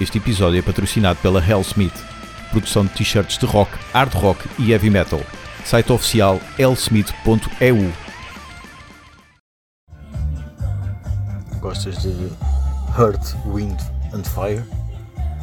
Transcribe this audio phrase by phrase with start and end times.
[0.00, 1.94] Este episódio é patrocinado pela Hellsmith,
[2.50, 5.20] produção de t-shirts de rock, hard rock e heavy metal.
[5.64, 7.92] Site oficial hellsmith.eu.
[11.60, 12.30] Gostas de
[12.98, 13.80] Earth, Wind
[14.12, 14.62] and Fire?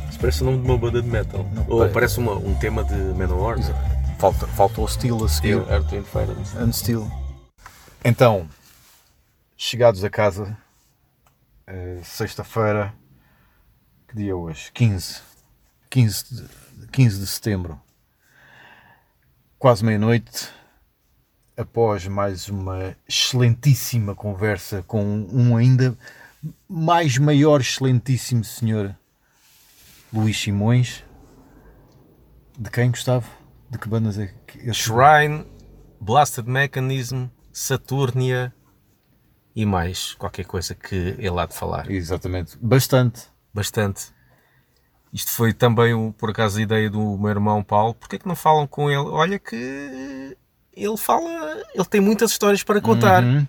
[0.10, 1.44] Isso parece o nome de uma banda de metal.
[1.54, 1.94] Não, Ou parece.
[1.94, 3.58] parece uma- um tema de Manowar.
[4.20, 5.60] Falta, falta o Steel a seguir.
[5.60, 6.64] Steel, Earth and Fire.
[6.64, 7.12] And Steel.
[8.06, 8.48] Então,
[9.58, 10.56] chegados a casa,
[11.68, 12.94] eh, sexta-feira,
[14.14, 14.72] que dia é hoje?
[14.74, 15.22] 15.
[15.90, 17.82] 15 de, 15 de setembro.
[19.58, 20.50] Quase meia-noite,
[21.58, 25.98] após mais uma excelentíssima conversa com um ainda
[26.70, 28.96] mais maior, excelentíssimo senhor
[30.14, 31.04] Luís Simões.
[32.60, 33.28] De quem, Gustavo?
[33.70, 35.46] De que bandas é que este- Shrine,
[36.00, 38.54] Blasted Mechanism, Saturnia
[39.56, 41.90] e mais qualquer coisa que ele há de falar.
[41.90, 43.33] Exatamente, bastante.
[43.54, 44.14] Bastante.
[45.14, 47.94] Isto foi também, por acaso, a ideia do meu irmão Paulo.
[47.94, 49.10] Porquê que não falam com ele?
[49.10, 50.36] Olha que
[50.76, 53.24] ele fala, ele tem muitas histórias para contar.
[53.24, 53.48] Uhum.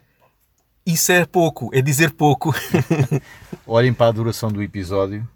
[0.84, 2.54] Isso é pouco, é dizer pouco.
[3.66, 5.26] Olhem para a duração do episódio.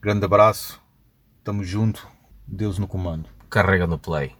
[0.00, 0.80] Grande abraço.
[1.38, 2.06] Estamos junto.
[2.46, 3.28] Deus no comando.
[3.50, 4.36] Carrega no play.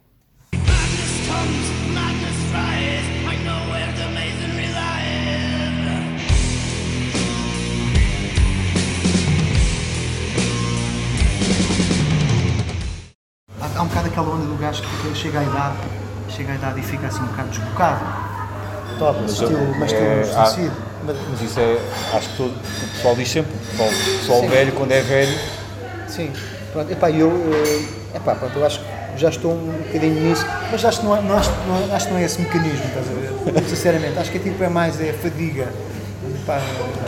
[13.77, 15.75] Há, um bocado aquela onda do gajo que chega à idade,
[16.29, 18.05] chega à idade e fica assim um bocado desbocado.
[18.99, 20.73] Top, estilo, mas estilo desconhecido.
[21.05, 21.79] mas, mas isso é.
[22.17, 23.53] Acho que todo, o pessoal diz sempre.
[23.53, 24.49] O pessoal, o pessoal Sim.
[24.49, 25.39] velho, quando é velho.
[26.09, 26.33] Sim,
[26.73, 28.87] pronto, epá, eu, eh, epá, pronto, eu acho que
[29.17, 32.13] já estou um bocadinho nisso, mas acho que não é, não, acho, não, acho que
[32.13, 33.69] não é esse mecanismo, estás a ver?
[33.69, 35.69] Sinceramente, acho que é tipo é mais é fadiga.
[36.43, 36.61] Epá,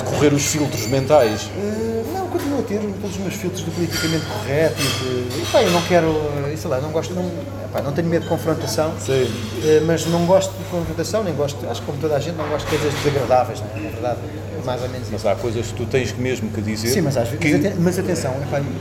[0.05, 1.49] correr os filtros mentais.
[1.57, 1.96] eh,
[2.27, 5.71] não, continuo a ter todos os meus filtros do politicamente correto e de, epá, eu
[5.71, 6.09] não quero,
[6.53, 7.25] eh, sei lá, não gosto, não,
[7.65, 8.93] epá, não tenho medo de confrontação.
[8.99, 9.31] Sim.
[9.65, 12.49] Eh, mas não gosto de confrontação, nem gosto, acho que como toda a gente, não
[12.49, 13.81] gosto de coisas desagradáveis, não é?
[13.81, 14.19] na verdade,
[14.61, 15.13] é mais ou menos isso.
[15.13, 16.89] Mas há coisas que tu tens mesmo que dizer.
[16.89, 18.35] Sim, mas, às vezes, que- mas, aten- mas atenção,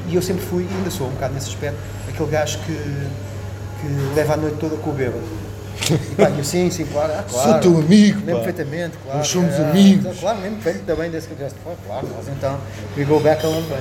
[0.09, 1.77] e eu sempre fui, e ainda sou um bocado nesse aspecto,
[2.09, 5.21] aquele gajo que, que leva a noite toda com o bêbado.
[6.17, 7.49] Pá, eu, sim, sim, claro, ah, claro.
[7.51, 8.43] Sou teu amigo, Lembro pá.
[8.45, 9.17] perfeitamente, claro.
[9.19, 10.19] Nós somos ah, amigos.
[10.19, 11.55] Claro, lembro perfeitamente também desse gajo.
[11.63, 12.57] Pá, Claro, mas então,
[12.97, 13.79] we go back a long way.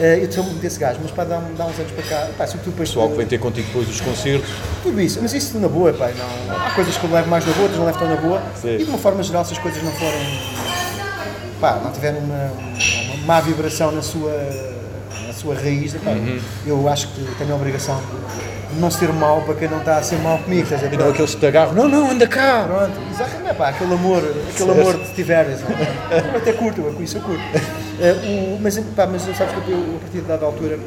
[0.00, 2.46] Eh, eu sou muito desse gajo, mas para dar, dar uns anos para cá, pá,
[2.46, 4.48] sobretudo depois O pessoal que vem ter contigo depois dos concertos.
[4.82, 7.52] tudo isso, mas isso na boa, pá, não, há coisas que eu levo mais na
[7.52, 8.42] boa, outras não levo tão na boa.
[8.60, 8.74] Sim.
[8.76, 10.40] E de uma forma geral, se as coisas não forem,
[11.60, 12.50] pá, não tiverem uma,
[13.14, 14.32] uma má vibração na sua,
[15.26, 16.40] na sua raiz, pá, Uhum.
[16.66, 20.02] eu acho que tenho a obrigação de não ser mau para quem não está a
[20.02, 20.94] ser mau comigo, estás a ver?
[20.94, 21.72] E não aqueles que te agarram.
[21.72, 22.64] Não, não, anda cá.
[22.66, 27.16] Pronto, exatamente, pá, aquele amor, aquele amor de tiveres, eu até curto, eu com isso
[27.18, 27.42] eu curto.
[28.00, 28.12] Eh,
[28.56, 30.78] o- mas, pá, mas sabes que eu, a partir de dada altura,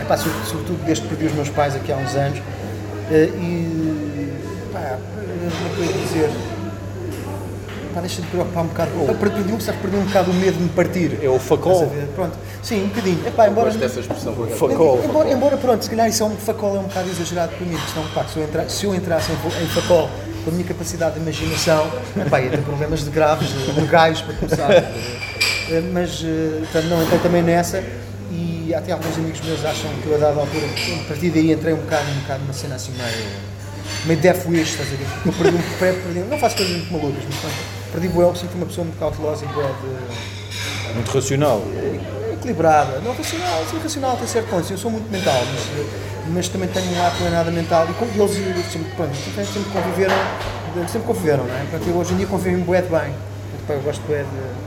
[0.00, 2.38] epá, sobre- sobretudo desde que perdi os meus pais aqui há uns anos,
[3.10, 4.32] eh, e
[4.72, 6.30] pá, como é que eu ia dizer?
[7.94, 8.90] Pá, deixa de preocupar um bocado.
[9.06, 9.14] Oh.
[9.14, 11.18] Perdi, um, sabes, perdi um bocado o medo de me partir.
[11.22, 11.92] É o facol.
[12.14, 13.26] Pronto, sim, um bocadinho.
[13.26, 14.34] Epá, embora, Gosto dessa expressão.
[14.34, 14.58] por acaso.
[14.68, 15.04] Facol.
[15.04, 17.76] Embora, embora, pronto, se calhar isso é um facol é um bocado exagerado para mim,
[17.76, 20.08] porque senão, pá, se eu, entrar, se eu entrasse em, em facol
[20.44, 21.90] com a minha capacidade de imaginação,
[22.30, 24.68] pá, ia ter problemas de graves, de legais para começar.
[25.70, 27.82] Eh, Mas, eh, portanto, não entrei também nessa
[28.32, 31.72] e até alguns amigos meus acham que eu, a dada altura, a partir daí entrei
[31.72, 33.28] um bocado, um bocado numa cena assim meio.
[34.06, 35.06] meio death wish, estás a ver?
[35.24, 37.54] Eu perdi um pré, perdi, não faço coisas muito malucas, mas pronto,
[37.92, 41.62] perdi o sempre fui uma pessoa muito cautelosa e bué de Muito racional.
[42.46, 45.86] Equilibrada, não racional, sim, racional certo ponto, eu sou muito mental, mas,
[46.34, 47.86] mas também tenho um lado que não é nada mental.
[47.88, 50.14] E com e eles sempre, pronto, sempre, sempre conviveram,
[50.88, 51.60] sempre conviveram, não é?
[51.70, 53.14] Portanto, eu hoje em dia convivo em bué de bem,
[53.66, 54.62] pá, eu gosto bué de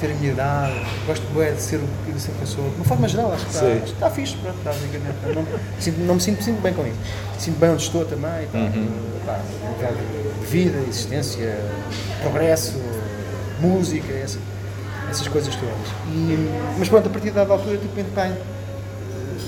[0.00, 0.74] ter a minha idade,
[1.08, 3.66] gosto bué de ser o que ser sou, de uma forma geral, acho que está,
[3.66, 5.44] acho que está fixe, pronto, está basicamente, não,
[5.80, 6.96] sinto- não me sinto, sinto bem com isso,
[7.40, 8.58] sinto bem onde estou também, pá,
[9.26, 9.40] pá,
[9.90, 11.58] nível de vida, existência,
[12.22, 12.80] progresso,
[13.60, 14.38] música, essa,
[15.10, 15.74] essas coisas todas.
[16.12, 18.30] E, mas pronto, a partir de dada altura, tipo, pá,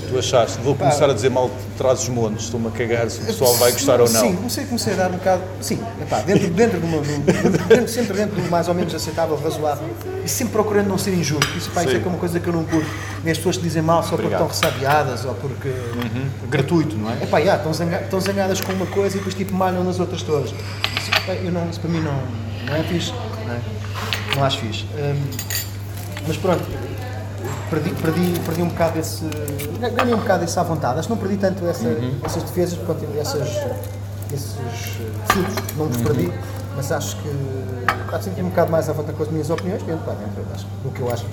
[0.09, 3.21] Tu achaste, vou começar a dizer mal de trás os montes, estou-me a cagar se
[3.21, 4.19] o pessoal vai gostar ou não.
[4.21, 5.41] Sim, comecei, comecei a dar um bocado.
[5.61, 7.01] Sim, epá, dentro, dentro de uma.
[7.01, 9.87] dentro- sempre dentro do mais ou menos aceitável, razoável.
[10.25, 11.57] E sempre procurando não ser injusto.
[11.57, 12.01] Isso, pá, isso é Sim.
[12.01, 12.89] que é uma coisa que eu não curto.
[13.23, 15.69] Nem as pessoas que dizem mal só porque estão ressabiadas ou porque.
[15.69, 16.27] Uhum.
[16.49, 17.23] Gratuito, não é?
[17.23, 20.21] Epá, já, estão, zanga- estão zangadas com uma coisa e depois tipo malham nas outras
[20.23, 20.49] todas.
[20.49, 22.21] Isso, epá, eu não, isso para mim não,
[22.65, 23.13] não é fixe.
[23.47, 23.59] Não, é?
[24.35, 24.85] Não acho fixe.
[24.95, 25.21] Hum,
[26.27, 26.63] mas pronto,
[27.69, 29.25] perdi, perdi, perdi um bocado esse.
[29.95, 30.99] Ganhei um bocado essa à vontade.
[30.99, 31.87] Acho que não perdi tanto essa,
[32.23, 33.47] essas defesas, porque essas,
[34.33, 36.31] esses eh, não os perdi,
[36.75, 37.29] mas acho que
[38.09, 40.65] pá, senti um bocado mais à vontade com as minhas opiniões, dentro, pá, dentro acho,
[40.83, 41.25] do que eu acho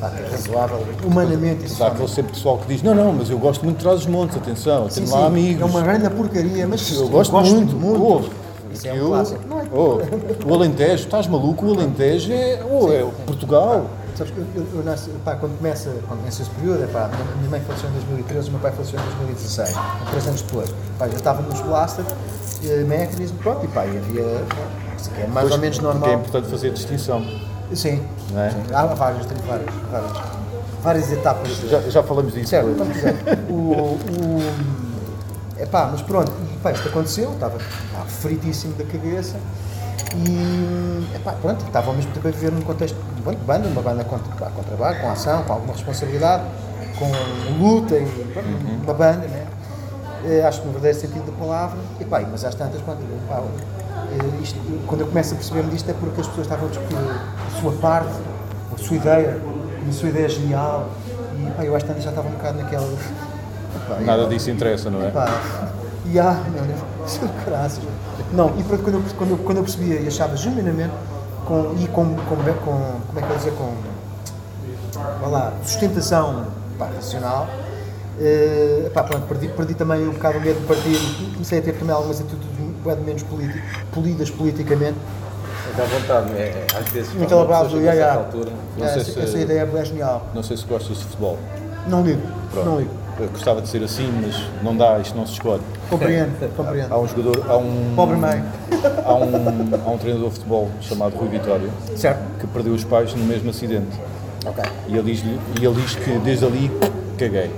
[0.00, 2.14] pá, é razoável, humanamente e Sabe, há socialmente.
[2.14, 4.84] sempre pessoal que diz: Não, não, mas eu gosto muito de trás os montes, atenção,
[4.84, 5.62] eu Sim, tenho sim, lá amigos.
[5.62, 8.02] É uma grande porcaria, mas Eu gosto, muito, muito.
[8.02, 8.47] Oh,
[8.78, 9.40] Isso é um clássico.
[9.48, 9.64] Não é?
[9.72, 11.66] oh, o Alentejo, estás maluco?
[11.66, 13.90] O Alentejo é, oh, é Portugal.
[14.14, 17.08] Sabes que eu, eu, eu nasci, pá, quando, começa, quando começa esse período, é pá,
[17.08, 19.76] minha, minha mãe faleceu em 2013, o meu pai faleceu em 2016,
[20.10, 20.74] três anos depois.
[20.98, 22.04] Pá, eu estava nos Blaster,
[22.64, 24.22] eh, Mechanism, pronto, e pá, e havia,
[25.18, 26.10] é mais Pois, ou menos normal.
[26.10, 27.24] É importante fazer distinção.
[27.72, 28.02] Sim,
[28.36, 28.50] é?
[28.50, 28.74] sim.
[28.74, 30.12] há várias, tem várias, várias,
[30.82, 31.48] várias etapas.
[31.68, 32.48] Já, já falamos disso.
[32.48, 33.14] Certo, dizer,
[33.50, 34.87] o,
[35.58, 37.58] o, epá, mas pronto, e, pá, isto aconteceu, estava,
[38.20, 39.36] fritíssimo da cabeça
[40.16, 44.04] e epá, pronto, estava ao mesmo tempo a viver num contexto de banda, uma banda
[44.04, 46.44] com, pá, com trabalho, com ação, com alguma responsabilidade,
[46.98, 47.10] com
[47.58, 48.48] luta e pronto,
[48.84, 49.46] uma banda, né?
[50.24, 53.42] Eh, acho que no verdadeiro sentido da palavra, e pá, mas às tantas, pronto, pá,
[54.10, 56.96] eh, isto, quando eu começo a perceber-me disto é porque as pessoas estavam a discutir
[56.96, 58.14] a sua parte,
[58.74, 59.40] a sua ideia,
[59.88, 60.88] a sua ideia genial,
[61.38, 62.88] e pá, eu às tantas já estava um bocado naquela.
[63.76, 65.10] Epá, Nada eu- disso interessa, não é?
[65.10, 65.28] Pá,
[66.06, 67.80] e ah, meu Deus, isso é graças.
[68.32, 70.92] Não, e pronto, quando eu, quando, eu, quando eu percebia e achava genuinamente,
[71.46, 73.72] com, e com, com, com, como é que eu dizer, com,
[75.20, 76.46] vá lá, sustentação
[76.78, 77.48] pá, racional,
[78.20, 80.98] eh, pá, pronto, perdi, perdi também um bocado o medo de partir
[81.32, 83.62] comecei a ter também algumas atitudes um bocado menos politi-
[83.92, 84.96] polidas politicamente.
[85.76, 87.12] Dá vontade, é, é, às vezes.
[87.14, 87.92] Uma base do ya.
[87.92, 90.26] certa altura, Não sei Essa, se- essa ideia é genial.
[90.34, 91.38] Não sei se gostas de futebol.
[91.86, 92.22] Não ligo,
[92.64, 92.90] não ligo.
[93.18, 95.62] Eu gostava de ser assim, mas não dá, isto não se escolhe.
[95.90, 96.92] Compreendo, compreendo.
[96.92, 98.44] Há um jogador, há um, Pobre mãe.
[99.04, 102.20] há um, há um treinador de futebol chamado Rui Vitória Certo?
[102.38, 103.88] que perdeu os pais no mesmo acidente.
[104.46, 104.62] Ok.
[104.86, 105.24] E ele diz,
[105.60, 106.70] e ele diz que desde ali
[107.18, 107.50] caguei.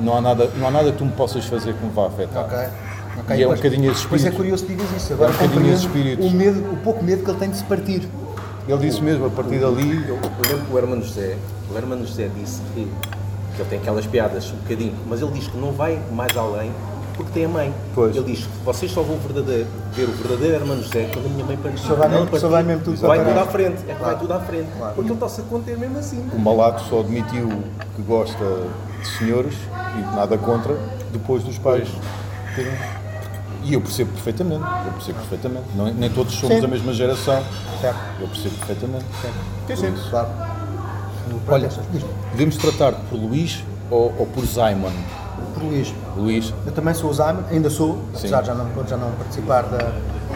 [0.00, 2.44] Não há, nada, não há nada que tu me possas fazer que me vá afetar.
[2.44, 2.58] Ok.
[3.20, 3.36] ok.
[3.36, 4.36] E é um Pois- bocadinho esse Pois é espírito.
[4.36, 5.12] curioso que digas isso.
[5.12, 6.22] Agora É um bocadinho esse espírito.
[6.26, 8.08] o, medo, o pouco medo que ele tem de se partir.
[8.66, 11.36] Ele disse mesmo, a partir dali, Eu, eu lembro que o Hermano José,
[11.72, 12.88] o Hermano José disse que,
[13.54, 16.72] que ele tem aquelas piadas um bocadinho, mas ele diz que não vai mais além
[17.14, 17.74] porque tem a mãe.
[17.94, 18.16] Pois.
[18.16, 21.44] Ele diz que vocês só vão verdadeiro, ver o verdadeiro Hermano José quando a minha
[21.44, 21.78] mãe partir.
[21.80, 23.84] Só vai Não mesmo- partir, só vai mesmo tudo vai para tudo à frente.
[23.86, 24.68] É que vai tudo à frente.
[24.94, 26.30] Porque ele está-se a conter mesmo assim.
[26.32, 27.48] o Malato só admitiu
[27.94, 28.44] que gosta
[29.02, 29.54] de senhores
[29.98, 30.74] e nada contra
[31.12, 31.86] depois dos pais
[32.56, 32.72] terem.
[33.64, 35.66] E eu percebo perfeitamente, eu percebo perfeitamente.
[35.76, 36.62] Não- nem todos somos Sim.
[36.62, 37.44] da mesma geração.
[37.80, 37.98] Certo.
[38.20, 39.04] Eu percebo perfeitamente.
[39.68, 39.94] Sim, sim.
[40.10, 40.28] Claro.
[41.48, 41.68] Olha,
[42.32, 44.90] devemos tratar por Luís ou, ou por Simon?
[45.52, 45.94] por Luís.
[46.16, 49.62] Luís, Eu também sou o Simon, ainda sou, apesar de já não, já não participar
[49.62, 49.92] da,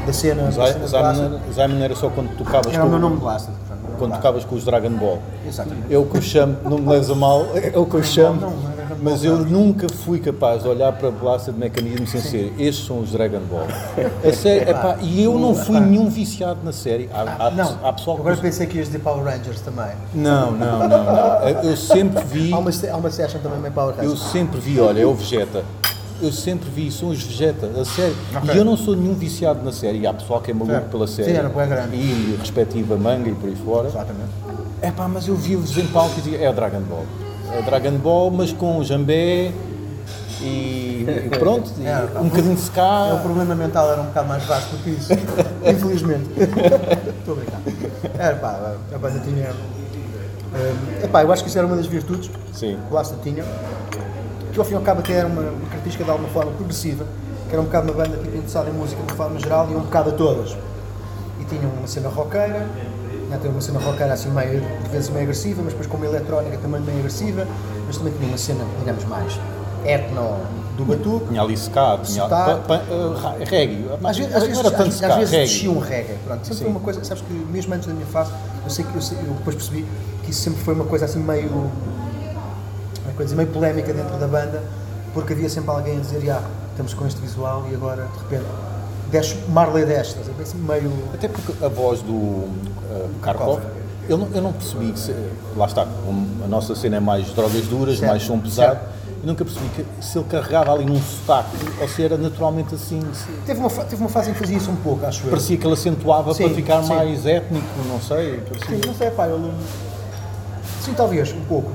[0.07, 0.51] da cena.
[0.53, 1.41] clássica.
[1.85, 3.55] era, só quando tocavas Era o meu nome de Blaster.
[3.97, 5.19] Quando tocavas com os Dragon Ball.
[5.47, 5.93] Exatamente.
[5.93, 8.41] É o que eu chamo, não me leves a mal, é o que eu chamo,
[8.41, 12.07] não, não Dragon mas eu nunca fui capaz de olhar para a Blaster de mecanismo
[12.07, 13.67] sem ser, estes são os Dragon Ball.
[14.27, 17.09] A sério, epá, e eu não fui nenhum viciado na série.
[17.13, 19.91] Há, há, Não, há pessoal que agora diz- pensei que ias dizer Power Rangers também.
[20.15, 21.49] Não, não, não, não.
[21.63, 24.21] Eu sempre vi, Há uma, há uma session também meio Power eu Rangers.
[24.31, 25.63] sempre vi, olha, é o Vegeta.
[26.21, 28.15] Eu sempre vi, são os Vegeta, a série.
[28.53, 29.99] E eu não sou nenhum viciado na série.
[29.99, 30.91] E há pessoal que é maluco Certo.
[30.91, 31.31] pela série.
[31.33, 31.97] Sim, era grande.
[31.97, 33.89] E respectiva manga e por aí fora.
[33.89, 34.31] Exatamente.
[34.81, 37.05] É pá, mas eu vi-os em palco e dizia, é o Dragon Ball.
[37.53, 39.53] É o Dragon Ball, mas com jambé
[40.41, 43.21] e, e pronto, e É, um bocadinho de O ska.
[43.23, 45.13] problema mental era um bocado mais vasto do que isso.
[45.65, 46.31] Infelizmente.
[47.19, 47.61] Estou a brincar.
[48.19, 49.51] Era pá, a banda tinha.
[50.55, 52.79] é epá, eu acho que isso era uma das virtudes Sim.
[52.89, 53.45] que o tinha.
[54.57, 57.05] Que ao fim e ao cabo até era uma, uma característica de alguma forma progressiva,
[57.47, 59.75] que era um bocado uma banda tipo, interessada em música de uma forma geral e
[59.77, 60.57] um bocado a todas.
[61.39, 62.67] E tinha uma cena roqueira,
[63.39, 66.57] tinha uma cena roqueira assim meio, de vezes meio agressiva, mas depois com uma eletrónica
[66.57, 67.47] também meio agressiva,
[67.87, 69.39] mas também tinha uma cena, digamos, mais
[69.85, 70.39] etno
[70.79, 71.27] do batuque.
[71.29, 72.29] Tinha ali ska, tinha Ska.
[72.29, 73.85] pa- pa- uh, ra- reggae.
[74.03, 75.69] Às vezes, às vezes, era tanto às, ska, às vezes reggae.
[75.69, 76.47] um reggae, pronto.
[76.47, 78.33] Sempre foi uma coisa, sabes que mesmo antes da minha fase,
[78.65, 79.85] eu sei que eu, sei- eu depois percebi
[80.25, 81.71] que isso sempre foi uma coisa assim meio,
[83.17, 84.63] coisa meio polémica dentro da banda,
[85.15, 88.45] porque havia sempre alguém a dizer, ah, estamos com este visual e agora de repente
[89.11, 90.43] desce, Marley desce, estás a ver?
[90.43, 90.93] Assim, meio.
[91.15, 93.61] Até porque a voz do uh, Karkov,
[94.09, 95.15] eu não, eu não percebi que, se-
[95.57, 98.87] lá está, a nossa cena é mais drogas duras, Certo, mais som pesado, certo.
[99.23, 103.01] eu nunca percebi que, se ele carregava ali num sotaque ou se era naturalmente assim,
[103.15, 105.31] se- Teve uma, teve uma fase em que fazia isso um pouco, acho eu.
[105.31, 106.89] parecia que ele acentuava Sim, para ficar sim.
[106.95, 108.87] mais étnico, não sei, Sim, parecia.
[108.87, 109.51] não sei, pá, ele.
[110.83, 111.71] Sim, talvez, um pouco.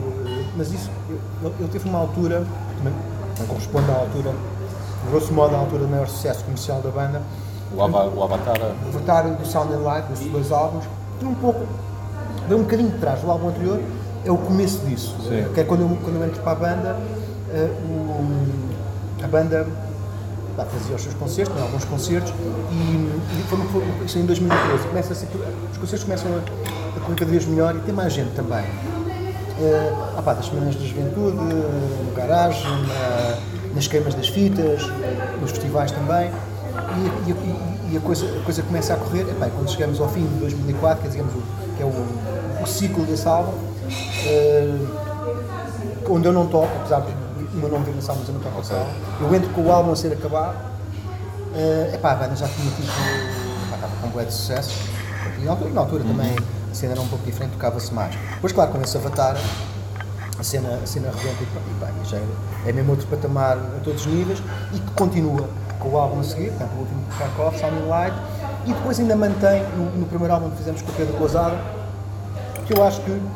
[0.55, 0.89] Mas isso,
[1.41, 2.43] ele, ele teve uma altura,
[2.77, 2.93] também
[3.39, 4.33] não corresponde à altura,
[5.09, 7.21] grosso modo, à altura do maior sucesso comercial da banda,
[7.75, 8.57] O, Ava- o Avatar,
[8.87, 10.83] o Vertário do Sound and Light, dos dois álbuns,
[11.19, 11.65] tem um pouco,
[12.47, 13.79] vem um bocadinho de trás do álbum anterior,
[14.25, 15.15] é o começo disso.
[15.27, 15.45] Sim.
[15.53, 16.97] Que é quando eu, quando eu entro para a banda,
[17.49, 19.65] eh, o- a banda
[20.57, 22.33] pá, fazia os seus concertos, tem alguns concertos,
[22.71, 22.73] e,
[23.39, 24.87] e foi, foi, isso em 2013.
[24.87, 25.27] Começa a ser,
[25.71, 28.65] os concertos começam a, a correr cada vez melhor e tem mais gente também.
[29.61, 33.37] Eh, ah pá, das semanas da juventude, eh, no garagem, na-
[33.75, 34.81] nas queimas das fitas,
[35.39, 36.29] nos festivais também.
[37.25, 40.21] E, e- e- a, coisa, a coisa começa a correr, epá, quando chegamos ao fim
[40.25, 41.33] de 2004, que é, digamos,
[41.77, 43.53] que é o, o ciclo desse álbum,
[44.25, 44.77] eh,
[46.09, 47.11] onde eu não toco, apesar de
[47.53, 48.91] o meu nome vir nesse álbum, mas eu não toco esse álbum.
[49.21, 50.55] Eu entro com o álbum a ser acabado,
[51.55, 52.87] eh, epá, a banda já tinha tido,
[53.73, 54.71] estava com um de sucesso,
[55.39, 56.35] e na altura, na altura também
[56.71, 58.15] a cena era um pouco diferente, tocava-se mais.
[58.35, 59.35] Depois, claro, com esse Avatar,
[60.39, 61.45] a cena, a cena rebenta e,
[61.79, 62.23] pá, bem, já é,
[62.67, 64.41] é mesmo outro patamar a todos os níveis
[64.73, 65.47] e que continua
[65.79, 68.15] com o álbum a seguir, portanto, o último de Kharkov, Sounding Light,
[68.65, 71.57] e depois ainda mantém no, no primeiro álbum que fizemos com o Pedro Cousada,
[72.65, 73.27] que eu acho que, hum,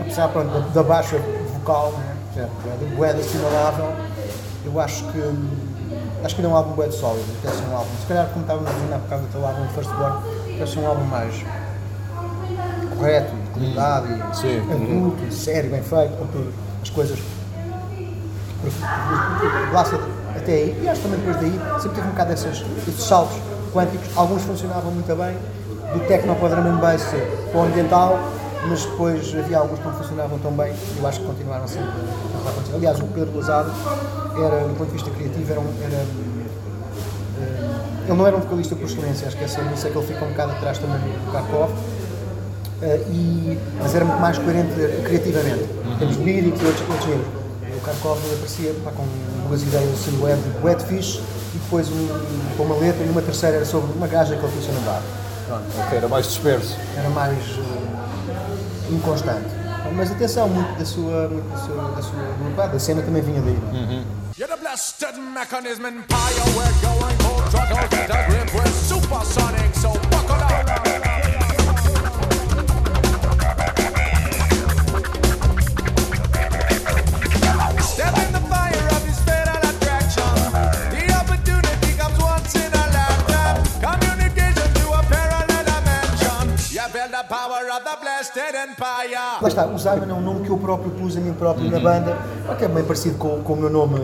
[0.00, 1.18] apesar pronto, da, da baixa
[1.54, 1.92] vocal,
[2.36, 3.92] né, é bué assinalável,
[4.64, 5.48] eu acho que hum,
[6.24, 8.40] acho que ele é um álbum de sólido, deve ser um álbum, se calhar como
[8.40, 10.16] estávamos a dizer há bocado do álbum First Born,
[10.58, 11.44] deve ser um álbum mais
[13.04, 14.60] correto, de qualidade, e Sim.
[14.72, 17.18] adulto, e sério, bem feito, com tudo, as coisas.
[19.72, 19.94] Lá se-
[20.36, 23.36] até aí, e acho que também depois daí, sempre teve um bocado desses, esses saltos
[23.74, 25.36] quânticos, alguns funcionavam muito bem,
[25.92, 27.02] do techno para o bass
[27.52, 28.18] para o ambiental,
[28.68, 31.90] mas depois havia alguns que não funcionavam tão bem, e eu acho que continuaram sempre
[32.46, 32.74] a acontecer.
[32.76, 33.70] Aliás, o Pedro Lozado
[34.36, 36.04] era, do ponto de vista criativo, era, um, era
[37.40, 40.06] eh, ele não era um vocalista por excelência, acho que essa isso é que ele
[40.06, 41.74] fica um bocado atrás também do Kharkov, eh,
[42.82, 44.72] e, mas era muito mais coerente
[45.04, 47.26] criativamente, em termos líricos e outros, outros géneros.
[47.76, 49.04] O Kharkov aparecia pá, com
[49.48, 51.20] duas ideias assim, web, web fish,
[51.54, 52.08] e depois um,
[52.56, 55.02] com uma letra, e uma terceira era sobre uma gaja que ele conhecia no bar.
[55.46, 56.76] Pronto, Ok, era mais disperso.
[56.96, 59.48] era mais eh, inconstante.
[59.94, 63.40] Mas atenção, muito da sua, muito da sua, da sua, pá, da cena também vinha
[63.42, 63.58] daí.
[63.74, 64.02] é?
[64.36, 66.42] You're the blasted mechanism empire.
[66.56, 68.54] We're going full throttle with a grip.
[68.54, 70.83] We're supersonic, so buckle up.
[89.40, 91.80] Lá está, o Simon é um nome que eu próprio pus a mim próprio na
[91.80, 92.16] banda,
[92.58, 93.98] que é bem parecido com, com o meu nome.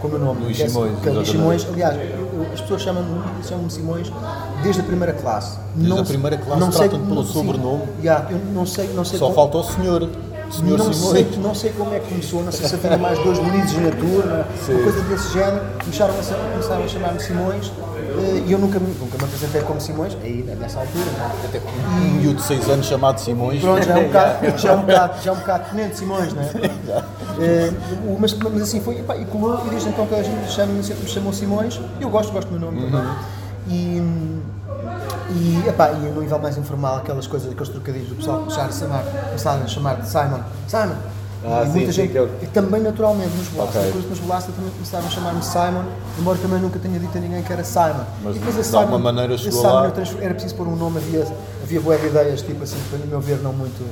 [0.00, 1.28] Com o meu nome Luís é- Simões, que é Luís.
[1.28, 1.66] Simões.
[1.72, 2.02] Aliás, eu-
[2.42, 4.12] eu- as pessoas chamam-me chamam Simões
[4.62, 5.58] desde a primeira classe.
[5.74, 7.32] Desde a primeira classe tratam-te pelo sim.
[7.32, 7.82] sobrenome.
[8.00, 10.08] Yeah, eu não sei, não sei Só como- falta o senhor.
[10.50, 11.12] Senhor não Simões.
[11.28, 13.90] sei, não sei como é que começou, não sei se havia mais dois Luíses na
[13.90, 17.72] turma, coisa desse género, começaram a, começaram a chamar-me Simões
[18.46, 21.46] e eu nunca, me- nunca me apresentei como Simões, aí nessa altura, não é?
[21.46, 23.60] Até um miúdo de 6 anos chamado Simões.
[23.60, 26.32] Pronto, já é um bocado, já é um bocado, já é um bocado tenente Simões,
[26.34, 27.02] não é?
[27.40, 27.72] Eh,
[28.06, 30.50] o- mas, mas assim foi, e, pá, e colou, e desde então toda a gente
[30.50, 33.10] chama, sempre me chamou Simões, eu gosto, gosto do meu nome também.
[33.68, 34.02] E,
[35.30, 38.70] e, epá, e no nível mais informal, aquelas coisas, aqueles trocadilhos do pessoal começar a
[38.72, 40.94] chamar, começaram a chamar de Simon, Simon.
[41.44, 43.82] Ah, e sim, muita sim, gente, é o- e também naturalmente nos Blasta, Ok.
[43.90, 45.84] depois nos Blasta também começaram a chamar-me Simon,
[46.18, 48.04] embora também nunca tenha dito a ninguém que era Simon.
[48.22, 49.84] Mas E depois de esse alguma Simon- maneira chegou Simon lá.
[49.86, 51.26] eu transfer- era preciso pôr um nome, havia,
[51.62, 53.84] havia boas ideias, tipo assim, para meu ver, não muito.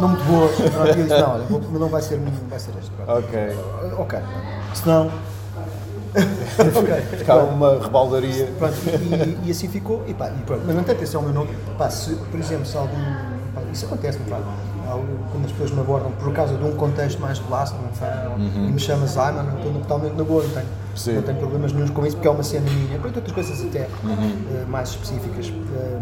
[0.00, 0.58] Não muito boas.
[0.72, 1.32] Não, eu disse, não,
[1.80, 2.90] olha, vai ser, vai ser este.
[2.92, 3.18] Pronto.
[3.18, 3.56] Ok.
[3.98, 4.18] Ok.
[4.74, 5.10] Senão.
[6.76, 7.18] ok.
[7.18, 8.46] Ficava uma rebaldaria.
[8.58, 10.62] Pronto, e, e assim ficou, e pá, e pronto.
[10.66, 12.96] mas não tem atenção ao meu nome, pá, se, por exemplo, se algum,
[13.54, 14.44] pá, isso acontece, algo-
[15.30, 18.06] quando as pessoas me abordam por causa de um contexto mais de blast, um fã,
[18.38, 21.14] e me chama Simon, eu estou totalmente na boa, não tenho, Sim.
[21.14, 23.80] não tenho problemas nenhum com isso, porque é uma cena minha, pronto, outras coisas até
[23.80, 23.88] eh,
[24.68, 25.98] mais específicas, eh,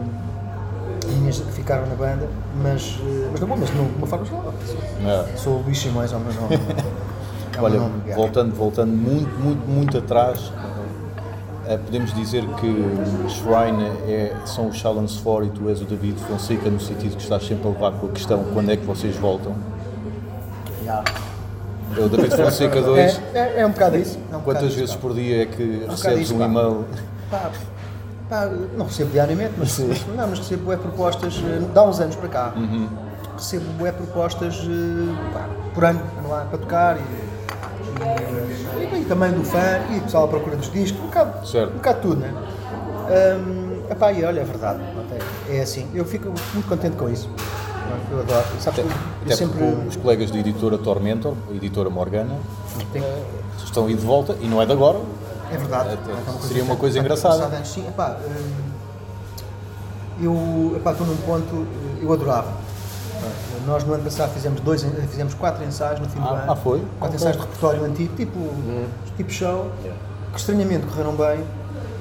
[1.18, 2.28] minhas que ficaram na banda,
[2.62, 5.36] mas, eh, mas não bom, mas não, de uma forma geral, sou, É.
[5.36, 6.58] sou o Luís Simões, é o meu nome.
[7.52, 10.52] É Olha, meu nome, voltando, voltando muito, muito, muito atrás,
[11.78, 12.66] podemos dizer que
[13.28, 17.22] Shrine é, são os Challenge 4 e tu és o David Fonseca, no sentido que
[17.22, 19.54] estás sempre a levar com a questão quando é que vocês voltam.
[20.82, 21.04] Yeah.
[21.96, 23.20] É o David Fonseca 2.
[23.34, 24.16] É, é, é um bocado isso.
[24.16, 25.00] é um bocado Quantas isso, vezes pá.
[25.00, 26.84] por dia é que bocado recebes isso, um e-mail?
[27.30, 27.50] Pá,
[28.28, 32.16] pá, não recebo diariamente, mas, mas- não, mas recebo bué propostas, eh, dá uns anos
[32.16, 32.52] para cá.
[32.56, 32.88] Uhum.
[33.36, 37.29] Recebo bué propostas eh, pá, por ano lá para tocar e,
[39.10, 41.72] também do fã e do pessoal à procura dos discos, um bocado, Certo.
[41.72, 42.32] um bocado tudo, né?
[43.90, 44.78] Epá, e olha, é verdade,
[45.48, 45.88] é, assim.
[45.92, 47.28] Eu fico muito contente com isso.
[48.12, 48.44] Eu adoro.
[48.60, 48.86] Sabes, Até, eu
[49.26, 49.64] até sempre.
[49.88, 52.36] os colegas da editora Tormentor, editora Morgana,
[52.92, 53.04] Tenho-
[53.64, 55.00] estão aí de volta e não é de agora.
[55.52, 55.94] É verdade.
[55.94, 57.46] Até É seria uma coisa engraçada.
[57.46, 57.72] antes.
[57.72, 58.70] Sim, epá, hum,
[60.22, 61.66] eu epá, estou num ponto,
[62.00, 62.52] eh, eu adorava.
[63.66, 66.52] Nós no ano passado fizemos, dois, fizemos quatro ensaios no fim do Ah, ano.
[66.52, 66.82] ah, foi?
[66.98, 68.38] Quatro ensaios de repertório antigo, tipo,
[69.16, 69.70] tipo show,
[70.32, 71.44] que estranhamente correram bem.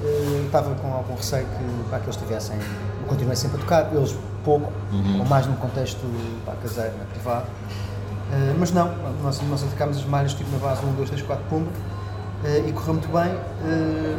[0.02, 3.94] Eh, Estava com algum receio que, pá, que eles tivessem, eu continuei sempre a tocar,
[3.94, 4.72] eles pouco,
[5.18, 6.00] ou mais num contexto
[6.46, 7.44] pá, caseiro, né, privado.
[8.32, 8.90] Eh, mas não,
[9.22, 11.68] nós, nós atacámos as malhas tipo na base 1, 2, 3, 4, pumba,
[12.44, 13.30] eh, e correu muito bem.
[13.64, 14.16] Eh,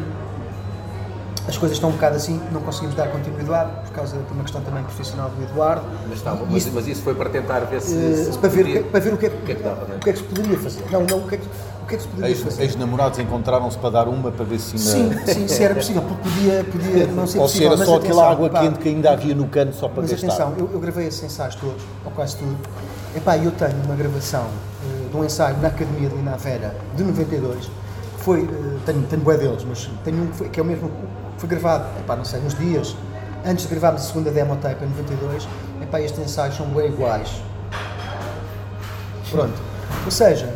[1.48, 4.62] as coisas estão um bocado assim, não conseguimos dar continuidade por causa de uma questão
[4.62, 5.84] também profissional do Eduardo.
[6.08, 7.96] Mas, está, mas, isso- mas isso foi para tentar ver se.
[7.96, 9.96] eh, se para, ver, que, para ver o que, é, que é que dava, né?
[9.96, 10.84] o que é que se poderia fazer.
[10.92, 11.46] Não, não, o que é que,
[11.84, 12.64] o que, é que se poderia Ex- fazer.
[12.64, 15.18] Ex-namorados encontraram-se para dar uma para ver se ainda.
[15.26, 17.68] Sim, sim, se era possível, porque podia, podia não ser Ou se possível.
[17.70, 20.02] era mas só atenção, aquela água pá, quente que ainda havia no cano só para
[20.04, 20.28] Mas gastar.
[20.28, 22.56] atenção, eu, eu gravei esses ensaios todos, ou quase tudo.
[23.16, 24.46] Epá, eu tenho uma gravação
[24.86, 29.02] eh, de um ensaio na Academia de Lina Vera de 92, que foi, eh, tenho,
[29.04, 30.90] tenho bué deles, mas tenho um que, foi- que é o mesmo,
[31.42, 32.96] foi gravado, epá, não sei, uns dias
[33.44, 35.48] antes de gravarmos a segunda demo tape em 92,
[35.82, 37.42] epá, estes ensaios são bem iguais.
[39.32, 39.60] Pronto.
[40.06, 40.54] Ou seja,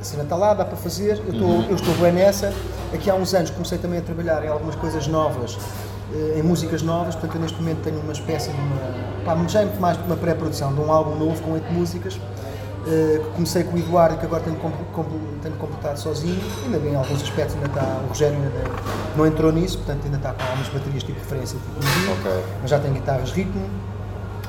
[0.00, 2.52] a cena está lá, dá para fazer, eu estou, eu estou bem nessa.
[2.92, 5.56] Aqui há uns anos comecei também a trabalhar em algumas coisas novas,
[6.12, 9.24] eh, em músicas novas, portanto eu neste momento tenho uma espécie de uma.
[9.24, 12.18] Pá, já é muito mais de uma pré-produção, de um álbum novo com oito músicas.
[12.86, 14.56] Eh, comecei com o Eduardo e que agora tenho,
[15.42, 18.50] tenho completado sozinho, ainda bem em alguns aspectos ainda está, o Rogério ainda
[19.16, 22.44] não entrou nisso, portanto ainda está com algumas baterias tipo referência, tipo MIDI, Ok.
[22.62, 23.68] mas já tem guitarras ritmo,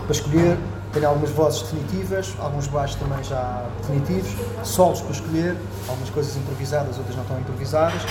[0.03, 0.57] para escolher.
[0.93, 4.31] Tenho algumas vozes definitivas, alguns baixos também já definitivos,
[4.63, 5.57] solos para escolher,
[5.89, 8.01] algumas coisas improvisadas, outras não estão improvisadas.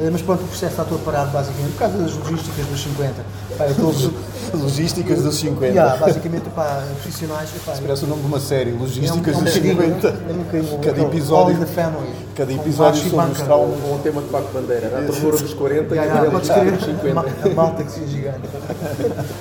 [0.00, 3.22] Eh, Mas pronto, o processo está todo parado basicamente por causa das logísticas dos 50.
[3.60, 4.30] Pá, eu.
[4.60, 5.66] Logísticas dos 50.
[5.66, 7.50] Yeah, basicamente, pá, profissionais.
[7.54, 10.08] Epá, Parece o nome de uma série, é um, Logísticas é um dos bocadinho, 50.
[10.08, 12.14] é um bocadinho Cada episódio- All in the Family.
[12.34, 13.78] cada episódio sobre traumas.
[13.84, 16.48] Ou um tema de Paco Bandeira, era a ternura dos 40 Ya, e a podes
[16.48, 17.14] dos crer, 50.
[17.14, 18.40] ma- a malta que se gigante.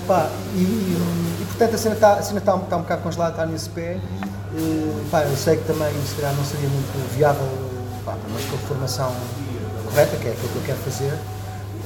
[0.08, 3.32] Pá, e, e- portanto a cena está a cena está um, está um bocado congelada,
[3.32, 3.98] está nesse pé.
[4.56, 7.48] E, pá, eu sei que também se calhar não seria muito viável,
[8.06, 9.12] pá, mas com a formação
[9.86, 11.14] correta, que é aquilo que eu quero fazer.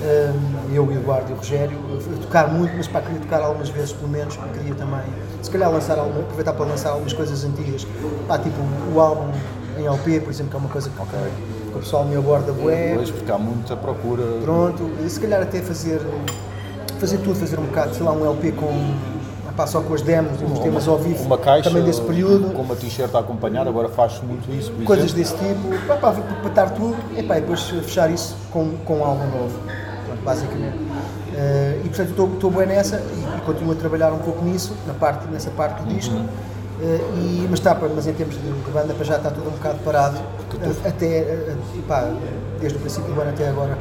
[0.03, 0.36] Eu
[0.72, 3.93] e o Eduardo e o Rogério, eu tocar muito, mas pá, queria tocar algumas vezes
[3.93, 5.01] pelo menos, porque queria também,
[5.41, 7.86] se calhar lançar alguma, aproveitar para lançar algumas coisas antigas,
[8.27, 8.57] pá, tipo
[8.93, 9.31] o álbum
[9.77, 12.93] em LP, por exemplo, que é uma coisa que, que o pessoal me aborda bué,
[12.95, 14.23] Pois, porque há muita procura.
[14.43, 16.01] pronto, e se calhar até fazer,
[16.99, 18.93] fazer tudo, fazer um bocado, sei lá, um LP com,
[19.49, 22.54] epá, só com as demos e os temas ao vivo, Uma caixa também desse período,
[22.54, 24.71] com uma t-shirt a acompanhar, agora faz-se muito isso.
[24.86, 25.39] coisas exemplo.
[25.39, 29.04] desse tipo, pá, pá, para estar tudo, epá, e depois fechar isso com, com um
[29.06, 29.60] álbum novo,
[30.23, 30.77] basicamente.
[31.36, 34.75] Eh, e portanto estou- estou bem nessa e, e continuo a trabalhar um pouco nisso,
[34.88, 36.15] na parte, nessa parte do disco.
[36.81, 39.51] Eh, e, mas, está, mas em termos de, de banda para já está tudo um
[39.51, 40.17] bocado parado
[40.86, 42.12] até eh, eh, pá,
[42.59, 43.77] desde o princípio do ano até agora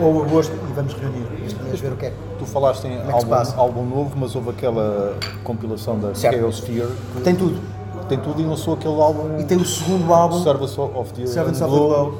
[0.00, 2.94] ou, ou agosto e vamos reunir este mês ver o que é Tu falaste em
[2.94, 5.14] é álbum, álbum novo, mas houve aquela
[5.44, 6.38] compilação da Certo.
[6.38, 7.60] Chaosphere que tem tudo
[8.08, 11.60] tem tudo e lançou aquele álbum e tem o segundo álbum Service of the Servants
[11.60, 12.14] of the Glow.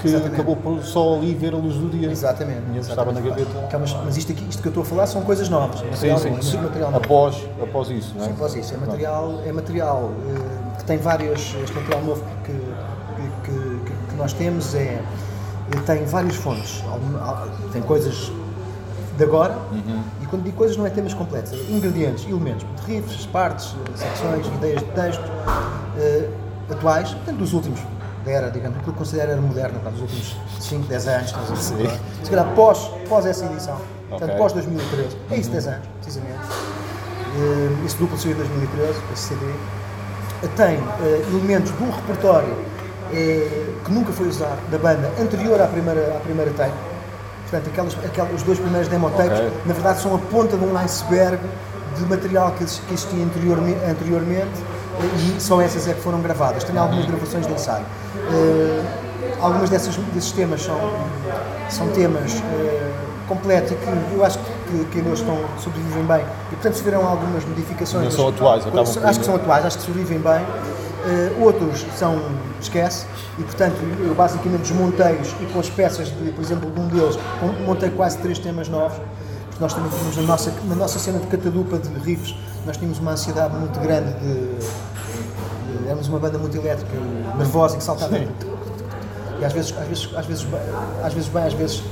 [0.00, 0.34] Que Exatamente.
[0.34, 2.10] acabou por só ali ver a luz do dia.
[2.10, 3.66] exatamente, Minha estava na gaveta.
[3.68, 6.16] Que é mas isto, aqui, isto que eu estou a falar são coisas novas Sim,
[6.18, 6.58] sim, novo, sim.
[6.94, 8.26] Após, após isso, não é?
[8.28, 8.74] Sim, após isso.
[8.74, 11.54] É material, é material eh, que tem vários.
[11.62, 15.00] Este material novo que, que, que- que nós temos é.
[15.72, 16.82] ele tem várias fontes.
[17.20, 18.30] Al- Tem coisas
[19.16, 19.58] de agora,
[20.22, 24.46] e quando digo coisas não é temas completos, é ingredientes, elementos, riffs, partes, eh, secções,
[24.46, 25.22] ideias de texto,
[25.98, 26.28] eh,
[26.70, 27.80] atuais, portanto dos últimos,
[28.30, 31.56] era, digamos, aquilo que considero era moderna, pá, dos últimos 5, 10 anos, estás a?
[31.56, 31.88] Sim.
[32.24, 33.76] se calhar pós, pós essa edição,
[34.08, 34.38] portanto Ok.
[34.38, 36.38] pós 2013, é isso, 10 anos, precisamente.
[37.36, 39.40] Eh, esse duplo saiu em 2013, esse CD,
[40.42, 42.54] eh, tem eh, elementos de um repertório
[43.12, 46.72] eh, que nunca foi usado da banda anterior à primeira, à primeira tape.
[47.50, 49.52] Portanto, aquelas, aquelas, os dois primeiros demo tapes, Ok.
[49.66, 51.38] na verdade, são a ponta de um iceberg
[51.96, 54.60] de material que, exi- que existia anteriormente,
[55.36, 56.64] e só essas é que foram gravadas.
[56.64, 57.84] Tenho algumas gravações de ensaio.
[58.32, 58.82] Eh,
[59.40, 60.78] algumas dessas, desses temas são,
[61.68, 62.92] são temas eh,
[63.28, 66.24] completos e que eu acho que, que ainda estão, sobrevivem bem.
[66.50, 68.04] E portanto sofreram algumas modificações.
[68.04, 70.46] Ainda são atuais, acabam acho que ainda- são atuais, acho que sobrevivem bem.
[71.06, 72.20] Eh, outros são
[72.60, 73.06] esquece
[73.38, 77.16] e portanto eu basicamente desmontei-os e com as peças de, por exemplo, de um deles
[77.64, 78.98] montei quase três temas novos
[79.48, 82.34] porque nós também tínhamos na nossa, na nossa cena de catadupa de riffs
[82.66, 84.66] nós tínhamos uma ansiedade muito grande de, de
[85.88, 86.92] éramos uma banda muito elétrica
[87.36, 88.16] nervosa e que saltava
[89.40, 90.60] e às vezes, às vezes, às vezes, bem-
[91.04, 91.82] às vezes bem, às vezes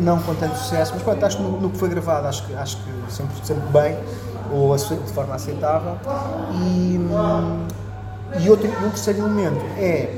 [0.00, 2.54] não com tanto sucesso, mas pronto, acho que no, no que foi gravado, acho que,
[2.54, 3.98] acho que sempre, sempre bem,
[4.52, 5.96] ou de forma aceitável.
[6.52, 7.00] E,
[8.40, 10.14] e outro, um terceiro elemento é,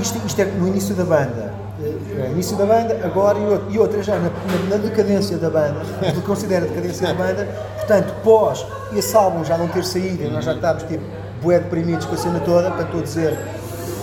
[0.00, 3.66] isto, isto é no início da banda, eh, é início da banda, agora e outro,
[3.70, 4.30] e outra já na, na-
[4.70, 7.46] na decadência da banda, o que considera a decadência da banda,
[7.76, 11.04] portanto, pós esse álbum já não ter saído, e nós já estávamos tipo
[11.42, 13.38] bué deprimidos com a cena toda, para estou a dizer,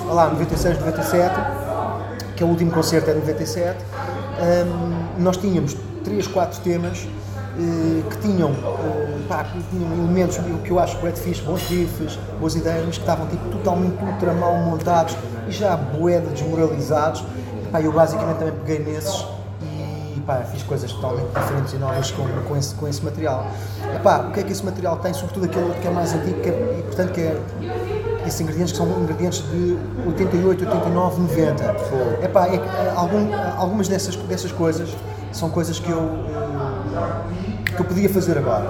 [0.08, 1.36] lá, 96, 97,
[2.36, 7.08] que é o último concerto é de 97, hum, nós tínhamos 3, 4 temas
[7.60, 12.18] eh, que tinham, eh, pá, que tinham elementos que eu acho que fixe, bons riffs,
[12.40, 17.24] boas ideias, mas que estavam tipo, totalmente ultra mal montados e já boeda desmoralizados.
[17.72, 19.26] Pá, eu basicamente também peguei nesses
[20.16, 23.48] e pá, fiz coisas totalmente diferentes e novas com, com, esse, com esse material.
[23.96, 25.14] Epá, o que é que esse material tem?
[25.14, 27.42] Sobretudo aquele outro que é mais antigo que é, e portanto que é
[28.28, 31.76] esses ingredientes que são ingredientes de 88, 89, 90.
[32.24, 34.90] Epá, é eh, algum, algumas dessas, dessas coisas
[35.32, 36.10] são coisas que eu,
[37.66, 38.70] que eu podia fazer agora.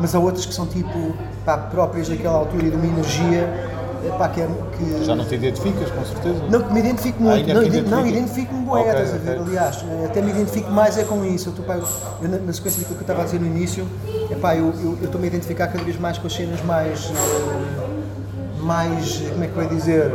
[0.00, 3.69] Mas há outras que são tipo pá, próprias daquela altura e de uma energia
[4.06, 6.42] epá, que, é, que Já não te identificas, com certeza?
[6.50, 7.36] não, que me identifico muito.
[7.36, 9.30] ainda não, te ide- não, identifico-me bué, Ok, estás a ver?
[9.40, 9.46] ok.
[9.48, 11.48] Aliás, eh, até me identifico mais é com isso.
[11.48, 13.86] Eu, tô, pá, eu- na, na sequência daquilo que eu estava a dizer no início,
[14.30, 14.70] epá, eu
[15.02, 17.10] estou-me a identificar cada vez mais com as cenas mais.
[17.10, 19.20] eh, mais.
[19.30, 20.14] como é que eu ia dizer?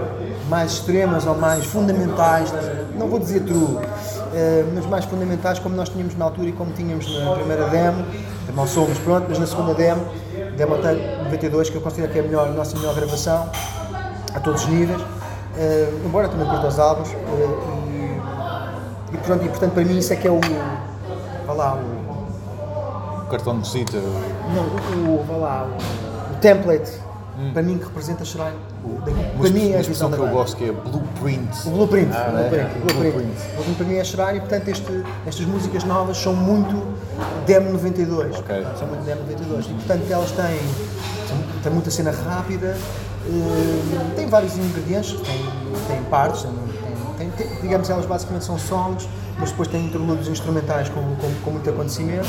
[0.50, 2.54] Mais extremas ou mais fundamentais.
[2.98, 3.78] Não vou dizer true,
[4.34, 8.06] eh, mas mais fundamentais como nós tínhamos na altura e como tínhamos na primeira demo.
[8.56, 10.02] Mal somos, pronto, mas na segunda demo,
[10.56, 13.50] demo até 92, que eu considero que é a, melhor, a nossa melhor gravação
[14.34, 15.02] a todos os níveis,
[15.58, 17.18] eh, embora também curta os álbuns, eh,
[19.12, 20.40] e, e, pronto, e portanto para mim isso é que é o,
[21.46, 23.98] vá lá, o, O cartão de visita.
[23.98, 26.92] não, o, vá lá, o, o template,
[27.54, 30.66] para mim que representa Shrine, Uma, para mim é a visão que eu gosto que
[30.66, 31.68] é blueprint.
[31.68, 32.50] O blueprint, Ah, o é?
[32.50, 33.14] blueprint, o blueprint.
[33.14, 33.72] Blueprint.
[33.72, 36.82] O para mim é Shrine e portanto este- estas músicas novas são muito
[37.46, 38.38] Demo 92.
[38.40, 38.66] Ok.
[38.78, 40.60] São muito Demo 92 e portanto elas têm,
[41.64, 42.78] têm muita cena rápida,
[43.28, 45.46] eh, têm vários ingredientes, têm,
[45.88, 46.46] têm partes,
[47.18, 49.08] têm, têm- digamos elas basicamente são songs,
[49.40, 52.28] mas depois têm interlúdios instrumentais com, com, com muito acontecimento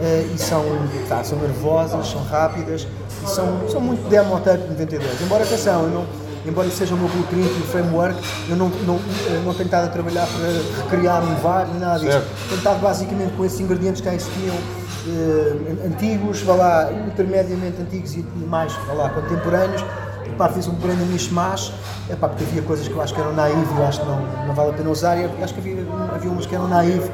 [0.00, 0.62] eh, e são,
[1.08, 2.86] tá, são nervosas, são rápidas
[3.26, 5.22] são, são muito Demo Tape 92.
[5.22, 6.06] Embora atenção, eu não,
[6.46, 8.16] embora seja o meu blueprint e o framework,
[8.48, 11.98] eu não, não, eu não tenho estado a trabalhar para recriar um VAR nem nada
[11.98, 12.22] disso.
[12.48, 14.54] Tenho estado basicamente com esses ingredientes que já existiam
[15.08, 19.84] eh, antigos, vá lá, intermediamente antigos e mais vá lá, contemporâneos.
[20.26, 21.72] Epá, fiz um grande mishmash,
[22.10, 24.20] epá, porque havia coisas que eu acho que eram naive e eu acho que não,
[24.46, 25.16] não vale a pena usar.
[25.16, 27.10] E acho que havia, havia umas que eram naive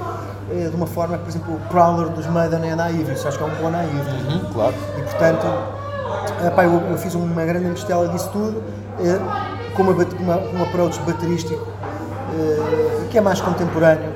[0.50, 3.38] eh, de uma forma que, por exemplo, o Prowler dos Maiden é naive, isso acho
[3.38, 3.92] que é um bom naive.
[3.92, 4.74] Uhum, claro.
[4.98, 5.46] E portanto,
[6.46, 8.62] epá, eu, eu fiz uma grande mistela disso tudo,
[9.00, 9.18] eh,
[9.74, 11.66] com, uma, uma, um approach baterístico
[12.34, 14.12] eh, que é mais contemporâneo,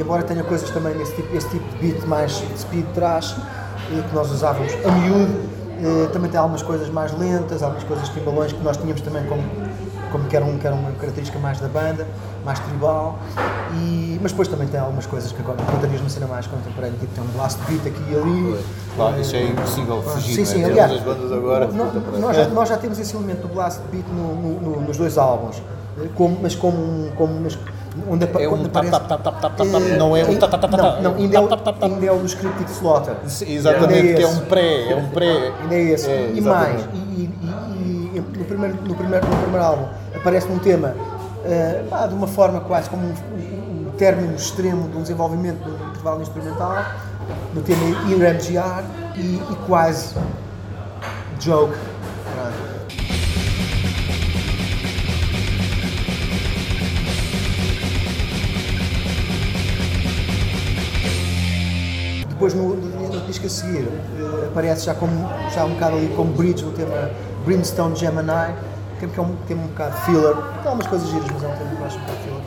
[0.00, 3.36] embora tenha coisas também nesse tipo, esse tipo de beat mais speed trash
[3.92, 5.58] eh, que nós usávamos a miúdo.
[6.12, 9.40] Também tem algumas coisas mais lentas, algumas coisas timbalões que nós tínhamos também como,
[10.10, 12.06] como que, era um, que era uma característica mais da banda,
[12.44, 13.18] mais tribal,
[13.74, 17.14] e, mas depois também tem algumas coisas que agora encontrarias numa cena mais contemporânea, tipo
[17.14, 18.58] tem um blast beat aqui e ali.
[18.96, 20.34] Claro, isso é impossível fugir.
[20.34, 20.44] Sim, é?
[20.44, 21.66] sim, Temos aliás, as bandas agora.
[21.68, 24.96] nó- nós, já, nós já temos esse elemento do blast beat no- no- no- nos
[24.96, 25.62] dois álbuns,
[26.14, 27.58] como, mas como, um- como mas
[28.08, 28.92] onde, É um onde aparece...
[28.92, 31.02] tap, tap, tap, tap, tap, tap, Eh, não é um tap, tap, tap, não, tap,
[31.02, 31.48] não, é um ainda é, o-
[31.82, 33.16] ainda é o do Scripted Slaughter.
[33.46, 34.36] Exatamente, é que é esse.
[34.36, 35.52] um pré, é um pré.
[35.62, 36.08] Ainda é esse.
[36.08, 36.72] É, e exatamente.
[36.74, 37.30] mais, e,
[38.48, 39.84] primeiro, no, primeiro, no primeiro álbum
[40.14, 40.94] aparece um tema
[41.88, 45.88] pá, de uma forma quase como um, um- término extremo de um desenvolvimento de um
[45.88, 46.84] intervalo instrumental,
[47.52, 48.84] no tema IRMGR
[49.16, 50.14] e, e quase
[51.40, 51.76] joke.
[62.28, 66.08] Depois no, no, no disco a seguir eh, aparece já, como, já um bocado ali
[66.14, 67.10] como bridge no tema
[67.48, 68.54] Brimstone Gemini,
[68.98, 70.34] que é um tema um bocado filler.
[70.34, 72.40] Tem algumas coisas giras, mas é um tema que eu acho um bocado filler.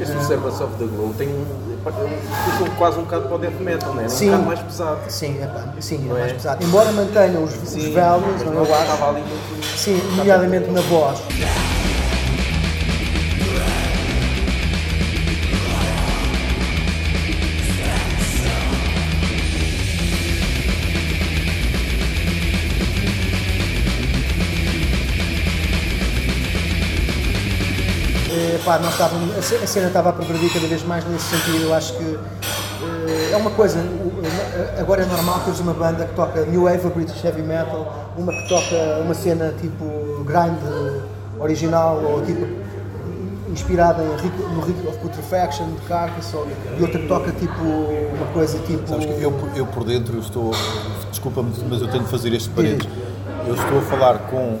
[0.00, 1.46] Este do Servants of the Glow tem um.
[2.50, 4.06] Ficou quase um bocado para o death metal, não é?
[4.06, 4.26] Um Sim.
[4.26, 4.98] bocado mais pesado.
[5.08, 6.18] Sim, é, pá, sim, é é?
[6.18, 6.64] mais pesado.
[6.64, 9.78] Embora mantenha os, os Sim, values, mas não, eu acho.
[9.78, 11.20] Sim, nomeadamente na voz.
[28.74, 31.62] Pá, nós estávamos, a ce- a cena estava a progredir cada vez mais nesse sentido.
[31.66, 32.18] Eu acho que
[32.82, 33.78] eh, é uma coisa.
[34.80, 38.48] Agora é normal teres uma banda que toca New Wave, British Heavy Metal, uma que
[38.48, 39.84] toca uma cena tipo
[40.24, 40.58] grind
[41.38, 42.44] original ou tipo
[43.48, 47.62] inspirada em Rick- no Rick of Putrefaction de Carcass ou- e outra que toca tipo
[47.62, 48.88] uma coisa tipo.
[48.88, 50.50] Sabes que eu, eu por dentro eu estou.
[51.12, 52.90] Desculpa-me, mas eu tenho de fazer este parênteses.
[53.46, 54.58] Eu estou a falar com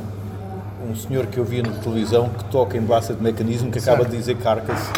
[0.90, 4.16] um senhor que eu via na televisão que toca em Blasted Mechanism que acaba de
[4.16, 4.90] dizer Carcass.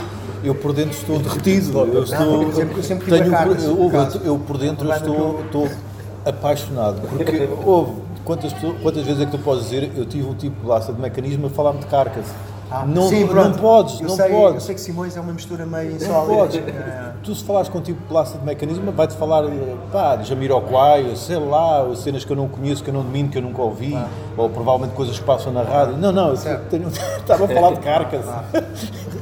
[0.44, 1.78] Eu por dentro estou derretido.
[1.78, 2.42] Eu estou.
[2.42, 5.68] eu sempre- eu sempre tenho, Carcass, eu, por eu- eu por dentro banda estou, estou
[6.24, 7.00] apaixonado.
[7.08, 8.06] Porque houve.
[8.24, 10.98] Quantas, pessoas, quantas vezes é que tu podes dizer eu tive o tipo de Blasted
[11.00, 12.26] Mechanism a falar-me de Carcass?
[12.68, 14.54] Ah, não, sim, não podes, eu não sei, podes.
[14.54, 16.34] Eu sei que Simões é uma mistura meio Não insólita.
[16.34, 16.56] podes.
[16.56, 17.12] É.
[17.22, 19.44] Tu se falares com tipo Plácido Mecanismo, vai-te falar
[19.92, 23.38] pá, de Jamiroquai, sei lá, cenas que eu não conheço, que eu não domino, que
[23.38, 23.96] eu nunca ouvi,
[24.36, 25.96] ou provavelmente coisas que passam na rádio.
[25.96, 26.34] Não, não,
[26.70, 28.24] tenho- estava a falar de carcas.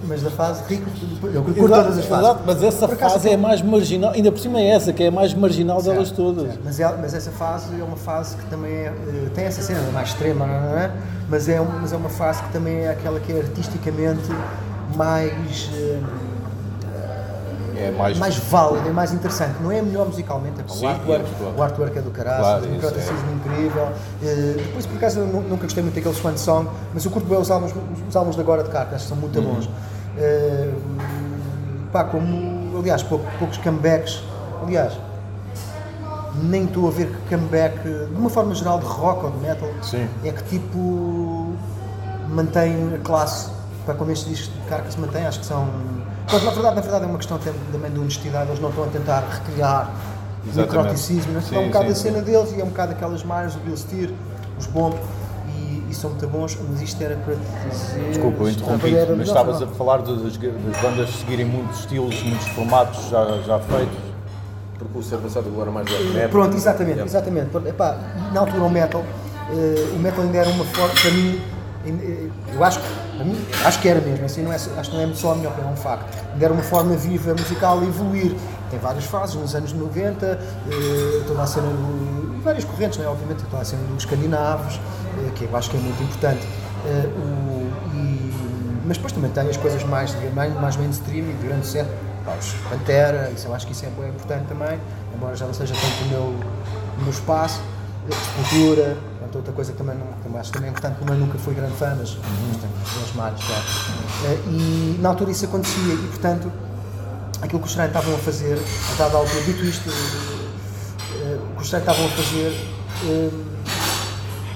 [0.06, 0.84] Mas da fase rico,
[1.32, 2.24] eu curto Exato, todas as fases.
[2.24, 5.10] exato, mas essa fase é mais marginal, ainda por cima é essa, que é a
[5.10, 6.46] mais marginal delas Certo, todas.
[6.48, 6.60] certo.
[6.64, 9.80] Mas, é- mas essa fase é uma fase que também é, eh, tem essa cena
[9.92, 10.90] mais extrema, não é?
[11.28, 14.30] Mas é, mas é uma fase que também é aquela que é artisticamente
[14.94, 16.00] mais, eh,
[17.76, 18.18] É mais.
[18.18, 19.62] mais válida, é mais interessante.
[19.62, 21.54] Não é melhor musicalmente, é para Sim, o artwork, claro.
[21.56, 22.90] o artwork é do caralho, Claro, um isso é.
[22.90, 23.88] croticismo incrível.
[24.22, 27.50] Eh, depois, por acaso, nunca gostei muito daquele Swan Song, mas eu curto bem os
[27.50, 27.72] álbuns,
[28.08, 29.54] os álbuns de agora de Carca, acho que são muito Uhum.
[29.54, 29.68] bons.
[30.18, 30.70] Eh,
[31.92, 34.22] pá, como, aliás, pou- poucos comebacks,
[34.62, 34.92] aliás,
[36.42, 39.68] nem estou a ver que comeback, de uma forma geral, de rock ou de metal,
[39.82, 40.08] Sim.
[40.24, 41.52] é que tipo
[42.28, 43.50] mantém a classe,
[43.86, 45.68] para como estes discos de Carcass mantém, acho que são.
[46.32, 48.84] Mas na verdade, na verdade é uma questão tam- também de honestidade, eles não estão
[48.84, 49.90] a tentar recriar
[50.44, 50.76] o Exatamente.
[50.76, 51.40] necroticismo, né?
[51.40, 52.24] Sim, é um bocado sim, a cena sim.
[52.24, 54.10] deles e é um bocado aquelas margens, o Bill Steer,
[54.58, 54.94] os Bomb,
[55.48, 58.08] e, são muito bons, mas isto era para te dizer.
[58.08, 60.36] Desculpa, eu interrompi, Era- mas estavas a falar das, das
[60.82, 63.96] bandas seguirem muitos estilos, muitos formatos já, já feitos.
[64.78, 66.28] Porque o the Glory era mais black metal.
[66.30, 67.10] Pronto, exatamente, Yeah.
[67.10, 67.56] exatamente.
[67.68, 67.96] Epá,
[68.32, 69.02] na altura o metal,
[69.50, 71.40] eh, o metal ainda era uma forma, para mim,
[71.86, 72.86] eh, eu acho, que-
[73.64, 75.70] acho que era mesmo, assim, não é, acho que não é só a minha opinião,
[75.70, 76.06] é um facto.
[76.40, 78.34] Era uma forma viva musical a evoluir.
[78.70, 80.26] Tem várias fases, nos anos 90,
[80.70, 82.40] eh, toda a cena do.
[82.42, 83.06] várias correntes, é?
[83.06, 84.80] Obviamente, toda a cena dos escandinavos,
[85.26, 86.46] eh, que eu acho que é muito importante.
[86.86, 88.34] Eh, o- e-
[88.86, 91.88] mas depois também tem as coisas mais, mais, mainstream e de grande sucesso.
[92.68, 94.78] Pantera, isso, eu acho que isso é bem importante também,
[95.14, 96.22] embora já não seja tanto o meu,
[96.98, 97.60] o meu espaço.
[98.36, 98.96] Cultura,
[99.34, 101.38] portanto, outra coisa que também, não, também acho que também é importante, como eu nunca
[101.38, 103.62] fui grande fã, mas, tenho boas malhas, claro.
[104.24, 106.52] Eh, E na altura isso acontecia e, portanto,
[107.42, 108.58] aquilo que os Estranhos estavam a fazer,
[108.92, 112.68] a dada altura, dito isto, eh, o que os Estranhos estavam a fazer,
[113.06, 113.30] eh,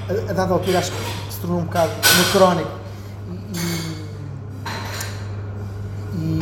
[0.09, 2.79] a, a dada altura acho que se tornou um bocado anacrónico.
[6.15, 6.41] E, e,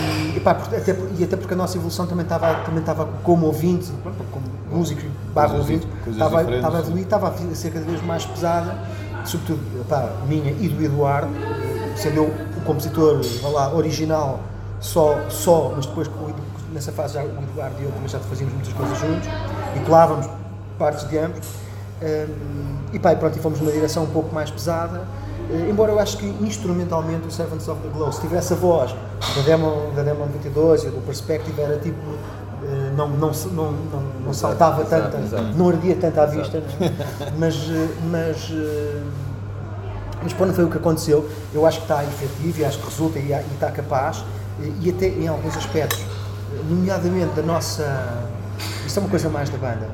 [0.55, 3.91] porque- até, e até porque a nossa evolução também estava, também estava como ouvinte,
[4.33, 5.03] como músico
[5.35, 8.77] barra Coisas ouvinte, estava, estava a evoluir, estava a ser cada vez mais pesada,
[9.25, 11.31] sobretudo epá, minha e do Eduardo,
[11.97, 12.25] sendo eu
[12.57, 13.21] o compositor
[13.53, 14.41] lá, original,
[14.81, 16.09] só, só, mas depois
[16.73, 19.29] nessa fase já o Eduardo e eu também já fazíamos muitas coisas juntos
[19.75, 20.29] e colávamos
[20.79, 21.47] partes de ambos.
[22.03, 25.03] Hum, e pá, e pronto, e fomos numa direção um pouco mais pesada.
[25.51, 28.95] Eh, embora eu acho que instrumentalmente o Servants of the Glow, se tivesse a voz
[29.37, 32.01] da Demon, da Demon 22 e do Perspective, era tipo.
[32.65, 33.73] eh, não, não, não,
[34.25, 35.57] não, saltava exato, tanto, exato.
[35.57, 36.93] não ardia tanto à vista, né?
[37.39, 38.53] mas, eh, mas,
[40.23, 41.29] mas pronto, foi o que aconteceu.
[41.55, 44.25] Eu acho que está efetivo e acho que resulta e, e está capaz,
[44.61, 46.05] e, e até em alguns aspectos,
[46.69, 48.27] nomeadamente da nossa.
[48.85, 49.89] Isto é uma coisa mais da banda.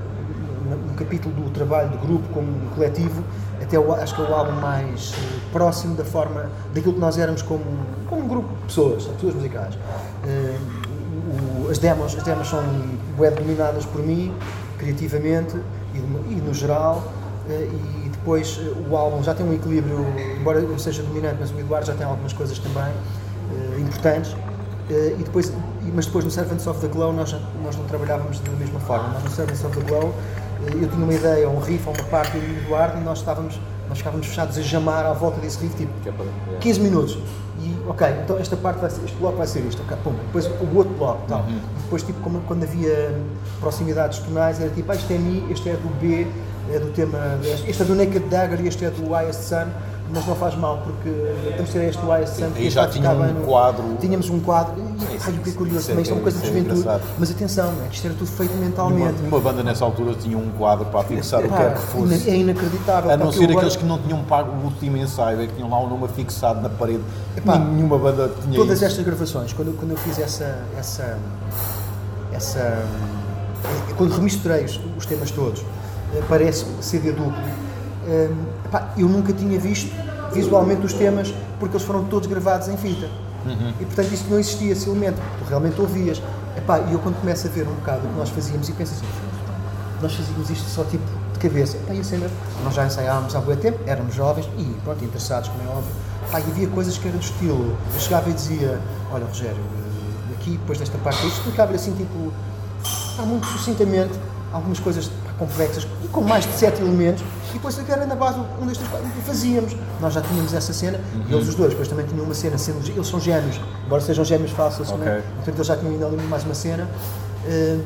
[0.71, 3.23] No, no capítulo do trabalho de grupo como coletivo,
[3.73, 7.17] até eu acho que é o álbum mais eh, próximo da forma daquilo que nós
[7.17, 7.65] éramos como,
[8.09, 9.75] como um grupo de pessoas, pessoas musicais.
[10.27, 10.57] Eh,
[11.67, 12.63] o- as, demos, as demos são
[13.19, 14.35] web dominadas por mim,
[14.79, 15.57] criativamente
[15.95, 17.03] e, e no geral.
[17.49, 17.69] eh,
[18.05, 20.05] e depois o álbum já tem um equilíbrio,
[20.39, 22.93] embora eu seja dominante, mas o Eduardo já tem algumas coisas também
[23.53, 24.37] eh, importantes.
[24.91, 25.51] E depois,
[25.95, 29.09] mas depois no Servants of the Glow nós, nós não trabalhávamos da mesma forma.
[29.21, 30.13] No Servants of the Glow
[30.67, 33.99] eu tinha uma ideia, um riff, ou uma parte do Eduardo e nós estávamos, nós
[33.99, 36.59] ficávamos fechados a jamar à volta desse riff, tipo Que é para- é.
[36.61, 37.19] 15 minutos.
[37.61, 40.47] E, ok, então esta parte vai ser, este bloco vai ser isto, ok, pum, depois
[40.47, 41.41] o outro bloco, tal.
[41.43, 41.61] Uhum.
[41.85, 43.15] Depois, tipo, como, quando havia
[43.61, 46.27] proximidades tonais, era tipo, ah, este é Mi, este é do B,
[46.73, 47.19] é do tema,
[47.69, 49.67] este é do Naked Dagger e este é do Highest Sun,
[50.15, 51.09] mas não faz mal, porque
[51.57, 51.99] temos de ter este.
[52.11, 53.85] Aí porque este já tinha ficar um no- quadro.
[54.01, 56.39] Tínhamos um quadro, e ai, o que é curioso, é também isto é uma coisa
[56.39, 57.03] de é juventude, engraçado.
[57.19, 59.23] mas atenção, é que isto era tudo feito Uma, mentalmente.
[59.23, 62.31] uma banda nessa altura tinha um quadro para fixar o que quer que fosse.
[62.31, 63.11] É inacreditável.
[63.11, 65.79] A não ser aqueles que não tinham pago o último ensaio, é que tinham lá
[65.81, 67.03] o nome fixado na parede.
[67.37, 68.85] Epá, Nenhuma banda tinha todas isso.
[68.85, 71.19] estas gravações, quando, eu- quando eu fiz essa, essa,
[72.33, 72.85] essa
[73.97, 75.61] quando remisturei os, os temas todos,
[76.15, 77.33] eh, parece CD duplo,
[78.09, 78.29] eh,
[78.73, 79.95] pá, eu nunca tinha visto
[80.33, 83.09] visualmente os temas porque eles foram todos gravados em fita.
[83.81, 86.23] E portanto isso não existia esse elemento, tu realmente ouvias.
[86.89, 89.07] E eu quando começo a ver um bocado o que nós fazíamos e penso assim,
[90.01, 91.77] nós fazíamos isto só tipo de cabeça.
[91.77, 92.29] Epá, e cena,
[92.65, 95.93] nós já ensaiávamos há muito tempo, éramos jovens e pronto, interessados, como é óbvio.
[96.33, 97.77] E havia coisas que eram do estilo.
[97.93, 98.81] Eu chegava e dizia:
[99.13, 102.33] Olha, Rogério, eh, aqui, depois desta parte, isto explicava-lhe assim, tipo,
[103.19, 104.13] há muito sucintamente
[104.53, 105.11] algumas coisas.
[105.39, 108.77] Complexas e com mais de sete elementos e depois aquilo era na base um, dois,
[108.79, 109.77] três, quatro, e fazíamos.
[110.01, 111.25] Nós já tínhamos essa cena, Uhum.
[111.31, 114.51] eles os dois depois também tinham uma cena, sendo, eles são gêmeos, embora sejam gêmeos
[114.53, 115.05] fáceis, Ok.
[115.05, 115.23] né?
[115.37, 116.89] portanto eles já tinham ainda ali mais uma cena
[117.47, 117.81] hum,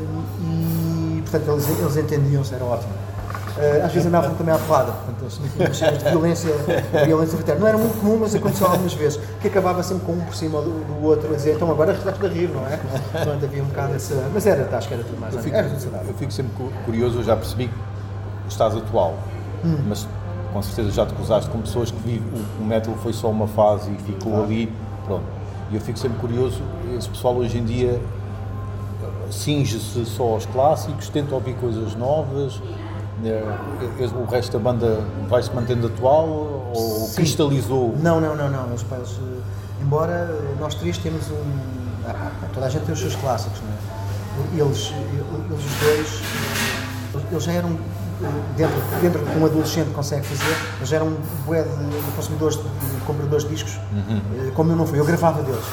[1.19, 2.93] e portanto eles, eles entendiam-se, era ótimo.
[3.57, 6.51] Uh, às vezes andavam também à porrada, portanto eles tinham de violência,
[7.07, 7.61] violência fraterna.
[7.61, 10.61] Não era muito comum, mas aconteceu algumas vezes, que acabava sempre com um por cima
[10.61, 12.77] do, do outro a dizer, então agora estás a rir, não é?
[13.13, 14.15] Portanto havia um bocado essa.
[14.35, 15.69] Mas era, acho que era tudo mais Eu fico, era
[16.07, 17.75] eu fico sempre cu- curioso, eu já percebi que
[18.49, 19.15] estás atual,
[19.65, 19.79] Hum.
[19.89, 20.07] mas
[20.53, 22.29] com certeza já te cruzaste com pessoas que vivem,
[22.61, 24.71] o, o metal foi só uma fase e ficou ali,
[25.07, 25.25] pronto.
[25.71, 26.61] E eu fico sempre curioso,
[26.97, 27.99] esse pessoal hoje em dia
[29.03, 32.86] eh, cinge-se só aos clássicos, tenta ouvir coisas novas, eh, eh,
[34.15, 36.27] o resto da banda vai-se mantendo atual
[36.75, 37.15] ou Sim.
[37.17, 37.95] cristalizou?
[38.03, 38.75] Não, não, não, não.
[38.75, 41.43] Os pais, eh, embora nós três temos um.
[42.07, 43.77] ah, toda a gente tem os seus clássicos, não é?
[44.61, 46.23] Eles, eles os dois,
[47.15, 47.71] eh, eles já eram.
[47.71, 51.13] eh, Dentro, dentro que um adolescente consegue fazer, eles já eram
[51.47, 55.05] bué de, de consumidores, de, de compradores de discos, eh, como eu não fui, eu
[55.05, 55.65] gravava deles.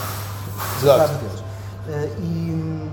[0.82, 0.97] Exato.
[0.99, 1.43] Gravava deles.
[1.89, 2.89] Eh, e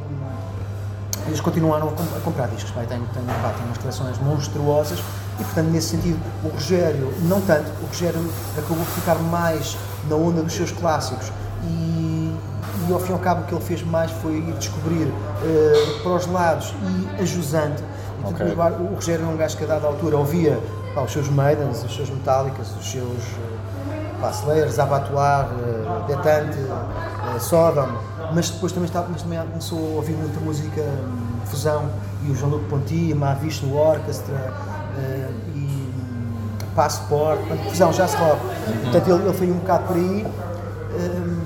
[1.27, 4.99] eles continuaram a, com- a comprar discos, e têm, têm, pá, têm umas coleções monstruosas
[5.39, 8.21] e, portanto, nesse sentido, o Rogério, não tanto, o Rogério
[8.57, 9.77] acabou por ficar mais
[10.09, 11.31] na onda dos seus clássicos
[11.65, 12.35] e,
[12.89, 15.13] e ao fim e ao cabo o que ele fez mais foi ir descobrir
[15.45, 16.75] eh, para os lados
[17.17, 17.83] e ajusante.
[18.19, 18.87] E, portanto, Ok.
[18.91, 20.59] o Rogério era um gajo que a dada altura ouvia
[20.95, 23.05] pá, os seus Maidens, os seus Metallicas, os seus
[23.89, 27.89] eh, pá, Slayers, Abattoir, eh, Detante, eh, Sodom,
[28.35, 31.89] mas depois também, estava, mas também começou a ouvir muita música hum, fusão
[32.27, 34.53] e o Jean-Luc Ponty, Mahavishnu Orchestra
[34.99, 38.41] eh, e hum, Passport, fusão, jazz rock.
[38.83, 40.27] Portanto, ele, ele foi um bocado por aí.
[40.95, 41.41] hum,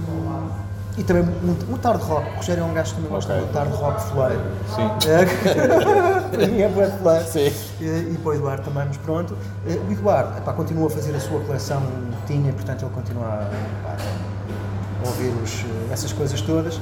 [0.96, 2.30] e também muito, muito hard rock.
[2.30, 3.44] O Rogério é um gajo que também gosta Ok.
[3.44, 4.40] muito hard rock fuleiro.
[4.76, 4.90] Sim.
[6.30, 7.24] Para mim é bué de fuleiro.
[7.24, 7.52] Sim.
[7.80, 9.36] E, para o Eduardo também, mas pronto.
[9.66, 11.82] Eh, O Eduardo epá, continua a fazer a sua coleção
[12.26, 13.96] que tinha, portanto ele continua a, epá,
[15.04, 16.80] a ouvir os, eh, essas coisas todas.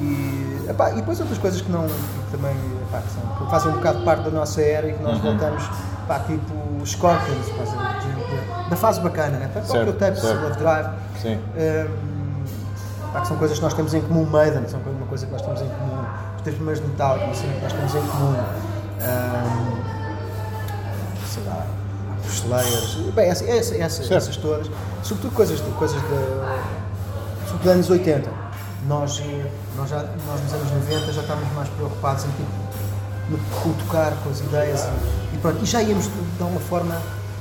[0.00, 2.54] E, epá, e depois outras coisas que não que também
[2.88, 5.10] epá, que, são, que fazem um bocado parte da nossa era e que Uhum.
[5.12, 5.62] nós voltamos,
[6.08, 7.46] pá, tipo Scorpions,
[8.70, 9.50] da fase bacana, né?
[9.52, 10.22] Para Certo, o Tapes.
[10.22, 10.88] Love Drive.
[11.20, 11.38] Sim.
[13.12, 15.42] Pá, que são coisas que nós temos em comum, Maiden, são uma coisa que nós
[15.42, 16.02] temos em comum,
[16.36, 16.82] os três primeiros
[17.18, 18.34] de uma cena que nós temos em comum,
[19.02, 19.82] Hum,
[21.26, 21.66] sei lá,
[22.24, 24.12] os Slayers, bem, essa, essa, essa- Certo.
[24.14, 24.70] essas todas,
[25.02, 26.14] sobretudo coisas de, coisas sobretudo
[27.58, 28.30] dos anos 80,
[28.86, 32.50] nós, eh, nós, já, nós nos anos 90 já estávamos mais preocupados em tipo,
[33.30, 34.84] no, tocar, com as ideias
[35.32, 36.94] e, e pronto, e já íamos de alguma forma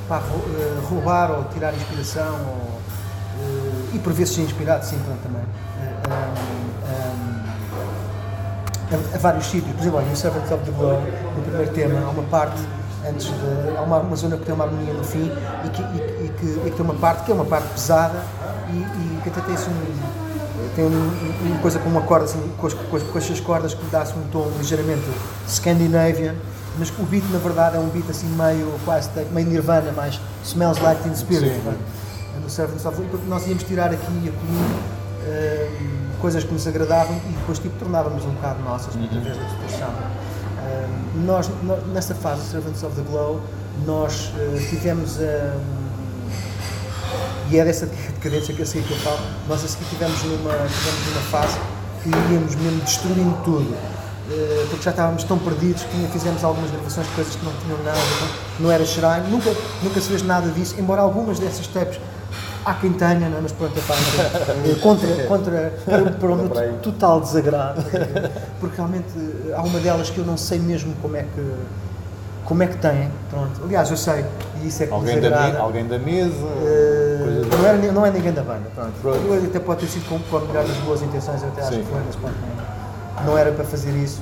[0.10, 2.80] rou- eh, roubar ou tirar inspiração ou,
[3.42, 5.42] eh, e por vezes ser inspirado, sim, pronto, também.
[6.10, 7.40] Hum,
[8.92, 11.00] a, a vários sítios, por exemplo, no Servants of the Glow,
[11.36, 12.60] no primeiro tema, há uma parte
[13.08, 13.78] antes de.
[13.78, 15.32] há uma, uma zona que tem uma harmonia no fim
[15.66, 18.22] e que, e, e que, e que tem uma parte que é uma parte pesada
[18.72, 18.76] e
[19.22, 22.74] que até tem assim um, tem um- uma coisa com uma corda assim, com, as,
[22.74, 25.04] com, as, com cordas que dá-se um tom ligeiramente
[25.48, 26.36] Scandinavian,
[26.78, 30.82] mas o beat na verdade é um beat assim meio quase meio Nirvana, mais Smells
[30.82, 31.54] Like Teen Spirit.
[31.56, 31.62] Sim.
[32.38, 32.40] é?
[32.40, 34.82] No Servants of nós íamos tirar aqui e ali
[35.26, 35.70] eh,
[36.22, 39.90] coisas que nos agradavam e depois tipo, tornávamos um bocado nossas através da distorção.
[40.66, 40.88] Eh,
[41.26, 43.42] nós, nós, nessa fase do Servants of the Glow,
[43.86, 45.79] nós eh, tivemos a.
[47.52, 50.52] e é dessa decadência que eu sei que eu falo, nós a seguir tivemos numa,
[50.52, 51.58] tivemos numa fase
[52.04, 53.76] que íamos mesmo destruindo tudo.
[54.32, 57.78] eh, Porque já estávamos tão perdidos que fizemos algumas gravações de coisas que não tinham
[57.84, 59.52] nada, não, não era shrine, nunca,
[59.84, 62.00] nunca se fez nada disso, embora algumas dessas tapes
[62.66, 63.42] há quem tenha, não é?
[63.42, 65.74] mas pronto, epá, eh, contra, contra,
[66.20, 66.50] para, o meu
[66.84, 67.84] total desagrado,
[68.60, 71.54] porque realmente eh, há uma delas que eu não sei mesmo como é que
[72.46, 73.62] como é que têm, pronto.
[73.64, 74.26] Aliás, eu sei,
[74.64, 77.09] e isso é que Alguém da, alguém da mesa, coisa
[77.62, 78.92] não, era, não é ninguém da banda, pronto.
[79.06, 81.74] Eu até pode ter sido com, com a melhor das boas intenções, eu até acho
[81.74, 81.84] Sim.
[81.84, 82.36] que foi, mas pronto,
[83.18, 84.22] não, não era para fazer isso.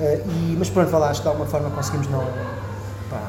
[0.00, 2.20] Eh, e, mas pronto, lá, acho que de alguma forma conseguimos não,
[3.10, 3.20] pá,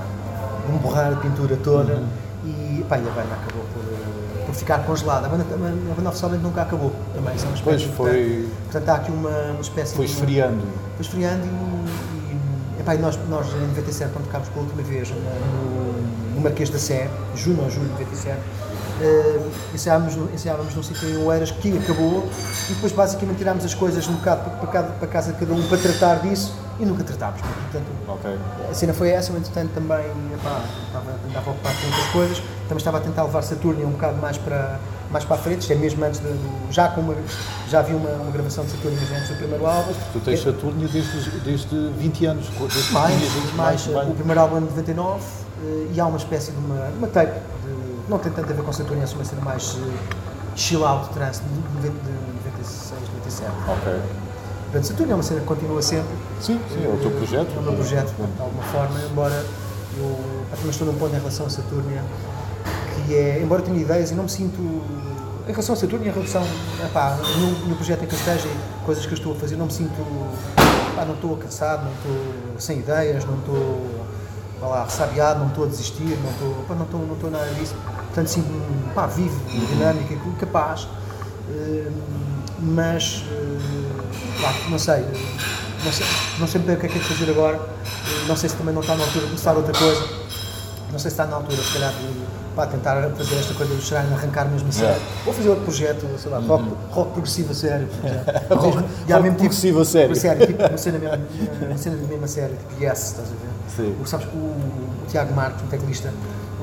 [0.69, 2.05] não borrar a pintura toda Uhum.
[2.45, 5.25] e, pá, e a banda acabou por, por ficar congelada.
[5.25, 8.11] A banda, a banda- a banda oficialmente nunca acabou também, isso é um aspecto Pois,
[8.13, 10.11] foi- Portanto, há aqui uma, uma espécie foi de.
[10.11, 10.61] esfriando.
[10.95, 15.10] Foi esfriando e, e, epá, e nós, nós em 97, quando tocámos pela última vez
[15.10, 18.37] no, no Marquês da Sé, junho ou julho de 97,
[19.02, 19.40] eh,
[19.73, 22.27] ensaiávamos, no- ensaiávamos num sítio em Oeiras que acabou
[22.69, 25.62] e depois basicamente tirámos as coisas um bocado para, para, para casa de cada um
[25.67, 27.42] para tratar disso e nunca tratámos.
[27.42, 28.37] Portanto, Ok.
[28.69, 32.37] a cena foi essa, eu entretanto também epá, estava, andava ocupado com outras coisas,
[32.67, 34.79] também estava a tentar levar Saturno um bocado mais para,
[35.12, 37.15] mais para a frente, isto é mesmo antes de, do- já com uma,
[37.69, 39.92] já vi uma, uma gravação de Saturno antes do primeiro álbum.
[40.13, 42.48] Tu tens Saturno desde, os- desde 20 anos.
[42.60, 44.12] Desde mais, que tinhas mais, bem.
[44.12, 45.23] o primeiro álbum é de 99
[45.62, 47.33] eh, e há uma espécie de uma, uma tape,
[48.10, 51.41] não tem tanto a ver com Saturno, é uma cena mais eh, chill out trance
[51.41, 52.12] de 90 de
[52.45, 53.51] 96, 97.
[53.67, 54.01] Ok.
[54.63, 56.15] Portanto, Saturno é uma cena que continua sempre.
[56.41, 57.51] Sim, sim, é o teu projeto.
[57.55, 59.45] É o meu projeto, de alguma forma, embora
[59.97, 60.19] eu
[60.51, 62.03] também estou num ponto em relação a Saturnia
[63.10, 64.60] que é, embora tenha ideias, eu não me sinto.
[65.47, 66.43] Em relação a Saturno e em relação
[66.85, 69.55] epá, no, no projeto em que eu esteja e coisas que eu estou a fazer,
[69.55, 69.95] não me sinto.
[70.95, 73.89] Pá, não estou cansado, não estou sem ideias, não estou
[74.62, 77.73] lá, ressabiado, não estou a desistir, não estou, pá, não estou, não estou nada disso.
[78.19, 79.39] Portanto, sinto-me pá, vivo,
[79.69, 80.87] dinâmico capaz.
[81.49, 81.87] Eh,
[82.59, 85.05] mas eh, pá, não sei,
[85.85, 86.05] não sei,
[86.37, 88.55] não sei bem o que é que é de fazer agora, Eh, não sei se
[88.57, 90.01] também não está na altura de começar outra coisa,
[90.91, 93.81] não sei se está na altura, se calhar, de pá, tentar fazer esta coisa do
[93.81, 97.55] Shrine, arrancar mesmo a sério, ou fazer outro projeto, sei lá, rock, rock progressivo a
[97.55, 97.87] sério,
[98.49, 98.83] por exemplo.
[99.07, 100.47] Mesmo- tipo- progressivo a sério.
[100.47, 101.25] tipo, uma cena mesmo,
[101.69, 103.49] uma cena de mesmo a sério, tipo Yes, estás a ver?
[103.93, 103.95] Sim.
[104.01, 106.11] O, sabes o, o Tiago Marques, um teclista,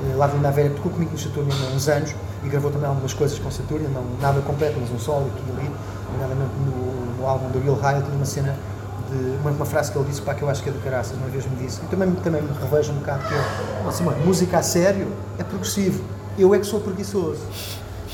[0.03, 3.13] eh, lá de Navéria, tocou comigo no Saturno há uns anos e gravou também algumas
[3.13, 5.71] coisas com Saturno, não nada completo, mas um solo e ali,
[6.11, 8.55] nomeadamente no, no álbum do Real High, tinha uma cena
[9.09, 11.17] de uma, uma frase que ele disse, pá, que eu acho que é do caraças,
[11.17, 14.23] uma vez me disse, e também, também me revejo um bocado que é, assim, mano,
[14.25, 15.07] música a sério
[15.39, 16.03] é progressivo,
[16.37, 17.41] eu é que sou preguiçoso.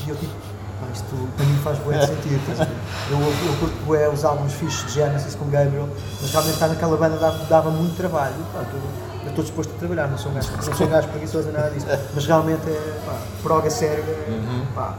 [0.06, 0.32] E eu tipo,
[0.80, 2.68] pá, isto para mim faz de sentido,
[3.10, 5.88] eu, eu, curto bué os álbuns fixos de Genesis com Gabriel,
[6.20, 8.34] mas realmente estar naquela banda dava, dava muito trabalho,
[9.24, 11.70] eu estou disposto a trabalhar, não sou um gajo, não sou um gajo preguiçoso nada
[11.70, 14.04] disso, mas realmente é, pá, proga séria,
[14.74, 14.94] pá,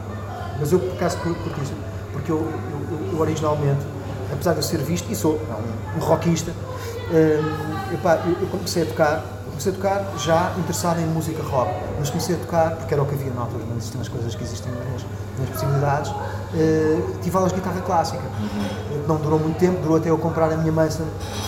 [0.58, 1.72] mas eu por acaso curto curto isso,
[2.12, 3.84] porque eu, eu, eu- originalmente,
[4.32, 5.58] apesar de eu ser visto, e sou não,
[5.96, 11.06] um rockista, hum, eu, pá, eu, comecei a tocar, comecei a tocar já interessado em
[11.06, 14.00] música rock, mas comecei a tocar, porque era o que havia na altura, não existiam
[14.02, 15.02] as coisas que existem nas,
[15.38, 16.12] nas possibilidades,
[16.54, 20.50] eh, tive aulas de guitarra clássica, Eh, não durou muito tempo, durou até eu comprar
[20.52, 21.04] a minha Manson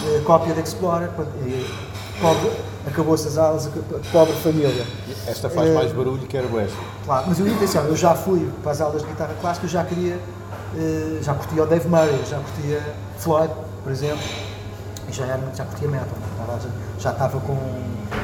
[0.07, 1.66] eh, cópia de Explorer, pronto, e,
[2.21, 2.51] pobre,
[2.87, 3.39] acabou-se as
[4.12, 4.85] pobre família.
[5.27, 6.77] Esta faz Eh, mais barulho que era o esta.
[7.05, 9.85] Claro, mas eu atenção, eu já fui para as aulas de guitarra clássica, eu já
[9.85, 10.19] queria,
[10.77, 12.83] eh, já curtia o Dave Murray, já curtia
[13.19, 13.53] Floyd,
[13.83, 14.25] por exemplo,
[15.09, 17.57] e já, era, já curtia metal, estava- já, já estava com.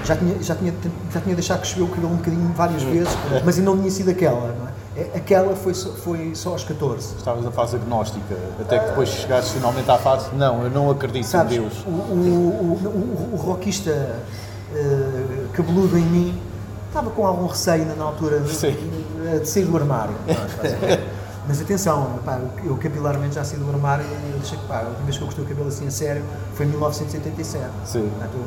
[0.04, 0.74] Já tinha, já, tinha,
[1.12, 3.12] já tinha deixado crescer o cabelo um bocadinho várias vezes,
[3.44, 4.73] mas ainda não tinha sido aquela, não é?
[4.96, 7.16] É- Aquela foi só, foi só aos 14.
[7.16, 11.26] Estavas na fase agnóstica, até que depois chegaste finalmente à fase, não, eu não acredito
[11.26, 11.74] Sabes, em Deus.
[11.86, 13.90] o, o, o, o, rockista
[14.74, 16.40] eh, cabeludo em mim
[16.88, 18.52] estava com algum receio na altura de,
[19.40, 20.14] de sair do armário.
[21.46, 24.88] Mas atenção, pá, eu capilarmente já saí do armário e eu deixei que pá, a
[24.88, 26.22] última vez que eu cortei o cabelo assim a sério
[26.54, 27.64] foi em 1987.
[27.84, 28.08] Sim.
[28.08, 28.38] Portanto,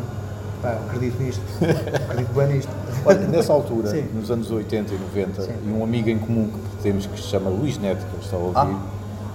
[0.67, 1.41] pá, acredito nisto,
[2.09, 2.71] acredito bem nisto.
[3.05, 4.03] Olha, nessa altura, Sim.
[4.13, 5.51] nos anos 80 e 90, Sim.
[5.65, 8.35] e um amigo em comum que temos que se chama Luís Neto, que ele está
[8.35, 8.79] a ouvir, Ah.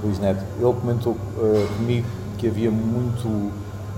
[0.05, 2.07] Luís Neto, ele comentou eh, comigo
[2.37, 3.51] que havia muito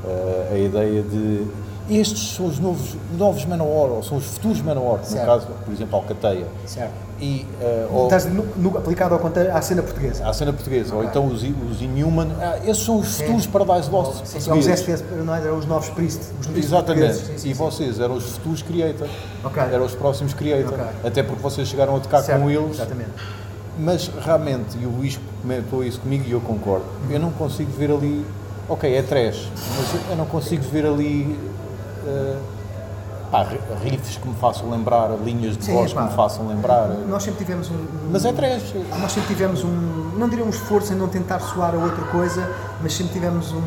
[0.07, 1.47] eh, a ideia de
[1.91, 5.97] estes são os novos, novos Manowar, ou são os futuros Manowar, no caso, por exemplo,
[5.97, 6.47] Alcateia.
[6.66, 6.95] Certo.
[7.25, 10.29] E, eh, ou, Estás no, no- aplicado ao à cena portuguesa.
[10.29, 14.27] à cena portuguesa, ou então os, os Inhuman, ah, esses são os futuros Paradise Lost
[14.27, 14.66] Sim, sim, os.
[14.66, 16.20] STS Paranoid eram os novos Priest.
[16.39, 17.14] Os novos Exatamente.
[17.14, 19.09] Sim, sim, e vocês eram os futuros Creator.
[19.43, 19.62] Ok.
[19.62, 20.75] Eram os próximos Creator.
[20.75, 20.85] Ok.
[21.03, 22.72] Até porque vocês chegaram a tocar Certo, com eles.
[22.75, 23.11] Exatamente.
[23.79, 27.91] Mas realmente, e o Luís comentou isso comigo e eu concordo, eu não consigo ver
[27.91, 28.25] ali.
[28.68, 31.39] Ok, é trash, mas eu não consigo ver ali.
[32.07, 32.37] eh,
[33.35, 33.61] pá, ri-
[33.91, 36.03] riffs que me façam lembrar, linhas de Sim, voz pá.
[36.05, 36.87] que me façam lembrar.
[37.09, 37.74] Nós sempre tivemos um.
[37.74, 38.74] um- Mas é trash.
[39.01, 42.49] Nós sempre tivemos um, não diria um esforço em não tentar soar a outra coisa,
[42.80, 43.62] mas sempre tivemos um,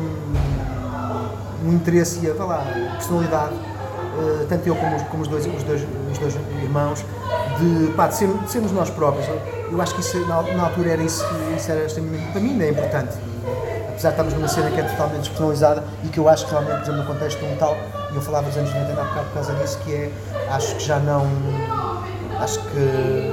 [1.66, 2.64] um interesse e a, vá lá,
[2.96, 3.52] personalidade,
[4.20, 7.04] eh, tanto eu como, os, como os, dois, os, dois, os dois irmãos,
[7.60, 9.26] de, pá, de, ser- de sermos nós próprios.
[9.70, 11.22] Eu acho que isso, na, na altura era isso,
[11.54, 13.16] isso era extremamente, para mim ainda é importante.
[13.88, 16.76] Apesar de estarmos numa cena que é totalmente despersonalizada e que eu acho que realmente,
[16.76, 17.76] por exemplo, no contexto de um tal,
[18.18, 20.10] eu falava dos anos 90 ainda há bocado por causa disso, que é,
[20.50, 21.26] acho que já não,
[22.40, 23.32] acho que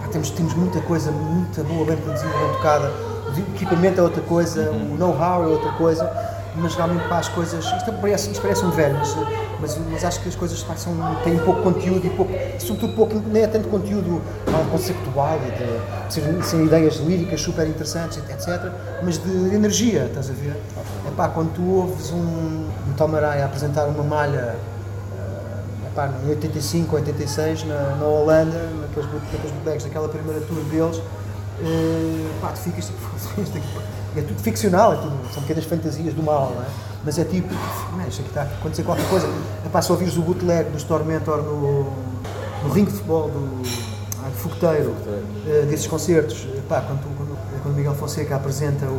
[0.00, 2.90] Pá, temos, temos muita coisa, muita boa, bem produzida, bem tocada.
[3.26, 6.10] O equipamento é outra coisa, o know-how é outra coisa,
[6.56, 7.64] mas realmente para as coisas.
[7.64, 9.16] Isto parece, isto parece um velho, mas,
[9.60, 10.94] mas, mas acho que as coisas são,
[11.24, 16.46] têm pouco conteúdo e pouco, sobretudo pouco, nem é tanto conteúdo ah, conceptual e de,
[16.46, 18.70] ser ideias líricas super interessantes, etc.,
[19.02, 20.56] mas de, de energia, estás a ver?
[21.16, 24.56] Pá, quando tu ouves um, um Tom Araya apresentar uma malha
[25.94, 31.00] Epá, em 85, 86, na, na Holanda, naqueles, naqueles bootlegs, naquela primeira tour deles,
[31.62, 32.98] eh, pá, tu ficas tipo,
[34.18, 36.66] é tudo ficcional, é tudo, são pequenas fantasias do mal, não é?
[37.04, 37.54] Mas é tipo,
[37.92, 39.28] man, isto aqui está a acontecer qualquer coisa.
[39.64, 41.84] Epá, se ouvires o bootleg dos Tormentor no,
[42.64, 43.62] no ringue de futebol do.
[44.24, 44.96] Ai, fogoteiro
[45.46, 48.98] eh, desses concertos, eh, pá, quando, quando, quando Miguel Fonseca apresenta, o,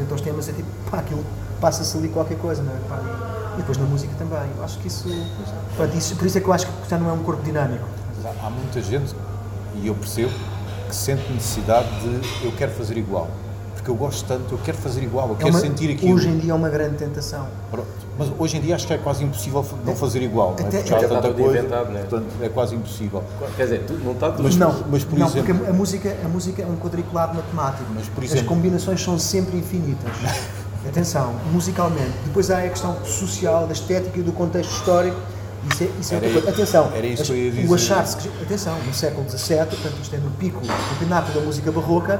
[0.00, 1.24] apresenta os temas, é tipo, pá, aquilo
[1.60, 2.76] passa-se ali qualquer coisa, não é?
[2.88, 3.00] Pá,
[3.54, 4.38] e depois na música também.
[4.56, 5.08] Eu acho que isso,
[5.96, 6.16] isso.
[6.16, 7.84] Por isso é que eu acho que já não é um corpo dinâmico.
[8.16, 9.14] Mas há, há muita gente,
[9.74, 10.32] e eu percebo,
[10.88, 13.28] que sente necessidade de eu quero fazer igual.
[13.74, 16.14] Porque eu gosto tanto, eu quero fazer igual, eu É quero uma- sentir aquilo.
[16.14, 17.46] Hoje em dia é uma grande tentação.
[17.70, 17.88] Pronto.
[18.20, 20.68] Mas hoje em dia acho que é quase impossível não fazer igual, não é?
[20.68, 22.00] Até- Porque há tanta coisa, inventado, né?
[22.00, 23.24] portanto é quase impossível.
[23.56, 24.42] Quer dizer, tu- não está tudo.
[24.42, 27.90] Mas- não, mas, por não exemplo- porque a, música, a música é um quadriculado matemático.
[27.94, 30.12] Mas, por As exemplo- combinações são sempre infinitas.
[30.86, 32.12] Atenção, musicalmente.
[32.24, 35.16] Depois há a questão social, da estética e do contexto histórico.
[35.70, 36.56] Isso é, isso é Era outra coisa.
[36.62, 37.74] Atenção, era isso as- que eu ia o dizer.
[37.74, 38.28] achar-se que.
[38.42, 42.18] Atenção, no século XVII, portanto, isto é no pico, no pináculo da música barroca,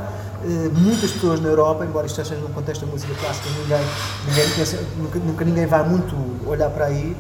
[0.73, 3.85] muitas pessoas na Europa, embora isto seja num contexto da música clássica, ninguém,
[4.29, 6.17] ninguém pensa, nunca, nunca ninguém vai muito
[6.49, 7.17] olhar para aí,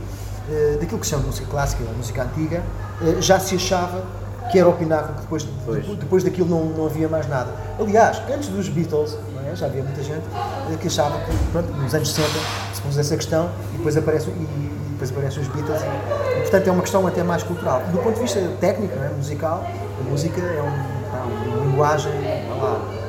[0.50, 2.62] eh, daquilo que se chama música clássica, a música antiga,
[3.02, 4.02] eh, já se achava
[4.50, 7.52] que era o pináculo, que depois, depois, depois daquilo não, não havia mais nada.
[7.78, 9.16] Aliás, antes dos Beatles,
[9.46, 9.54] é?
[9.54, 10.24] já havia muita gente
[10.72, 12.28] eh, que achava que, pronto, nos anos 60
[12.74, 15.82] se pôs essa questão e depois aparecem, e, e depois aparecem os Beatles.
[15.82, 17.82] E, portanto, é uma questão até mais cultural.
[17.92, 19.08] Do ponto de vista técnico, é?
[19.10, 19.64] musical,
[20.00, 22.12] a música é um, uma linguagem,
[22.60, 22.99] lá,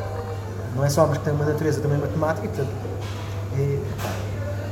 [0.76, 2.72] não é só, mas que tem uma natureza também matemática e, portanto,
[3.58, 4.10] é, pá,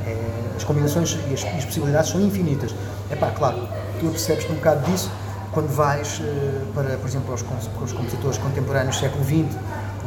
[0.07, 2.73] é, as combinações e as, e as possibilidades são infinitas.
[3.09, 3.57] É pá, claro,
[3.99, 5.09] tu percebes-te um bocado disso
[5.51, 7.43] quando vais eh, para, por exemplo, aos,
[7.81, 9.57] aos compositores contemporâneos do século XX,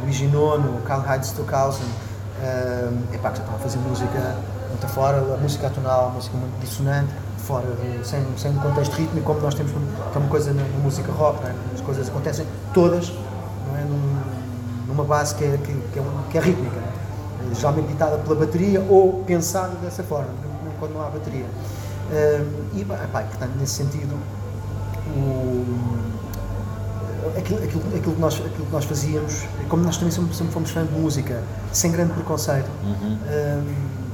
[0.01, 1.85] Luigi Nono, Karl-Heinz Stockhausen,
[2.41, 4.35] eh, é pá, que já estão a fazer música
[4.69, 7.65] muito fora, a música atonal, a música muito dissonante, fora,
[8.03, 9.77] sem, sem um contexto rítmico, como nós temos, que
[10.15, 11.53] é uma coisa na, na música rock, é?
[11.75, 13.09] as coisas acontecem todas
[13.67, 13.81] não é?
[13.81, 14.12] Num-
[14.93, 17.55] numa base que é, que, que é, um- que é rítmica, não é?
[17.55, 20.29] geralmente ditada pela bateria ou pensada dessa forma,
[20.79, 21.45] quando não há bateria.
[22.11, 22.43] Eh,
[22.75, 24.15] e, pá, portanto, nesse sentido,
[25.15, 25.93] o-
[27.37, 30.69] aquilo, aquilo, aquilo, que nós, aquilo que nós fazíamos, como nós também sempre, sempre fomos
[30.71, 31.41] fãs de música,
[31.71, 33.17] sem grande preconceito, hum,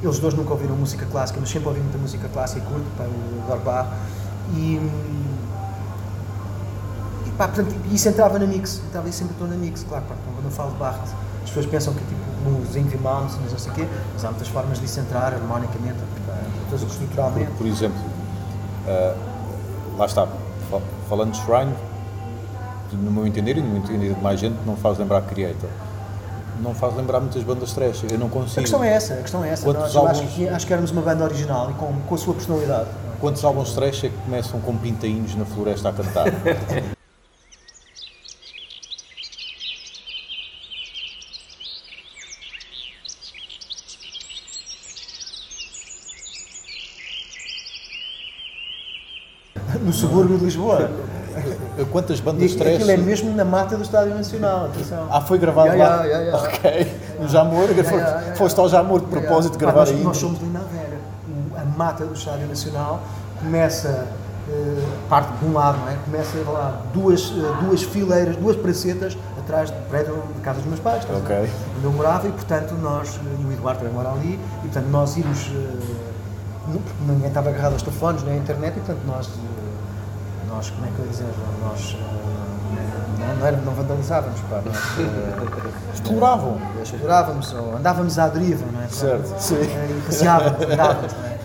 [0.01, 3.03] eles dois nunca ouviram música clássica, mas sempre ouvi muita música clássica e curto, pá,
[3.03, 4.89] o e, hum,
[5.27, 5.28] e
[7.39, 10.45] pá, portanto, isso entrava na mix, entrava isso sempre todo na mix, claro, pá, quando
[10.45, 10.99] eu falo de Bach,
[11.41, 12.19] as pessoas pensam que tipo,
[12.49, 15.33] nos Ingrid Mounds, mas não sei o quê, mas há muitas formas de isso entrar,
[15.33, 16.33] harmonicamente, pá,
[16.75, 17.51] estruturalmente.
[17.57, 17.97] Por exemplo,
[18.87, 19.15] ah,
[19.97, 20.27] lá está,
[20.69, 21.73] fa- falando de Shrine,
[22.91, 25.69] no meu entender e no entender de mais gente, não faz lembrar Creator.
[26.61, 28.03] Não faz lembrar muitas bandas trash.
[28.11, 28.59] Eu não consigo.
[28.59, 29.63] A questão é essa, a questão é essa.
[29.63, 32.15] Quantos Nós, eu acho, álbuns- que, acho que éramos uma banda original e com, com
[32.15, 32.89] a sua personalidade.
[33.21, 36.25] Quantos álbuns trash é que começam com pintainhos na floresta a cantar?
[49.81, 50.89] No subúrbio de Lisboa.
[51.91, 52.75] Quantas E bandas trash?
[52.75, 55.07] aquilo é mesmo na mata do Estádio Nacional, atenção.
[55.09, 56.05] Ah, foi gravado Ya, lá?
[56.05, 56.35] ya, ya.
[56.35, 56.91] Ok.
[57.21, 57.69] No Jamor?
[57.71, 58.35] Ya.
[58.35, 60.03] Foste ao Jamor de propósito de Pá, gravar nós, aí?
[60.03, 60.97] nós somos Vera.
[61.29, 62.99] O- A mata do Estádio Nacional
[63.39, 64.07] começa,
[64.49, 65.95] eh, parte de um lado, não é?
[66.03, 70.79] Começa lá duas, eh, duas fileiras, duas pracetas atrás do prédio da casa dos meus
[70.81, 71.33] pais, estás a ver?
[71.43, 71.49] Ok.
[71.77, 74.87] onde eu morava e portanto nós, eh, e o Eduardo também mora ali, e portanto
[74.91, 75.77] nós íamos, eh,
[76.67, 79.68] porque ninguém estava agarrado aos telefones nem à internet e portanto nós, eh,
[80.49, 81.27] nós como é que eu ia dizer,
[81.63, 86.57] nós eh, não, não, era, não vandalizávamos, pá, nós, eh, Exploravam.
[86.81, 88.87] explorávamos ou andávamos à deriva, não é?
[88.87, 89.55] Certo, sim.
[89.55, 91.39] Eh, E passeávamos, andávamos, não é?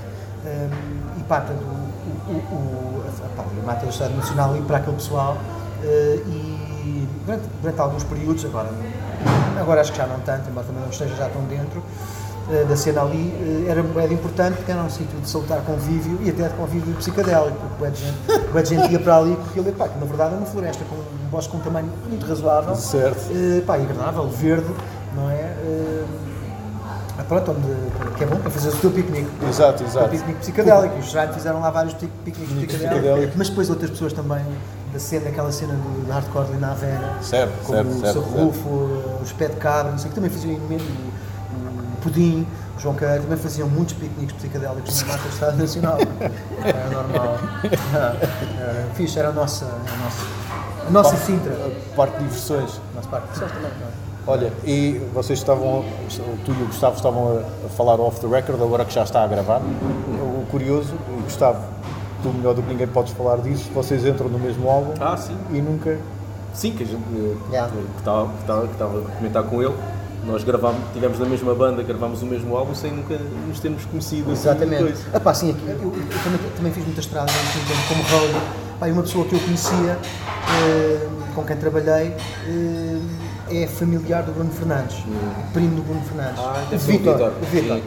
[1.18, 4.78] E pá, portanto, o, o, o, a, pá, a mata do Estado Nacional ali para
[4.78, 5.36] aquele pessoal
[6.26, 8.68] e durante, durante alguns períodos, agora,
[9.60, 11.82] agora acho que já não tanto, embora também não esteja já tão dentro,
[12.50, 13.32] eh, da cena ali,
[13.66, 16.94] eh, era era importante porque era um sítio de salutar convívio e até de convívio
[16.96, 20.34] psicadélico, porque bué de gente, gente ia para ali porque ele, pá, que na verdade
[20.34, 23.30] é uma floresta com um bosque com um tamanho muito razoável, Certo.
[23.32, 24.66] eh, pá, agradável, verde,
[25.14, 25.54] não é?
[27.16, 29.30] Ah, pronto, onde, que é bom para fazer o teu piquenique.
[29.48, 30.08] Exato, O exato.
[30.08, 30.98] piquenique psicadélico.
[30.98, 34.44] Os Shrine fizeram lá vários piqueniques psicadélicos, mas depois outras pessoas também
[34.92, 38.68] da cena, aquela cena do, hardcore ali na Vera, Certo, como certo, o certo, Sarrufo,
[39.22, 41.12] os Pé de Cabra, não sei o que, também faziam imenso, o, o
[42.04, 42.46] Pudim,
[42.76, 45.98] o João Carreiro, também faziam muitos piqueniques psicadélicos na Mata do Estado Nacional.
[46.62, 47.38] Era normal.
[47.92, 48.16] Era,
[48.60, 50.26] era fixe, era a nossa, a nossa,
[50.86, 51.52] a nossa Sintra.
[51.54, 52.78] A parte de diversões.
[52.92, 53.28] A nossa parte.
[53.28, 54.04] Pessoas também, é?
[54.26, 55.82] Olha, e vocês estavam,
[56.44, 59.26] tu e o Gustavo estavam a, falar off the record, agora que já está a
[59.26, 59.60] gravar.
[59.60, 61.62] O curioso, e Gustavo,
[62.22, 65.36] tu melhor do que ninguém podes falar disso, vocês entram no mesmo álbum Ah, sim.
[65.52, 65.98] e nunca.
[66.52, 67.70] Sim, que a gente eh, Yeah.
[67.92, 69.74] que estava a comentar com ele.
[70.26, 74.32] Nós gravámos, tivemos na mesma banda, gravámos o mesmo álbum sem nunca nos termos conhecido.
[74.32, 74.82] assim, Exatamente.
[74.82, 75.04] coisa.
[75.12, 78.34] Ah, pá, sim, aqui, eu, eu também, também fiz muita estrada muito tempo como road.
[78.80, 82.14] Pá, e uma pessoa que eu conhecia, eh, com quem trabalhei
[82.46, 85.04] eh, é familiar do Bruno Fernandes,
[85.52, 86.40] primo do Bruno Fernandes.
[86.40, 87.14] Ah, o deve ser o Vitor.
[87.16, 87.32] Vitor.
[87.42, 87.80] O Vitor.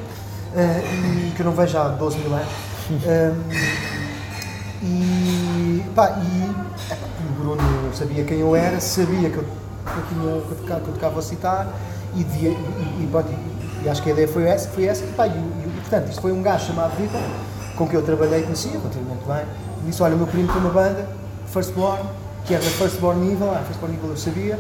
[0.56, 0.84] Eh,
[1.28, 2.48] e que eu não vejo há 12 mil anos.
[3.06, 3.34] Eh,
[4.84, 10.30] e, pá, e o Bruno sabia quem eu era, sabia que eu, que eu, tinha,
[10.30, 11.68] eu, que eu tocava a citar
[12.18, 13.30] e, devia- e, e, pronto,
[13.84, 16.22] e- acho que a ideia foi essa, foi essa e, pá, e, e, portanto, isto
[16.22, 17.22] foi um gajo chamado Vitor,
[17.76, 19.46] com quem eu trabalhei e conhecia, muito bem,
[19.84, 21.08] e disse, olha, o meu primo tem uma banda,
[21.48, 22.04] Firstborn,
[22.46, 24.60] que era da Firstborn Evil, ah, Firstborn Evil eu sabia,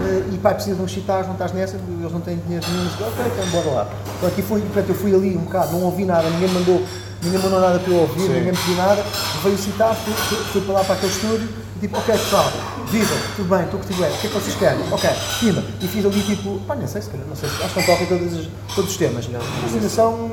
[0.00, 2.86] eh, e pá, precisa de uns chitares, não estás nessa, eles não têm dinheiro nenhum,
[2.86, 3.88] ok, então bora lá.
[4.16, 6.82] Então aqui fui, portanto, eu fui ali um bocado, não ouvi nada, ninguém mandou,
[7.22, 9.02] ninguém mandou nada para eu ouvir, ninguém me pediu nada,
[9.42, 11.48] veio citar, fui, fui, fui para lá para aquele estúdio,
[11.80, 12.50] tipo, ok pessoal,
[12.90, 14.80] viva, tudo bem, estou contigo, o que é que vocês querem?
[14.92, 15.10] Ok,
[15.40, 17.86] cima, e fiz ali tipo, pá, não sei se calhar, não sei, acho que não
[17.86, 20.30] tocam todos, os- todos os temas, mas ainda são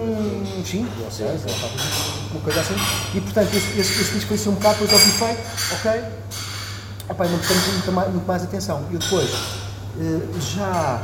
[0.66, 1.42] 5 ou 6,
[2.32, 2.76] uma coisa assim,
[3.14, 5.40] e portanto esse, esse, esse disco foi assim um bocado, depois ouvi feito,
[5.74, 6.02] ok,
[7.08, 8.84] Epá, não prestei muito, mais- muito mais atenção.
[8.92, 9.30] E depois,
[10.00, 10.20] eh,
[10.56, 11.04] já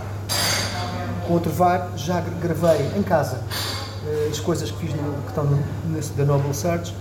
[1.27, 3.39] com outro vibe, já gra- gravei em casa
[4.07, 6.91] eh, as coisas que fiz no, que estão no, nesse da Noble Search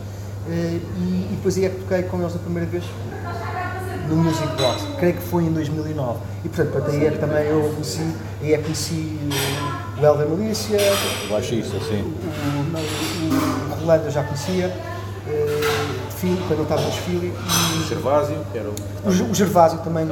[0.53, 2.85] e, e depois aí é que toquei com eles a primeira vez
[4.09, 6.19] no Music Box, creio que foi em 2009.
[6.45, 10.05] E portanto, portanto, aí é que também eu conheci, aí é que conheci eh, o
[10.05, 10.79] Helder Malícia,
[11.29, 12.03] Eu acho isso, assim.
[12.03, 14.67] o, o, o Rolando eu já conhecia,
[15.29, 15.61] eh,
[16.09, 17.33] de Philly, quando eu estava nos Philly,
[17.79, 19.09] e Gervásio, que era o.
[19.09, 20.07] o, Ge- o Gervásio também,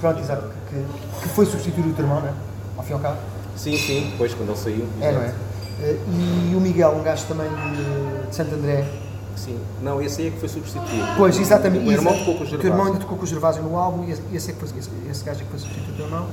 [0.00, 0.84] pronto, exato, que,
[1.22, 2.32] que foi substituir o teu irmão, né?
[2.76, 3.16] Ao fim e ao cabo.
[3.56, 4.86] Sim, sim, depois quando ele saiu.
[5.00, 5.32] É, não é?
[5.82, 5.96] Eh,
[6.50, 8.84] E o Miguel, um gajo também de, de Santo André.
[9.44, 9.58] Sim.
[9.82, 11.06] Não, esse aí é que foi substituído.
[11.16, 11.86] Pois, exatamente.
[11.86, 12.92] O irmão tocou com o O teu irmão Gervásio.
[12.92, 15.24] ainda tocou com o Gervásio no álbum e esse, esse, é que foi, esse, esse
[15.24, 16.26] gajo é que foi substituir o teu irmão.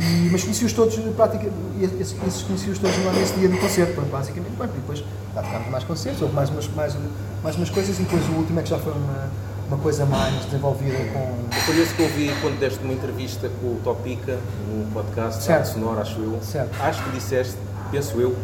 [0.00, 1.54] E, mas conheci-os todos, praticamente,
[2.00, 4.52] esses, conheci-os todos lá nesse dia do concerto, pronto, basicamente.
[4.56, 6.96] Pronto, e depois lá tocámos mais concertos, houve mais umas, mais,
[7.42, 9.30] mais umas coisas e depois o último é que já foi uma,
[9.68, 11.34] uma coisa mais desenvolvida com.
[11.64, 14.38] Foi esse que eu vi quando deste uma entrevista com o Topica,
[14.68, 15.66] num podcast Certo.
[15.66, 16.38] Sonora, acho eu.
[16.42, 16.70] Certo.
[16.82, 17.56] Acho que disseste,
[17.92, 18.34] penso eu,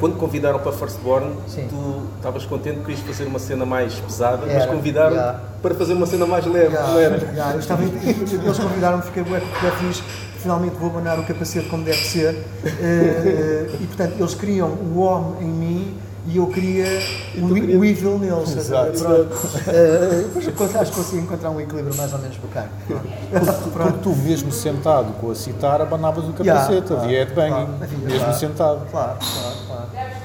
[0.00, 1.66] quando convidaram para Firstborn, Sim.
[1.68, 5.40] tu estavas contente que querias fazer uma cena mais pesada, mas Era, convidaram yeah.
[5.62, 7.34] para fazer uma cena mais leve, Já, não era?
[7.34, 9.40] já, eu estava, eles convidaram-me, fiquei bué
[9.78, 10.02] feliz,
[10.38, 12.44] finalmente vou abanar o capacete como deve ser.
[12.64, 15.94] Eh, e portanto, eles queriam o homem em mim
[16.26, 16.86] e eu queria
[17.36, 18.54] o, o evil neles.
[20.44, 22.68] depois eu acho que consegui encontrar um equilíbrio mais ou menos bacana.
[22.86, 23.98] Porque Pronto.
[24.02, 28.34] tu, mesmo sentado com a citar, abanavas o Yeah, capacete, havia headbanging, claro, mesmo claro.
[28.34, 28.80] sentado.
[28.90, 29.84] Claro, claro, claro.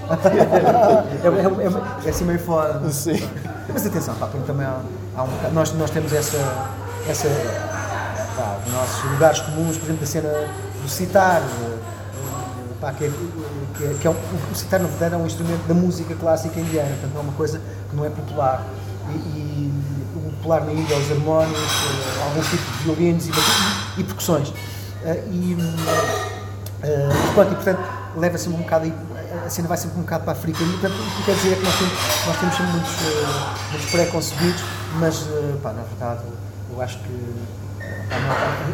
[1.23, 2.89] é, é, é, é assim meio fora.
[2.89, 3.21] Sim.
[3.71, 4.79] Mas atenção, pá, porque também há,
[5.15, 6.37] há um bocado- nós, nós temos essa,
[7.07, 7.27] essa
[8.35, 10.29] pá, os nossos lugares comuns, por exemplo, da cena
[10.81, 11.77] do citar, eh,
[12.81, 13.11] pá, que, é,
[13.75, 14.15] que, é, que é um,
[14.51, 17.61] o citar na verdade é um instrumento da música clássica indiana, portanto é uma coisa
[17.89, 18.65] que não é popular.
[19.09, 19.73] E, e
[20.15, 23.31] o popular na Índia é os harmónios, eh, alguns tipos de violinos e,
[23.99, 24.53] e percussões.
[25.03, 25.75] Eh, e, hum,
[26.83, 27.81] eh, pronto, e portanto
[28.15, 28.91] leva sempre um bocado
[29.45, 31.55] a cena vai sempre um bocado para a fricaria, portanto o que quer dizer é
[31.55, 31.93] que nós temos,
[32.25, 32.91] nós temos sempre muitos,
[33.71, 34.61] muitos pré-concebidos,
[34.99, 35.25] mas
[35.61, 36.23] pá, na verdade
[36.71, 37.35] eu acho que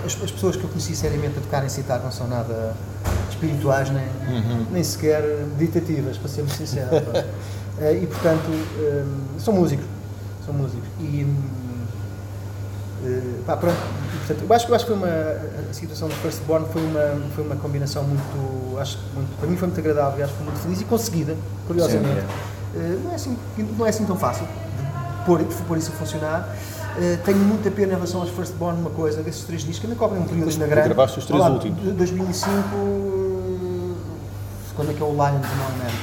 [0.05, 2.75] as, as pessoas que eu conheci seriamente a tocarem citar não são nada
[3.29, 4.05] espirituais nem,
[4.71, 5.23] nem sequer
[5.57, 6.89] meditativas, para ser muito sincero.
[6.89, 7.23] pá.
[7.77, 8.49] Eh, e portanto
[8.79, 9.03] eh,
[9.37, 9.85] são músicos,
[10.45, 10.87] são músicos.
[10.97, 11.35] E, hum,
[13.05, 15.07] eh, pá, pronto, e, portanto, eu acho, eu acho que foi uma,
[15.69, 19.67] a situação do Firstborn foi uma, foi uma combinação muito, acho, muito, para mim foi
[19.67, 21.35] muito agradável e acho que foi muito feliz e conseguida,
[21.67, 22.25] curiosamente.
[22.75, 23.37] Eh, não, é assim,
[23.77, 24.47] não é assim tão fácil
[25.25, 26.55] pôr, de pôr isso a funcionar.
[26.97, 29.97] Eh, tenho muita pena em relação aos Firstborn, uma coisa, desses três discos, que ainda
[29.99, 30.87] cobrem um período na grande.
[30.87, 31.81] gravaste os três Olha lá, últimos.
[31.81, 33.93] de 2005, eh,
[34.75, 35.95] quando é que é o Lions Among Men?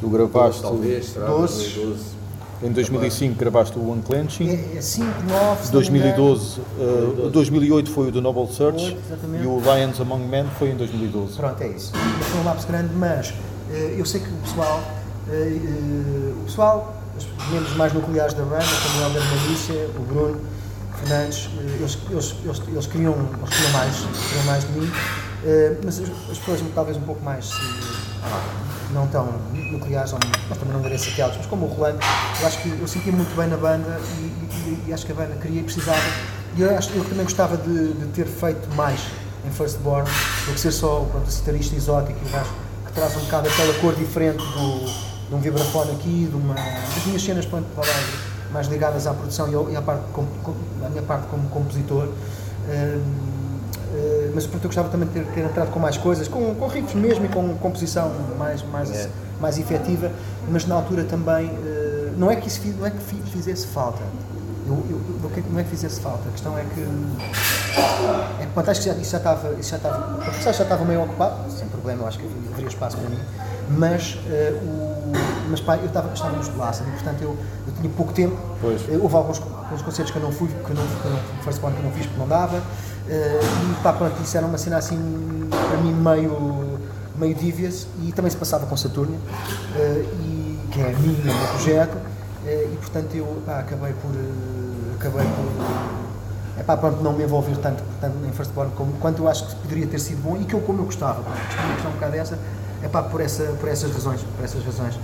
[0.00, 1.26] Tu gravaste, Talvez, será?
[1.26, 1.58] Doze.
[1.74, 2.20] 2012.
[2.62, 6.14] em 2005 gravaste o Unclenching, É, é 5, 9, se não me engano.
[6.16, 9.44] 2012, eh, 2008 foi o do Noble Search Oito, exatamente.
[9.44, 11.36] e o Lions Among Men foi em 2012.
[11.36, 11.92] Pronto, é isso.
[11.92, 13.32] Foi um lapso grande, mas
[13.70, 14.80] eh, eu sei que o pessoal,
[15.30, 20.40] eh, o pessoal, os membros mais nucleares da banda, como o Helder Malícia, o Bruno,
[20.98, 21.48] Fernandes,
[21.78, 23.96] eles, eles, eles, eles, queriam, eles queriam mais,
[24.28, 24.92] queriam mais de mim,
[25.44, 29.28] eh, mas as, as pessoas talvez um pouco mais eh, não tão
[29.72, 30.12] nucleares,
[30.48, 31.98] mas também não darei chateados, mas como o Rolando,
[32.40, 34.22] eu acho que eu sentia muito bem na banda e,
[34.68, 35.98] e- e acho que a banda queria e precisava,
[36.56, 39.00] e eu, acho, eu também gostava de, de ter feito mais
[39.46, 40.06] em Firstborn
[40.46, 43.72] do que ser só pronto, o citarista exótico e o que traz um bocado aquela
[43.80, 47.66] cor diferente do, de um vibrafone aqui, de uma, das minhas cenas pronto,
[48.52, 50.52] mais ligadas à produção e, ao- e à, parte, com, com,
[50.84, 52.08] à minha parte como compositor.
[52.68, 52.98] Eh,
[54.34, 56.94] mas pronto, eu gostava também de ter, ter entrado com mais coisas, com, com riffs
[56.94, 59.08] mesmo e com composição mais, mais,
[59.40, 60.10] mais efetiva,
[60.48, 64.02] mas na altura também, eh, não é que isso não é que fi- fizesse falta,
[64.66, 66.80] Eu, eu, eu, que- não é que fizesse falta, a questão é que.
[68.40, 69.52] É, pronto, acho que já, isso já estava.
[69.58, 73.08] Isso já estava já estava meio ocupado, sem problema, eu acho que haveria espaço para
[73.08, 73.18] mim.
[73.70, 74.16] Mas,
[74.62, 74.89] o,
[75.48, 77.36] mas pá, eu estava, estávamos de laça e portanto eu,
[77.66, 78.36] eu tinha pouco tempo.
[78.60, 78.82] Pois.
[79.00, 81.62] Houve alguns, alguns concertos que eu não fui, que eu não, que eu não, first
[81.62, 82.62] one que eu não fiz porque não dava.
[83.08, 83.40] eh,
[83.70, 86.78] e pá, pronto, isso era uma cena assim, para mim, meio,
[87.16, 89.18] meio devious e também se passava com Saturno,
[89.76, 91.96] eh, e, que é a minha, o meu projeto.
[92.46, 94.10] eh, e portanto eu pá, acabei por.
[94.96, 96.00] acabei por.
[96.58, 99.54] É pá, pronto, não me envolver tanto, tanto em Firstborn como quanto eu acho que
[99.56, 101.22] poderia ter sido bom e que eu como eu gostava.
[101.22, 101.30] Pá.
[101.32, 102.38] Acho que a minha questão é um bocado essa,
[102.82, 104.20] é pá, por, essa, por essas razões.
[104.36, 104.94] Por essas razões.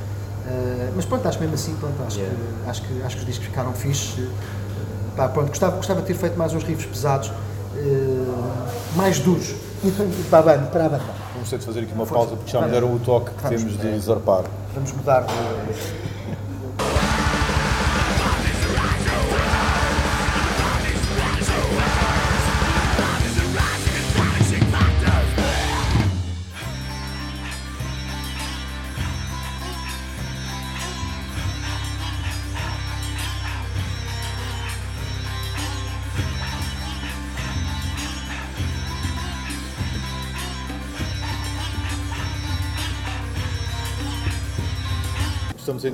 [0.46, 2.26] Eh, mas pronto, acho mesmo assim, pronto, acho, que,
[2.68, 4.18] acho, que, acho que os discos ficaram fixes.
[4.18, 7.32] eh, pá, pronto, gostava, gostava de ter feito mais uns riffs pesados,
[7.76, 8.24] eh,
[8.94, 9.54] mais duros.
[10.30, 11.04] Para a banda, para a banda.
[11.34, 13.62] Vamos ter de fazer aqui uma pausa porque já me deram o toque que Vamos.
[13.62, 14.44] temos de zarpar.
[14.74, 16.15] Vamos mudar de.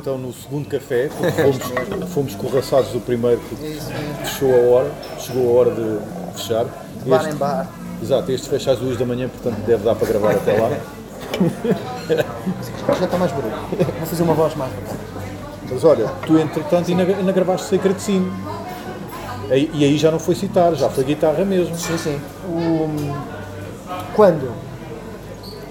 [0.03, 3.78] Então no segundo café, porque fomos, fomos corraçados do primeiro porque
[4.24, 4.90] fechou a hora,
[5.20, 5.98] chegou a hora de
[6.36, 6.66] fechar.
[7.07, 7.68] bar em bar.
[8.03, 10.70] Exato, este fecha às duas da manhã, portanto deve dar para gravar até lá.
[12.98, 13.55] Já está mais barulho.
[13.98, 15.00] Vou fazer uma voz mais barulho.
[15.70, 18.30] Mas olha, tu entretanto ainda, ainda gravaste Sacred Sim.
[19.53, 21.76] E, e aí já não foi citar, já foi guitarra mesmo.
[21.76, 22.20] Sim, sim.
[22.48, 23.14] O-
[24.14, 24.53] quando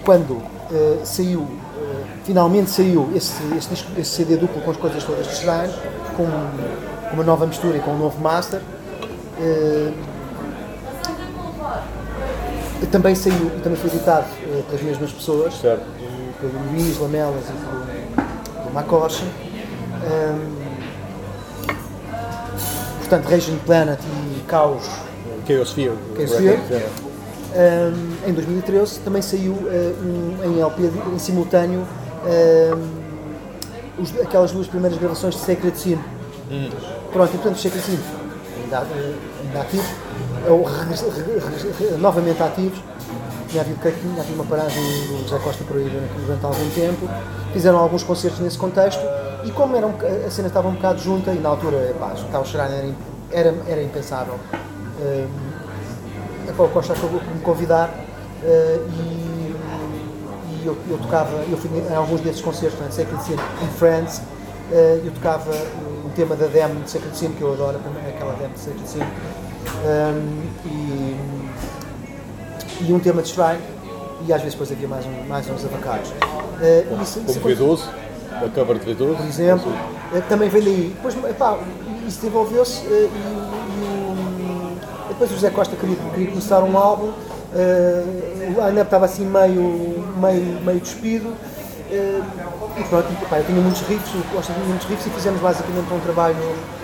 [0.06, 1.46] quando eh, saiu,
[2.24, 5.74] finalmente saiu esse, esse, disco- esse CD duplo com as coisas todas de Shrine,
[6.16, 6.28] com
[7.14, 8.62] uma nova mistura e com um novo master,
[9.40, 9.92] eh,
[12.92, 15.82] também saiu, também foi editado eh, pelas mesmas pessoas, Certo.
[16.02, 16.08] eh,
[16.40, 17.86] pelo Luís Lamelas e pelo,
[18.64, 19.24] pelo Macocha.
[20.04, 20.62] Ehm,
[23.00, 24.00] portanto, Region Planet
[24.36, 24.84] e Caos
[25.48, 25.94] Chaos Fear.
[26.18, 26.60] Chaos Fear.
[26.72, 26.90] é.
[27.54, 31.86] Um, em 2013 também saiu uh, um, em LP em simultâneo
[32.26, 36.00] um, os- aquelas duas primeiras gravações de Sacred Sin.
[37.12, 38.00] Pronto, e portanto, Sacred Sin
[38.64, 39.16] ainda, uh,
[39.46, 39.86] ainda ativos,
[40.50, 42.80] ou re- re- novamente ativos.
[43.50, 45.90] Tinha havido, tinha havido uma paragem do José Costa por aí
[46.26, 47.10] durante algum tempo.
[47.52, 49.02] Fizeram alguns concertos nesse contexto
[49.44, 49.94] e como era um
[50.26, 52.96] a cena estava um bocado junta e na altura epá, juntar o Shrine
[53.32, 54.36] era, era, era impensável.
[55.02, 55.52] Um,
[56.50, 57.90] Epá, o Costa acabou por me convidar
[58.44, 59.21] eh, e,
[60.64, 63.68] e eu, eu tocava, eu fui em alguns desses concertos, né, de Sacred Sin em
[64.72, 65.51] eh, eu tocava
[66.05, 68.88] um tema da demo de Sacred Sin, que eu adoro também, aquela demo de Sacred
[68.88, 71.18] Sin, um, e,
[72.88, 73.59] e um tema de Shrine,
[74.28, 76.12] e às vezes depois havia mais, um, mais uns avacados.
[76.62, 77.89] Eh, isso- isso Como aconteceu- V12,
[78.45, 79.16] a cover de V12.
[79.18, 79.72] por exemplo,
[80.14, 80.93] eh, também vem daí.
[80.95, 81.57] Depois, epá,
[82.07, 87.12] isso desenvolveu-se eh, e, e depois o José Costa queria, queria começar um álbum,
[87.54, 88.04] eh,
[88.47, 91.34] o line-up estava assim meio, meio, meio despido.
[91.91, 92.22] eh,
[92.78, 95.99] e pronto, epá, eu tinha muitos riffs, o tinha muitos riffs e fizemos basicamente um
[95.99, 96.36] trabalho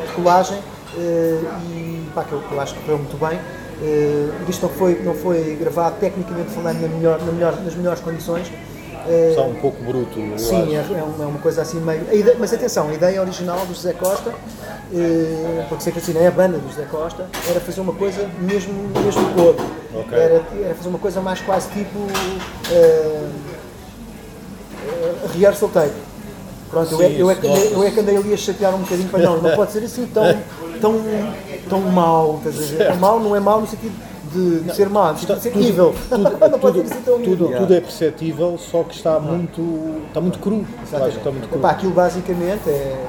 [0.05, 0.59] de colagem
[0.97, 3.39] eh, e pá, que, eu, que eu acho que correu muito bem.
[3.81, 7.75] Eh, o disco não foi, não foi gravado tecnicamente falando na melhor, na melhor, nas
[7.75, 8.51] melhores condições.
[9.07, 12.01] Eh, Está um pouco bruto, eu Sim, é, é uma, é uma coisa assim meio.
[12.13, 14.33] ideia- mas atenção, a ideia original do José Costa,
[14.93, 18.27] eh, porque sei que assim, é a banda do José Costa, era fazer uma coisa
[18.41, 19.55] mesmo, mesmo cor.
[19.95, 20.17] Ok.
[20.17, 21.97] Era, era fazer uma coisa mais quase tipo.
[22.71, 23.29] eh,
[24.87, 25.93] eh, rehearsal tape.
[26.69, 28.79] Pronto, eu, é, eu, é que andei, eu é que andei ali a chatear um
[28.79, 30.37] bocadinho para não, não pode ser assim tão,
[30.81, 31.01] tão,
[31.69, 32.95] tão mau, estás a ver?
[32.99, 33.93] Mau não é mau no sentido
[34.31, 35.95] de, de ser sentido de ser evil.
[36.51, 37.57] não pode ser assim tão Tudo, evil.
[37.59, 40.65] tudo é perceptível, só que está muito, está muito cru.
[40.77, 40.99] Que está
[41.31, 41.57] muito cru.
[41.59, 43.05] Epá, aquilo basicamente é,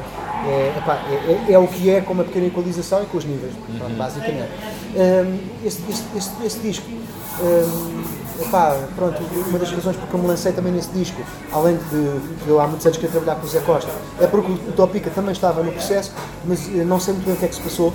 [0.46, 3.24] é, epá, é- é- é o que é com uma pequena equalização e com os
[3.24, 4.48] níveis, pronto, basicamente.
[4.96, 8.02] Hum, este, este, este, este disco, hum,
[8.40, 11.20] epá, pronto, uma das razões porque eu me lancei também nesse disco,
[11.52, 13.90] além de eu há muitos anos querer trabalhar com o Zé Costa,
[14.20, 16.12] é porque o Topica também estava no processo,
[16.44, 17.92] mas não sei muito bem o que é que se passou.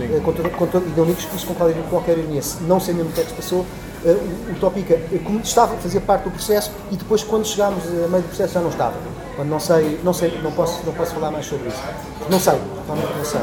[0.00, 2.94] Eh, Com todo, com todo, e não digo isso com qualquer, qualquer ironia, não sei
[2.94, 3.64] mesmo o que é que se passou.
[4.04, 4.16] eh,
[4.50, 8.22] o, Topica eh, como estava, fazia parte do processo e depois quando chegámos a meio
[8.22, 8.94] do processo já não estava.
[9.36, 11.82] Quando não sei, não sei, não posso, não posso falar mais sobre isso.
[12.30, 12.54] Não sei,
[12.86, 13.40] realmente não sei.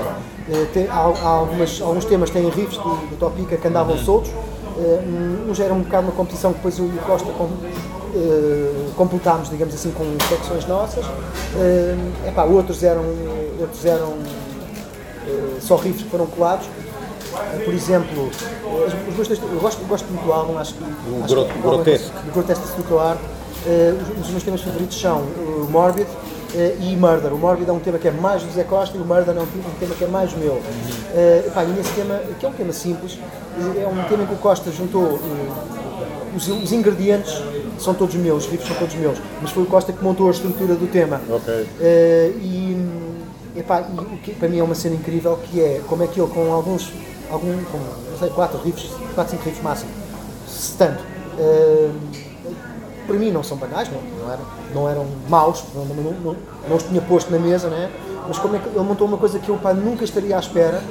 [0.52, 0.94] Eh, tem- há,
[1.24, 4.32] há algumas, alguns temas têm riffs do, do Topica que andavam soltos.
[4.78, 5.02] Eh,
[5.50, 7.48] uns eram um bocado uma competição que depois eu e o Costa com,
[8.16, 11.06] eh, completámos, digamos assim, com secções nossas.
[11.56, 11.96] Eh,
[12.28, 13.04] epá, outros eram,
[13.60, 14.14] outros eram
[15.62, 16.66] só riffs que foram colados.
[16.68, 20.84] Eh, Por exemplo, eh, os- meus textos- eu gosto, gosto muito do álbum, acho que.
[20.84, 22.12] O acho que- Grotesque.
[22.30, 23.20] O Grotesque de Studio Art.
[23.66, 26.08] Eh, os, meus temas favoritos são o Morbid
[26.56, 27.34] eh, e Murder.
[27.34, 29.40] O Morbid é um tema que é mais do Zé Costa e o Murder é
[29.40, 30.62] um, um tema que é mais meu.
[31.16, 33.18] Eh, pá, e nesse tema, que é um tema simples,
[33.58, 37.42] eh, é um tema em que o Costa juntou eh, os, os ingredientes
[37.80, 40.32] são todos meus, os riffs são todos meus, mas foi o Costa que montou a
[40.32, 41.22] estrutura do tema.
[41.30, 41.66] Ok.
[41.80, 42.73] Eh, e,
[43.56, 46.20] epá, e o que para mim é uma cena incrível que é como é que
[46.20, 46.92] ele com alguns,
[47.32, 49.90] algum, com, não sei, 4 riffs, 4, 5 riffs máximo,
[50.48, 51.04] se tanto,
[51.38, 51.92] eh,
[53.06, 56.36] para mim não são banais, não, não, eram, não eram maus, não, não, não,
[56.70, 57.92] não os tinha posto na mesa, né?
[58.28, 60.82] mas como é que ele montou uma coisa que eu pá, nunca estaria à espera.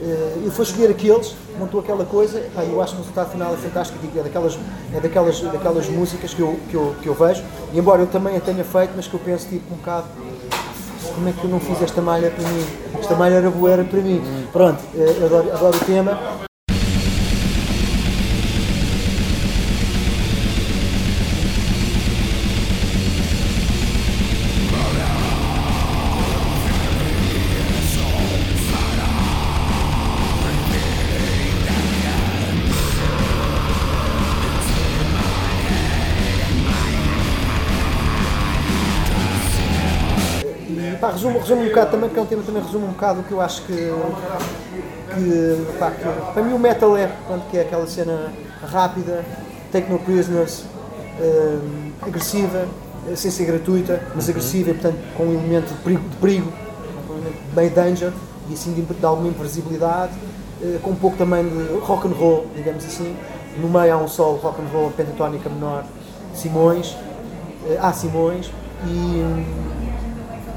[0.00, 3.52] Eh, Ele foi escolher aqueles, montou aquela coisa, pá, eu acho que o resultado final
[3.52, 4.58] é fantástico, é daquelas,
[4.94, 7.42] é daquelas, daquelas músicas que eu, que, eu, que eu vejo,
[7.72, 10.06] e embora eu também a tenha feito, mas que eu penso tipo um bocado,
[11.14, 12.64] como é que eu não fiz esta malha para mim?
[12.98, 14.22] Esta malha era boa, era para mim.
[14.52, 16.47] Pronto, eh, adoro, adoro o tema.
[41.48, 43.40] Resumo um bocado também, porque é um tema também resume um bocado o que eu
[43.40, 43.74] acho que,
[45.14, 48.32] que, pá, que para mim o metal é, pronto, que é aquela cena
[48.62, 49.24] rápida,
[49.72, 50.64] take no prisoners,
[51.20, 52.66] hum, agressiva,
[53.16, 56.52] sem ser gratuita, mas agressiva e portanto com um elemento de perigo, de perigo
[57.10, 58.12] um meio danger
[58.50, 60.12] e assim de, de alguma imprevisibilidade,
[60.62, 63.16] eh, com um pouco também de rock and roll, digamos assim.
[63.56, 65.84] No meio há um solo rock and roll pentatónica menor,
[66.34, 66.96] Simões,
[67.80, 68.50] há Simões
[68.86, 69.77] e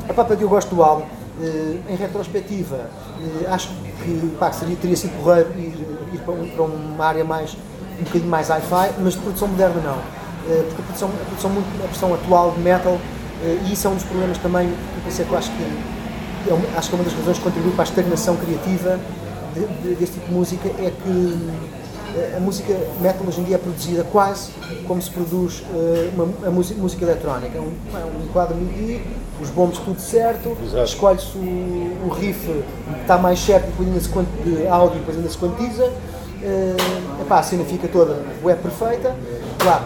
[0.10, 1.06] Epá, para que eu gosto do álbum,
[1.42, 2.90] eh, em retrospectiva,
[3.22, 3.70] eh, acho
[4.04, 5.74] que pá, seria, teria sido porreiro ir,
[6.14, 7.56] ir para, um- para uma área mais,
[8.00, 9.98] um bocadinho mais hi-fi, mas de produção moderna não.
[10.50, 12.98] Eh, porque a produção, a produção, muito, a produção atual de metal,
[13.68, 16.78] e isso é um dos problemas também, eu pensei que eu acho que é uma-
[16.78, 19.00] acho que é uma das razões que contribui para a estagnação criativa
[19.56, 21.50] de- de- deste tipo de música é que
[22.36, 24.52] a música metal hoje em dia é produzida quase
[24.88, 27.58] como se produz eh, uma, a música, música eletrónica.
[27.58, 29.02] É um, é um quadro MIDI,
[29.42, 34.10] os bombos tudo certo, escolhe-se o, o riff que está mais certo, depois ainda se
[34.44, 35.92] de áudio, depois ainda se quantiza.
[36.44, 36.76] Eh,
[37.22, 39.16] epá, a cena fica toda web perfeita.
[39.60, 39.84] Claro,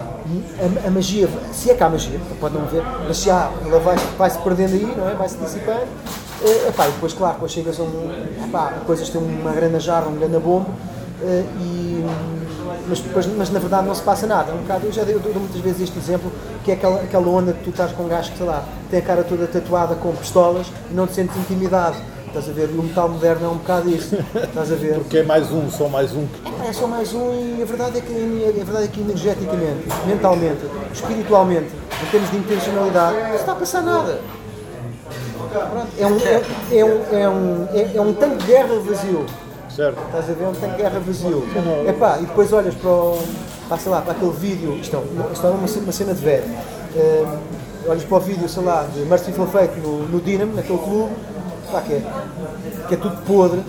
[0.84, 3.80] a, a magia, se é que há magia, pode não haver, mas se há, ela
[3.80, 5.13] vai, vai-se perdendo aí, não é?
[5.13, 5.88] vai-se dissipando.
[6.43, 8.11] Eh, epá, e depois, claro, depois chegas a um.
[8.45, 10.67] Epá, coisas têm uma grande jarra, um grande bombo,
[11.22, 12.05] e,
[12.88, 14.51] mas, depois, mas na verdade não se passa nada.
[14.51, 16.32] É um bocado, eu já dei, eu dou muitas vezes este exemplo,
[16.63, 18.99] que é aquela, aquela onda que tu estás com um gajo que, sei lá, tem
[18.99, 21.95] a cara toda tatuada com pistolas e não te sentes intimidado.
[22.28, 22.70] Estás a ver?
[22.70, 24.18] E o metal moderno é um bocado isso.
[24.36, 24.95] Estás a ver?
[24.95, 26.28] Porque é mais um, só mais um.
[26.68, 30.66] É só mais um e a verdade é que, a verdade é que energeticamente, mentalmente,
[30.93, 31.70] espiritualmente,
[32.03, 34.20] em termos de intencionalidade, não se está a passar nada.
[35.49, 39.26] Pronto, é um, é, é um, é, um, é, é um tanque de guerra vazio.
[39.76, 39.99] Certo?
[40.05, 40.43] Estás a ver?
[40.43, 41.43] É um tanque de guerra vazio.
[42.21, 43.17] E depois olhas para, o,
[43.80, 46.21] sei lá, para aquele vídeo, isto é, uma- isto é uma, cena- uma cena de
[46.21, 46.43] velho.
[46.95, 47.26] Eh,
[47.88, 51.13] olhas para o vídeo, sei lá, de Merciful Fate no, no Dinamo, naquele clube,
[51.71, 52.01] pá, que, é,
[52.88, 53.61] que é tudo podre.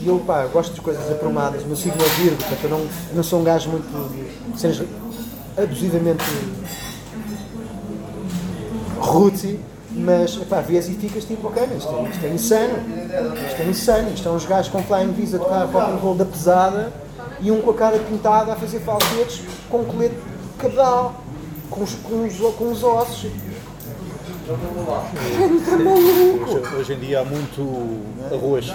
[0.00, 2.86] E eu, pá, gosto de coisas aprumadas, o meu signo é Virgo, portanto eu não,
[3.14, 4.82] não sou um gajo muito cenas
[5.56, 6.24] abusivamente
[8.98, 9.58] rootsy,
[9.94, 12.74] mas epá, vês e ficas tipo, ok, isto, é- isto é insano,
[13.48, 16.14] isto é insano, isto é uns gajos com flying visa a tocar rock and roll
[16.14, 16.92] da pesada
[17.40, 21.14] e um com a cara pintada a fazer falsetes com um colete de cabedal,
[21.70, 23.30] com os, com os, com os ossos.
[26.46, 28.00] Hoje, hoje em dia há muito
[28.32, 28.72] arroz.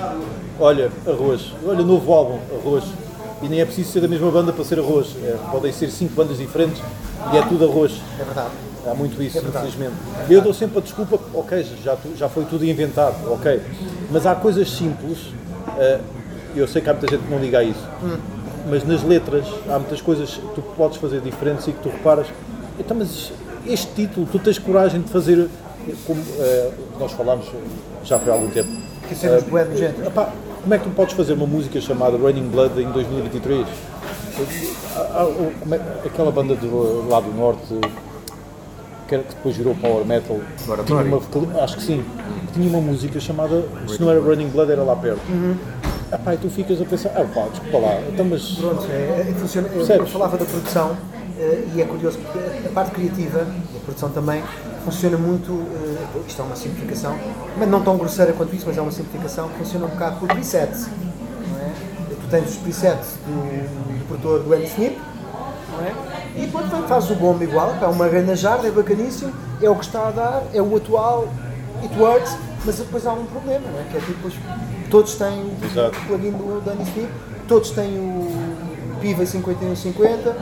[0.59, 1.53] Olha, arroz.
[1.65, 2.83] Olha, novo álbum, arroz.
[3.41, 5.15] E nem é preciso ser da mesma banda para ser arroz.
[5.23, 6.81] É, podem ser cinco bandas diferentes
[7.33, 7.93] e é tudo arroz.
[8.19, 8.49] É verdade.
[8.89, 9.93] Há muito isso, É infelizmente.
[10.29, 13.61] Eu dou sempre a desculpa, ok, já, já foi tudo inventado, ok.
[14.11, 15.17] Mas há coisas simples,
[15.77, 15.99] eh,
[16.55, 17.87] eu sei que há muita gente que não liga a isso,
[18.69, 22.27] mas nas letras há muitas coisas que tu podes fazer diferentes e que tu reparas.
[22.79, 23.31] Então, mas
[23.65, 25.47] este título, tu tens coragem de fazer,
[25.87, 27.45] eh, como eh, nós falámos
[28.03, 28.69] já foi há algum tempo.
[29.07, 29.99] Que cenas bué de gente.
[30.05, 30.29] Epá,
[30.61, 33.67] como é que tu podes fazer uma música chamada Raining Blood em 2023?
[34.95, 37.61] Há- há- o- como é- aquela banda do, lá do norte
[39.09, 40.39] que, era- que depois virou Power Metal,
[40.85, 42.05] tinha uma, acho que sim,
[42.53, 45.19] tinha uma música chamada, se não era Running Blood era lá perto.
[46.13, 49.33] Epá, e tu ficas a pensar, ah pá, desculpa lá, então mas Pronto, é, é,
[49.37, 50.97] funciona, eu, falava da produção
[51.37, 54.41] eh, e é curioso porque a parte criativa, a produção também,
[54.83, 57.15] funciona muito, eh, isto é uma simplificação,
[57.57, 60.87] mas não tão grosseira quanto isso, mas é uma simplificação funciona um bocado por presets.
[61.51, 61.71] Não é?
[62.09, 64.97] Tu tens os presets do, do produtor do Andy Snip,
[65.79, 65.93] não é?
[66.35, 69.85] e vem, fazes o bombo igual, é uma grande jarda, é bacaníssimo, é o que
[69.85, 71.27] está a dar, é o atual,
[71.81, 73.83] it works, mas depois há um problema, não é?
[73.91, 74.29] que é tipo,
[74.89, 75.97] todos têm o Exato.
[76.07, 77.09] plugin do Andy Snip,
[77.47, 78.27] todos têm o
[79.01, 80.35] Piva 5150,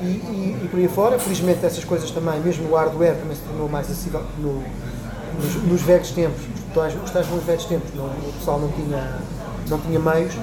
[0.00, 1.18] e, e, e por aí fora.
[1.18, 4.62] Felizmente essas coisas também, mesmo o hardware também se tornou mais acessível no-
[5.42, 8.68] nos, nos velhos tempos, os tais, os tais bons velhos tempos, não, o pessoal não
[8.68, 9.18] tinha,
[9.68, 10.34] não tinha meios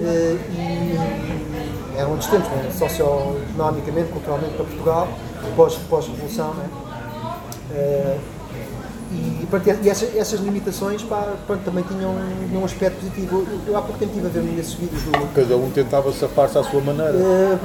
[0.00, 1.51] eh, e
[1.96, 2.70] eram outros tempos, né?
[2.78, 5.08] socioeconomicamente, culturalmente para Portugal,
[5.56, 6.54] pós- pós-revolução.
[6.54, 6.64] né?
[7.74, 8.18] Eh,
[9.12, 12.14] e, pronto, e essas, essas limitações pá, pronto, também tinham,
[12.48, 13.44] tinham um aspecto positivo.
[13.66, 16.56] Eu, eu há pouco tempo estive a ver desses vídeos do, Cada um tentava safar-se
[16.56, 17.12] à sua maneira.
[17.12, 17.58] Uh,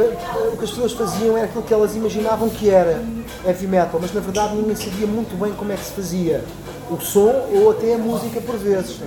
[0.53, 3.01] o que as pessoas faziam era aquilo que elas imaginavam que era
[3.45, 6.43] heavy metal, mas na verdade ninguém sabia muito bem como é que se fazia
[6.89, 8.99] o som ou até a música por vezes.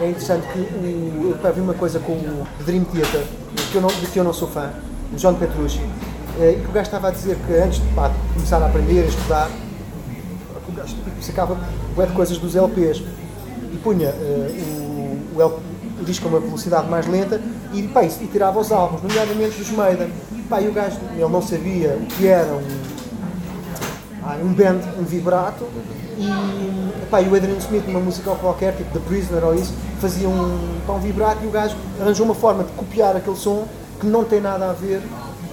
[0.00, 3.24] É interessante que o, eu vi uma coisa com o Dream Theater,
[3.72, 4.70] que eu não, de que eu não sou fã,
[5.12, 8.12] o John Petrucci, uh, e que o gajo estava a dizer que antes de pá,
[8.32, 9.50] começar a aprender, a estudar,
[10.68, 11.58] o gajo tipo, sacava
[11.96, 13.02] bué de coisas dos LPs
[13.72, 15.60] e punha uh, o, o, LP
[16.00, 17.40] o disco a uma velocidade mais lenta
[17.72, 20.12] e, pá, e, e tirava os álbuns, nomeadamente dos Maiden.
[20.48, 25.66] Pá, e o gajo, ele não sabia o que era um, um band, um vibrato
[26.18, 30.28] e, pá, e o Adrian Smith, numa música qualquer, tipo The Prisoner ou isso, fazia
[30.28, 33.66] um, pá, um vibrato e o gajo arranjou uma forma de copiar aquele som
[34.00, 35.00] que não tem nada a ver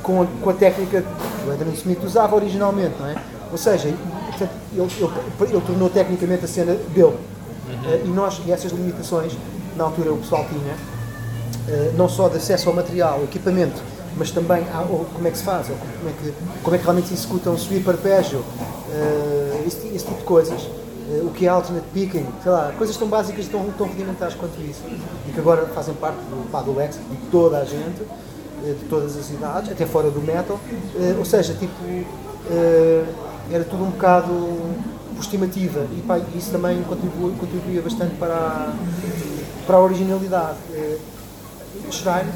[0.02, 3.16] com a, com a técnica que o Adrian Smith usava originalmente, não é?
[3.52, 3.94] Ou seja,
[4.28, 7.16] portanto, ele, ele, ele tornou tecnicamente a cena dele.
[7.86, 9.34] Eh, e nós, e essas limitações,
[9.76, 10.76] na altura o pessoal tinha,
[11.68, 13.82] eh, não só de acesso ao material, ao equipamento,
[14.18, 16.84] mas também ou como é que se faz, ou como é que, como é que
[16.84, 18.44] realmente se executa um sweep arpeggio,
[18.92, 20.62] eh, esse, esse tipo de coisas.
[21.10, 24.60] Eh, o que é alternate picking, sei lá, coisas tão básicas, tão, tão rudimentares quanto
[24.62, 24.82] isso.
[25.28, 28.02] E que agora fazem parte do, pá, do léxico de toda a gente,
[28.66, 30.60] eh, de todas as idades, até fora do metal.
[30.96, 31.76] Eh, ou seja, tipo,
[33.52, 34.32] era tudo um bocado
[35.16, 38.74] por estimativa e pá, isso também contribui, contribuía bastante para a,
[39.66, 40.58] para a originalidade.
[41.92, 42.32] Shrine,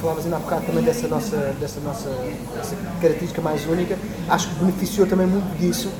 [0.00, 2.08] falavas ainda há bocado também dessa nossa, dessa nossa
[2.56, 5.90] dessa característica mais única, acho que beneficiou também muito disso,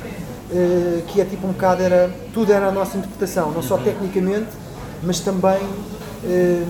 [0.51, 4.49] eh, que é tipo um bocado, era, tudo era a nossa interpretação, não só tecnicamente,
[5.03, 5.59] mas também
[6.23, 6.63] eh,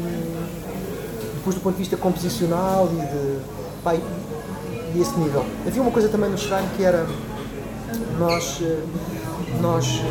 [1.36, 3.39] depois do ponto de vista composicional e de
[3.84, 5.45] pá, e, esse nível.
[5.65, 7.05] Havia uma coisa também no Shrine que era
[8.17, 8.80] nós, eh,
[9.61, 10.01] nós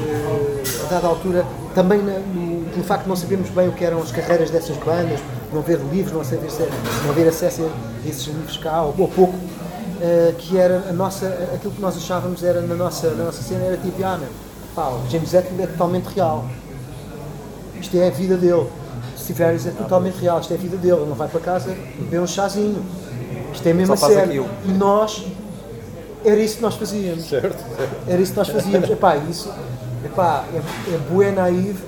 [0.84, 1.44] a dada altura,
[1.74, 5.20] também no, pelo facto de não sabermos bem o que eram as carreiras dessas bandas,
[5.52, 6.36] não haver livros, não, se-
[7.04, 7.62] não haver acesso
[8.04, 9.34] a esses livros cá, ou, ou pouco,
[10.00, 13.64] eh, que era a nossa, aquilo que nós achávamos era na nossa, na nossa cena
[13.64, 14.28] era tipo, ah, meu,
[14.74, 16.44] pá, o James Hetfield é totalmente real.
[17.80, 18.66] Isto é a vida dele.
[19.18, 20.96] Steve Harris é totalmente real, isto é a vida dele.
[20.96, 22.82] Ele não vai para casa beber um chazinho.
[23.52, 24.46] Isto é mesmo a sério.
[24.64, 25.24] E nós,
[26.24, 27.24] era isso que nós fazíamos.
[27.24, 27.56] Certo?
[28.06, 28.88] Era isso que nós fazíamos.
[28.90, 29.52] Epá, isso
[30.04, 31.78] epá, é, é bué naive,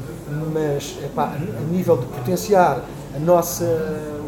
[0.53, 2.81] mas epá, a nível de potenciar
[3.15, 3.65] a nossa,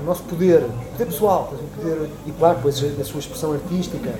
[0.01, 0.63] o nosso poder,
[0.93, 4.11] poder pessoal, o poder, e claro, depois a, sua expressão artística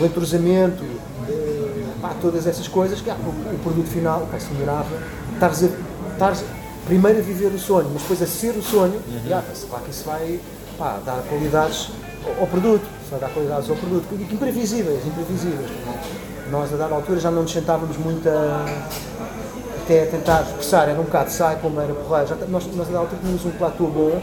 [0.00, 0.82] o entrosamento,
[1.28, 4.88] eh, epá, todas essas coisas, que, ah, o, o produto final epá, se melhorava.
[6.12, 6.44] Estares,
[6.86, 9.84] primeiro a viver o sonho, mas depois a ser o sonho, e, ah, pá, claro
[9.84, 10.40] que isso vai
[10.78, 11.90] pá, dar qualidades
[12.24, 15.70] ao, ao produto, vai dar qualidades ao produto, imprevisíveis, imprevisíveis.
[16.50, 18.64] Nós, a dada altura, já não nos sentávamos muito a,
[19.84, 22.26] até tentar expressar, era um bocado sai como era porreiro.
[22.26, 24.20] Já, nós, nós, a dada altura, tínhamos um platô bom,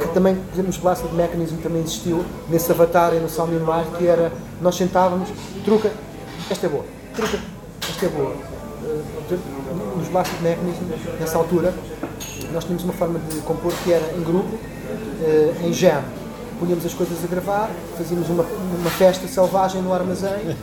[0.00, 3.96] que também, por exemplo, nos Blasted Mechanism também existiu, nesse avatar e no in Life,
[3.98, 5.28] que era, nós sentávamos,
[5.64, 5.92] truca,
[6.50, 6.84] esta é boa,
[7.14, 7.38] truca,
[7.88, 8.32] esta é boa.
[8.84, 9.38] Eh,
[9.96, 10.84] nos Blasted Mechanism,
[11.20, 11.74] nessa altura,
[12.52, 14.58] nós tínhamos uma forma de compor que era em grupo,
[15.22, 16.02] eh, em jam.
[16.58, 20.56] Punhamos as coisas a gravar, fazíamos uma, uma festa selvagem no armazém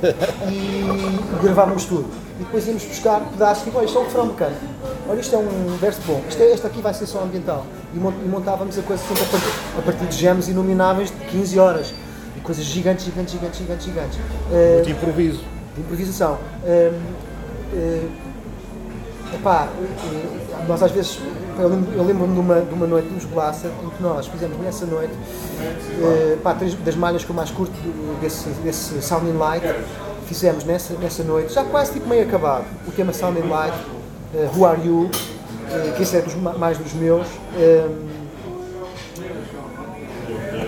[0.50, 2.29] e gravávamos tudo.
[2.40, 4.62] E depois íamos buscar pedaços, tipo, olha, isto é um refrão mecânico,
[5.10, 7.66] olha, isto é um verso bom, isto é, este aqui vai ser só ambiental.
[7.94, 11.60] E mon- montávamos a coisa sempre a partir, a partir de jams inomináveis de 15
[11.60, 11.94] horas.
[12.38, 14.20] E coisas gigantes, gigantes, gigantes, gigantes, gigantes.
[14.54, 15.44] Eh, Muito improviso.
[15.76, 16.38] de improvisação.
[16.66, 17.00] Hum,
[17.76, 18.08] eh,
[19.36, 21.20] epá, eh, nós às vezes,
[21.60, 24.58] eu lembro- eu lembro-me de uma, de uma noite nos Blaster em que nós fizemos
[24.60, 25.12] nessa noite
[26.02, 27.74] eh, pá, três das malhas que eu mais curto
[28.22, 29.66] desse, desse Sounding Light,
[30.30, 33.76] fizemos nessa, nessa noite, já quase tipo meio acabado, o tema Sounding Light,
[34.36, 35.10] eh, Who Are You,
[35.72, 37.26] eh, que esse é dos, ma- mais dos meus.
[37.58, 38.08] hum,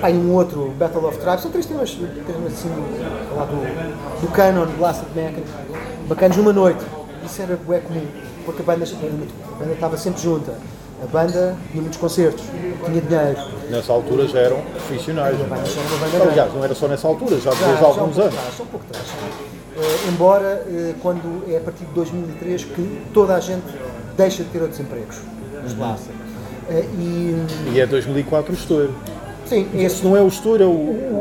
[0.01, 2.70] Pá, e um outro, Battle of Tribes, são três temas, temas assim,
[3.36, 5.43] lá do, do canon, Blasted Mechanism.
[6.07, 6.84] bacanas numa noite.
[7.24, 8.01] Isso era bué comum,
[8.43, 10.53] porque a banda, a banda estava sempre junta.
[11.03, 12.43] A banda tinha muitos concertos,
[12.86, 13.38] tinha dinheiro.
[13.70, 15.36] Nessa altura já eram profissionais.
[15.39, 18.36] Uma banda Aliás, não era só nessa altura, já Já- desde há um alguns anos.
[18.59, 19.07] um pouco atrás.
[19.78, 23.63] Eh, embora, eh, quando é a partir de 2003 que toda a gente
[24.17, 25.17] deixa de ter outros empregos.
[26.69, 27.36] Eh, e,
[27.74, 28.93] E é 2004 o estouro.
[29.45, 30.69] sim, esse, não é o estouro, é o,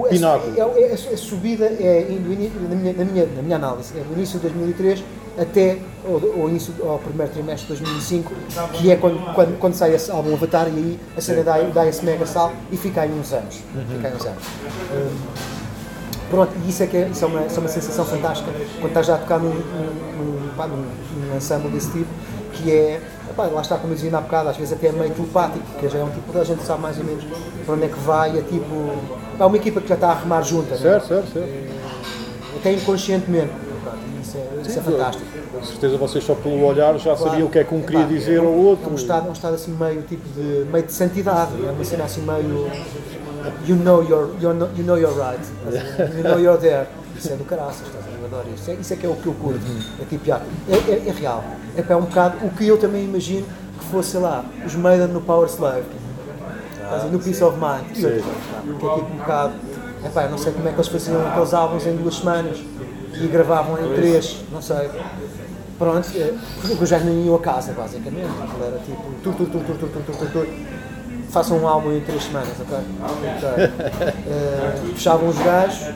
[0.01, 0.53] o- a- pináculo.
[0.57, 4.39] é- é- a subida é na, minha, na, minha, na minha análise, é do início
[4.39, 5.03] de 2003
[5.39, 8.33] até ao, ao início ao primeiro trimestre de 2005,
[8.75, 11.87] que é quando, quando, quando sai esse álbum Avatar e aí a cena dá, dá
[11.87, 13.57] esse mega sal e fica aí uns anos.
[13.95, 14.43] Fica aí uns anos.
[14.93, 15.50] Hum,
[16.31, 18.89] pronto, e isso é que é, isso é, uma, isso é uma sensação fantástica quando
[18.89, 22.09] estás já a tocar num, num, num, pá, num, num ensemble desse tipo,
[22.53, 23.01] que é,
[23.37, 25.99] lá está como eu dizia há bocado, às vezes até é meio telepático, que já
[25.99, 27.25] é um tipo, toda a gente sabe mais ou menos
[27.65, 28.91] para onde é que vai, é tipo,
[29.39, 30.81] é uma equipa que já está a remar junta, né?
[30.81, 31.49] Certo, certo, certo.
[32.59, 33.53] até inconscientemente,
[33.83, 35.41] pronto, isso é, isso é fantástico.
[35.53, 38.09] Com certeza vocês só pelo olhar já sabiam o que é que um queria Epá,
[38.09, 38.89] dizer é ao outro.
[38.89, 41.85] É um estado, é um estado assim meio tipo de meio de santidade, é uma
[41.85, 42.71] cena assim meio
[43.67, 45.41] you know you're, you're no- you know you're right,
[46.17, 46.87] you know you're there.
[47.17, 48.63] Isso é do caraças, estás a adoro isso.
[48.63, 49.61] Isso é, isso é que é o que eu curto.
[50.01, 51.45] É tipo, ah, é, é, é real.
[51.77, 53.47] É, é um bocado o que eu também imagino
[53.79, 55.85] que fosse, sei lá, os Maiden no Power Slave,
[56.83, 57.13] estás a ver?
[57.13, 57.97] no Peace of Mind.
[57.97, 59.53] E eu, que é tipo um bocado.
[60.03, 62.59] É pá, eu não sei como é que eles faziam aqueles álbuns em duas semanas
[63.21, 64.89] e gravavam em três, não sei.
[65.79, 66.35] Pronto, é,
[66.87, 68.29] já não iam a casa, basicamente.
[68.63, 70.47] Era tipo, tur, tur, tur, tur, tur, tur, tur, tur, tur.
[71.31, 72.77] Façam um álbum em três semanas, ok?
[73.05, 73.65] Ok.
[74.27, 75.95] Eh, fechavam os gajos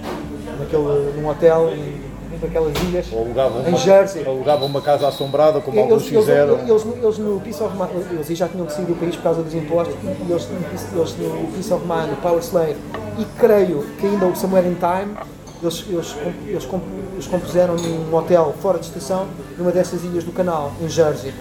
[0.60, 2.04] naquele, num hotel, em-
[2.40, 4.24] naquelas ilhas, alugavam em Jersey.
[4.26, 6.58] alugavam uma casa assombrada, como alguns Eles, eles, fizeram.
[6.60, 9.54] eles, eles no Peace of Mind, eles já tinham saído do país por causa dos
[9.54, 10.48] impostos, e eles,
[10.92, 12.76] eles no Peace of Mind, no Power Slave,
[13.18, 15.16] e creio que ainda o Somewhere in Time,
[15.62, 16.16] eles, eles,
[16.46, 16.68] eles,
[17.14, 19.26] eles compuseram num hotel fora de estação,
[19.58, 21.32] numa dessas ilhas do canal, em Jersey.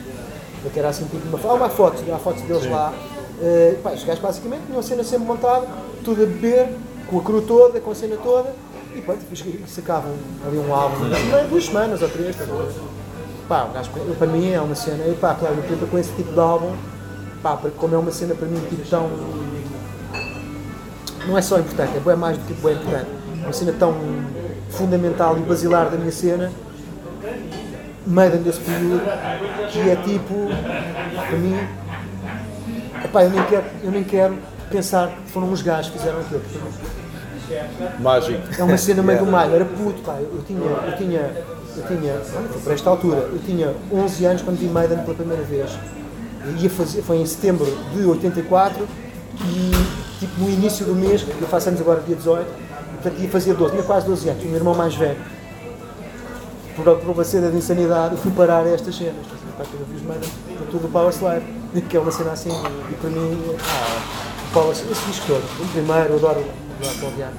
[0.72, 1.38] Que era assim tipo uma.
[1.52, 2.94] Há uma foto, há fotos deles lá.
[3.46, 5.68] Eh, pá, os gajos basicamente tinham a cena sempre montada,
[6.02, 6.70] tudo a beber,
[7.08, 8.56] com a crew toda, com a cena toda,
[8.96, 10.14] e pronto, depois sacavam
[10.48, 12.38] ali um álbum, em duas semanas ou três?
[13.50, 16.14] Pá, o gajo, eu, para mim é uma cena, e pá, claro, eu com esse
[16.14, 16.74] tipo de álbum,
[17.41, 19.10] pá, porque como é uma cena para mim tipo tão.
[21.28, 23.08] Não é só importante, é bem mais do que bem importante.
[23.41, 23.94] É uma cena tão
[24.70, 26.50] fundamental e basilar da minha cena,
[28.08, 29.04] Maiden desse período,
[29.70, 30.48] que é tipo,
[31.28, 31.58] para mim,
[33.14, 34.38] epá, eu nem quero, eu nem quero
[34.72, 36.41] pensar que foram os gajos que fizeram aquilo.
[37.99, 38.41] Mágico.
[38.57, 40.18] É uma cena meio do malho, era puto, pá.
[40.20, 41.45] Eu tinha, eu tinha,
[41.78, 42.14] eu tinha,
[42.51, 45.70] foi para esta altura, eu tinha 11 anos quando vi Maiden pela primeira vez.
[46.45, 48.88] Eu ia fazer, foi em setembro de 84
[49.45, 49.72] e
[50.20, 52.47] tipo no início do mês, que eu faço anos agora dia 18,
[52.93, 55.18] portanto ia fazer 12, tinha quase 12 anos, o meu irmão mais velho.
[56.76, 59.26] Por, por uma cena de insanidade, eu fui parar a estas cenas.
[59.57, 60.30] Pá, Eu vi os Maiden,
[60.72, 61.14] tudo o Power
[61.90, 64.02] Que é uma cena assim, e para mim, ah,
[64.50, 67.34] o Power Slave, esse disco todo, o primeiro, eu adoro o Claudiano.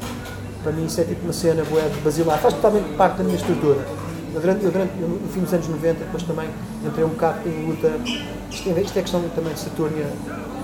[0.63, 3.37] Para mim isso é tipo uma cena boa de basilar, faz totalmente parte da minha
[3.37, 3.79] estrutura.
[4.35, 6.49] Eu durante, eu durante, eu no fim dos anos 90, depois também
[6.85, 7.93] entrei um bocado em luta,
[8.51, 10.07] isto é, isto é questão também de Saturnia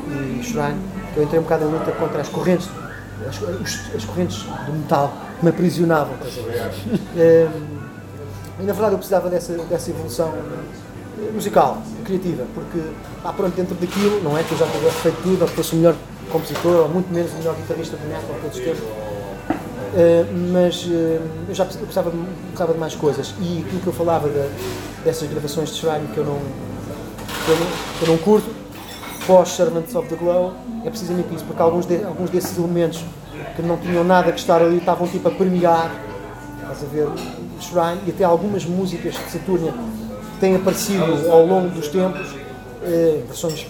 [0.09, 0.81] e Shrine,
[1.15, 2.69] que eu entrei um bocado em luta contra as correntes,
[3.29, 6.15] as, os- as correntes do metal que me aprisionavam.
[7.17, 7.81] Ehm,
[8.59, 10.35] e na verdade eu precisava dessa, dessa evolução
[11.33, 12.79] musical, criativa, porque
[13.23, 15.73] pá, pronto, dentro daquilo, não é que eu já tivesse feito tudo, ou que fosse
[15.75, 15.95] o melhor
[16.31, 18.83] compositor, ou muito menos o melhor guitarrista de metal de todos os tempos,
[19.97, 23.35] eh, mas eh, eu já precisava, de- de mais coisas.
[23.41, 24.49] E aquilo que eu falava da-
[25.05, 26.37] dessas gravações de Shrine que eu não,
[27.45, 27.67] que eu não,
[27.99, 28.51] que eu não curto,
[29.27, 30.53] pós Servants of the Glow,
[30.85, 33.05] é precisamente isso, porque alguns, de- alguns desses elementos
[33.57, 35.91] que não tinham nada que estar ali estavam tipo a permear,
[36.61, 37.09] estás a ver,
[37.61, 39.73] Shrine, e até algumas músicas de Saturnia
[40.41, 42.35] têm aparecido ao longo dos tempos,
[42.83, 43.67] eh, versões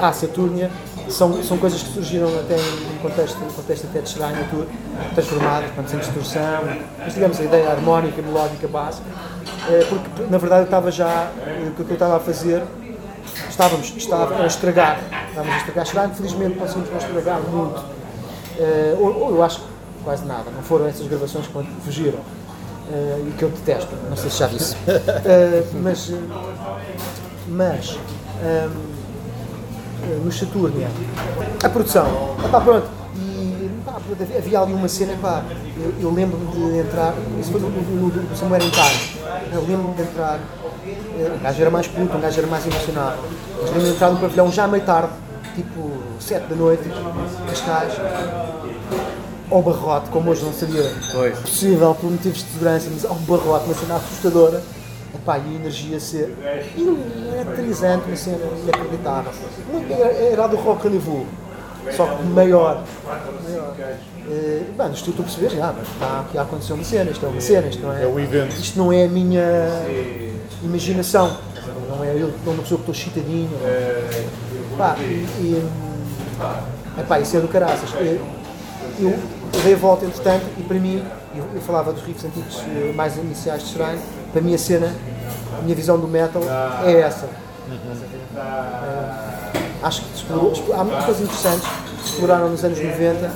[0.00, 0.70] à Saturnia,
[1.08, 4.66] são, são coisas que surgiram até em contexto, contexto até de Shrine tudo,
[5.14, 6.62] transformadas, portanto, sem distorção,
[6.98, 9.06] mas digamos a ideia harmónica, melódica, básica,
[9.68, 11.30] eh, porque na verdade eu estava já,
[11.68, 12.62] o que eu estava a fazer
[13.48, 17.94] estávamos estava a estragar, estávamos a estragar Shrine, felizmente conseguimos não estragar muito,
[18.56, 19.66] Eh, ou, ou eu acho que
[20.04, 21.52] quase nada, não foram essas gravações que
[21.84, 22.20] fugiram,
[22.90, 26.18] e que eu detesto, não sei se já disse, Eh, mas, eh,
[27.48, 27.98] mas
[28.42, 28.70] ehm,
[30.02, 30.88] eh, no Saturnia,
[31.62, 32.06] a produção,
[32.50, 32.86] pá, pronto,
[33.16, 35.42] e pronto, havia- ali uma cena, pá,
[35.78, 39.94] eu, eu lembro-me de entrar, isso foi no, no, no, Somewhere in Time, eu lembro-me
[39.94, 40.38] de entrar,
[41.18, 43.18] eh, um gajo era mais puto, um gajo era mais emocionado,
[43.60, 45.10] mas lembro-me de entrar no pavilhão já meio tarde,
[45.54, 45.90] tipo
[46.20, 46.82] 7 da noite,
[47.48, 47.92] Cascais,
[49.50, 50.82] ao barrote, como hoje não seria
[51.42, 54.62] possível por motivos de segurança, mas ao barrote, uma cena assustadora,
[55.14, 56.34] epá, e a energia ser
[56.76, 59.32] eletrizante, uma cena inacreditável.
[59.72, 61.26] Muito- Era, do rock rendezvous,
[61.94, 62.82] só que maior.
[63.06, 63.74] maior.
[64.26, 67.28] Eh, bem, isto tu percebes, ah, mas está aqui a acontecer uma cena, isto é
[67.28, 68.54] uma cena, isto não é, É o evento.
[68.58, 69.68] isto não é a minha
[70.62, 71.36] imaginação,
[71.90, 73.50] não é eu, não é uma pessoa que estou chitadinho.
[74.78, 75.68] Pá, e, e,
[76.98, 77.90] epá, isso é do caraças.
[78.98, 79.18] Eu,
[79.62, 81.02] dei a volta, entretanto, e para mim,
[81.34, 83.98] eu, eu falava dos riffs antigos eh, mais iniciais de Shrine,
[84.32, 84.94] para mim a cena,
[85.58, 86.42] a minha visão do metal
[86.84, 87.28] é essa.
[88.36, 91.66] Eh, acho que explorou- explorou- há muitas coisas interessantes
[92.02, 93.30] que exploraram nos anos 90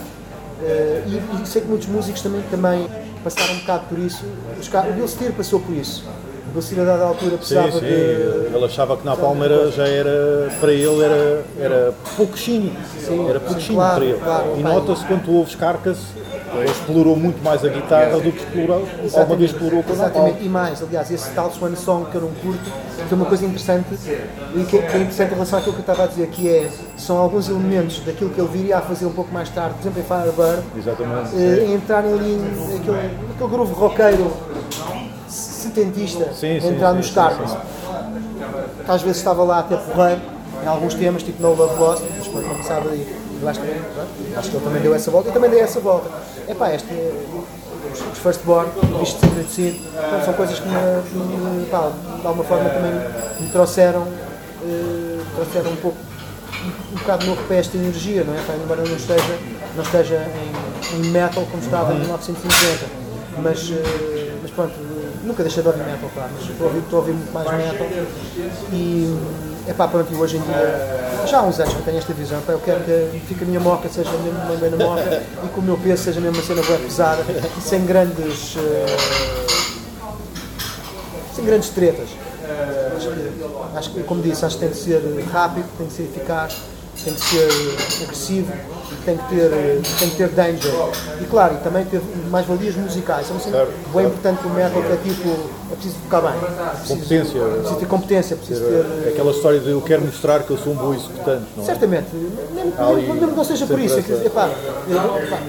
[0.63, 2.89] eh, e, e sei que muitos músicos também, também
[3.25, 4.25] passaram um bocado por isso.
[4.61, 6.05] Os o Bill Steer passou por isso.
[6.55, 7.81] O Steer a dada altura Sim, precisava sim.
[7.81, 7.87] de.
[7.87, 12.73] Ele achava que na Palma era, já era, para ele, era, era pouquinho.
[13.29, 14.19] Era pouquinho claro, para ele.
[14.19, 15.99] claro, e nota-se quando tu ouves Carcass,
[16.55, 19.93] ele explorou muito mais a guitarra do que explorou, alguma vez explorou com.
[19.93, 22.71] Exatamente, e mais, aliás, esse tal Swan Song que eu não curto,
[23.09, 25.93] que é uma coisa interessante e que, que é interessante em relação àquilo que eu
[25.93, 29.13] estava a dizer, que é, são alguns elementos daquilo que ele viria a fazer um
[29.13, 31.37] pouco mais tarde, por exemplo, em Firebird, Exatamente.
[31.37, 32.37] eh, em entrarem ali
[32.73, 34.33] naquele, naquele groove roqueiro
[35.79, 37.11] setentista, Sim, sim, entrar sim, nos.
[38.85, 40.21] Que às vezes estava lá até porreiro,
[40.63, 43.07] em alguns temas, tipo No Love Lost, mas não começava ali.
[43.41, 43.69] Eu acho que,
[44.37, 46.11] acho que ele também deu essa volta, eu também dei essa volta.
[46.49, 48.69] É pá, este, os, os First Born,
[49.03, 52.93] isto sempre então, são coisas que, me, pá, de alguma forma também
[53.41, 54.07] me trouxeram,
[54.65, 55.97] eh, trouxeram um pouco
[56.93, 58.43] um bocado novo para esta energia, não é?
[58.43, 59.39] Pá, embora não esteja,
[59.77, 60.27] não esteja
[60.95, 62.87] em, em metal como estava em 1950.
[63.41, 64.75] Mas, eh, mas pronto,
[65.29, 67.51] nunca deixei de ouvir metal, claro, mas estou a ouvir, estou a ouvir muito mais
[67.53, 67.87] metal.
[68.73, 69.17] E
[69.69, 72.13] é pá, pronto, e hoje em dia, já há uns anos que eu tenho esta
[72.15, 75.23] visão, pá, eu quero que fique a minha moca seja mesmo uma bem na moca
[75.45, 77.23] e que o meu peso seja mesmo uma cena bem pesada
[77.57, 78.57] e sem grandes.
[78.57, 78.97] eh,
[81.35, 82.09] sem grandes tretas.
[82.97, 86.03] Acho que, acho que, como disse, acho que tem que ser rápido, tem que ser
[86.05, 86.57] eficaz,
[87.09, 88.53] tem que ser agressivo,
[89.05, 90.73] tem que ter, tem que ter danger.
[91.21, 93.29] E claro, e também ter mais-valias musicais.
[93.29, 95.29] É uma cena bem importante para o metal, que é tipo,
[95.73, 96.31] é preciso tocar bem.
[96.33, 97.39] É preciso, Competência.
[97.39, 99.09] É preciso ter competência, é preciso ter...
[99.09, 101.67] Aquela história de eu quero mostrar que eu sou um bom executante, não é?
[101.67, 102.73] Certamente, mesmo,
[103.29, 104.51] que não seja por sempre isso, é essa- epá,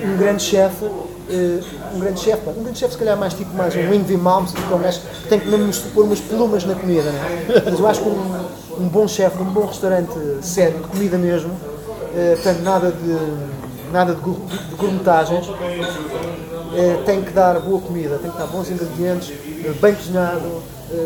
[0.06, 0.86] um grande chefe,
[1.30, 1.60] eh,
[1.94, 4.62] um grande chefe, um grande chefe se calhar mais tipo mais um Wingby Malms, que
[4.72, 7.46] é um gajo que tem que mesmo pôr umas plumas na comida, né?
[7.66, 8.49] mas eu acho que um,
[8.80, 11.52] um bom chefe um bom restaurante sério, de comida mesmo,
[12.16, 13.60] eh, portanto nada de
[13.92, 15.48] nada de, de gourmetagens,
[16.76, 19.32] eh, tem que dar boa comida, tem que dar bons ingredientes,
[19.66, 20.62] eh, bem cozinhado,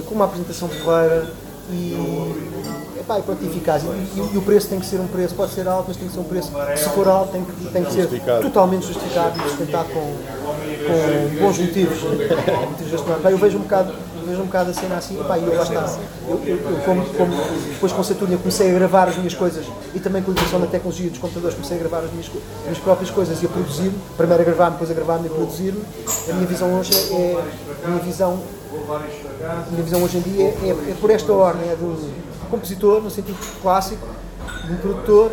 [0.08, 1.28] com uma apresentação porreira
[1.70, 1.94] e,
[3.00, 3.84] epá, e pronto, eficaz.
[3.84, 3.88] E,
[4.20, 6.14] e- e o preço tem que ser um preço, pode ser alto, mas tem que
[6.14, 8.08] ser um preço, se for alto, tem que, tem que ser
[8.42, 10.14] totalmente justificado e sustentado com,
[10.86, 12.00] com bons motivos.
[13.22, 13.94] Pá, eu vejo um bocado.
[14.26, 15.98] Vejo um bocado a cena assim, epá, e eu lá está.
[16.30, 17.34] Eu, eu, eu como, como
[17.74, 20.68] depois com Saturnia comecei a gravar as minhas coisas e também com a evolução da
[20.68, 23.92] tecnologia dos computadores comecei a gravar as minhas, as minhas próprias coisas e a produzir,
[24.16, 25.84] primeiro a gravar, depois a gravar-me e a produzir-me.
[26.30, 27.44] A minha visão hoje é,
[27.84, 28.40] a minha visão
[28.90, 31.98] a minha visão hoje em dia é, é- é por esta ordem, é um
[32.50, 34.08] compositor, no sentido clássico,
[34.66, 35.32] de um produtor,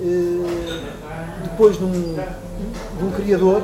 [0.00, 0.80] eh,
[1.44, 3.62] depois de um, de um criador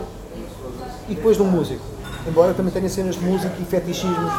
[1.11, 1.83] e depois de um músico.
[2.27, 4.33] Embora eu também tenha cenas de música e fetichismos,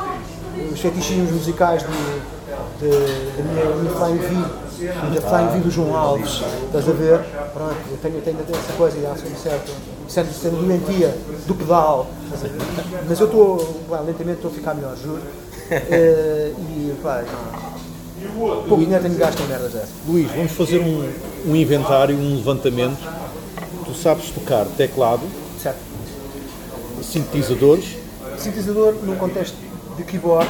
[0.71, 1.87] os fetichismos musicais de,
[2.79, 6.91] de, da minha, da minha Flying V da Flying V do João Alves, estás a
[6.91, 7.19] ver?
[7.53, 9.71] Pronto, eu tenho, tenho essa coisa, e acho um certo,
[10.07, 11.15] certo, certa doentia
[11.45, 12.07] do pedal,
[13.07, 15.21] mas eu estou, lentamente estou a ficar melhor, juro.
[15.71, 17.23] Eh, e pá,
[18.67, 19.89] pouco dinheiro tenho gasto em merdas dessas.
[20.05, 21.09] Luís, vamos fazer um,
[21.47, 22.99] um inventário, um levantamento.
[23.85, 25.21] Tu sabes tocar teclado?
[27.01, 27.85] Sintetizadores,
[28.37, 29.55] sintetizador num contexto
[29.97, 30.47] de keyboard,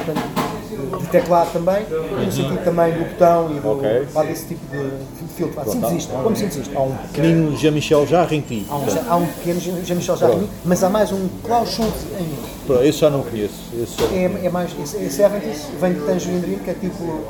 [1.00, 4.06] de teclado também, e no sentido também do botão e do, Ok.
[4.14, 4.90] pá, desse tipo de
[5.36, 5.54] filtro.
[5.56, 6.78] Pá, Sintetista, como sintetista.
[6.78, 8.66] há um pequenino Jean-Michel Jarre em ti.
[8.68, 12.38] Há um, há um pequeno Jean-Michel mim, mas há mais um Klaus Schultz em mim.
[12.66, 13.54] Pronto, Esse já não conheço.
[13.74, 17.20] Esse É, é mais, é, é 70s, vem de Tangerine Dream, que é tipo,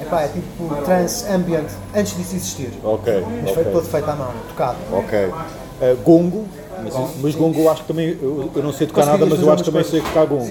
[0.00, 2.70] epá, é tipo trance ambient, antes disso existir.
[2.84, 3.72] Ok, Mas feito, ok.
[3.72, 4.76] todo feito à mão, tocado.
[4.92, 5.18] Ok.
[5.26, 6.46] Uh, gongo,
[6.82, 9.50] mas, mas gongo eu acho que também, eu, eu não sei tocar nada, mas eu
[9.52, 10.48] acho que também sei tocar gongo.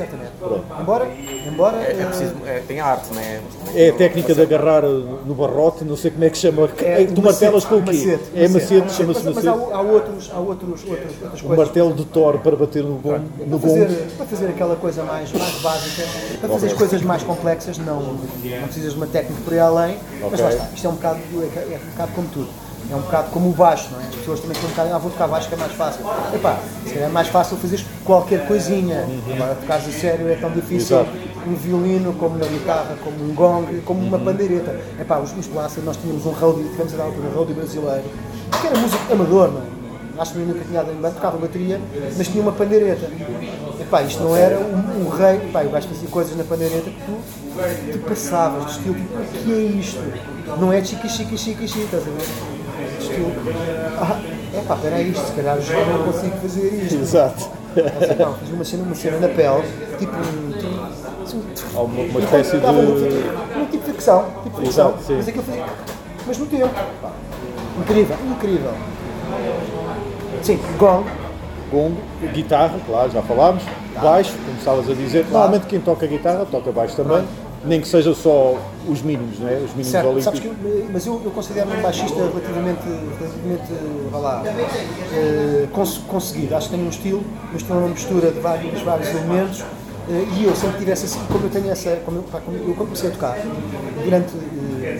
[0.79, 1.07] Embora,
[1.47, 3.39] embora É, eh, preciso, é, tem arte, não é?
[3.75, 6.69] É a técnica de agarrar no barrote, não sei como é que chama.
[6.79, 7.91] é, tu martelas com o quê?
[7.91, 9.73] macete, é macete, chama-se Mas, mas há, macete.
[9.73, 11.57] há outros, há outros, outros, outras O coisas.
[11.57, 13.23] martelo de Thor para bater no gongo.
[13.45, 16.03] No Para fazer, para fazer aquela coisa mais, mais básica,
[16.39, 19.97] para fazer as coisas mais complexas, não, não precisas de uma técnica por aí além,
[20.29, 22.49] mas lá está, isto é um bocado, é, é um bocado como tudo.
[22.91, 24.07] É um bocado como o baixo, não é?
[24.07, 26.05] As pessoas também têm um bocado, ah, vou tocar baixo que é mais fácil.
[26.33, 29.07] Epá, se calhar é mais fácil fazeres qualquer coisinha.
[29.33, 30.99] Agora tocares a sério é tão difícil.
[30.99, 31.11] Exato.
[31.47, 34.77] um violino, como uma guitarra, como um gong, como uma pandeireta.
[34.99, 38.03] Epá, os, os Blasters, nós tínhamos um roadie, tivemos a dar altura um roadie brasileiro,
[38.59, 39.81] que era músico amador, não
[40.19, 41.79] Acho que eu nunca tinha dado em banda, tocava bateria,
[42.17, 43.09] mas tinha uma pandeireta.
[43.79, 47.01] Epá, isto não era um, um rei, epá, o gajo fazia coisas na pandeireta que
[47.05, 49.99] tu, tu passavas, de estilo, tipo, o que é isto?
[50.59, 52.60] Não é chique, chique, chique, chique, estás a ver?
[53.01, 53.31] De estilo,
[53.99, 54.19] ah,
[54.57, 56.95] epá, espera isto, se calhar eu não consigo fazer isto.
[56.95, 57.49] Exato.
[58.19, 59.63] Não, fiz uma cena, uma cena na pele,
[59.97, 60.51] tipo um.
[60.51, 62.65] tipo- uma, uma espécie um de.
[62.67, 64.89] tipo, um tipo de ficção, tipo de ficção.
[64.89, 65.13] Exato.
[65.13, 65.65] Mas aquilo fazia.
[66.27, 66.69] Mas no tempo.
[67.01, 67.11] pá.
[67.79, 68.73] Incrível, incrível.
[70.43, 71.05] Sim, gong,
[71.71, 71.97] Gongo,
[72.33, 73.63] guitarra, claro, já falámos,
[74.01, 75.25] baixo, como estavas a dizer.
[75.31, 77.23] Normalmente quem toca guitarra toca baixo também,
[77.63, 78.57] nem que seja só
[78.87, 79.53] os mínimos, não é?
[79.55, 80.05] Os mínimos certo.
[80.07, 80.23] olímpicos.
[80.25, 80.55] Sabes que eu,
[80.91, 82.81] mas eu, eu considero-me um baixista relativamente,
[83.19, 84.43] relativamente vá lá,
[85.13, 86.55] eh, cons- conseguido.
[86.55, 87.23] Acho que tenho um estilo,
[87.55, 89.61] estilo é uma mistura de vários, vários elementos.
[90.09, 92.73] eh, e eu sempre tive essa, como eu tenho essa, como eu, pá, como eu
[92.75, 93.37] comecei a tocar
[94.03, 94.33] durante
[94.83, 94.99] eh,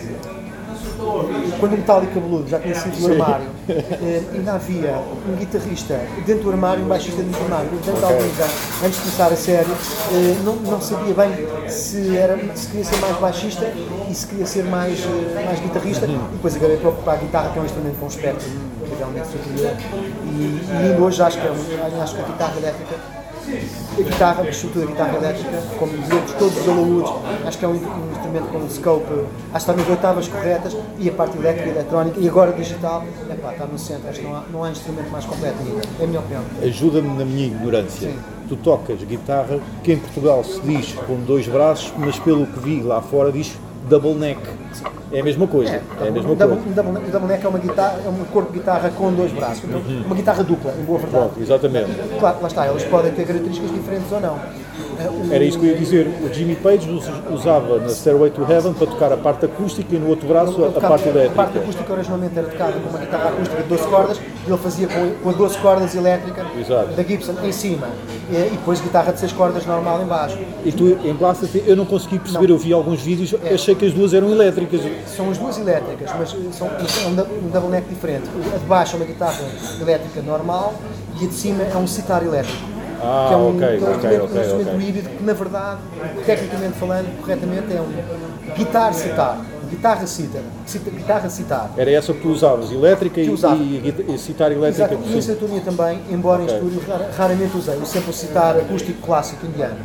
[1.58, 6.44] quando o Metallica Cabeludo já tinha sido do armário, eh, ainda havia um guitarrista dentro
[6.44, 7.70] do armário, um baixista dentro do armário.
[7.70, 8.54] Durante alguns anos,
[8.84, 12.96] antes de começar a série, eh, não, não sabia bem se, era, se queria ser
[12.96, 13.72] mais baixista
[14.10, 16.06] e se queria ser mais, eh, mais guitarrista.
[16.06, 18.48] E depois acabei por para a guitarra, que é um instrumento com um espectro
[18.82, 19.72] incrivelmente superior.
[20.24, 23.21] E, e ainda hoje acho que, é acho que a guitarra elétrica
[23.98, 27.12] a guitarra, a estrutura da guitarra elétrica, como dizemos, todos os alaúdes,
[27.46, 30.76] acho que é um, um instrumento com um scope, acho que está nas oitavas corretas,
[30.98, 34.26] e a parte elétrica e eletrónica, e agora digital, epá, está no centro, acho que
[34.26, 36.42] não há, não há instrumento mais completo ainda, é a minha opinião.
[36.62, 38.08] Ajuda-me na minha ignorância.
[38.08, 38.18] Sim.
[38.48, 42.82] Tu tocas guitarra, que em Portugal se diz com dois braços, mas pelo que vi
[42.82, 43.56] lá fora diz
[43.88, 44.40] double neck.
[45.12, 45.72] É a mesma coisa.
[45.72, 46.62] É, a mesma double, coisa.
[46.68, 50.14] um double, é uma guitarra, é um corpo de guitarra com dois braços, então, uma
[50.14, 51.24] guitarra dupla, em boa verdade.
[51.28, 51.90] Pronto, exatamente.
[52.18, 54.38] Claro, lá está, eles podem ter características diferentes ou não.
[54.98, 56.06] Eh, o- Era isso que eu ia dizer.
[56.22, 59.98] O Jimmy Page us- usava na Stairway to Heaven para tocar a parte acústica e
[59.98, 61.58] no outro braço a, a tocava- parte A parte elétrica.
[61.60, 65.10] acústica originalmente era tocada com uma guitarra acústica de 12 cordas e ele fazia com,
[65.22, 66.92] com a 12 cordas elétrica Exato.
[66.94, 67.88] da Gibson em cima
[68.30, 70.38] e, e depois guitarra de 6 cordas normal em baixo.
[70.64, 73.92] E tu em Blasters, eu não consegui perceber, eu vi alguns vídeos, achei que as
[73.92, 74.61] duas eram elétricas.
[75.06, 78.28] São as duas elétricas, mas são é um, dou- double neck diferente.
[78.54, 79.40] A de baixo é uma guitarra
[79.80, 80.74] elétrica normal
[81.20, 82.72] e a de cima é um sitar elétrico.
[83.04, 84.88] Ah, que é um, ok, que é um ok, instrumento, ok, um instrumento ok.
[84.88, 85.80] híbrido que, na verdade,
[86.24, 89.40] tecnicamente falando, corretamente, é um guitar sitar.
[89.68, 90.42] Guitarra sitar.
[90.66, 91.70] Cita- Guitarra sitar.
[91.78, 93.56] Era essa que tu usavas, elétrica e, usava.
[93.56, 95.22] e, e citar elétrica Exato, e.
[95.22, 99.76] Saturnia também, embora em estúdio rara- raramente usei, eu sempre o citar acústico clássico indiano.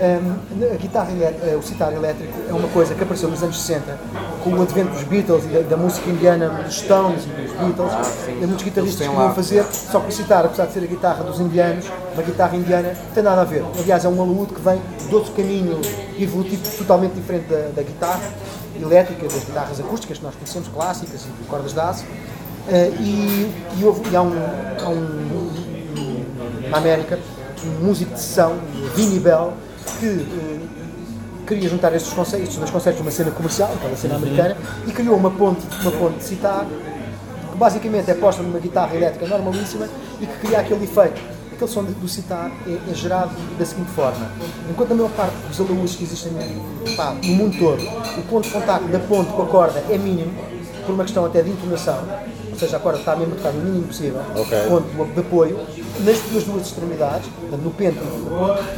[0.00, 3.98] A guitarra eh, o citar elétrico é uma coisa que apareceu nos anos 60
[4.42, 7.92] com o advento dos Beatles e da, da música indiana dos Stones e dos Beatles.
[8.28, 9.34] e muitos guitarristas queriam lá.
[9.34, 12.88] fazer, só que o citar, apesar de ser a guitarra dos indianos, uma guitarra indiana,
[12.88, 13.64] não tem nada a ver.
[13.78, 15.80] Aliás, é um alaúde que vem de outro caminho
[16.18, 18.30] evolutivo totalmente diferente da, da guitarra
[18.80, 22.04] elétrica, das guitarras acústicas que nós conhecemos, clássicas e de cordas de aço.
[22.68, 24.32] Eh, e, e houve, e há um,
[24.84, 25.72] há um
[26.70, 27.18] na América,
[27.64, 28.56] um músico de sessão,
[28.94, 29.52] Vinnie Bell,
[29.98, 30.60] que eh,
[31.46, 34.56] queria juntar estes conceitos, dois conceitos de uma cena comercial, aquela cena americana,
[34.86, 36.66] e criou uma ponte, uma ponte de citar,
[37.50, 39.88] que basicamente é posta numa guitarra elétrica normalíssima
[40.20, 41.20] e que cria aquele efeito.
[41.52, 44.26] Aquele som do citar é, é gerado da seguinte forma:
[44.68, 46.32] enquanto a maior parte dos alaúdes que existem
[46.96, 47.82] pá, no mundo todo,
[48.18, 50.32] o ponto de contacto da ponte com a corda é mínimo,
[50.86, 53.60] por uma questão até de entonação, ou seja, a corda está mesmo a tocar no
[53.62, 54.58] mínimo possível, Ok.
[54.68, 55.58] ponto de apoio,
[56.00, 57.28] nas, nas duas extremidades,
[57.62, 57.98] no pente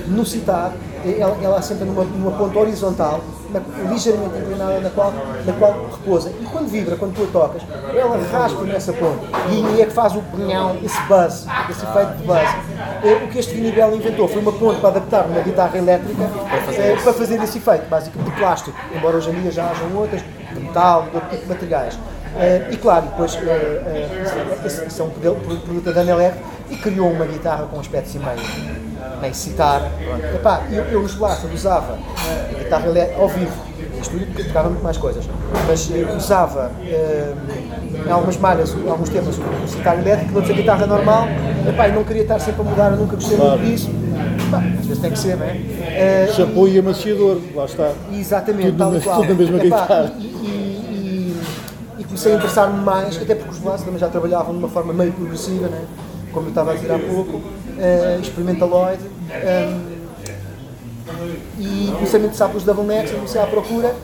[0.06, 0.72] e no citar,
[1.18, 3.20] ela, ela assenta numa, numa ponta horizontal,
[3.50, 5.12] na- ligeiramente inclinada, na qual,
[5.44, 6.30] na qual repousa.
[6.40, 7.62] E quando vibra, quando tu a tocas,
[7.94, 9.20] ela raspa nessa ponta.
[9.50, 12.48] E aí é que faz o punhão, esse buzz, esse efeito de buzz.
[13.04, 16.96] Eh, O que este Vinibel inventou foi uma ponte para adaptar uma guitarra elétrica eh,
[17.02, 20.22] para fazer esse efeito, basicamente de plástico, embora hoje em dia já hajam outras,
[20.54, 21.98] de metal, de outro tipo de materiais.
[22.36, 23.38] Eh, e claro, depois,
[24.66, 26.34] esse- esse é um produto da Daniel R
[26.70, 29.82] e criou uma guitarra com um aspecto assim meio, meio citar.
[30.34, 31.96] Epá, eu, eu nos Blaster usava
[32.50, 33.52] a guitarra elétrica ao vivo,
[34.00, 35.24] estúdio porque tocava muito mais coisas,
[35.68, 36.72] mas usava
[38.06, 41.26] em algumas malhas, em alguns temas, o citar elétrico, noutros a guitarra normal.
[41.68, 43.90] Epá, e não queria estar sempre a mudar, eu nunca gostei muito disso.
[44.48, 45.56] Epá, às vezes tem que ser, não é?
[45.96, 47.92] Eh, Shampoo e amaciador, lá está.
[48.12, 49.16] Exatamente, Tudo tal na- e qual.
[49.22, 50.12] tudo na mesma Epá, guitarra.
[50.18, 50.53] E, e- e- e
[52.14, 55.12] comecei a interessar-me mais, até porque os Blast também já trabalhavam de uma forma meio
[55.12, 55.84] progressiva, né?
[56.32, 59.00] como eu estava a dizer há pouco, uh, experimentaloid.
[59.30, 59.94] ehm,
[61.58, 63.94] e comecei a me interessar pelos double necks, comecei à procura,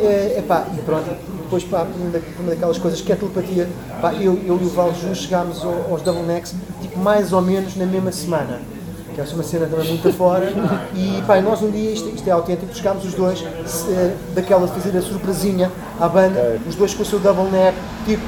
[0.00, 1.08] eh, epá, e pronto,
[1.42, 3.68] depois pá, uma, da- uma daquelas coisas que é telepatia,
[4.02, 7.40] pá, eu, eu e o Val Jus chegámos ao- aos double necks tipo, mais ou
[7.40, 8.60] menos na mesma semana.
[9.24, 10.52] Que é uma cena também muito afora.
[10.94, 14.66] E pá, nós um dia, isto, isto é autêntico, chegámos os dois, se, eh, daquela
[14.66, 15.70] de fazer a surpresinha
[16.00, 17.76] à banda, os dois com o seu double neck,
[18.06, 18.22] tipo,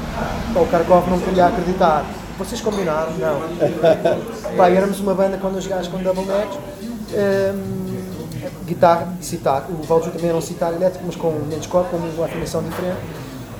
[0.53, 2.05] pá, o Karkov não queria acreditar.
[2.37, 3.11] Vocês combinaram?
[3.13, 3.41] Não.
[4.57, 6.57] pá, éramos uma banda com dois gajos com double necks.
[7.13, 7.81] Hum,
[8.65, 12.25] guitarra, citar, o Valju também era um citar elétrico, mas com menos corpo, com uma
[12.25, 12.99] afinação diferente.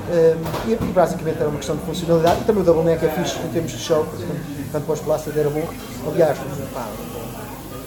[0.02, 3.08] Um, e, e basicamente era uma questão de funcionalidade e também o double neck é
[3.08, 4.36] fixe em termos de show, portanto,
[4.72, 5.64] tanto para os plásticos era bom.
[6.08, 6.38] Aliás,
[6.74, 6.88] pá,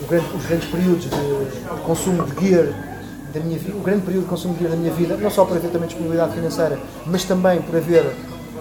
[0.08, 2.68] grande- os grandes períodos de, de consumo de gear
[3.34, 5.46] da minha vida, o grande período de consumo de gear da minha vida, não só
[5.46, 8.06] por haver também disponibilidade financeira, mas também por haver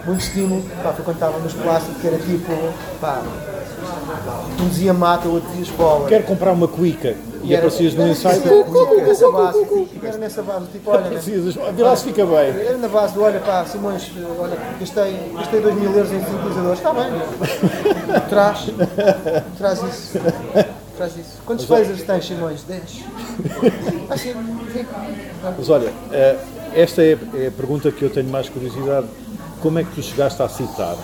[0.05, 2.53] muito estímulo, pá, foi quando estava nos plásticos, que era tipo,
[3.01, 3.23] pá,
[4.61, 6.09] um dizia mata, o outro dizia escola.
[6.09, 8.41] Quero comprar uma cuica e era- aparecias no era ensaio.
[9.07, 11.11] nessa base, era nessa base, tipo, olha, né?
[11.11, 12.37] Precisas, vê lá se fica bem.
[12.67, 16.79] Era na base do, olha pá, Simões, olha, gastei, gastei 2 mil euros em sintetizadores,
[16.79, 17.13] está bem.
[18.29, 18.67] Traz,
[19.59, 20.19] traz isso.
[20.97, 21.39] Traz isso.
[21.45, 22.63] Quantos lasers tens, Simões?
[22.63, 22.83] 10.
[24.11, 24.33] Assim.
[25.59, 26.37] Mas olha, eh,
[26.75, 29.07] esta é é a pergunta que eu tenho mais curiosidade.
[29.61, 30.97] Como é que tu chegaste a citar?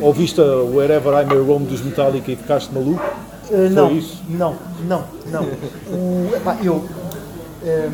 [0.00, 3.02] Ouviste a Wherever I May Roam dos Metallica e ficaste maluco?
[3.50, 4.20] Uh, não, isso?
[4.28, 4.56] não,
[4.88, 5.44] não, não.
[5.44, 6.84] O, epá, eu.
[7.64, 7.92] ehm,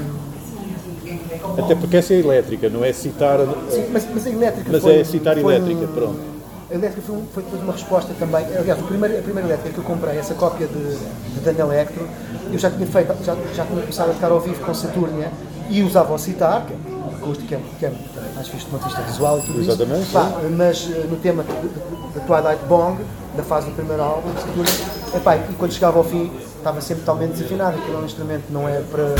[1.58, 3.38] Até porque essa é elétrica, não é citar.
[3.68, 6.31] sim, mas, mas a elétrica Mas foi, é citar foi elétrica, um- pronto.
[6.72, 8.46] A elétrica foi, foi depois uma resposta também.
[8.56, 12.08] Aliás, o primeiro, a primeira elétrica que eu comprei, essa cópia de, de Dan Electro,
[12.50, 15.30] eu já tinha feito, já, já tinha começado a tocar ao vivo com Saturnia
[15.68, 16.76] e usava o citar, que é
[17.14, 17.92] acústico, que é, que é
[18.34, 20.12] mais ponto de vista visual e tudo Exatamente, isso.
[20.12, 23.02] Pá, mas eh, no tema de Twilight Bong,
[23.36, 24.72] da fase do primeiro álbum, Saturnia,
[25.14, 28.68] epá, e quando chegava ao fim, estava sempre totalmente desafinado, aquilo é um instrumento não
[28.68, 29.14] é para,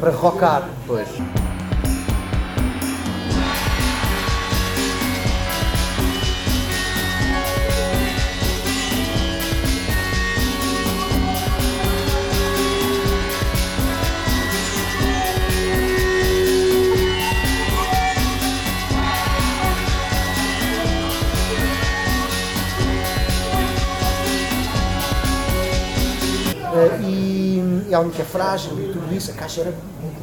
[0.00, 0.68] para rockar.
[0.86, 1.08] Pois.
[27.92, 29.74] E, a única é frágil e tudo isso, a caixa era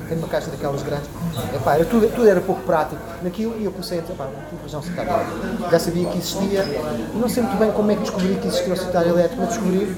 [0.08, 1.08] tem uma caixa daquelas grandes,
[1.56, 5.80] Epá, era tudo, tudo era pouco prático naquilo e eu comecei a dizer, não Já
[5.80, 6.66] sabia que existia
[7.14, 9.96] não sei muito bem como é que descobri que existia o citar elétrico, mas descobri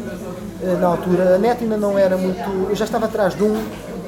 [0.63, 3.55] eh, na altura, a net ainda não era muito, eu já estava atrás de um,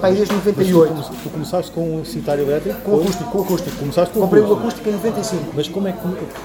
[0.01, 2.81] pá, aí desde 98, Tu começaste com um citar elétrico?
[2.81, 3.77] com acústico, com acústico.
[3.77, 4.67] Começaste com Comprei o acústico.
[4.67, 5.43] acústico em 95.
[5.55, 5.99] Mas como é que,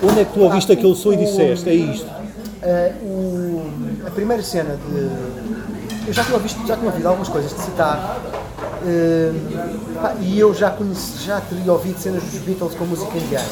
[0.07, 1.69] onde é que tu ouviste aquele som e disseste?
[1.69, 2.07] É isto.
[2.63, 5.48] Uh, o- a primeira cena de.
[6.09, 8.17] Eu já tinha, ouvido, já tinha ouvido algumas coisas de citar
[8.83, 13.47] uh, pá, e eu já, conheci, já teria ouvido cenas dos Beatles com música indiana.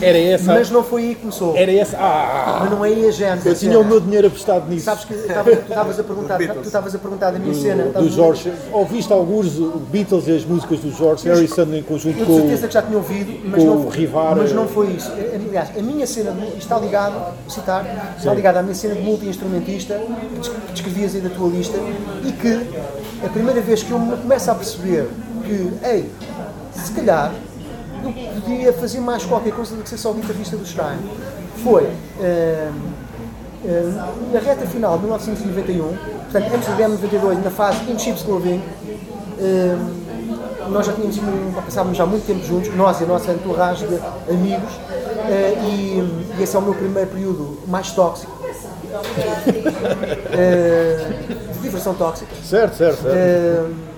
[0.00, 0.52] Era essa.
[0.52, 1.56] Mas não foi aí que começou.
[1.56, 1.96] Era essa.
[1.98, 2.58] Ah!
[2.60, 3.48] Mas não é aí a gênese.
[3.48, 3.82] Eu tinha cena.
[3.82, 4.84] o meu dinheiro apostado nisso.
[4.84, 7.82] Sabes que estavas- tu estavas a perguntar, tu estavas a perguntar da minha cena.
[7.84, 8.52] do estavas a- George.
[8.72, 9.48] Ouviste alguns
[9.90, 12.82] Beatles e as músicas do George Harrison em conjunto Eu de com certeza que já
[12.82, 15.10] tinha ouvido, mas, com não, o Rivar, mas não foi isso.
[15.12, 19.02] Aliás, a minha cena de, está ligado, vou citar, está ligado à minha cena de
[19.02, 21.78] multi-instrumentista que descrevias aí da tua lista
[22.24, 22.66] e que
[23.24, 25.08] a primeira vez que eu me começo a perceber
[25.44, 26.10] que, ei,
[26.74, 27.32] se calhar
[28.04, 30.98] eu podia fazer mais qualquer coisa do que ser só guitarrista do Stein.
[31.62, 31.88] Foi
[32.20, 32.70] eh,
[33.64, 33.92] eh,
[34.32, 35.96] na reta final de 1991,
[36.30, 38.62] portanto, antes do DM 92, na fase In Chips Clothing,
[39.38, 39.76] eh,
[40.68, 41.18] nós já tínhamos
[41.64, 43.96] passávamos já muito tempo juntos, nós e a nossa entourage de
[44.30, 44.72] amigos,
[45.28, 48.32] eh, e, e esse é o meu primeiro período mais tóxico,
[50.32, 51.06] eh,
[51.52, 52.32] de diversão tóxica.
[52.42, 53.89] Certo, certo, certo.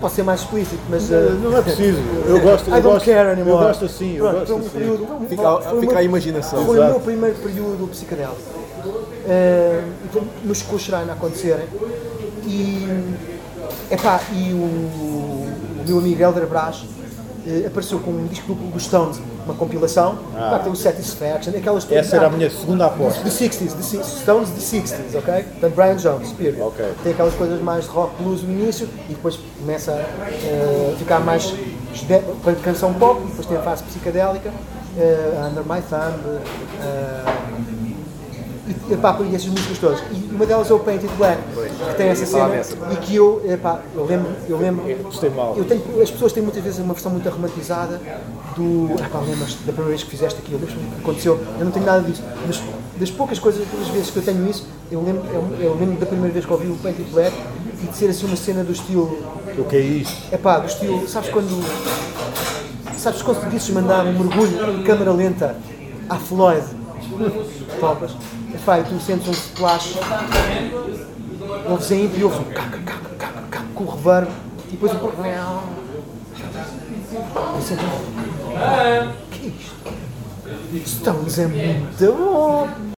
[0.00, 1.10] Posso ser mais explícito, mas.
[1.10, 1.98] eh, Não é preciso.
[2.26, 3.64] Eu gosto, I eu don't gosto, care eu anymore.
[3.66, 4.68] gosto assim, eu gosto foi um assim.
[4.70, 6.66] período- Fica, foi o fica meu- a imaginação.
[6.66, 6.90] foi o Exato.
[6.92, 8.36] meu primeiro período psicodélico.
[9.26, 9.82] Eh,
[10.12, 11.66] foi nos Shrine a acontecerem.
[12.44, 12.86] E,
[13.90, 16.84] epá, e o, o meu amigo Helder Brás
[17.46, 21.52] eh, apareceu com um disco duplo dos Stones, uma compilação, pá, que tem o Satisfaction,
[21.56, 21.94] aquelas Ah.
[21.94, 23.22] Essa era a minha segunda aposta.
[23.22, 25.44] The 60s, the Stones de 60s, ok?
[25.44, 26.60] Portanto, Brian Jones, period.
[26.60, 26.84] Ok.
[27.02, 31.54] Tem aquelas coisas mais de rock blues no início e depois começa a ficar mais
[32.62, 34.52] canção pop, depois tem a fase psicadélica,
[34.98, 36.40] eh, Under My Thumb,
[36.82, 37.22] eh,
[38.66, 40.00] e, epá, e essas músicas todas.
[40.12, 41.40] E uma delas é o Painted Black,
[41.88, 42.60] que tem essa cena
[42.92, 44.82] e que eu, epá, eu lembro, eu lembro
[45.56, 48.00] eu tenho, as pessoas têm muitas vezes uma versão muito romantizada
[48.56, 48.90] do.
[48.94, 51.40] Epá, lembras da primeira vez que fizeste aquilo, lembras o que aconteceu?
[51.58, 52.22] Eu não tenho nada disso.
[52.46, 52.62] Mas
[52.98, 56.06] das poucas coisas, das vezes que eu tenho isso, eu lembro, eu, eu lembro da
[56.06, 57.36] primeira vez que ouvi o Painted Black
[57.82, 59.18] e de ser assim uma cena do estilo.
[59.58, 60.34] O que é isto?
[60.34, 61.06] Epá, do estilo.
[61.08, 61.64] Sabes quando.
[62.96, 65.56] Sabes quando conseguisses mandar um mergulho em câmara lenta
[66.08, 66.64] à Floyd?
[67.78, 68.16] Topas.
[68.56, 69.98] Epá, tu sentes um splash
[71.68, 74.30] ouves a intro e ouves um caca, caca, caca, caca, com o reverb
[74.66, 75.22] e depois o porco.
[77.56, 79.50] Você então, que é
[80.78, 81.00] isto?
[81.00, 82.95] Stones é muito bom!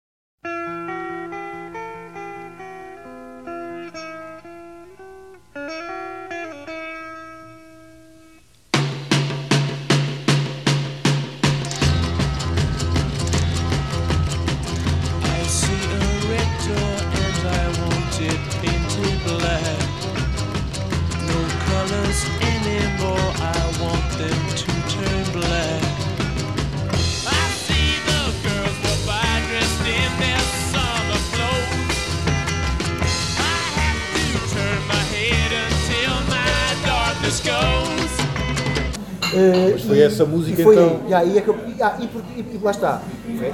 [40.61, 40.99] E foi então?
[41.03, 43.01] Aí, e aí é que eu, e, e, e- e lá está.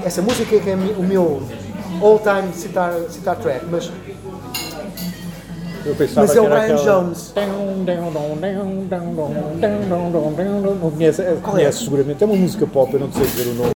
[0.04, 1.42] Essa música é que é o meu
[2.02, 3.92] all-time citar, citar track, mas
[5.86, 6.84] Eu pensava Mas é o Brian aquela...
[6.84, 7.32] Jones.
[10.82, 11.38] Não conhece, é, é?
[11.42, 12.24] conhece seguramente.
[12.24, 13.73] É uma música pop, eu não sei dizer o nome.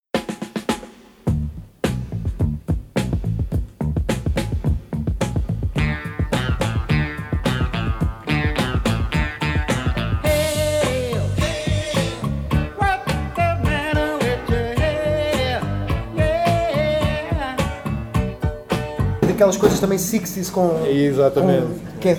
[19.45, 20.85] Daquelas coisas também 60s com.
[20.87, 21.61] Exatamente.
[21.67, 22.17] com- que é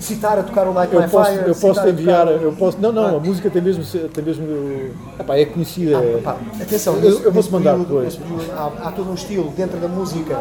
[0.00, 1.48] citar a tocar o Light Eu My posso, Fire.
[1.48, 4.46] eu posso enviar, eu posso, não, não, a música tem mesmo, tem mesmo,
[5.18, 5.98] epá, é conhecida.
[6.22, 8.16] Pá, atenção, Eu- eu vou-te mandar período- depois.
[8.16, 10.38] período há, há todo um estilo dentro da música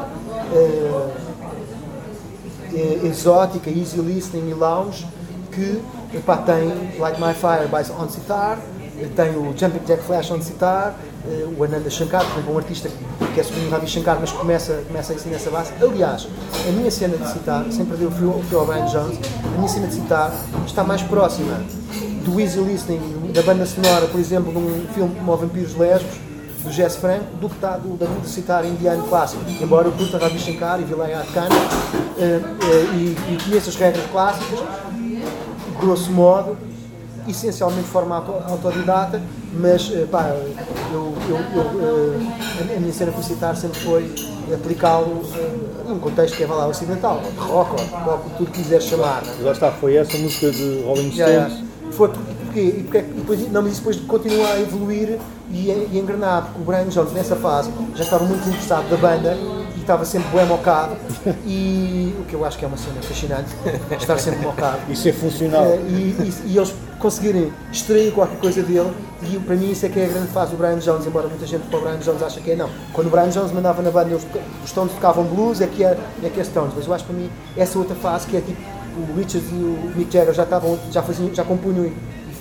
[2.76, 5.06] eh, exótica, easy listening e lounge
[5.52, 5.80] que
[6.14, 6.68] epá, tem
[7.00, 10.96] Light My Fire by on citar, eh, tem o Jumping Jack Flash on citar,
[11.28, 12.90] eh, o Ananda Shankar, por exemplo, um artista
[13.34, 15.72] que é sobrinho Ravi Shankar, mas começa, começa assim nessa base.
[15.82, 16.28] Aliás,
[16.68, 19.88] a minha cena de citar, sem perder o fio, ao Brian Jones, a minha cena
[19.88, 20.34] de citar
[20.66, 21.60] está mais próxima
[22.26, 26.18] do easy listening da banda sonora, por exemplo, de um filme como Vampiros Lesbos,
[26.64, 29.44] do Jess Franco, do que está do, da de citar indiano clássico.
[29.62, 31.50] Embora eu curta Ravi Shankar e Vilayat Khan
[32.18, 34.60] eh, eh, e, e conheça as regras clássicas,
[35.80, 36.58] grosso modo,
[37.28, 39.22] essencialmente de forma auto- autodidata,
[39.54, 40.30] mas eh, pá,
[40.94, 42.20] eu, eu, eu,
[42.70, 44.14] eh, a- minha cena por citar sempre foi
[44.54, 48.86] aplicá-lo eh, num contexto que é lá ocidental, de rock, ou qual que tu quiseres
[48.86, 49.22] chamar.
[49.24, 49.34] né?
[49.42, 51.18] Lá está, foi essa música de Rolling Stones.
[51.18, 51.66] Yeah, yeah.
[51.92, 52.60] Foi por- porquê?
[52.80, 55.20] E porque, depois, não, mas isso depois continua a evoluir
[55.52, 59.38] e, e engrenar, porque o Brian Jones nessa fase já estava muito interessado da banda
[59.84, 60.96] estava sempre bem mocado
[61.46, 63.50] e o que eu acho que é uma cena fascinante,
[64.00, 64.80] estar sempre mocado.
[64.90, 65.64] E ser funcional.
[65.66, 65.94] Eh, e,
[66.48, 68.92] e- e eles conseguirem extrair qualquer coisa dele
[69.22, 71.46] e para mim isso é que é a grande fase do Brian Jones, embora muita
[71.46, 72.70] gente para o Brian Jones acha que é não.
[72.94, 74.26] Quando o Brian Jones mandava na banda eles,
[74.64, 77.16] os Stones tocavam blues é que é, é que é Stones, mas eu acho para
[77.16, 78.60] mim essa outra fase que é tipo
[78.96, 81.94] o Richard e o Mick Jagger já estavam, já faziam, já compunham e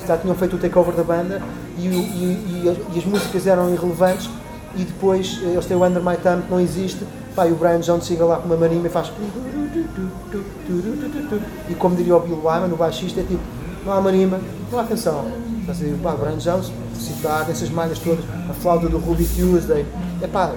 [0.07, 1.41] já tinham feito o takeover da banda
[1.79, 4.29] e, e- e as, e as músicas eram irrelevantes
[4.77, 7.05] e depois eh, eles têm o Under My Thumb que não existe
[7.35, 9.11] pá, e o Brian Jones chega lá com uma marimba e faz
[11.69, 13.41] e como diria o Bill Wyman, o baixista, é tipo,
[13.85, 14.41] não há marimba,
[14.71, 15.25] não há canção.
[15.61, 19.87] Estás a dizer, pá, Brian Jones, citar essas malhas todas, a flauta do Ruby Tuesday,
[20.21, 20.53] é pá,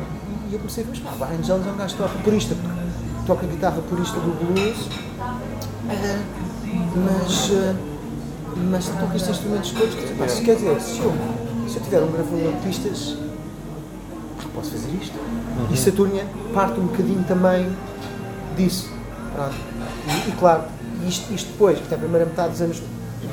[0.50, 2.56] e eu comecei a pá, Brian Jones é um gajo que toca purista,
[3.26, 4.90] toca guitarra purista do blues,
[5.90, 6.20] ah,
[6.96, 7.76] mas, ah,
[8.70, 11.14] mas toca estes instrumentos todos, dizer, pá, se quer dizer, se eu,
[11.68, 13.18] se eu tiver um gravador de pistas,
[14.56, 15.20] posso fazer isto.
[15.72, 17.70] E Saturnia parte um bocadinho também
[18.56, 18.90] disso.
[20.08, 20.64] E, e claro,
[21.08, 22.82] isto, isto depois, que é a primeira metade dos anos,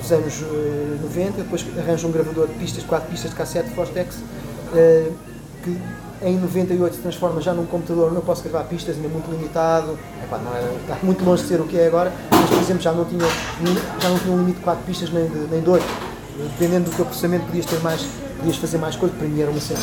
[0.01, 4.19] dos anos eh, 90, depois arranja um gravador de pistas, quatro pistas de cassete Fostex,
[4.75, 5.11] eh,
[5.63, 5.79] que
[6.23, 10.39] em 98 se transforma já num computador, não posso gravar pistas, ainda muito limitado, Epá,
[10.39, 12.93] não era, está muito longe de ser o que é agora, mas por exemplo já
[12.93, 13.27] não tinha,
[14.01, 15.85] já não tinha um limite de 4 pistas nem de, nem de 8.
[16.59, 18.07] Dependendo do teu processamento podias ter mais,
[18.39, 19.81] podias fazer mais coisas, para mim era uma cena,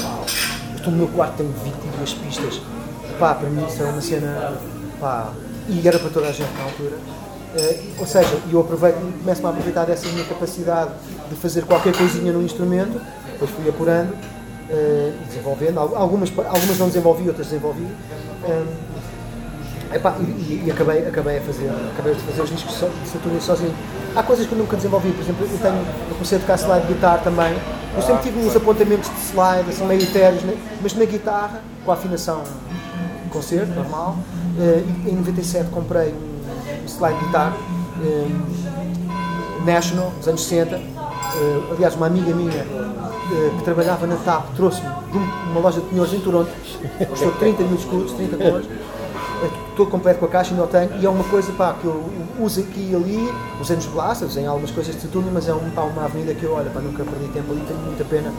[0.79, 2.61] estou no meu quarto, tenho 22 pistas,
[3.19, 4.53] pá, para mim isso era uma cena,
[4.99, 5.31] pá,
[5.67, 6.97] e era para toda a gente na altura.
[7.55, 10.91] Eh, ou seja, eu aproveito, começo-me a aproveitar dessa minha capacidade
[11.29, 13.01] de fazer qualquer coisinha num instrumento,
[13.31, 14.13] depois fui apurando
[14.71, 15.79] e desenvolvendo.
[15.79, 17.87] Al- Algumas, algumas não desenvolvi, outras desenvolvi.
[18.45, 18.63] Eh,
[19.93, 23.41] epá, e, e- acabei, acabei, a fazer, acabei de fazer os discos so- de Saturno
[23.41, 23.73] sozinho.
[24.15, 25.75] Há coisas que eu nunca desenvolvi, por exemplo, eu, tenho,
[26.09, 27.53] eu comecei a tocar slide de guitarra também.
[27.95, 30.55] Eu sempre tive uns apontamentos de slide, assim, meio etéreos, né?
[30.81, 32.43] mas na guitarra, com a afinação
[33.31, 34.17] concerto, normal.
[35.05, 37.55] E em 97 comprei um slide de guitarra
[38.03, 38.27] eh,
[39.65, 40.75] National, dos anos 60.
[40.75, 40.81] Eh,
[41.71, 45.87] aliás, uma amiga minha eh, que trabalhava na TAP trouxe-me de um- uma loja de
[45.87, 46.49] penhores em Toronto,
[47.09, 48.67] custou 30 mil escudos, 30 cores.
[49.75, 52.03] Todo completo com a caixa, ainda o tenho, e é uma coisa pá, que eu
[52.39, 53.29] uso aqui e ali,
[53.59, 56.43] usei nos blasters, em algumas coisas de Saturno, mas é um, pá, uma avenida que
[56.43, 58.31] eu, olha, pá, nunca perdi tempo ali, tenho muita pena.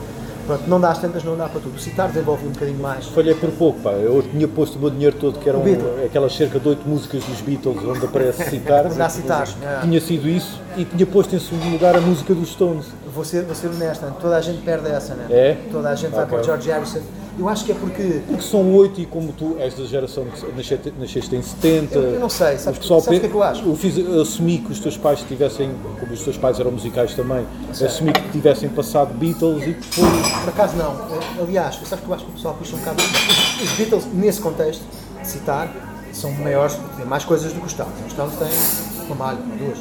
[0.45, 1.79] Pronto, não dá às tantas, não dá para tudo.
[1.79, 3.05] Citar desenvolve um bocadinho mais.
[3.07, 3.91] Falhei por pouco, pá.
[3.91, 5.63] Eu tinha posto o meu dinheiro todo, que eram
[6.03, 8.87] aquelas cerca de oito músicas dos Beatles, onde aparece citar.
[8.87, 9.81] Onde há citar, é.
[9.81, 12.87] Tinha sido isso e tinha posto em segundo lugar a música dos Stones.
[13.13, 14.13] Vou ser, vou ser honesto, né?
[14.21, 15.25] toda a gente perde essa, né?
[15.29, 15.57] É?
[15.71, 16.29] Toda a gente vai Ok.
[16.33, 16.99] para o George Harrison.
[17.39, 18.21] Eu acho que é porque.
[18.27, 21.95] Porque são oito e como tu és da geração que nasceste, nasceste em 70.
[21.95, 23.65] Eu- eu não sei, sabes- o sabes o que é que eu acho?
[23.67, 27.45] Eu fiz, assumi que os teus pais tivessem, como os teus pais eram musicais também,
[27.71, 30.09] assumi que tivessem passado Beatles e que foi.
[30.41, 30.91] Por acaso não.
[30.93, 33.01] Eh, Aliás, sabes que eu acho que o pessoal puxa um bocado.
[33.01, 34.83] Os, os Beatles, nesse contexto,
[35.23, 35.69] citar,
[36.13, 37.93] são maiores, têm mais coisas do que os Stones.
[38.07, 39.79] Os Stones têm uma malha, ou duas.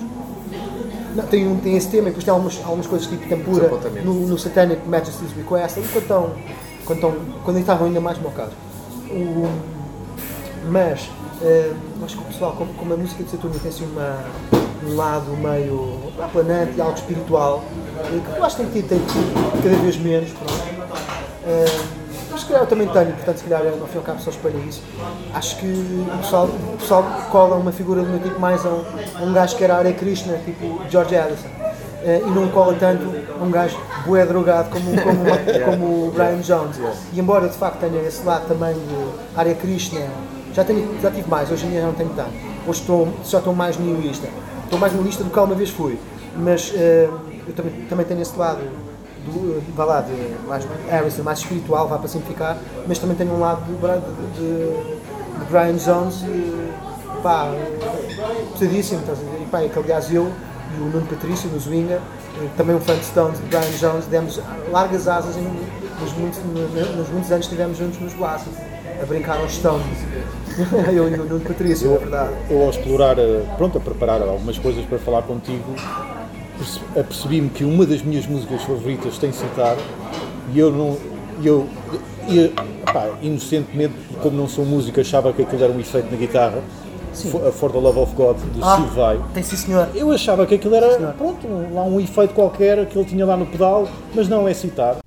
[1.14, 3.68] Não, tem, um, tem esse tema e depois tem algumas, algumas coisas tipo tempura
[4.04, 6.30] no, no Satanic Majesty's Request, quando, estão,
[6.84, 8.54] quando, estão, quando estavam ainda mais mocados.
[9.10, 9.48] O,
[10.70, 11.08] mas
[11.40, 14.24] eu acho que o pessoal, como, como a música de Saturno tem assim uma,
[14.86, 17.64] um lado meio aplanante e algo espiritual,
[18.06, 20.30] que eu acho que tem que ter tem cada vez menos.
[20.30, 20.52] Pronto.
[21.46, 24.20] Eh, mas se calhar eu também tenho, portanto, se calhar no fim e ao cabo
[24.20, 24.82] só espalha isso.
[25.34, 28.84] Acho que o pessoal, o pessoal cola uma figura do meu tipo mais a um,
[29.16, 31.48] a um gajo que era Hare Krishna, tipo George Harrison.
[32.02, 33.04] Eh, e não cola tanto
[33.38, 35.24] a um gajo bué drogado como, como,
[35.66, 36.80] como o Brian Jones.
[37.12, 40.00] E embora de facto tenha esse lado também de Hare Krishna,
[40.54, 42.32] já, tenho, já tive mais, hoje em dia já não tenho tanto.
[42.66, 44.28] Hoje estou, já estou mais nihilista.
[44.64, 45.98] Estou mais nihilista do que alguma vez fui.
[46.36, 47.10] Mas eh,
[47.46, 48.60] eu também, também tenho esse lado
[49.26, 50.12] do, vá lá, de
[50.46, 52.56] mais Harrison, mais espiritual, vá para simplificar,
[52.86, 55.00] mas também tenho um lado de, de, de-
[55.50, 57.50] Brian Jones, eh, pá,
[58.58, 59.42] pesadíssimo, estás a ver?
[59.42, 60.30] E pá, é que aliás eu
[60.76, 61.94] e o Nuno Patrício, no Zwinga,
[62.42, 64.40] eh, também um fã de Stones, de Brian Jones, demos
[64.70, 65.42] largas asas em,
[66.00, 68.56] nos, muitos, no- nos muitos anos estivemos juntos nos Blasters,
[69.02, 69.86] a brincar aos Stones.
[70.92, 72.30] eu e o Nuno Patrício, na verdade.
[72.50, 75.64] Eu ao explorar, eh, pronto, a preparar algumas coisas para falar contigo,
[76.96, 79.76] apercebi-me que uma das minhas músicas favoritas tem citar
[80.54, 80.96] e eu não.
[81.42, 81.66] Eu,
[82.28, 82.48] e,
[82.92, 86.62] pá, inocentemente, como não sou músico, achava que aquilo era um efeito na guitarra.
[87.12, 88.76] For, For the Love of God, do Ah.
[88.76, 89.20] Steve Vai.
[89.34, 89.88] Tem sim senhor.
[89.94, 93.46] Eu achava que aquilo era, pronto, lá um efeito qualquer que ele tinha lá no
[93.46, 94.98] pedal, mas não é citar.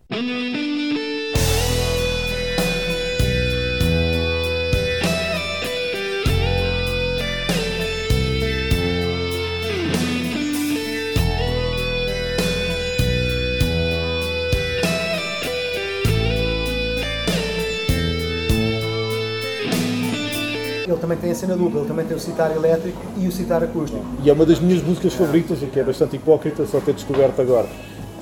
[21.43, 24.03] Cena dupla, ele também tem o citar elétrico e o citar acústico.
[24.23, 27.41] E é uma das minhas músicas favoritas, o que é bastante hipócrita só ter descoberto
[27.41, 27.67] agora.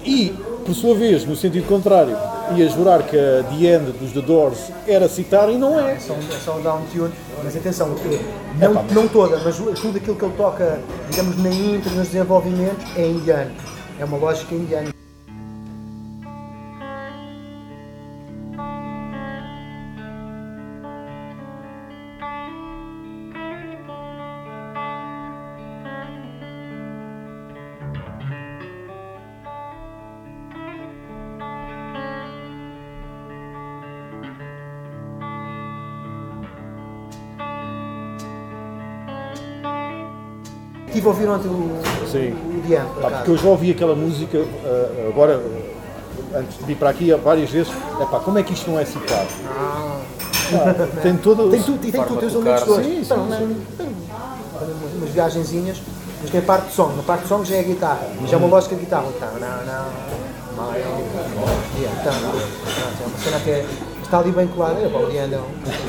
[0.04, 0.34] E,
[0.66, 2.18] por sua vez, no sentido contrário,
[2.56, 5.94] ia jurar que a The End dos The Doors era citar e não é.
[5.94, 8.20] É só, é só um down tune, mas atenção, eh,
[8.60, 10.80] não, não toda, mas tudo aquilo que ele toca,
[11.10, 13.52] digamos, na intro, nos desenvolvimentos, é indiano.
[14.00, 14.91] É uma lógica indiana.
[41.02, 42.32] Estive a ouvir ontem o, Sim.
[42.32, 43.16] o Diano, por acaso.
[43.16, 45.42] porque eu já ouvi aquela música, ah, agora,
[46.34, 48.80] ah, antes de vir para aqui, várias vezes, é pá, como é que isto não
[48.80, 49.28] é citado?
[50.52, 51.50] Pá, tem todo.
[51.50, 52.86] Tem tudo, e tem tudo, tem os elementos todos.
[52.86, 55.82] sim, Então, sim, tem umas, umas viagenzinhas,
[56.22, 56.90] mas tem a parte de som.
[56.90, 59.08] Na parte de som já é a guitarra, já é uma lógica de guitarra.
[59.20, 60.92] Tá, não, não, não, yeah,
[62.22, 62.32] não.
[62.32, 63.66] Pronto, é uma cena que é,
[64.04, 64.80] está ali bem colada.
[64.80, 65.36] É, o Diana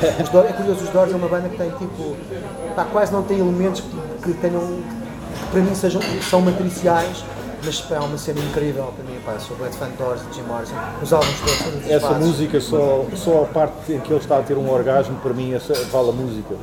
[0.01, 2.15] é os Doors- é curioso, os Doors é uma banda que tem tipo,
[2.75, 5.02] pá, quase não tem elementos que, que tenham, que
[5.53, 7.23] para mim sejam, são matriciais.
[7.65, 10.41] Mas pá, é uma cena incrível para mim, pá, sou Black Fan Doors, de Jim
[10.41, 12.25] Morrison, os álbuns todos, os Essa passos.
[12.25, 15.53] música, só, só a parte em que ele está a ter um orgasmo, para mim,
[15.53, 16.55] essa vale a música.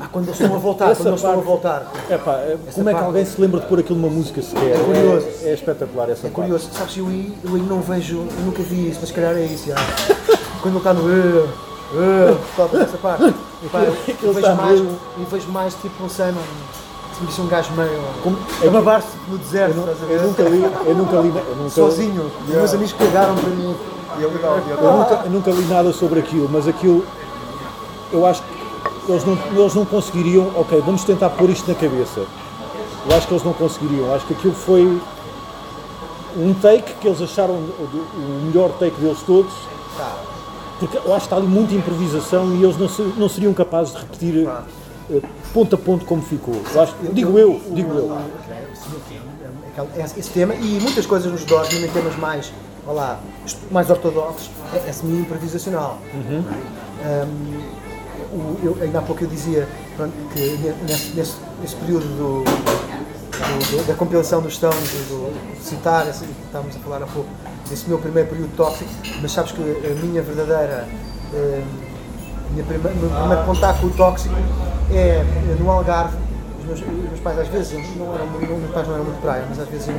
[0.00, 1.92] Ah, quando eles estão a voltar, Essa quando eles estão a parte- voltar.
[2.08, 2.40] É pá,
[2.72, 4.76] como é que parte- alguém se lembra de pôr aquilo numa música sequer?
[4.76, 5.26] É curioso.
[5.42, 8.62] É, é espetacular essa É curioso, sabes, eu aí, eu aí não vejo, eu nunca
[8.62, 9.74] vi isso, mas se calhar é isso, já.
[10.62, 11.48] Quando ele está no "Eh,
[11.96, 13.34] eh", toca essa parte.
[13.60, 14.98] E, pá, eu, eu vejo mais, eu
[15.32, 16.46] vejo mais tipo, não sei, mano,
[17.20, 18.00] me disse um gajo meio.
[18.22, 18.36] Como-
[18.66, 22.30] a babar-se no deserto, estás a Eu nunca li, eu nunca li, eu nunca, Sozinho,
[22.48, 23.74] os meus amigos cagaram para mim.
[24.20, 24.30] eu
[24.92, 27.04] nunca, eu nunca li nada sobre aquilo, mas aquilo,
[28.12, 32.20] eu acho que eles não, eles não conseguiriam, ok, vamos tentar pôr isto na cabeça.
[33.08, 35.00] Eu acho que eles não conseguiriam, acho que aquilo foi
[36.36, 39.52] um take que eles acharam o, melhor take deles todos
[39.96, 40.16] Tá.
[40.80, 44.00] porque eu acho que está ali muita improvisação e eles não, não seriam capazes de
[44.00, 44.48] repetir
[45.10, 45.20] eh,
[45.54, 46.60] ponto a ponto como ficou.
[46.74, 48.18] Eu acho- digo eu, digo eu.
[50.18, 52.52] Esse, tema e muitas coisas nos Doors, mesmo em temas mais,
[52.84, 53.20] vá lá,
[53.70, 55.98] mais ortodoxos, é, é semi-improvisacional.
[56.14, 57.74] Um,
[58.36, 59.66] o- eu, ainda há pouco eu dizia
[59.96, 64.76] pronto, que ne- nesse, nesse, nesse período do, do- do- da compilação dos Stones,
[65.08, 67.28] do, de citar, esse, estávamos a falar há pouco,
[67.68, 68.90] desse meu primeiro período tóxico,
[69.22, 70.86] mas sabes que a minha verdadeira.
[71.32, 71.93] um,
[72.50, 74.34] minha prima- meu primeiro contato com o tóxico
[74.92, 75.24] é
[75.58, 76.16] no Algarve.
[76.60, 79.20] Os meus, os meus pais às vezes não eram muito, meus pais não eram muito
[79.20, 79.96] praia, mas às vezes iam,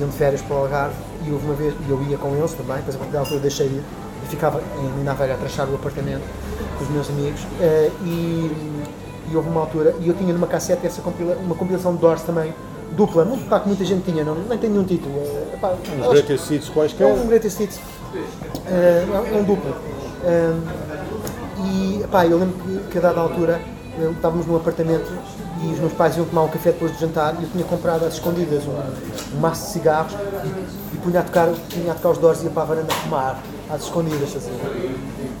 [0.00, 0.94] iam de férias para o Algarve
[1.26, 3.40] e houve uma vez, e eu ia com eles também, depois a partir da altura
[3.40, 3.82] deixei de ir
[4.24, 6.22] e ficava em Mina Velha a trachar o apartamento
[6.78, 8.50] com os meus amigos eh, e,
[9.30, 12.22] e houve uma altura, e eu tinha numa cassete essa compila, uma compilação de Doors
[12.22, 12.52] também
[12.96, 15.14] dupla, muito pá, que muita gente tinha, não, nem tem nenhum título.
[15.18, 17.06] eh, pá, Os greatest hits é quaisquer.
[17.06, 17.80] um greatest hits.
[18.70, 19.74] É, é um duplo.
[20.24, 20.52] É,
[21.64, 22.56] e pá, eu lembro
[22.90, 23.60] que, a dada altura
[24.16, 25.10] estávamos num apartamento
[25.62, 28.04] e os meus pais iam tomar um café depois de jantar e eu tinha comprado
[28.04, 30.12] às escondidas um, um maço de cigarros
[30.44, 32.92] e, e punha, a tocar, punha a tocar os dores e ia para a varanda
[32.94, 33.38] fumar
[33.70, 34.34] às escondidas.
[34.34, 34.50] Assim.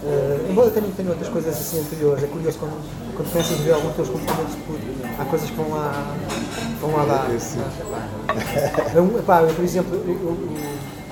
[0.04, 2.72] É, embora eu tenha, tenha outras coisas assim anteriores, é curioso quando,
[3.16, 4.80] quando a ver alguns teus comportamentos de puto,
[5.18, 6.14] há coisas que vão lá,
[6.80, 7.30] vão lá dar.
[8.94, 10.38] Eu, epá, eu, por exemplo, eu, eu-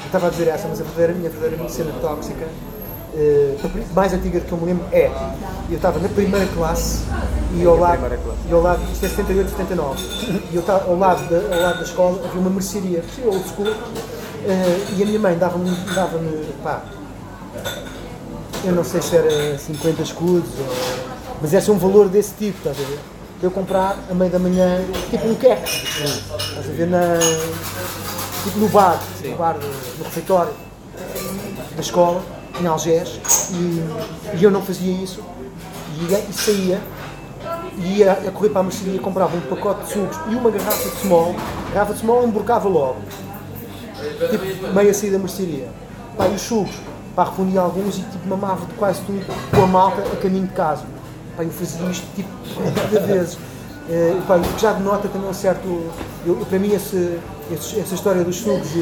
[0.03, 2.47] eu estava a dizer essa, mas a, verdadeira, a minha verdadeira cena tóxica,
[3.15, 3.57] eh,
[3.95, 5.11] mais antiga que eu me lembro, é.
[5.69, 7.05] Eu estava na primeira classe
[7.55, 8.01] e ao lado,
[8.49, 10.03] e ao lado isto é 78, 79,
[10.51, 13.45] e eu estava ao lado da, ao lado da escola havia uma mercearia, sim, old
[13.49, 13.67] school,
[14.47, 16.83] eh, e a minha mãe dava-me, dava-me, pá,
[18.65, 22.59] eu não sei se era 50 escudos, ou, mas esse é um valor desse tipo,
[22.59, 22.99] estás a ver?
[23.43, 27.19] Eu comprar a meio da manhã, tipo um queque, estás a ver, na,
[28.45, 29.57] tipo no bar, no bar,
[29.99, 30.53] no refeitório
[31.75, 32.23] da escola,
[32.61, 33.21] em Algés,
[33.53, 35.21] e, e eu não fazia isso,
[35.99, 36.81] e, e saía,
[37.77, 40.89] e ia a correr para a mercearia, comprava um pacote de sucos e uma garrafa
[40.89, 41.35] de small,
[41.73, 42.97] garrafa de small emborcava logo,
[44.31, 45.69] tipo meio a sair da mercearia.
[46.17, 46.75] Pá, e os sucos,
[47.15, 49.25] pá, alguns e tipo mamava de quase tudo
[49.55, 50.85] com a malta a caminho de casa.
[51.37, 52.29] Pá, eu fazia isto tipo
[52.61, 53.39] muitas vezes.
[53.89, 55.67] Eh, pá, já denota também um certo.
[56.27, 57.19] Eu, para mim, esse-
[57.55, 58.79] essa história dos sucos e,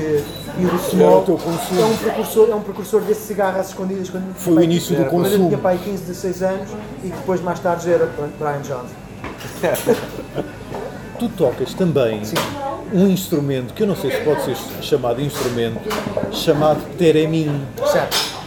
[0.58, 1.80] e do small consumo.
[1.80, 4.10] é um precursor, é um precursor desse cigarro às escondidas.
[4.10, 5.48] Quando, Foi o início do Quando eu consumo.
[5.48, 6.68] tinha pai 15, 16 anos
[7.02, 8.06] e depois mais tarde era
[8.38, 8.90] Brian Jones.
[11.18, 12.22] Tu tocas também
[12.92, 15.80] um instrumento que eu não sei se pode ser chamado instrumento,
[16.30, 17.60] chamado teremin.
[17.90, 18.38] Certo?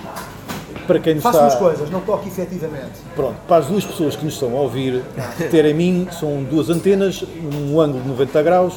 [0.88, 1.48] Para quem nos Faço está.
[1.50, 2.92] duas coisas, não toco efetivamente.
[3.16, 5.04] Pronto, para as duas pessoas que nos estão a ouvir,
[5.52, 7.24] teremin são duas antenas,
[7.54, 8.74] um ângulo de 90 graus,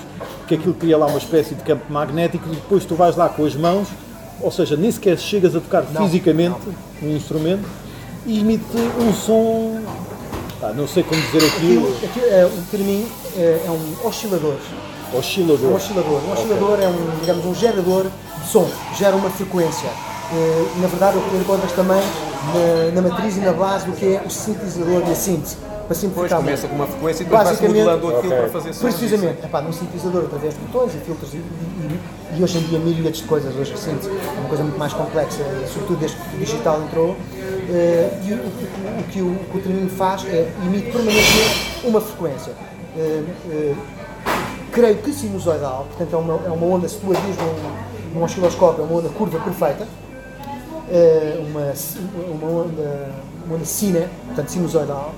[0.46, 3.44] que aquilo cria lá uma espécie de campo magnético e depois tu vais lá com
[3.44, 3.88] as mãos,
[4.40, 6.56] ou seja, nem sequer chegas a tocar fisicamente
[7.02, 7.64] um instrumento
[8.26, 8.64] e emite
[9.00, 9.80] um som.
[10.62, 12.04] ah, não sei como dizer Aquilo, aquilo.
[12.04, 13.06] aquilo é, o termim
[13.36, 14.56] é, é um oscilador.
[15.14, 15.72] Um Oscilador.
[15.74, 16.20] oscilador.
[16.28, 18.06] Um oscilador é um, digamos, um gerador
[18.42, 18.68] de som,
[18.98, 19.88] gera uma frequência.
[20.32, 22.00] Eh, na verdade, o que encontras também
[22.92, 25.56] na, na matriz e na base do que é o sintetizador e a síntese.
[25.86, 26.70] Para Depois simplificar começa muito.
[26.78, 28.38] com uma frequência e depois Basicamente- modelando aquilo Ok.
[28.38, 28.94] para fazer sons.
[28.94, 32.00] Precisamente, Epá, num sintetizador através de botões e filtros e, e-
[32.38, 35.42] e hoje em dia milhares de coisas, hoje síntese é uma coisa muito mais complexa,
[35.72, 37.16] sobretudo desde que o digital entrou.
[37.66, 42.52] eh, e o, o- o que o, o o faz é emite permanentemente uma frequência.
[42.96, 43.74] Eh, eh,
[44.72, 48.22] creio que sinusoidal, portanto é uma, é uma onda, se tu a vires num, num
[48.24, 49.86] osciloscópio, é uma onda curva perfeita,
[50.90, 51.72] eh, uma,
[52.34, 53.08] uma onda,
[53.46, 55.14] uma onda sine, portanto sinusoidal,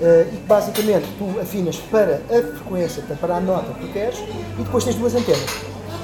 [0.00, 4.18] eh, e que basicamente tu afinas para a frequência, para a nota que tu queres,
[4.58, 5.46] e depois tens duas antenas.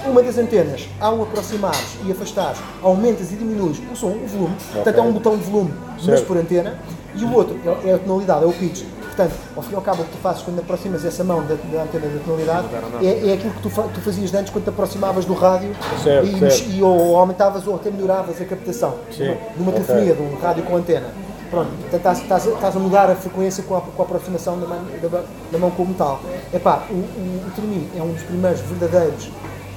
[0.06, 4.96] Uma das antenas, ao aproximares e afastares, aumentas e diminuis o som, o volume, portanto
[4.98, 6.26] é um botão de volume, mas Certo.
[6.26, 6.78] por antena,
[7.14, 8.82] e o outro é é a tonalidade, é o pitch.
[9.04, 11.54] Portanto, ao fim e ao cabo, o que tu fazes quando aproximas essa mão da,
[11.56, 12.68] da antena da tonalidade
[13.02, 15.72] é, é aquilo que tu, fa- tu fazias antes quando te aproximavas do rádio
[16.02, 16.70] Certo, e, certo.
[16.70, 19.84] e ou aumentavas ou até melhoravas a captação Sim, de uma, de uma ok.
[19.84, 21.08] telefonia, de um rádio com antena.
[21.50, 24.58] Pronto, portanto, estás, estás, a- estás a mudar a frequência com a, com a aproximação
[24.60, 26.20] da mão, da, da mão com o metal.
[26.54, 29.30] Epá, o, o, o é um dos primeiros verdadeiros,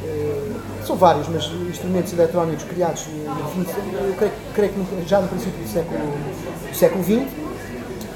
[0.06, 0.52] eh,
[0.86, 5.28] são vários, mas instrumentos eletrónicos criados no 20, eu creio, creio que no- já no
[5.28, 5.98] princípio do século,
[6.70, 7.24] do século XX,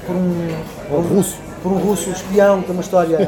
[0.06, 3.18] por um, por um russo, por um russo espião, que tem uma história,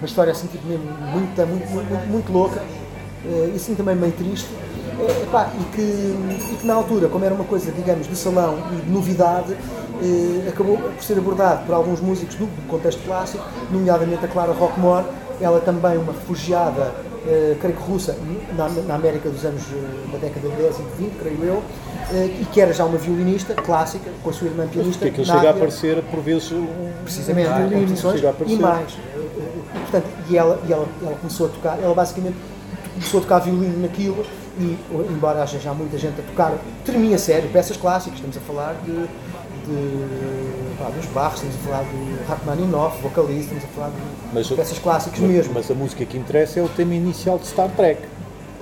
[0.00, 2.60] uma história assim tipo mesmo muito, muito, muito, muito louca,
[3.24, 4.65] eh, e assim também meio triste, eh,
[5.22, 8.82] epá, e, que, e que na altura, como era uma coisa, digamos, de salão e
[8.82, 9.56] de novidade,
[10.02, 14.52] eh, acabou por ser abordado por alguns músicos do, do contexto clássico, nomeadamente a Clara
[14.52, 15.06] Rockmore,
[15.40, 16.92] ela também uma refugiada
[17.28, 18.16] eh, creio que russa,
[18.56, 21.62] na, na América dos anos eh, da década de 10 e de 20, creio eu,
[22.12, 25.04] eh, e que era já uma violinista clássica, com a sua irmã pianista.
[25.04, 25.40] Porque aquilo Nádia.
[25.40, 26.66] chega a aparecer por vezes um
[27.02, 28.92] precisamente um há violino, competições chega a e mais.
[28.92, 32.36] E, portanto, e ela, e ela, ela começou a tocar, ela basicamente
[32.94, 34.24] começou a tocar violino naquilo
[34.58, 34.78] e,
[35.10, 36.54] embora haja já muita gente a tocar,
[36.84, 41.84] termina sério, peças clássicas, estamos a falar de, de pá, dos Barros, estamos a falar
[41.84, 43.96] de Rachmaninoff, vocalista, estamos a falar de
[44.32, 45.52] Mas, peças clássicas mas- mesmo.
[45.54, 48.00] mas a música que interessa é o tema inicial de Star Trek.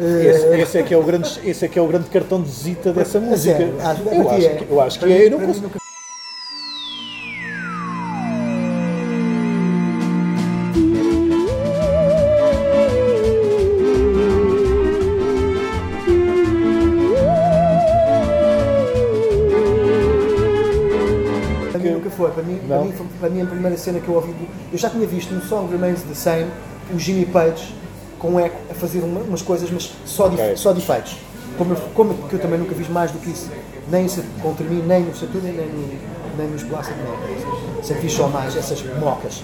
[0.00, 2.40] Eh, Esse, esse é que é o grande, esse é que é o grande cartão
[2.42, 3.56] de visita dessa música.
[3.56, 4.48] sério, eu, acho é.
[4.56, 5.26] que, eu acho que é.
[5.26, 5.83] Eu não para mim consigo-
[23.24, 24.34] para, mim, mim, a primeira cena que eu ouvi,
[24.70, 26.46] eu já tinha visto no Song Remains the Same
[26.92, 27.74] o Jimmy Page
[28.18, 30.56] com um eco a fazer uma- umas coisas, mas só de, Ok.
[30.56, 31.16] só de efeitos.
[31.56, 33.50] Como, como que eu também nunca vi mais do que isso,
[33.90, 35.88] nem o Termin, nem no Saturn, nem, no,
[36.36, 37.86] nem nos Blasted Makers.
[37.86, 39.42] Sempre fiz só mais essas mocas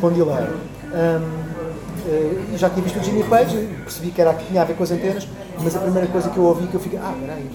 [0.00, 0.44] com delay.
[0.44, 1.42] Hum,
[2.08, 4.82] eh, já tinha visto o Jimmy Page, percebi que era que tinha a ver com
[4.82, 5.26] as antenas,
[5.58, 7.46] mas a primeira coisa que eu ouvi que eu fiquei, ah, peraí,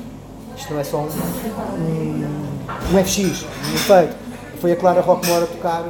[0.55, 1.07] isto não é só um,
[1.79, 2.25] um,
[2.93, 4.26] um FX, um efeito.
[4.61, 5.83] Foi a Clara Rockmore a tocar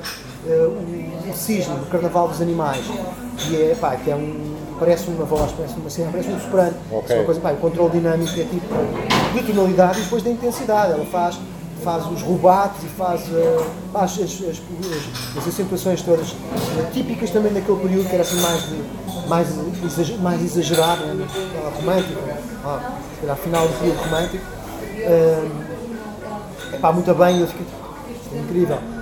[0.48, 2.86] eh, o, o cisne, o Carnaval dos Animais,
[3.38, 6.74] que é, pá, que é um, parece uma voz, parece uma cena, parece um soprano.
[6.92, 7.16] Ok.
[7.16, 8.66] É uma coisa, pá, o controle dinâmico é tipo
[9.34, 10.94] de tonalidade e depois da intensidade.
[10.94, 11.40] Ela faz,
[11.84, 16.28] faz os rubatos e faz, eh, faz as, as, as- as acentuações todas
[16.78, 19.48] eh, típicas também daquele período que era assim mais, de, mais,
[20.20, 21.26] mais exagerado, né?
[21.26, 22.20] Aquela romântica,
[23.16, 24.44] se calhar final do período romântico.
[25.00, 25.48] É
[26.82, 27.87] pá, muito bem, eu fiquei é
[28.34, 28.97] incrível.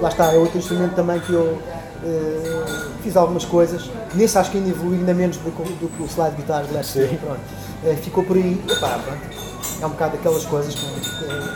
[0.00, 1.58] Lá está, é outro instrumento também que eu
[2.04, 2.66] eh,
[3.02, 3.90] fiz algumas coisas.
[4.14, 6.64] Nesse acho que ainda evolui ainda menos do, que o- do que o slide guitar
[6.64, 7.40] de Last Year, pronto.
[7.84, 9.20] Eh, ficou por aí, epá, pronto.
[9.80, 11.52] É um bocado daquelas coisas que, eh,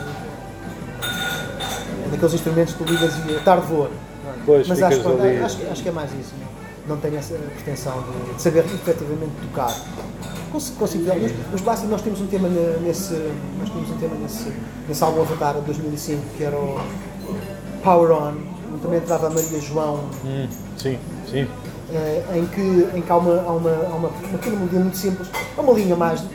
[2.10, 3.90] daqueles instrumentos que tu ligas e a tarde voa.
[4.44, 6.32] Pois, Mas acho, pronto, acho, que- acho que é mais isso.
[6.88, 9.74] Não, não tenho essa pretensão de, de saber efetivamente tocar.
[10.52, 13.14] Consigo, consigo nos, nos Blasted nós temos um tema ne- nesse,
[13.58, 14.52] nós temos um tema nesse,
[14.88, 16.80] nesse álbum Avatar de 2005 que era o
[17.86, 18.34] Power On,
[18.72, 20.98] onde também entrava a Maria João, Hum, sim,
[21.30, 21.46] sim.
[21.92, 24.96] eh, em, que, em que há uma, há uma, há uma, uma pequena melodia muito
[24.96, 26.26] simples, é uma linha mais de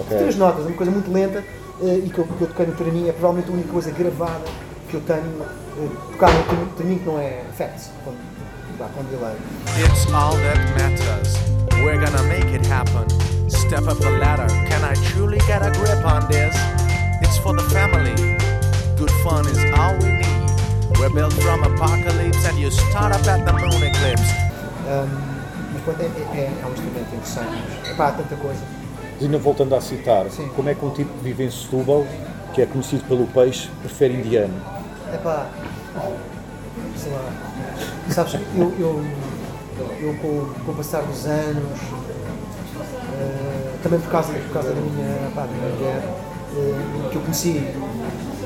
[0.00, 0.16] Ok.
[0.18, 1.44] três notas, uma coisa muito lenta
[1.82, 4.44] eh, e que eu, que eu toquei no Turnim, é provavelmente a única coisa gravada
[4.88, 8.12] que eu tenho eh, tocado no Turnim que não é effects, com,
[8.78, 9.34] vá, com delay.
[9.84, 11.34] It's all that matters.
[11.84, 13.04] We're gonna make it happen.
[13.50, 14.46] Step up the ladder.
[14.68, 16.56] Can I truly get a grip on this?
[17.22, 18.14] It's for the family.
[18.96, 20.98] Good fun is all we need.
[21.00, 24.30] We're built from apocalypse, and you start up at the moon eclipse.
[24.88, 26.06] Um, pronto, é,
[26.38, 27.58] é, é um instrumento interessante.
[27.98, 28.60] Há tanta coisa.
[29.14, 30.48] Mas ainda voltando a citar, Sim.
[30.54, 32.06] como é que um tipo que vive em Setúbal,
[32.54, 34.54] que é conhecido pelo peixe, prefere indiano?
[35.12, 35.48] Epá,
[36.96, 37.32] sei lá.
[38.10, 39.04] Sabes, eu, eu,
[40.00, 41.80] eu com, com o passar dos anos,
[43.12, 46.02] eh, também por causa, por causa da minha, pá, da minha mulher,
[46.56, 47.74] eh, que eu conheci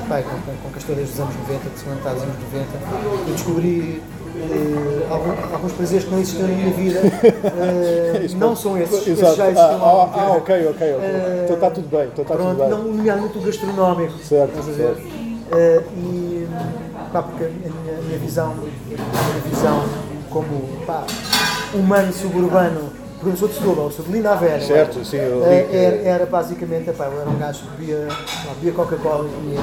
[0.08, 3.34] pá, com, com, com castoras dos anos 90, de segunda metade dos anos 90, eu
[3.34, 4.02] descobri
[4.40, 7.00] eh, algum- alguns prazeres que não existiam na minha vida.
[7.44, 9.36] eh, não são esses, esses Exato.
[9.36, 10.86] já Ah, ah, ah, ok, ok, ok.
[10.86, 12.68] Eh, Então está tudo bem, então está tudo Pronto, bem.
[12.68, 14.18] não, nomeadamente o gastronómico.
[14.18, 15.02] Certo, certo.
[15.52, 16.48] Eh, e
[17.12, 19.84] pá, porque a minha, a minha visão, a minha visão
[20.30, 21.04] como pá,
[21.74, 24.64] humano suburbano, porque eu sou de Setúbal, eu sou de Linda a Velha.
[24.64, 27.70] Certo, sim, eu Eh, vi que- era, era basicamente, pá, eu era um gajo que
[27.86, 28.08] bebia,
[28.54, 29.60] bebia Coca-Cola e comia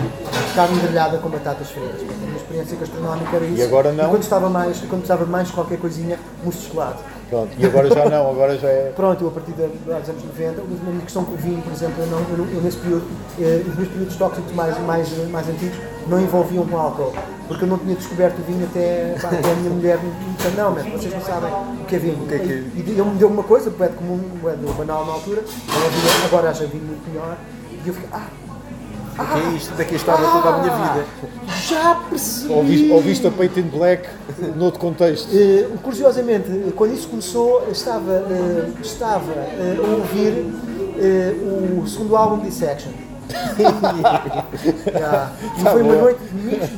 [0.56, 2.02] carne grelhada com batatas fritas.
[2.02, 3.58] A minha experiência gastronómica era isso.
[3.58, 4.06] E agora não?
[4.06, 7.00] E quando estava mais, quando estava mais qualquer coisinha, mousse de chocolate.
[7.30, 8.92] Pronto, e agora já não, agora já é.
[8.96, 9.64] Pronto, eu a partir dos
[10.10, 12.78] anos 90, a minha questão com o vinho, por exemplo, eu, não, eu, eu nesse
[12.78, 13.04] período,
[13.40, 15.76] eh, os meus períodos tóxicos mais, mais, mais antigos
[16.08, 17.14] não envolviam com álcool,
[17.48, 20.56] porque eu não tinha descoberto o vinho até, pá, até a minha mulher me disse,
[20.56, 22.28] não, mas vocês não sabem o que é vinho.
[22.28, 22.46] que é que-
[22.76, 24.20] E, e ele me deu uma coisa, de comum,
[24.78, 25.44] banal na altura,
[26.26, 27.36] agora já vinho muito melhor,
[27.84, 28.28] e eu fiquei, ah,
[29.18, 29.74] O que é isto?
[29.80, 31.06] Eu estava toda a minha vida?
[31.68, 32.54] Já percebi!
[32.54, 34.10] Ouviste, ouviste a Paint in Black
[34.58, 35.30] noutro contexto.
[35.34, 40.46] Eh, curiosamente, quando isso começou, estava, eh, estava eh, a ouvir
[41.82, 42.92] o segundo álbum de Dissection.
[44.94, 45.32] Já.
[45.58, 46.02] E Tá foi uma bom.
[46.02, 46.20] noite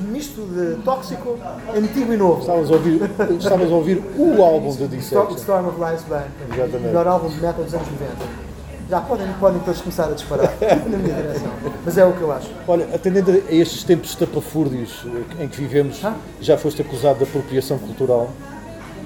[0.07, 1.37] misto, de tóxico,
[1.75, 2.41] antigo e novo.
[2.41, 3.01] Estavas a ouvir,
[3.39, 5.35] estavas a ouvir o álbum Storm, Dissection.
[5.35, 6.27] Storm of Lies Band.
[6.53, 6.75] Exatamente.
[6.77, 8.46] O melhor álbum de metal dos anos 90.
[8.89, 11.51] Já podem, podem todos começar a disparar na minha direção.
[11.83, 12.49] Mas é o que eu acho.
[12.67, 15.05] Olha, atendendo a estes tempos estapafúrdios
[15.39, 16.01] eh, em que vivemos,
[16.39, 18.29] já foste acusado de apropriação cultural?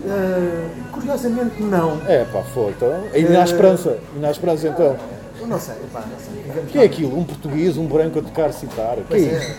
[0.06, 2.00] Eh, curiosamente, não.
[2.08, 2.70] É pá, foi.
[2.72, 3.44] Então, ainda há Eh.
[3.46, 3.98] esperança.
[4.16, 4.96] Ainda há esperança então.
[5.40, 6.62] Eu Não sei, pá, não sei.
[6.64, 7.18] O que é aquilo?
[7.18, 9.00] Um português, um branco a tocar citar?
[9.00, 9.56] O que é é.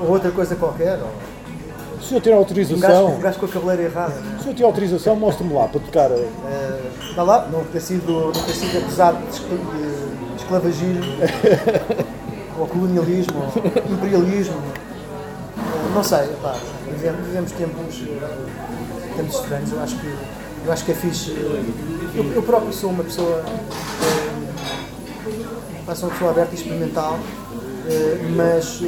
[0.00, 0.98] Ou outra coisa qualquer.
[0.98, 1.08] Ou
[1.98, 4.14] o senhor tem autorização, um gajo com a cabeleira errada.
[4.14, 4.30] Né?
[4.34, 6.10] se o senhor tem autorização, mostre-me lá para tocar.
[6.10, 6.28] eh,
[7.10, 11.02] Está lá, não ter sido, não ter sido acusado de, escla- de esclavagismo,
[12.58, 14.54] ou colonialismo, ou imperialismo.
[15.56, 16.54] Eh, Não sei, pá,
[16.90, 18.02] vivemos, vivemos tempos,
[19.16, 19.72] tempos estranhos.
[19.72, 20.14] Eu acho que,
[20.66, 21.32] eu acho que é fixe.
[21.32, 21.62] eh,
[22.14, 23.44] Eu, eu próprio sou uma pessoa.
[25.86, 27.18] pá, sou uma pessoa aberta e experimental,
[27.88, 28.80] eh, mas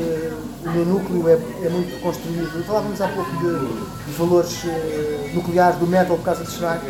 [0.65, 2.65] o meu núcleo é, é muito construído.
[2.67, 6.83] Falávamos há pouco de, de valores eh, nucleares do metal por causa de Schneid,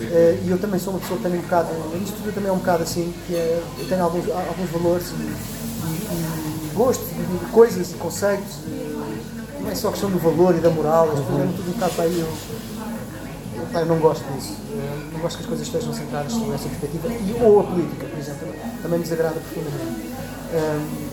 [0.00, 1.68] eh, e eu também sou uma pessoa que tem um bocado.
[2.02, 5.22] Isto tudo também é um bocado assim, que é, eu tenho alguns, alguns valores e,
[5.22, 8.58] e, e gostos de, coisas e conceitos.
[8.66, 12.04] e não é só questão do valor e da moral, é tudo um bocado para
[12.04, 12.20] aí.
[12.20, 14.54] Eu, eu, não gosto disso.
[14.70, 17.08] Eu não gosto que as coisas estejam centradas sobre essa perspectiva.
[17.08, 20.12] E, ou a política, por exemplo, também, também me desagrada profundamente.
[20.52, 21.03] Hum,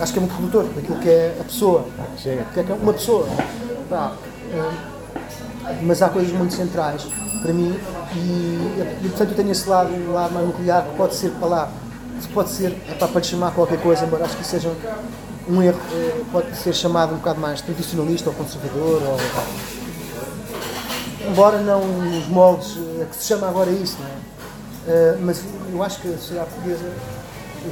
[0.00, 1.84] acho que é muito redutor daquilo que é a pessoa.
[2.16, 2.38] Sim.
[2.54, 3.26] Que é que é uma pessoa.
[3.88, 4.12] Pá,
[4.52, 4.98] hum,
[5.82, 7.06] mas há coisas muito centrais
[7.42, 7.78] para mim
[8.14, 8.18] e,
[9.04, 11.70] e, portanto eu tenho esse lado, um lado mais nuclear que pode ser para lá,
[12.20, 14.72] que pode ser epá, para lhe chamar qualquer coisa, embora acho que seja
[15.48, 19.16] um erro, eh, pode ser chamado um bocado mais tradicionalista ou conservador ou,
[21.30, 24.12] embora não os moldes eh, que se chama agora isso, não é?
[24.88, 25.42] Eh, mas
[25.72, 26.90] eu acho que a sociedade portuguesa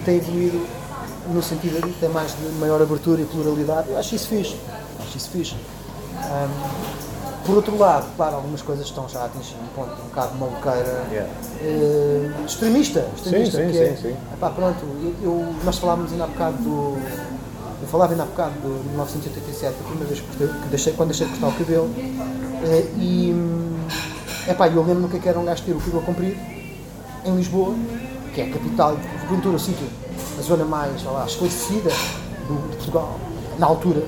[0.04, 0.66] tem evoluído
[1.28, 3.90] no sentido de ter mais de maior abertura e pluralidade.
[3.90, 4.56] Eu acho isso fixe.
[5.00, 5.56] Acho isso fixe.
[6.16, 6.96] Ahm,
[7.46, 11.04] por outro lado, claro, algumas coisas estão já a atingir um ponto um bocado maluqueira,
[11.62, 14.16] eh, extremista, extremista Sim, sim, é, sim, sim.
[14.34, 14.84] epá, pronto,
[15.22, 16.98] eu, nós falávamos ainda há bocado do,
[17.80, 21.10] eu falava ainda há bocado do de 1987, a primeira vez que, que deixei, quando
[21.10, 21.90] deixei de cortar o cabelo,
[22.64, 23.78] eh, e, hum,
[24.48, 26.36] epá, eu lembro-me é que era um gajo ter o cabelo comprido,
[27.24, 27.74] em Lisboa,
[28.36, 29.86] que é a capital, porventura o sítio,
[30.38, 31.90] a zona mais, lá, esclarecida
[32.46, 33.18] do, de Portugal,
[33.58, 34.02] na altura,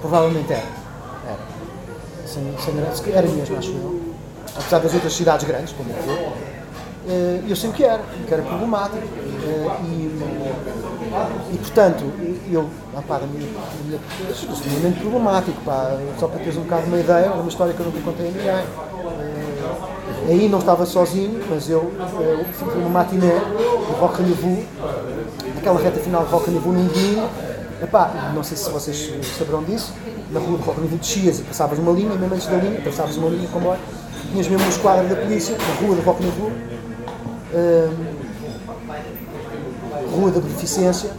[0.00, 0.66] provavelmente era.
[1.24, 1.38] Era.
[2.26, 2.74] Sem, sem
[3.12, 4.00] era mesmo, acho eu.
[4.56, 6.14] Apesar das outras cidades grandes, como foi.
[7.08, 8.96] Eh, Eu o que era, que era problemático.
[8.98, 12.04] eh, E, e portanto,
[12.50, 13.48] eu, ah, pá, da minha,
[13.84, 17.80] minha, extremamente problemático, pá, só para teres um bocado uma ideia, é uma história que
[17.80, 19.37] eu nunca contei a ninguém.
[20.26, 24.64] Eh, Aí não estava sozinho, mas eu, eu fui uma matiné do Rock Rendezvous,
[25.56, 27.28] aquela reta final de Rock Rendezvous num domingo.
[27.82, 29.92] Epá, não sei se vocês saberão disso,
[30.32, 33.16] na rua do Rock Rendezvous descias e passavas uma linha, mesmo antes da linha, passavas
[33.16, 33.78] uma linha, comboio,
[34.32, 36.52] tinhas mesmo uma esquadra da polícia, na rua do Rock Rendezvous,
[40.14, 41.10] Rua da Beneficência,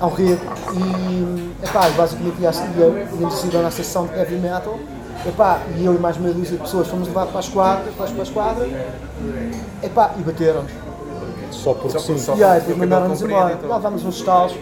[0.00, 0.40] ao Rego,
[0.74, 4.78] e epá, basicamente ia, ia, íamos ir à nossa sessão de heavy metal,
[5.26, 8.06] epá, e eu e mais meia dúzia de pessoas fomos levados para a esquadra, para
[8.06, 8.68] a esquadra,
[9.82, 10.72] epá, e bateram-nos.
[11.50, 12.18] Só porque sim.
[12.18, 13.40] só- E aí, porque depois mandaram-nos embora.
[13.42, 13.76] comprido, Lá então.
[13.76, 14.54] levámos uns estalos.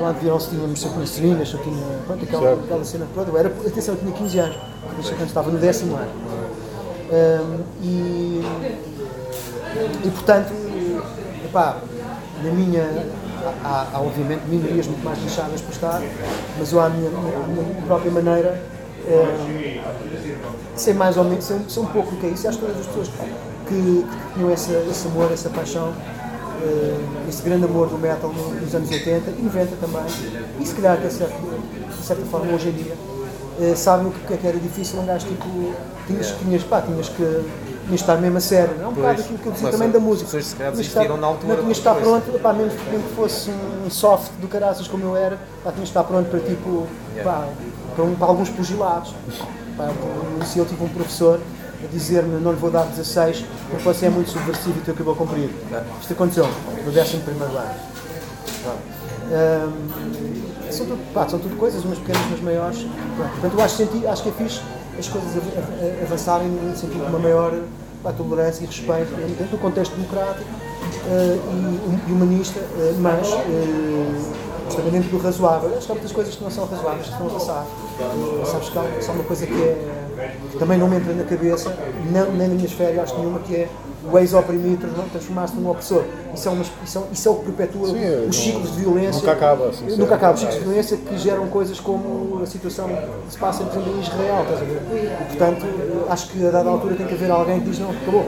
[0.00, 0.80] Lá viram se tínhamos
[1.10, 1.84] seringas, se eu tinha.
[2.06, 3.30] Pronto, aquela, aquela cena toda.
[3.30, 4.56] Eu era, atenção, eu tinha 15 anos.
[4.56, 6.10] Quando estava no décimo ano.
[7.12, 8.42] Ahm, e,
[10.04, 10.52] e portanto,
[11.44, 11.76] epá,
[12.42, 13.20] na minha.
[13.64, 16.00] Há, há, obviamente minorias muito mais lixadas por estar,
[16.58, 18.62] mas eu à minha, minha- minha própria maneira
[19.08, 19.80] ahm,
[20.76, 22.46] sei mais ou menos, sei um pouco o que é isso.
[22.46, 25.92] E acho que todas as pessoas que, que tinham essa, esse amor, essa paixão,
[26.62, 26.96] eh,
[27.28, 30.02] esse grande amor do metal no- nos anos 80 e 90 também,
[30.60, 32.94] e se calhar, de certa, de certa forma, hoje em dia,
[33.60, 35.46] eh, sabem o que é que era difícil um gajo tipo.
[36.06, 37.44] Tinhas, tinhas, pá, tinhas que.
[37.86, 39.98] Tinhas estar mesmo a sério, não é um bocado aquilo que eu dizia também da
[39.98, 40.24] música.
[40.26, 43.08] as pessoas se calhar desistiram na altura Não tinhas que estar pronto, pá, mesmo, mesmo
[43.08, 46.38] que fosse um soft do caraças como eu era, pá, tinhas que estar pronto para
[46.40, 46.86] tipo.
[47.24, 47.48] Pá,
[47.94, 49.14] para, um- para alguns pugilados.
[50.46, 51.40] Se eu tive um professor
[51.82, 55.16] a dizer-me não lhe vou dar 16 porque você é muito subversivo e teu cabelo
[55.16, 55.52] comprido.
[56.00, 57.74] Isto aconteceu no 11 primeiro ano.
[60.70, 62.86] São, tudo, pá, são tudo coisas, umas pequenas, umas maiores.
[63.16, 64.60] Portanto, eu acho, senti- acho que é fixe
[64.98, 67.58] as coisas av- av- avançarem no sentido de uma maior
[68.02, 70.44] pá, tolerância e respeito dentro do contexto democrático
[71.06, 71.38] eh,
[72.08, 74.12] e, humanista, eh, mas eh,
[74.74, 75.70] também dentro do razoável.
[75.76, 77.66] Acho que há muitas coisas que não são razoáveis que estão a passar.
[78.00, 79.76] Eh, sabes que há só uma coisa que é.
[80.58, 81.74] Também não me entra na cabeça,
[82.12, 83.68] não, nem nas minhas férias, nenhuma, que é
[84.10, 86.02] o ex-oprimido trans- transformar-se num opressor.
[86.34, 88.80] Isso é, uma, isso, é, isso é o que perpetua Sim, os não- ciclos de
[88.80, 89.12] violência.
[89.20, 90.34] nunca acaba, sim, Nunca acaba.
[90.34, 93.96] Os ciclos de violência que geram coisas como a situação que se passa, por exemplo,
[93.98, 94.42] em Israel.
[94.42, 94.82] Estás a ver?
[94.92, 95.66] E, portanto,
[96.10, 98.26] acho que a dada altura tem que haver alguém que diz: não, acabou.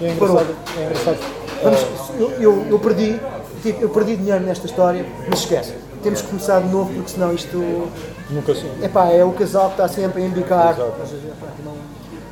[0.00, 0.40] É Parou.
[0.40, 1.18] engraçado, é engraçado.
[1.64, 1.80] Vamos,
[2.20, 3.18] eu, eu, eu perdi,
[3.64, 5.74] tipo, eu perdi dinheiro nesta história, mas esquece.
[6.02, 7.88] Temos que começar de novo porque senão isto
[8.30, 8.66] Nunca se.
[8.82, 10.76] epá, é o casal que está sempre a embicar.
[10.78, 10.92] Não-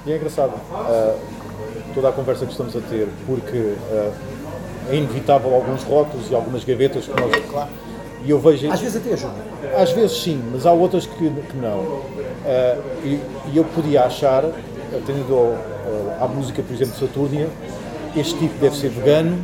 [0.07, 1.15] E é engraçado ah,
[1.95, 4.11] toda a conversa que estamos a ter, porque ah,
[4.91, 7.69] é inevitável alguns rótulos e algumas gavetas que nós.
[8.25, 8.71] E eu vejo.
[8.71, 9.35] Às vezes até ajuda.
[9.77, 12.03] Às vezes sim, mas há outras que, que não.
[12.45, 13.21] Ah, e,
[13.53, 15.73] e eu podia achar, atendendo ao-
[16.25, 17.49] à música, por exemplo, de Saturnia,
[18.17, 19.39] este tipo deve ser vegano,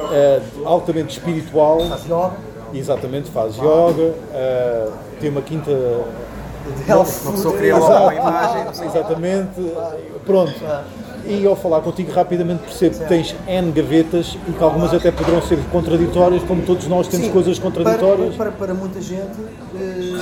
[0.00, 2.32] ah, altamente espiritual, Faz yoga,
[2.74, 5.70] exatamente, faz yoga, ah, tem uma quinta
[6.76, 8.86] de health Uma pessoa cria logo uma imagem.
[8.86, 9.72] Exatamente.
[10.24, 10.54] Pronto.
[11.24, 15.40] E ao falar contigo rapidamente percebo que tens N gavetas e que algumas até poderão
[15.40, 18.34] ser contraditórias, como todos nós temos Sim, coisas contraditórias.
[18.34, 19.38] Para, para, para muita gente,
[19.76, 20.18] eh,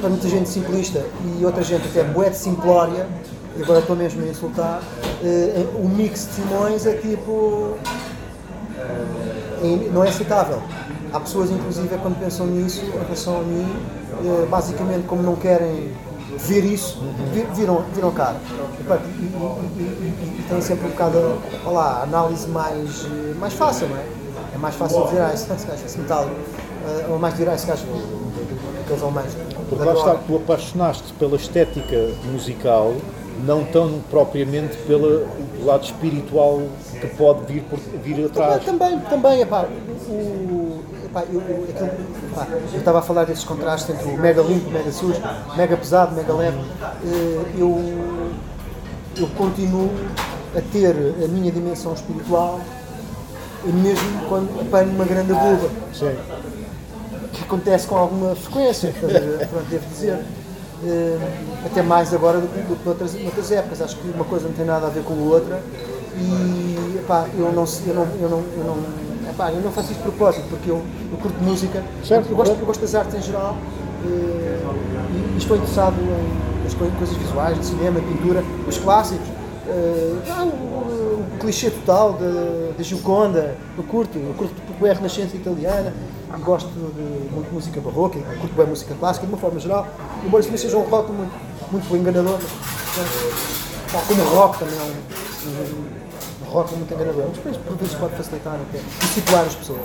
[0.00, 1.04] para muita gente simplista
[1.38, 3.06] e outra gente até bué de simplória,
[3.54, 4.80] e agora estou mesmo a insultar,
[5.22, 7.76] eh, o mix de Simões é tipo.
[8.88, 10.62] É- não é aceitável.
[11.12, 13.66] Há pessoas, inclusive, quando pensam nisso, em relação a mim,
[14.50, 15.92] basicamente, como não querem
[16.36, 17.02] ver isso,
[17.32, 18.36] vi- viram, viram cara.
[19.78, 23.06] E, e, tem sempre um bocado, olha lá, a análise mais,
[23.40, 24.04] mais fácil, não é?
[24.54, 26.28] É mais fácil dizer, ah, esse gajo, esse metal,
[27.10, 27.84] ou mais dizer, ah, esse gajo,
[28.84, 29.36] aqueles alemães.
[29.68, 32.94] Porque lá está, tu apaixonaste pela estética musical,
[33.44, 35.26] não tão propriamente pelo
[35.64, 36.62] lado espiritual
[37.00, 38.64] que pode vir, por, vir atrás.
[38.64, 39.66] Também, também, epá,
[40.08, 41.90] o, epá, eu, eu, aquilo,
[42.32, 45.20] epá, eu estava a falar desses contrastes entre o mega limpo, mega sujo,
[45.56, 46.58] mega pesado, mega leve.
[47.04, 47.82] Eh, Eu,
[49.16, 49.90] eu continuo
[50.56, 50.94] a ter
[51.24, 52.60] a minha dimensão espiritual,
[53.64, 55.68] mesmo quando apanho uma grande vulva.
[55.92, 56.16] Sim.
[57.32, 58.92] que acontece com alguma frequência,
[59.70, 60.24] devo dizer.
[60.84, 61.18] Eh,
[61.66, 63.82] até mais agora do que, do que noutras, noutras épocas.
[63.82, 65.60] Acho que uma coisa não tem nada a ver com a outra
[66.16, 70.00] e epá, eu, não, eu, não, eu, não, eu, não, epá, eu não faço isso
[70.00, 70.80] de propósito porque eu,
[71.12, 73.56] eu curto música, Certo, eu, gosto, eu gosto das artes em geral
[74.06, 74.60] eh,
[75.12, 79.26] e, e estou interessado em as coi- coisas visuais, de cinema, pintura, os clássicos.
[80.30, 84.94] ah, o, o clichê total da, da Gioconda, eu curto, eu curto porque é a
[84.94, 85.92] Renascença italiana,
[86.36, 89.86] gosto de muito música barroca, curto bem música clássica, de uma forma geral,
[90.24, 91.32] embora isso seja um rock muito,
[91.70, 92.38] muito enganador,
[93.92, 97.76] tal como o rock também é um, um, um rock muito enganador, mas depois por
[97.76, 99.80] vezes pode facilitar até e situar as pessoas.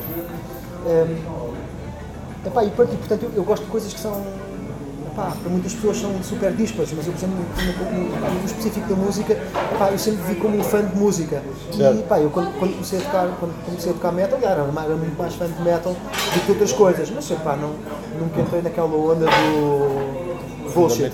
[0.87, 1.53] Ehm,
[2.45, 4.21] Epá, e, portanto eu, eu gosto de coisas que são
[5.13, 8.95] epá, para muitas pessoas são super dispas, mas eu por exemplo no, no- específico da
[8.95, 11.41] música, epá, eu sempre vi como um fã de música.
[11.75, 11.95] Certo.
[11.97, 14.95] E epá, eu quando, quando comecei a tocar, quando comecei a tocar metal, era, era
[14.95, 17.71] muito mais fã de metal do que outras coisas, mas epá, não,
[18.19, 21.11] nunca entrei naquela onda do bullshit.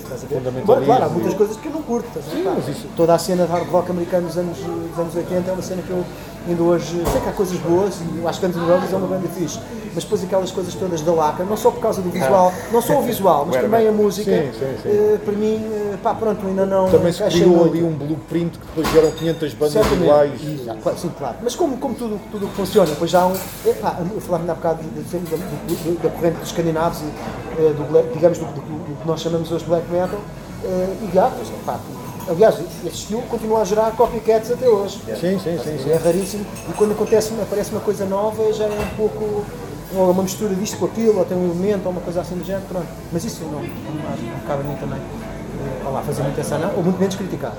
[0.62, 2.08] Embora, claro, há muitas coisas que eu não curto?
[2.14, 5.50] Pá, mas isso- Toda a cena de hard rock americano dos anos, dos anos 80
[5.50, 6.02] é uma cena que eu
[6.48, 9.06] ainda hoje sei que há coisas boas e acho que Guns N' Roses é uma
[9.06, 9.60] banda fixe,
[9.94, 12.98] mas depois aquelas coisas todas da laca, não só por causa do visual, não só
[12.98, 14.88] o visual, mas também a música, Sim, sim, sim.
[14.88, 17.68] eh, para mim, eh, pá, pronto, ainda não Também se criou muito.
[17.74, 20.02] ali um blueprint que depois vieram 500 bandas Certamente.
[20.04, 20.40] iguais.
[21.00, 21.36] Sim, claro.
[21.42, 23.34] Mas como, como tudo tudo que funciona, depois já há um.
[23.66, 27.04] Epá, eu falava há bocado de- de- do- da corrente dos escandinavos e
[27.60, 30.18] eh, do, digamos do, do- do que nós chamamos hoje de black metal.
[30.64, 31.78] eh, e já, pois, epá,
[32.30, 35.00] aliás, esse estilo continua a gerar copycats até hoje.
[35.20, 35.78] Sim, sim, sim.
[35.82, 35.90] sim.
[35.90, 39.44] É raríssimo e quando acontece, aparece uma coisa nova já é um pouco
[39.94, 42.44] ou uma mistura disto com aquilo, ou tem um elemento, ou uma coisa assim do
[42.44, 42.86] género, pronto.
[43.12, 44.98] Mas isso não, não, cabe a mim também.
[44.98, 47.52] eh, vá lá, fazer muito essa análise, ou muito menos criticar.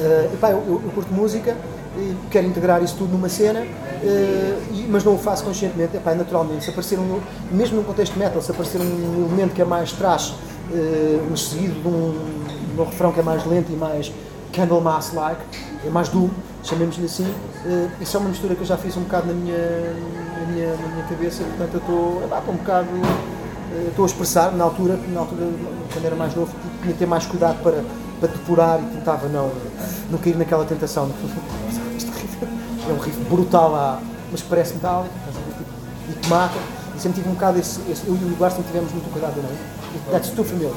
[0.00, 1.56] Eh, epá, eu, eu, eu curto música,
[1.96, 5.96] e quero integrar isso tudo numa cena, eh, e- mas não o faço conscientemente.
[5.96, 7.20] Epá, naturalmente, se aparecer um,
[7.52, 10.34] mesmo num contexto metal, se aparecer um elemento que é mais trash,
[10.72, 12.41] eh, mas seguido de um,
[12.80, 14.12] um refrão que é mais lento e mais
[14.52, 15.40] Candlemass-like,
[15.86, 16.28] é mais doom,
[16.62, 17.26] chamemos-lhe assim,
[17.66, 20.76] eh, isso é uma mistura que eu já fiz um bocado na minha, na minha,
[20.76, 22.22] na minha cabeça, portanto eu estou
[22.52, 22.88] um bocado
[23.74, 25.48] eh, estou a expressar na altura, na altura
[25.92, 27.82] quando era mais novo, tinha que ter mais cuidado para,
[28.20, 29.50] para depurar e tentava não,
[30.10, 31.10] não cair naquela tentação.
[32.22, 32.38] Riff
[32.88, 34.00] é um riff brutal lá,
[34.30, 35.08] mas parece ver,
[35.58, 35.70] tipo,
[36.10, 36.54] e que mata.
[36.96, 39.34] E sempre tive um bocado esse, esse- eu e o Eduardo sempre tivemos muito cuidado
[39.36, 40.72] não that's too familiar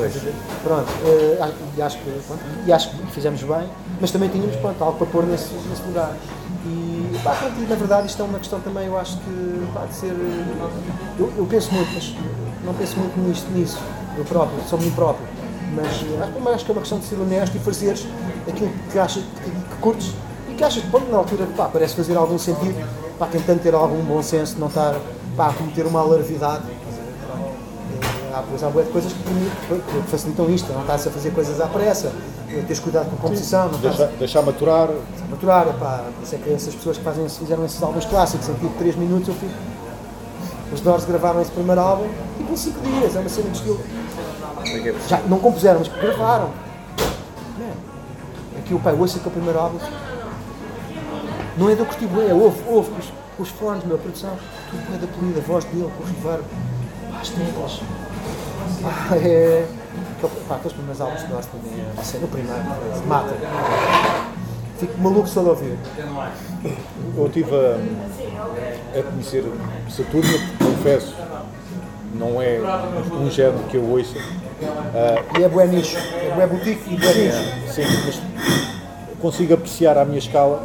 [0.00, 0.34] Ver?
[0.62, 3.68] pronto, eh, e acho que pronto, e acho que fizemos bem
[4.00, 6.14] mas também tínhamos pronto, algo para pôr nesse, nesse lugar
[6.66, 9.84] E, pá, pronto, e na verdade isto é uma questão também, eu acho que pá,
[9.86, 10.14] de ser.
[11.18, 12.14] Eu, eu penso muito, mas
[12.64, 13.78] não penso muito nisto, nisso,
[14.18, 15.26] eu próprio, sobre mim próprio.
[15.74, 18.06] Mas eh, acho, que é uma questão de ser honesto e fazeres
[18.48, 20.12] aquilo que achas que, que curtes
[20.50, 22.74] e que achas que na altura pá, parece fazer algum sentido,
[23.18, 24.96] pá, tentando ter algum bom senso, não estar
[25.36, 26.64] pá, a cometer uma alarvidade.
[28.36, 32.12] Há, pois, há coisas que, que facilitam isto, não estás a fazer coisas à pressa,
[32.50, 34.90] eh, teres cuidado com a composição, Deixar, deixar maturar.
[34.90, 38.46] a maturar, pá, por isso é que essas pessoas que fazem, fizeram esses álbuns clássicos
[38.50, 39.54] em tipo 3 minutos, eu fico.
[40.70, 43.80] Os Doors gravaram esse primeiro álbum tipo em 5 dias, é uma cena de estilo.
[45.08, 46.50] Já não compuseram, mas gravaram.
[47.58, 49.78] Man, aqui o pai ouça aquele primeiro álbum.
[51.56, 54.36] Não é do curti bué, ouve, ouve com os, os fones, meu, a produção,
[54.70, 56.44] tudo bué da polida, a voz dele, com o reverb,
[57.10, 57.80] pá, as teclas.
[58.82, 59.66] Pá, é.
[60.48, 62.62] Pá, aqueles primeiros álbuns de Doors também é uma cena, o primeiro,
[63.06, 63.34] mata.
[64.78, 65.78] Fico maluco só de ouvir.
[67.16, 69.44] Eu estive a, a conhecer
[69.88, 71.14] Saturno, confesso,
[72.14, 72.60] não é
[73.12, 74.16] um género que eu ouço.
[75.38, 77.72] E é bué nicho, é bué boutique e bué nicho.
[77.72, 78.20] Sim, mas
[79.20, 80.62] consigo apreciar à minha escala.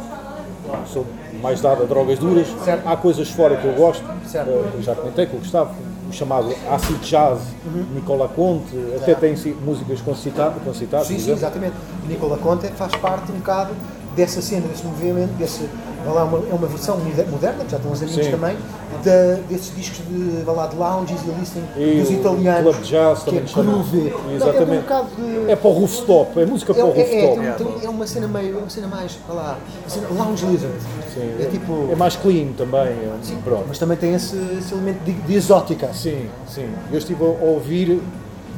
[0.86, 1.06] Sou
[1.42, 2.46] mais dado a drogas duras.
[2.64, 2.86] Certo.
[2.86, 4.04] Há coisas fora que eu gosto.
[4.26, 4.48] Certo.
[4.48, 7.84] Eh, já comentei com o Gustavo, o chamado acid jazz, Uhum.
[7.94, 11.74] Nicola Conte, até tem si- músicas com citado, com citado Sim, sim, exatamente.
[12.08, 13.72] Nicola Conte faz parte um bocado
[14.14, 15.68] dessa cena, desse movimento, desse,
[16.10, 18.30] lá, uma, é uma versão moder- moderna, que já estão os amigos Sim.
[18.30, 18.56] também,
[19.04, 23.22] da- desses discos de, vai lá, de lounges e listening E dos italianos, Club Jazz
[23.22, 23.96] que é groove.
[23.98, 24.84] Não, é um Exatamente.
[25.16, 25.50] de...
[25.50, 27.56] É para o rooftop, é música para o É, é, é, rooftop.
[27.64, 30.74] tem- tem- é uma cena meio, é uma cena mais, vai lá, cena lounge lizard.
[31.14, 32.80] Sim, É tipo, é mais clean também.
[32.88, 33.12] é-
[33.44, 33.64] pronto.
[33.68, 35.90] mas também tem esse, esse elemento de, de exótica.
[35.92, 36.68] Sim, sim.
[36.90, 38.00] Eu estive a ouvir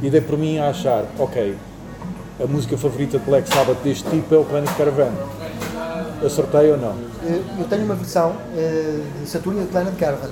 [0.03, 1.57] e dei por mim a achar, ok,
[2.43, 5.13] a música favorita de Black Sabbath deste tipo é o Planet Caravan.
[6.25, 6.95] Acertei ou não?
[7.27, 10.31] Eh, Eu tenho uma versão eh, de Saturno e de Planet Caravan.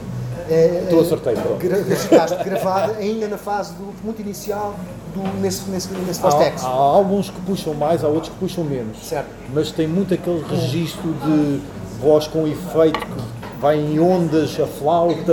[0.48, 2.44] Eh, Tu acertei, pronto.
[2.44, 4.74] gravada ainda na fase do, muito inicial
[5.14, 8.98] do, nesse, nesse, nesse Há, há alguns que puxam mais, há outros que puxam menos.
[9.06, 9.28] Certo.
[9.52, 11.60] Mas tem muito aquele registro de
[12.00, 15.32] voz com efeito que vai em ondas, a flauta,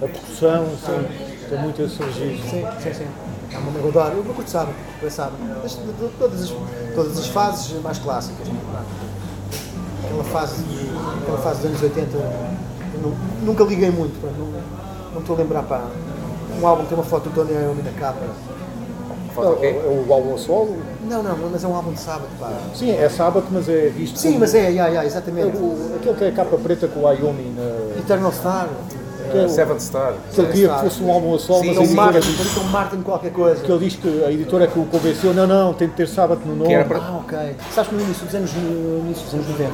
[0.00, 1.28] a percussão, sim.
[1.48, 2.50] Tem muito esse registro.
[2.50, 3.06] Sim, sim, sim.
[3.52, 4.14] É uma megodora.
[4.14, 5.36] Eu curto sábado, eu sábado.
[5.62, 5.78] Mas
[6.18, 6.52] Todas as,
[6.94, 8.48] todas as fases mais clássicas.
[10.04, 10.64] Aquela fase,
[11.22, 14.20] aquela fase dos anos 80, eu nu- nunca liguei muito.
[14.20, 14.46] pá, Não,
[15.14, 15.84] não estou a lembrar para
[16.60, 18.20] um álbum que tem uma foto do Tony Iommi na capa.
[19.62, 20.76] É, é o álbum solo?
[21.08, 22.28] Não, não, mas é um álbum de sábado.
[22.38, 22.50] Pá.
[22.74, 25.56] Sim, é sábado, mas é visto Sim, como- mas é, yeah, yeah, é exatamente.
[25.56, 27.98] o- aquele que é a capa preta com o Wyoming na.
[27.98, 28.68] Eternal Star.
[29.30, 30.14] Que é o- Seventh Star.
[30.32, 32.58] que ele queria que fosse um álbum a solo, mas É a um editora parece
[32.60, 33.62] um Martin qualquer coisa.
[33.62, 36.40] que ele diz que a editora que o convenceu, não, não, tem de ter sábado
[36.44, 36.84] no nome.
[36.84, 37.38] Para- Ah, ok.
[37.74, 39.72] Sabes que no início dos anos, no início dos anos 90,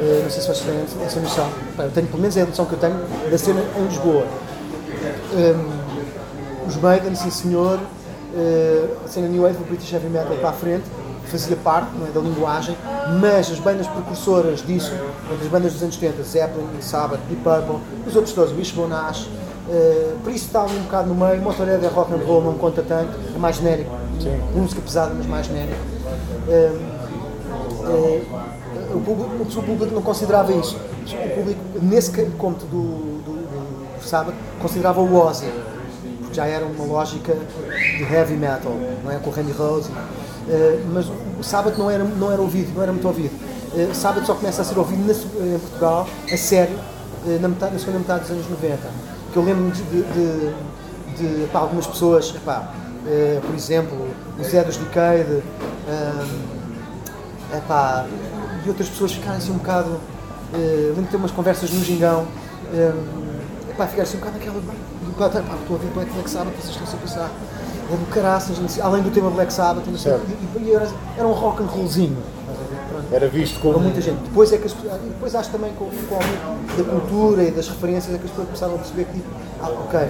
[0.00, 1.48] eh, não sei se vocês têm essa- essa noção,
[1.78, 2.96] eu tenho, pelo menos é a noção que eu tenho
[3.30, 4.24] da cena em Lisboa.
[5.34, 7.78] Um, os Maiden, sim senhor,
[8.36, 10.84] eh, a cena New Wave, o British Heavy Metal para a frente,
[11.30, 12.76] fazia parte é, da linguagem,
[13.20, 14.92] mas as bandas precursoras disso,
[15.40, 19.28] as bandas dos anos 70, Zeppelin, Sabbath, Deep Purple, os outros todos, Wishbone Ash,
[19.68, 22.82] eh, por isso está um bocado no meio, Motorhead é rock and roll, não conta
[22.82, 23.90] tanto, é mais genérico,
[24.54, 25.78] música pesada, mas mais genérico.
[26.48, 26.72] Eh,
[27.84, 28.22] eh,
[28.92, 30.76] o, público, o público não considerava isso.
[30.76, 32.82] O público, nesse cômputo do,
[33.22, 35.46] do, do, do sábado, considerava o Ozzy,
[36.18, 38.72] porque já era uma lógica de heavy metal,
[39.04, 39.18] não é?
[39.18, 39.90] Com o Randy Rose.
[40.48, 41.06] Eh, mas
[41.38, 43.32] o sábado não era, não era ouvido, não era muito ouvido.
[43.76, 46.76] Eh, sábado só começa a ser ouvido na- em Portugal, a sério,
[47.26, 48.88] eh, na, metade, na segunda metade dos anos 90.
[49.32, 50.02] Que eu lembro-me de, de,
[51.16, 52.72] de, de pá, algumas pessoas, epá,
[53.06, 53.96] eh, por exemplo,
[54.38, 55.42] o Zé dos Decade,
[55.88, 56.24] eh,
[58.64, 60.00] e outras pessoas ficarem assim um bocado.
[60.52, 62.26] eh, lembro de ter umas conversas no Gingão,
[62.74, 62.92] eh,
[63.70, 64.60] epá, ficar assim um bocado naquela.
[65.18, 67.30] Pá, tá, estou a ouvir Black, Black Sabbath, vocês estão a pensar.
[67.92, 71.66] É do caraças, além do tema Black Sabbath, e, e era, era um rock and
[71.66, 72.16] rollzinho.
[73.12, 73.74] Era visto como.
[73.74, 74.18] para muita gente.
[74.20, 77.50] Depois é que as e depois acho também com, com o aumento da cultura e
[77.50, 79.28] das referências é que as pessoas começaram a perceber que tipo,
[79.60, 80.08] ah, ok,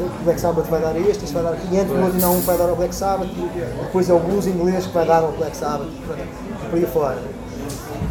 [0.00, 2.36] o Black Sabbath vai dar a este, este vai dar a 500, o outro não,
[2.36, 5.22] um vai dar ao Black Sabbath, e depois é o blues inglês que vai dar
[5.22, 6.22] ao Black Sabbath, pronto,
[6.70, 7.18] por aí fora.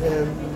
[0.01, 0.51] Hum,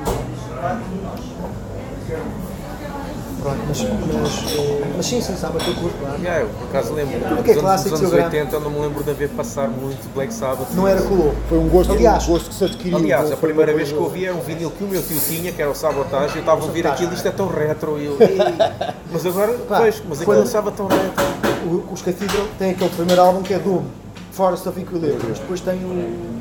[3.46, 6.20] Pronto, mas, mas, eh, mas sim, sim, sabe, eu curto, claro.
[6.20, 7.20] Yeah, eu por acaso lembro.
[7.20, 9.12] Tudo que é dos anos, clássico, dos anos seu 80 eu não me lembro de
[9.12, 10.72] haver passar muito Black Sabbath.
[10.74, 11.32] Não era cool.
[11.48, 12.98] Foi um gosto, Aliás- um gosto que se adquiriu.
[12.98, 15.52] Aliás, a primeira vez que eu ouvi era um vinil que o meu tio tinha,
[15.52, 18.18] que era o Sabotage, eu estava a ouvir aquilo, isto é tão retro, e eu,
[19.14, 21.24] mas agora, Pá, pois, mas aquilo quando- estava tão retro.
[21.68, 23.84] O- Os Cathedral têm aquele primeiro álbum que é Doom,
[24.32, 26.36] Forest of Equilibrium, mas depois tem o,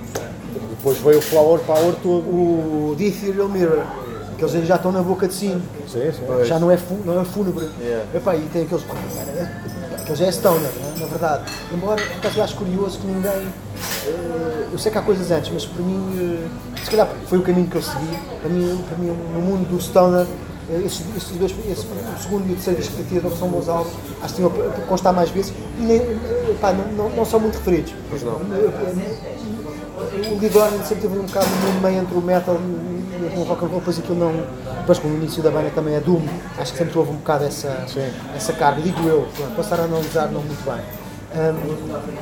[0.71, 2.25] Depois veio o Flower Power todo.
[2.25, 3.85] o The Ethereal Mirror,
[4.37, 5.63] que eles já estão na boca de sino.
[5.89, 6.45] Sim, sim.
[6.45, 7.69] Já não é, fu- não é fúnebre.
[7.81, 8.05] Yeah.
[8.15, 8.85] Epá, e tem aqueles.
[10.01, 11.45] Aqueles é stoner, né, na verdade.
[11.73, 13.31] Embora, acaso, eu acho curioso que ninguém.
[14.07, 16.47] eh, eu sei que há coisas antes, mas para mim,
[16.77, 18.19] eh, se calhar foi o caminho que eu segui.
[18.41, 20.27] Para mim, para mim no mundo do stoner,
[20.71, 23.69] eh, esses, esses dois, esse, o segundo e o terceiro disco que eu são bons
[23.69, 26.01] álbuns, acho que tinham a constar mais vezes e nem,
[26.61, 27.95] não, não, não são muito referidos.
[28.11, 28.33] Pois não.
[28.35, 32.57] O Lee Dornan sempre teve um bocado no meio entre o metal
[33.37, 34.33] o rock and roll, depois aquilo não.
[34.81, 36.23] Depois, como o início da banda também é Doom,
[36.59, 37.87] acho que sempre houve um bocado essa,
[38.35, 40.83] essa carga, digo eu, pronto, posso estar a analisar não muito bem.
[41.37, 41.57] Ahm,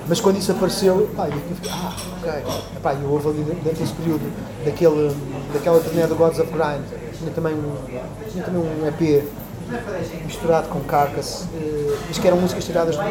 [0.08, 2.32] mas quando isso apareceu, pá, eu fiquei, ah, ok.
[2.76, 4.32] Epá, eu houve ali dentro desse período,
[4.64, 5.14] daquele,
[5.52, 6.82] daquela turnê do Gods of Grind,
[7.18, 7.76] tinha também um,
[8.30, 9.24] tinha também um EP
[10.24, 13.02] misturado com Carcass, eh, mas que eram músicas tiradas do.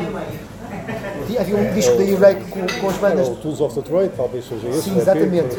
[1.40, 4.46] Havia um disco da E-Rake com, com as bandas O Tools of the Trade, talvez
[4.48, 4.82] seja esse.
[4.82, 4.98] Sim, é?
[5.00, 5.58] exatamente.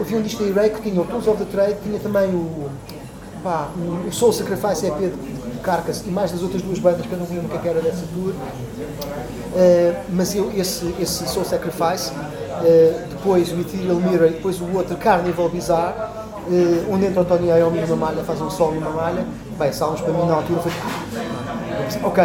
[0.00, 2.68] Havia um disco da E-Ray que tinha o Tools of the Trade, tinha também o,
[3.42, 3.68] pá,
[4.06, 7.26] o Soul Sacrifice EP de Carcass e mais das outras duas bandas que eu não
[7.26, 8.32] lembro o que é era dessa tour.
[9.56, 12.12] Eh, mas eu, esse, esse Soul Sacrifice,
[12.64, 15.94] eh, depois o Ethereal Mirror e depois o outro Carnival Bizarre,
[16.50, 19.24] eh, onde entra o Tony Iommi numa malha, faz um solo numa malha.
[19.58, 20.72] Bem, salmos para mim na altura foi.
[22.02, 22.24] Ok,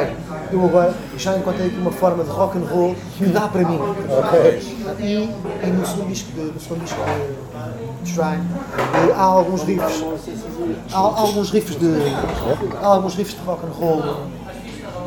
[0.52, 3.80] eu agora já encontrei aqui uma forma de rock and roll que dá para mim.
[5.00, 5.30] E,
[5.64, 7.00] e no segundo disco, de, no segundo disco
[8.04, 8.44] de, Shrine
[9.16, 10.04] há alguns riffs,
[10.94, 11.88] há, há alguns riffs de,
[12.82, 14.02] há alguns riffs de rock and roll,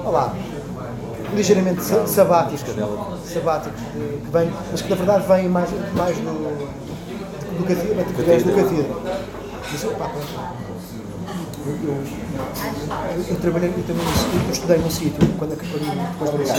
[0.04, 0.34] olha lá,
[1.34, 2.62] ligeiramente sa- sabáticos,
[3.24, 6.22] sabáticos que vêm, mas que na verdade vêm mais, mais do,
[7.58, 7.64] do, do
[9.96, 10.22] pronto.
[10.28, 10.61] Eu,
[11.66, 14.04] eu, eu, eu trabalhei, eu também
[14.46, 16.56] eu estudei num sítio, quando acabei depois do liceu,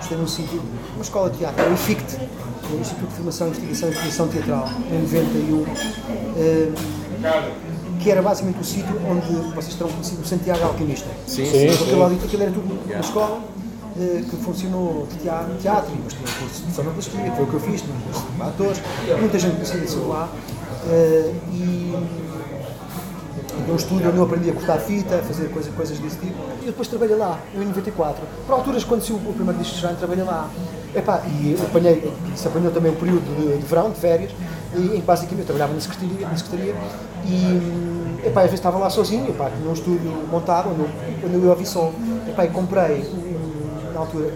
[0.00, 0.62] estudei num sítio,
[0.94, 2.16] uma escola de teatro, o IFICT,
[2.72, 5.64] o Instituto de Formação, Investigação e Criação Teatral, em 91,
[6.36, 6.72] eh,
[8.00, 11.08] que era basicamente o sítio onde vocês terão conhecido o Santiago Alquimista.
[11.26, 11.68] Sim, Sim, sim.
[11.84, 13.40] Aquilo, aquilo era tudo na escola
[13.98, 17.44] eh, que funcionou de teatro, teatro e depois tinha um curso de sonoplastia, que foi
[17.44, 18.82] o que eu fiz, tinha um curso de atores,
[19.20, 20.28] muita gente conhecida de lá.
[20.88, 21.96] eh, e
[23.66, 26.34] num estúdio onde eu aprendi a cortar fita, a fazer coisa, coisas desse tipo.
[26.62, 28.22] E depois trabalhei lá, em 94.
[28.46, 30.48] Por alturas, quando saiu o primeiro disco de Shrine, trabalhei lá.
[30.94, 34.30] Epá, e apanhei, se apanhou também um período de, de verão, de férias,
[34.74, 36.74] e, em que basicamente eu trabalhava na secretaria, na secretaria
[37.26, 41.44] e epá, às vezes estava lá sozinho, epá, tinha um estúdio montado onde eu, eu
[41.44, 41.92] ia ouvir som.
[42.28, 44.32] Epá, e comprei, um, na altura,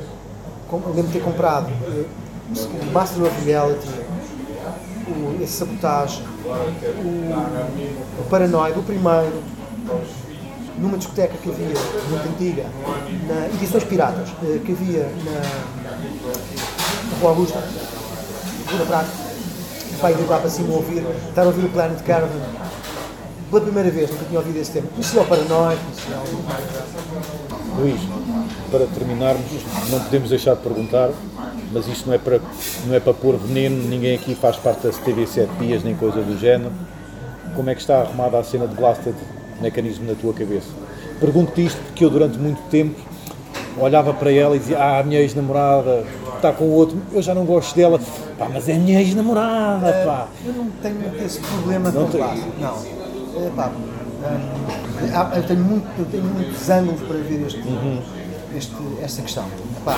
[0.69, 2.05] com, lembro de ter comprado eh,
[2.89, 3.89] o Master of Reality,
[5.11, 9.43] o, esse sabotagem, o, o Paranoide, o primeiro,
[10.78, 11.66] numa discoteca que havia,
[12.09, 12.66] muito antiga,
[13.28, 15.43] na Edições Piratas, eh, que havia na,
[17.20, 17.59] Rua Augusta,
[18.70, 19.09] Rua Prata,
[20.01, 22.41] pai de lá para cima ouvir, estar a ouvir o Planet Caravan
[23.51, 24.87] pela primeira vez, nunca tinha ouvido esse tema.
[24.89, 26.16] Conhecia o Paranoide, conhecia
[27.77, 27.81] o...
[27.81, 28.01] Luís,
[28.70, 29.45] para terminarmos,
[29.91, 31.11] não podemos deixar de perguntar,
[31.73, 32.41] mas isto não é para,
[32.87, 36.21] não é para pôr veneno, ninguém aqui faz parte da TV 7 dias nem coisa
[36.23, 36.73] do género.
[37.55, 39.15] Como é que está arrumada a cena de Blasted
[39.61, 40.69] Mecanismo na tua cabeça?
[41.19, 42.99] Pergunto-te isto porque eu durante muito tempo
[43.79, 46.05] olhava para ela e dizia, ah, a minha ex-namorada
[46.37, 48.01] está com o outro, eu já não gosto dela,
[48.39, 50.29] pá, mas é a minha ex-namorada, pá.
[50.45, 52.45] Eu não tenho esse problema Não tem- classe.
[52.61, 52.77] Não.
[53.47, 53.71] É, pá,
[55.37, 58.01] eu, tenho muito, eu tenho muitos ângulos para ver este, Uhum.
[58.57, 59.45] este, esta questão.
[59.45, 59.91] Eh,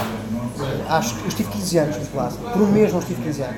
[0.88, 2.38] acho que eu estive 15 anos no classe.
[2.38, 3.56] Por um mês não estive 15 anos.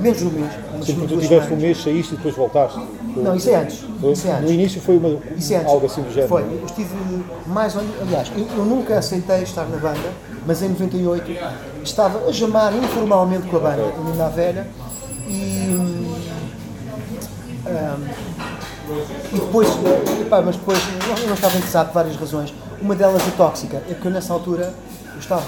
[0.00, 0.52] Menos de um mês.
[0.84, 2.80] que tu tiveste um mês, saíste e depois voltaste.
[3.16, 3.84] Não, isso é antes.
[4.00, 4.12] Foi?
[4.12, 4.44] Isso é antes.
[4.44, 6.28] No início foi uma, é algo assim do género.
[6.28, 6.42] Foi.
[6.42, 6.90] Eu estive
[7.46, 8.02] mais ou menos.
[8.02, 10.12] Aliás, eu, eu nunca aceitei estar na banda,
[10.46, 11.32] mas em 98
[11.82, 14.66] estava a jamar informalmente com a banda, em Linda a Velha,
[15.28, 15.68] e.
[15.70, 16.16] hum,
[19.32, 20.78] e depois, eh, epá, mas depois
[21.20, 22.54] eu não estava interessado por várias razões.
[22.80, 24.72] Uma delas a tóxica, é que eu nessa altura
[25.18, 25.42] estava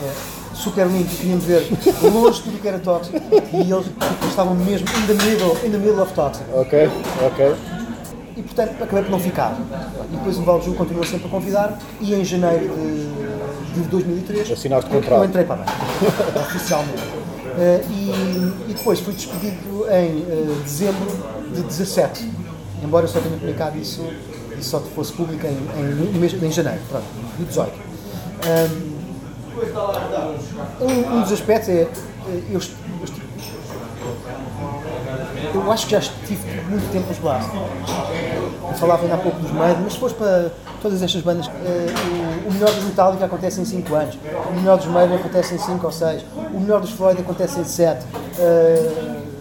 [0.55, 1.69] super limpo, queriam ver
[2.03, 3.17] longe tudo que era tóxico
[3.53, 3.87] e eles
[4.29, 6.91] estavam mesmo in the middle, in the middle of toxic Ok,
[7.27, 7.55] ok.
[8.37, 9.57] e portanto acabei por não ficar.
[10.13, 12.75] E depois o Valju continuou sempre a convidar e em janeiro
[13.75, 15.21] de, de 2003 Assinaste eu- contrato.
[15.21, 15.73] eu entrei para a banda,
[16.41, 17.03] oficialmente.
[17.61, 21.11] Eh, e, e depois fui despedido em eh, dezembro
[21.55, 22.31] de 17,
[22.85, 24.05] embora eu só tenha publicado isso
[24.59, 27.05] e só fosse público em, em, mês- em janeiro, pronto,
[27.39, 27.73] de 18.
[27.73, 28.98] Um,
[30.81, 31.89] um dos aspectos é, eh,
[32.51, 32.61] eu,
[35.55, 37.51] eu acho que já estive muito tempo nos Blast.
[37.55, 40.51] Eu falava ainda há pouco dos Maiden, mas se fores para
[40.83, 41.87] todas estas bandas, eh,
[42.47, 44.19] o, o melhor dos Metallica acontece em 5 anos,
[44.51, 46.25] o melhor dos Maiden acontece em 5 ou 6,
[46.55, 48.05] o melhor dos Floyd acontece em 7.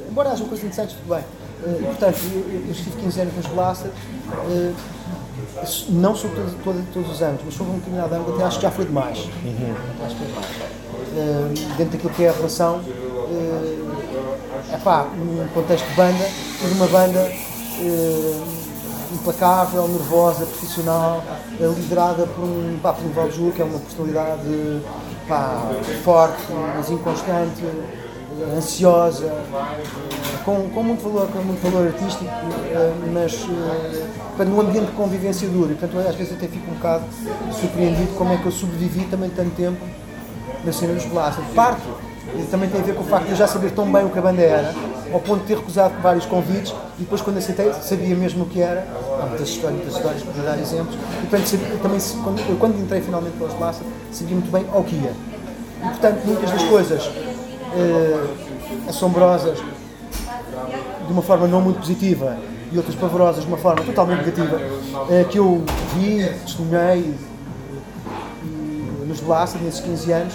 [0.09, 1.23] embora haja coisas interessantes, tudo bem.
[1.65, 3.91] Eh, e, portanto, eu, eu- estive 15 anos nos Blaster,
[4.49, 4.71] eh,
[5.89, 8.71] não sobre todos, todos, os anos, mas sobre um determinado ano, até acho que já
[8.71, 9.17] foi demais.
[9.17, 10.47] Acho que foi demais.
[11.15, 12.81] Eh, dentro daquilo que é a relação,
[14.71, 16.25] é epá, num contexto de banda,
[16.61, 18.41] de uma banda eh,
[19.13, 21.23] implacável, nervosa, profissional,
[21.59, 24.81] eh, liderada por um, pá, por um Valju, que é uma personalidade
[25.27, 25.71] pá,
[26.03, 26.43] forte,
[26.75, 27.63] mas inconstante,
[28.57, 29.31] ansiosa,
[30.45, 32.25] com, com muito valor, com muito valor artístico,
[32.71, 33.45] eh, mas
[34.39, 35.71] eh, num ambiente de convivência duro.
[35.71, 37.03] E, portanto, às vezes até fico um bocado
[37.59, 39.77] surpreendido como é que eu sobrevivi também tanto tempo
[40.63, 41.43] na cena dos Blaster.
[41.55, 41.81] Parte
[42.51, 44.19] também tem a ver com o facto de eu já saber tão bem o que
[44.19, 44.73] a banda era,
[45.13, 48.61] ao ponto de ter recusado vários convites e depois quando aceitei sabia mesmo o que
[48.61, 48.85] era.
[49.21, 50.95] Há muitas histórias, muitas histórias, podia dar exemplos.
[50.95, 54.83] E portanto, sabia- também, quando, eu, quando entrei finalmente pelas Blaster, sabia muito bem ao
[54.83, 55.11] que ia.
[55.83, 57.09] E portanto, muitas das coisas
[57.75, 58.27] eh,
[58.87, 62.37] assombrosas de uma forma não muito positiva
[62.71, 64.59] e outras pavorosas de uma forma totalmente negativa,
[65.09, 65.63] eh, que eu
[65.95, 67.13] vi, testemunhei
[68.43, 70.33] e nos Blaster nesses 15 anos,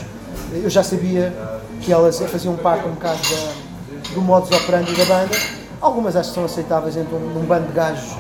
[0.53, 1.33] eu já sabia
[1.81, 5.37] que elas faziam parte um bocado da, do modus operandi da banda.
[5.81, 8.17] Algumas acho que são aceitáveis entre um, num bando de gajos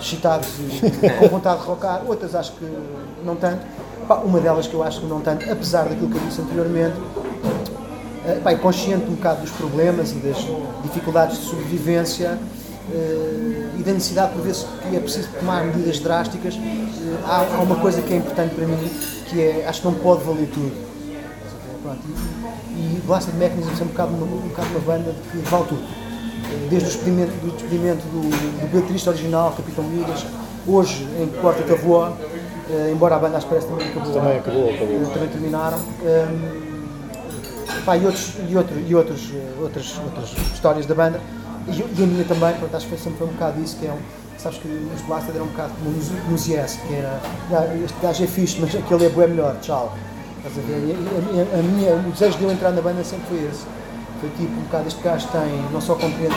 [0.00, 0.90] excitados e
[1.20, 2.66] com vontade de rocar, outras acho que
[3.24, 3.60] não tanto.
[4.08, 6.96] Pá, uma delas que eu acho que não tanto, apesar daquilo que eu disse anteriormente,
[8.26, 10.36] eh, pá, e consciente um bocado dos problemas e das
[10.82, 12.38] dificuldades de sobrevivência
[12.92, 17.62] eh, e da necessidade por vezes que é preciso tomar medidas drásticas, eh, há, há
[17.62, 18.90] uma coisa que é importante para mim,
[19.28, 20.72] que é, acho que não pode valer tudo.
[21.82, 22.00] Pronto,
[22.74, 25.82] e, e Blasted Mechanism é um bocado, uma, um bocado uma banda que vale tudo.
[25.82, 30.26] Eh, Desde o despedimento do, despedimento do, do baterista original, Capitão Migas,
[30.66, 32.16] hoje em Porta Tavoa,
[32.70, 34.12] eh, embora a banda acho que parece também acabou.
[34.12, 34.96] Também acabou, acabou.
[34.96, 35.78] Eh, também terminaram.
[36.04, 36.65] Ehm,
[37.84, 41.20] pá, e, outros, e, outro, e outros, eh, outras, outras histórias da banda.
[41.68, 41.70] E,
[42.00, 43.98] e a minha também, pronto, acho que sempre foi um bocado isso, que é um,
[44.38, 45.90] sabes que os Blaster eram um bocado como
[46.30, 47.20] nos, Yes, que era,
[47.52, 49.92] "Ah, este gajo é fixe, mas aquele é bué melhor, tchau.
[50.38, 50.78] Estás a ver?
[50.78, 53.64] E a, a minha, o desejo de eu entrar na banda sempre foi esse.
[54.20, 56.34] Foi tipo, um bocado, este gajo tem, não só compreende,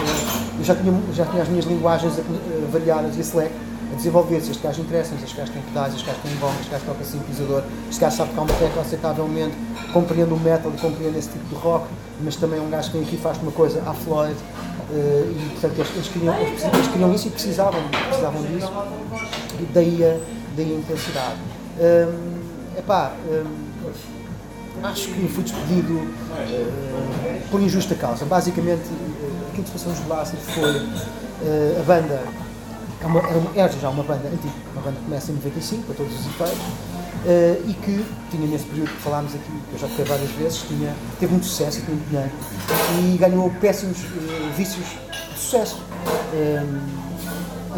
[0.57, 2.23] eu já tinha, já tinha as minhas linguagens eh,
[2.71, 3.47] variadas e esse a
[3.99, 4.51] desenvolver-se.
[4.51, 7.63] Este gajo interessa-me, este gajo tem pedais, este gajo tem bom, este gajo toca sintetizador,
[7.89, 9.55] este gajo sabe tocar uma tecla aceitavelmente,
[9.93, 11.87] compreende o metal, compreende esse tipo de rock,
[12.23, 14.35] mas também é um gajo que vem aqui e faz uma coisa à Floyd,
[14.91, 18.71] eh, e portanto eles, eles, queriam, eles, eles queriam isso e precisavam, precisavam disso,
[19.59, 20.17] e daí a,
[20.55, 21.37] daí a intensidade.
[21.79, 22.39] Hum,
[22.77, 23.69] epá, hum,
[24.83, 26.07] acho que fui despedido
[26.37, 28.25] eh, por injusta causa.
[28.25, 30.75] Basicamente, eh, aquilo que se passou nos Blasters foi
[31.43, 32.23] eh, a banda,
[33.01, 35.95] é, uma, uma- era já uma banda antiga, uma banda que começa em 95, para
[35.95, 36.57] todos os efeitos,
[37.25, 40.59] eh, e que tinha nesse período que falámos aqui, que eu já toquei várias vezes,
[40.67, 42.31] tinha, teve muito sucesso muito dinheiro,
[43.13, 44.85] e ganhou péssimos eh, vícios
[45.33, 45.77] de sucesso.
[46.33, 46.63] Eh,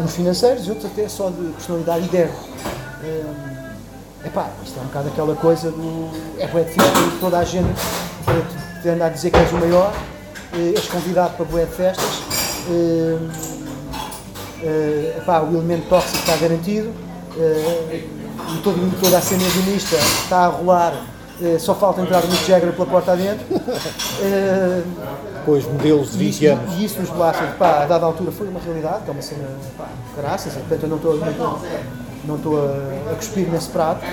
[0.00, 2.34] uns financeiros e outros até só de personalidade e de ego.
[3.04, 3.24] Eh,
[4.24, 6.08] Epá, isto é um bocado aquela coisa do.
[6.38, 6.76] É bué de
[7.18, 7.66] toda a gente
[8.80, 9.92] te, andar a dizer que és o maior,
[10.52, 12.22] eh, és convidado para bué de festas,
[14.62, 16.92] eh, epá, o elemento tóxico está garantido,
[17.36, 20.94] e todo, toda a cena evangelista está a rolar,
[21.40, 23.44] eh, só falta entrar o Mick Jagger pela porta adentro.
[24.22, 24.82] Eh,
[25.44, 26.74] Com os modelos de e 20 isso, anos.
[26.74, 29.48] e isso nos Blasters, pá, a dada altura foi uma realidade, que é uma cena,
[29.76, 34.04] pá, caraças, e, portanto eu não estou, não não a, a cuspir nesse prato.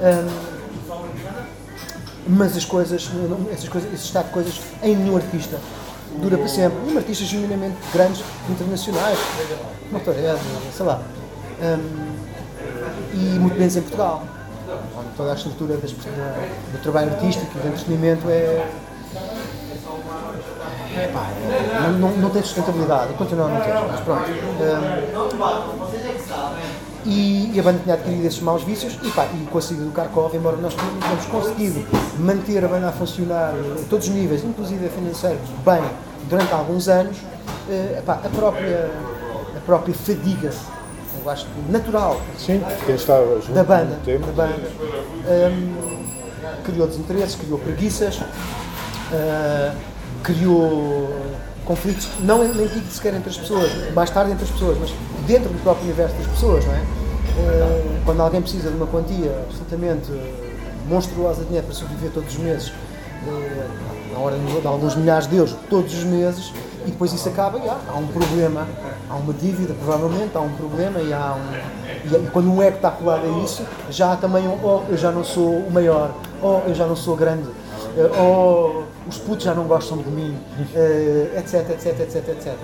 [0.00, 0.28] Hum,
[2.28, 3.10] mas as coisas,
[3.52, 5.58] essas coisas, esse estado de coisas em nenhum artista
[6.20, 6.78] dura para sempre.
[6.84, 9.18] Mesmo artistas genuinamente grandes, internacionais,
[9.90, 10.38] Motorhead,
[10.76, 11.00] sei lá.
[11.62, 12.12] Hum,
[13.14, 14.22] e muito menos em Portugal.
[14.96, 18.66] onde Toda a estrutura das- da- do trabalho artístico e do entretenimento é,
[20.96, 21.26] é pá,
[21.82, 24.22] não, não, não tem sustentabilidade, continua a não ter, mas pronto.
[24.30, 25.12] Hum,
[27.04, 29.84] e, e a banda tinha adquirido esses maus vícios e, pá, e com a saída
[29.84, 31.84] do Kharkov, embora nós tenhamos conseguido
[32.18, 35.82] manter a banda a funcionar a todos os níveis, inclusive financeiros, bem,
[36.28, 37.16] durante alguns anos,
[37.68, 38.90] eh, pá, a, própria,
[39.56, 40.50] a própria fadiga,
[41.24, 44.26] eu acho que natural Sim, quem estava junto da banda, tempo.
[44.26, 44.70] da banda
[45.50, 46.04] hum,
[46.64, 48.20] criou desinteresses, criou preguiças,
[49.12, 49.74] ah,
[50.22, 51.08] criou
[51.64, 54.92] conflitos, não nem digo sequer entre as pessoas, mais tarde entre as pessoas, mas
[55.26, 56.82] dentro do próprio universo das pessoas, não é?
[57.38, 60.10] Ah, quando alguém precisa de uma quantia absolutamente
[60.88, 62.72] monstruosa de dinheiro para sobreviver todos os meses,
[64.12, 66.52] na ordem de alguns milhares de euros todos os meses,
[66.86, 68.66] e depois isso acaba e há, há um problema,
[69.08, 72.10] há uma dívida, provavelmente, há um problema e há um.
[72.10, 74.96] E, e quando um ego está colado a isso, já há também um, oh, eu
[74.96, 76.12] já não sou o maior,
[76.42, 77.48] oh, eu já não sou grande,
[77.96, 80.36] eh, oh, os putos já não gostam de mim,
[80.74, 82.54] eh, etc, etc, etc, etc.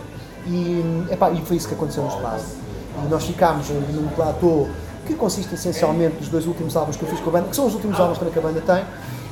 [0.46, 2.56] E, epá, e foi isso que aconteceu no espaço.
[3.04, 4.66] E nós ficámos num platô
[5.06, 7.66] que consiste essencialmente dos dois últimos álbuns que eu fiz com a banda, que são
[7.66, 8.84] os últimos álbuns também que a banda tem,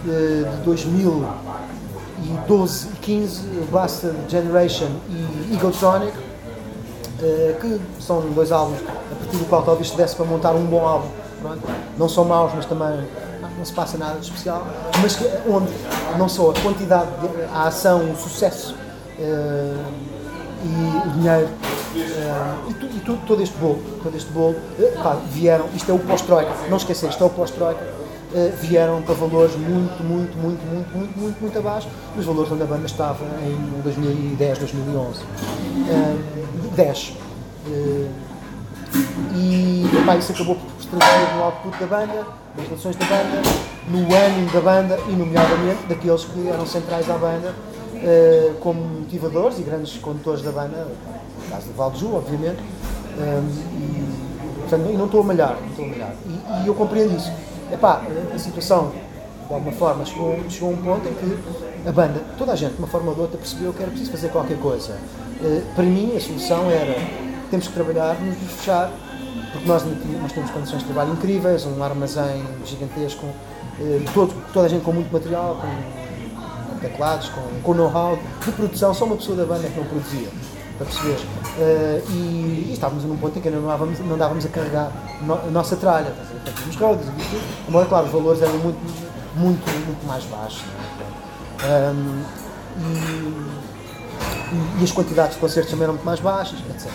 [0.08, 6.12] eh, de 2012 e 15, Blasted Generation e Egotronic,
[7.22, 10.64] eh, que são dois álbuns a partir do qual talvez se desse para montar um
[10.64, 11.08] bom álbum.
[11.98, 13.06] Não são maus, mas também
[13.66, 14.66] se passa nada de especial.
[15.02, 15.72] Mas que, onde
[16.18, 18.74] não só a quantidade, de, a ação, o sucesso
[19.18, 19.74] eh,
[20.64, 21.48] e o dinheiro
[21.96, 25.90] eh, e, tu- e tu- todo este bolo, todo este bolo eh, pá, vieram, isto
[25.90, 27.96] é o pós-troika, não esquecer, isto é o pós-troika,
[28.60, 32.66] vieram para valores muito, muito, muito, muito, muito, muito, muito abaixo dos valores onde a
[32.66, 35.20] banda estava em 2010, 2011.
[35.88, 36.16] Eh,
[36.76, 37.12] 10.
[37.70, 38.06] Eh,
[39.34, 42.26] e epá, isso acabou por se traduzir no output da banda,
[42.56, 43.42] nas relações da banda,
[43.88, 47.54] no ânimo da banda e, nomeadamente, daqueles que eram centrais à banda,
[47.96, 52.58] eh, como motivadores e grandes condutores da banda, no caso do Valdeju, obviamente,
[53.18, 53.42] eh,
[53.78, 56.14] e, portanto, e não estou a malhar, não estou a malhar.
[56.26, 57.30] E, e eu compreendo isso.
[57.72, 58.02] Epá,
[58.34, 58.92] a situação,
[59.46, 62.72] de alguma forma, chegou, chegou a um ponto em que a banda, toda a gente,
[62.74, 64.96] de uma forma ou de outra, percebeu que era preciso fazer qualquer coisa.
[65.42, 66.96] Eh, para mim, a solução era,
[67.50, 68.90] temos que trabalhar, nos fechar,
[69.52, 69.84] porque nós,
[70.22, 73.26] nós temos condições de trabalho incríveis, um armazém gigantesco,
[73.80, 78.94] eh, todo, toda a gente com muito material, com teclados, com, com know-how de produção,
[78.94, 80.28] só uma pessoa da banda é que não produzia,
[80.78, 81.18] para perceber.
[81.58, 84.90] Eh, e, e estávamos num ponto em que não não andávamos a carregar
[85.22, 86.12] no- a nossa tralha,
[86.68, 87.06] os rodas
[87.68, 88.78] embora, claro, os valores eram muito,
[89.36, 90.62] muito, muito mais baixos.
[91.62, 91.92] não é?
[92.78, 96.90] E, e as quantidades de concertos também eram muito mais baixas, etc.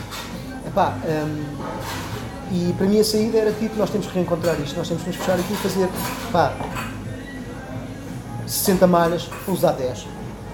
[0.68, 1.44] Epá, ahm,
[2.52, 5.10] e para mim a saída era tipo, nós temos que reencontrar isto, nós temos que
[5.10, 5.90] nos fechar aqui e fazer,
[6.32, 6.54] pá,
[8.46, 10.06] 60 malhas, usar 10.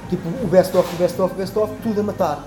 [0.09, 2.43] Tipo, o best-of, o best-of, o best-of, tudo a matar.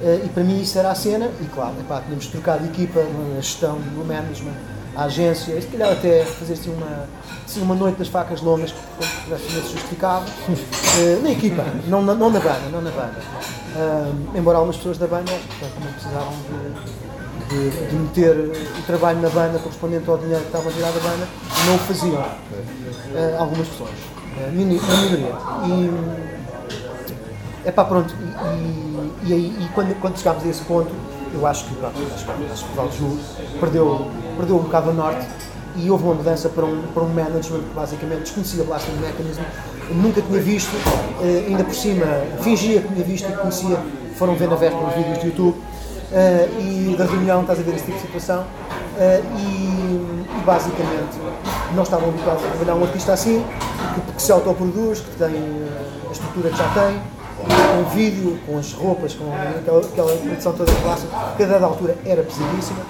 [0.00, 2.66] Eh, e para mim isso era a cena, e claro, epá, tínhamos de trocar de
[2.68, 4.54] equipa, a gestão, do management,
[4.96, 7.08] a agência, se calhar até fazer assim uma,
[7.44, 10.24] assim, uma noite das facas longas, que completamente se justificava,
[10.98, 13.16] Eh, na equipa, não na, não na banda, não na banda.
[13.74, 17.01] Ah, embora algumas pessoas da banda também precisavam de,
[17.52, 18.36] de, de meter
[18.78, 21.28] o trabalho na banda correspondente ao dinheiro que estava a tirar da banda,
[21.66, 22.24] não o faziam.
[23.14, 23.90] Eh, algumas pessoas,
[24.52, 25.34] mini- uma minoria.
[25.66, 25.90] E,
[27.64, 30.90] é pá, pronto, e, e- e aí, e quando, quando chegámos a esse ponto,
[31.34, 33.18] eu acho que, pronto, acho, que- acho que o Valju
[33.60, 35.26] perdeu, perdeu um bocado a norte
[35.76, 39.40] e houve uma mudança para um, para um management que basicamente desconhecia Blasting Mechanism,
[39.90, 40.70] nunca tinha visto,
[41.22, 42.06] eh, ainda por cima
[42.42, 43.78] fingia que tinha visto e conhecia,
[44.16, 45.56] foram ver na véspera os vídeos do YouTube
[46.12, 48.44] eh, e da reunião, estás a ver esse tipo de situação,
[48.98, 51.18] eh, e, e basicamente
[51.74, 53.44] não estavam habituados a trabalhar um artista assim,
[53.94, 57.00] que, que se autoproduz, que tem eh, a estrutura que já tem,
[57.42, 61.96] com vídeo, com as roupas, com aquela, aquela produção toda clássica, que a dada altura
[62.04, 62.80] era pesadíssima.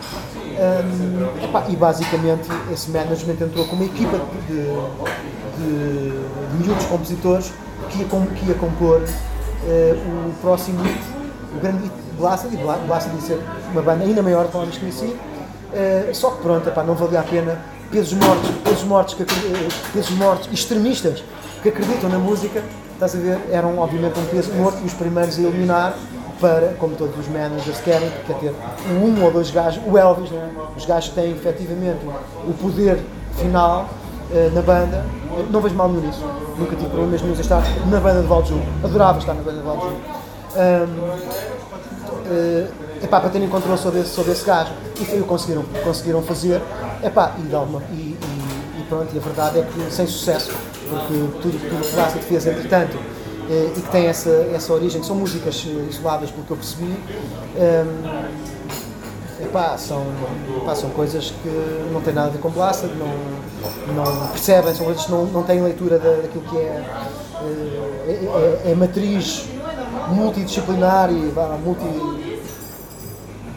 [0.53, 4.55] Hum, epá, e basicamente esse management entrou com uma equipa de,
[5.57, 7.53] de, de miúdos compositores
[7.89, 9.03] que ia, que ia compor
[9.67, 11.01] eh, o próximo hit,
[11.57, 13.41] o grande hit Blasted, e Bla- Blasted ia ser
[13.73, 15.17] uma banda ainda maior que nós conheci,
[15.75, 17.59] eh, só que pronto, epá, não valia a pena.
[17.91, 21.23] Pesos mortos, pesos mortos, que, eh, pesos mortos extremistas
[21.63, 22.63] que acreditam na música,
[22.95, 25.95] estás a ver, eram obviamente um peso morto e os primeiros a eliminar
[26.41, 28.55] para, como todos os managers querem, que quer ter
[28.91, 30.49] um ou dois gajos, o Elvis, né?
[30.77, 31.99] os gajos têm efetivamente
[32.49, 32.99] o poder
[33.37, 33.89] final
[34.33, 35.05] eh, na banda,
[35.51, 36.25] não vejo mal nenhum nisso,
[36.59, 39.65] nunca tive problemas nenhum em estar na banda de Valju, adorava estar na banda de
[39.65, 39.93] Valju.
[42.27, 42.69] Eh,
[43.03, 44.73] epá, para terem controle sobre esse, sobre esse gajo.
[45.01, 46.61] E o conseguiram, conseguiram fazer.
[47.03, 48.19] Epá, e, e, e,
[48.81, 50.51] e pronto, e a verdade é que sem sucesso,
[50.89, 52.97] porque tudo o que Blasted fez entretanto,
[53.51, 56.57] eh, e que tem essa, essa origem, que são músicas eh, isoladas, pelo que eu
[56.57, 56.95] percebi,
[57.57, 58.23] ehm,
[59.43, 60.05] epá, são,
[60.59, 61.49] epá, são coisas que
[61.93, 65.43] não têm nada a ver com Blasted, não, não percebem, são coisas que não, não
[65.43, 66.85] têm leitura da, daquilo que é,
[68.07, 69.45] é, é- é matriz
[70.13, 71.33] multidisciplinar e
[71.65, 72.43] multi,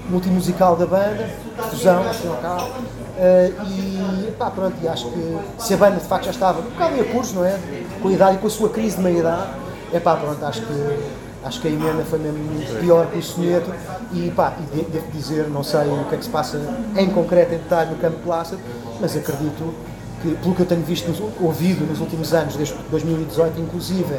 [0.10, 1.30] multimusical da banda,
[1.70, 2.70] fusão, e ao cabo.
[3.18, 6.64] Eh, e pá, pronto, e acho que se a banda de facto já estava um
[6.64, 7.58] bocado em apuros, não é?
[8.02, 9.48] Com a idade e com a sua crise de meia-idade,
[9.94, 11.00] é pá, pronto, acho que,
[11.46, 13.72] acho que a emenda foi mesmo muito pior que o soneto
[14.12, 16.60] e pá, e de- devo dizer, não sei o que é que se passa
[16.98, 18.60] em concreto, em detalhe no campo Plácido,
[19.00, 19.74] mas acredito
[20.22, 21.10] que, pelo que eu tenho visto,
[21.40, 24.14] ouvido nos últimos anos, desde 2018 inclusive,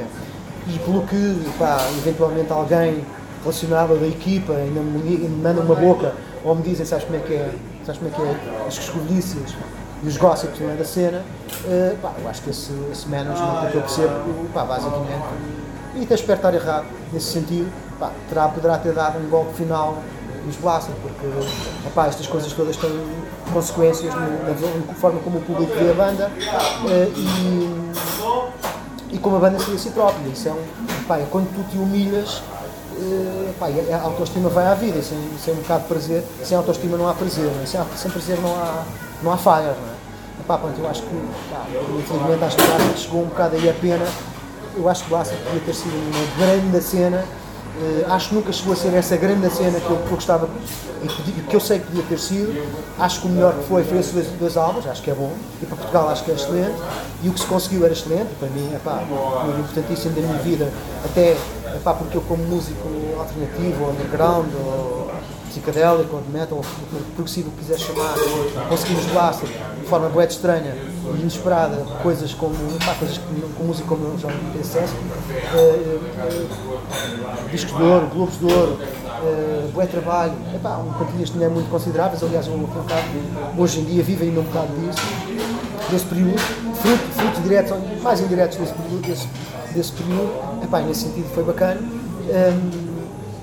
[0.68, 3.04] e pelo que, pá, eventualmente alguém
[3.42, 6.14] relacionado da equipa ainda me, manda uma boca
[6.44, 7.50] ou me dizem, sabes como é que é,
[7.84, 9.54] sabes como é que é, as escovilícias
[10.02, 11.22] e os gossips não é, da cena,
[11.66, 14.12] eh, pá, eu acho que esse, esse management, que eu percebo,
[14.52, 15.24] pá, basicamente
[15.94, 17.72] E até espero estar errado nesse sentido.
[17.98, 19.96] Pá, terá, poderá ter dado um golpe final
[20.44, 21.26] nos Blasters, porque
[21.86, 22.92] epá, estas coisas todas têm
[23.52, 26.30] consequências na, forma como o público vê a banda
[26.88, 27.85] eh, e,
[29.16, 30.28] e como a banda se vê a si própria.
[30.28, 32.42] Isso é, um, epá, é quando tu te humilhas,
[33.48, 35.02] epá, e a autoestima vai à vida.
[35.02, 37.50] Sem, sem um bocado de prazer, sem autoestima não há prazer.
[37.62, 37.66] É?
[37.66, 38.84] sem, sem prazer não há,
[39.22, 39.74] não há falhas.
[39.76, 39.96] Não é?
[40.40, 41.64] Epá, pronto, eu acho que, pá,
[41.98, 44.06] infelizmente, acho que chegou um bocado aí a pena.
[44.76, 47.24] Eu acho que o Blaster podia ter sido uma grande cena.
[47.78, 50.48] Eh, acho que nunca chegou a ser essa grande cena que eu, que eu gostava
[51.02, 52.54] e que, que eu sei que podia ter sido.
[52.98, 55.32] Acho que o melhor que foi foi esses dois, dois álbuns, acho que é bom.
[55.62, 56.74] E para Portugal acho que é excelente.
[57.22, 58.34] E o que se conseguiu era excelente.
[58.38, 59.02] Para mim, epá,
[59.44, 60.72] foi importantíssimo da minha vida.
[61.04, 61.36] Até
[61.74, 62.88] epá, porque eu, como músico
[63.18, 65.10] alternativo, ou underground, ou
[65.50, 66.64] psicadélico, ou de metal, ou
[67.14, 68.14] progressivo que quiser chamar,
[68.68, 70.74] conseguimos Blaster de forma de estranha
[71.14, 72.54] inesperada, coisas como
[72.84, 74.36] pá, coisas que, com música como eu já não
[77.50, 81.70] discos de ouro, globos de ouro, eh, bué trabalho, epá, um quantias de dinheiro muito
[81.70, 83.02] consideráveis, aliás, um bocado,
[83.56, 84.98] hoje em dia vivo ainda um bocado disso,
[85.90, 89.28] desse período, fruto, fruto diretos, ou mais indiretos desse período, desse,
[89.72, 91.80] desse período, epá, nesse sentido foi bacana.
[91.80, 92.70] Hum,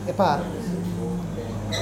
[0.08, 0.42] epá,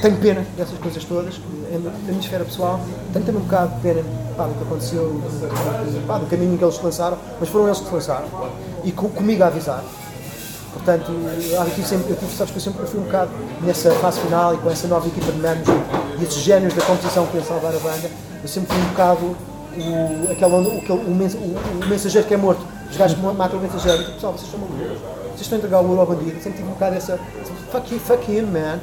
[0.02, 2.80] tenho pena dessas coisas todas, que, na minha esfera pessoal,
[3.14, 4.02] tenho também um bocado de pena
[4.38, 5.22] pá, do que aconteceu,
[6.08, 8.26] pá, do caminho que eles lançaram, mas foram eles que se lançaram,
[8.84, 9.84] e co- comigo a avisar.
[10.74, 13.30] Portanto, eu, tive sempre, eu tive, sabes que eu sempre fui um bocado
[13.62, 15.68] nessa fase final e com essa nova equipa de membros
[16.20, 18.10] e esses génios da competição que iam salvar a banda,
[18.42, 22.66] eu sempre fui um bocado o, aquele, o, o, o- mensageiro que é morto.
[22.90, 24.98] Os gajos matam o mensageiro, tipo, pessoal, vocês são malucos,
[25.30, 26.32] vocês estão a entregar o ouro ao bandido.
[26.42, 27.20] Sempre tive um bocado essa,
[27.72, 28.80] fuck, you, fuck him, man.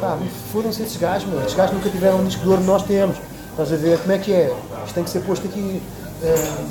[0.00, 0.16] Pá,
[0.52, 1.40] fodam-se esses gajos, meu.
[1.40, 3.16] Esses gajos nunca tiveram um disco de ouro, nós temos.
[3.50, 4.54] Estás a ver como é que é?
[4.84, 5.82] Isto tem que ser posto aqui.
[6.22, 6.64] eh,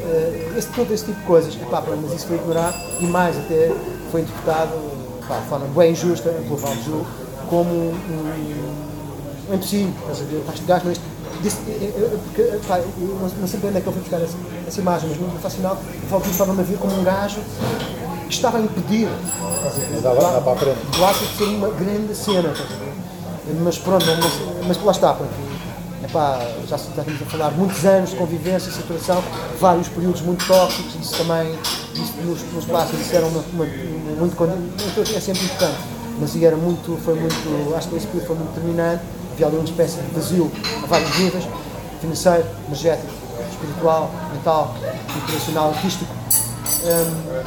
[0.00, 1.54] eh, esse, todo esse tipo de coisas.
[1.54, 3.72] Epá, mas isso foi ignorado e mais, até
[4.10, 4.72] foi interpretado
[5.20, 7.06] de forma bem injusta pelo Valju
[7.48, 9.92] como um, um, um impossível.
[10.02, 10.42] Estás a ver?
[10.44, 10.92] Pá, Este gajo
[11.42, 14.36] disse, eh, porque, pá, eu não, sei bem onde é que ele foi buscar essa,
[14.66, 17.40] essa imagem, mas no final o Valju estava-me a ver como um gajo
[18.28, 19.08] estava a impedir.
[20.02, 20.78] dá para a frente.
[20.96, 22.52] do Ácido ser uma grande cena?
[23.62, 25.32] Mas pronto, mas, mas lá está, pronto.
[26.02, 26.38] Epá,
[26.68, 29.22] já, estamos a falar de muitos anos de convivência, saturação,
[29.58, 31.58] vários períodos muito tóxicos, isso também,
[31.94, 35.78] isso nos, nos clássicos, isso era uma, uma, muito- é sempre importante,
[36.20, 39.02] mas era muito, foi muito, acho que esse período foi muito determinante,
[39.32, 40.52] havia ali uma espécie de vazio
[40.82, 41.44] a vários níveis,
[42.02, 43.12] financeiro, energético,
[43.50, 44.74] espiritual, mental,
[45.16, 46.14] internacional, artístico.
[46.84, 47.42] Hum,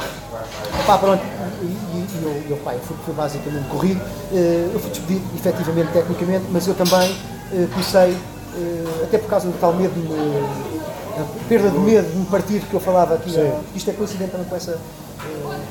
[0.86, 1.22] Pá, pronto,
[1.62, 4.00] e, e- e eu, eu, pá, eu fui, fui basicamente corrido.
[4.32, 7.14] Eh, eu fui despedido, efetivamente, tecnicamente, mas eu também
[7.52, 8.16] eh, comecei,
[8.56, 10.78] eh, até por causa do tal medo, de
[11.20, 13.30] a perda de medo de me partir que eu falava aqui.
[13.74, 14.78] isto é coincidente também com essa,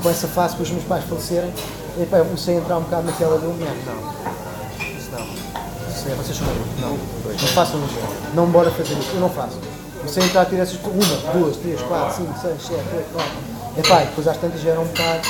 [0.03, 1.51] com essa fase, com os meus pais falecerem.
[1.99, 3.67] E, pá, eu comecei a entrar um bocado naquela do, não, não,
[4.97, 5.25] isso não.
[5.89, 6.80] Isso é, vocês são malucos.
[6.81, 6.89] Não,
[7.31, 7.95] não façam isso.
[8.35, 9.09] Não bora fazer isso.
[9.15, 9.57] Eu não faço.
[9.97, 13.57] Comecei a entrar a ter essas uma, duas, três, quatro, cinco, seis, sete, oito, nove.
[13.77, 15.27] Epá, e depois às tantas já era um bocado.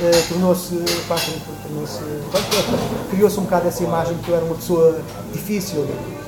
[0.00, 0.74] eh, tornou-se.
[1.08, 1.16] pá,
[1.62, 2.00] tornou-se.
[3.10, 5.00] Criou-se um bocado essa imagem de que eu era uma pessoa
[5.32, 5.84] difícil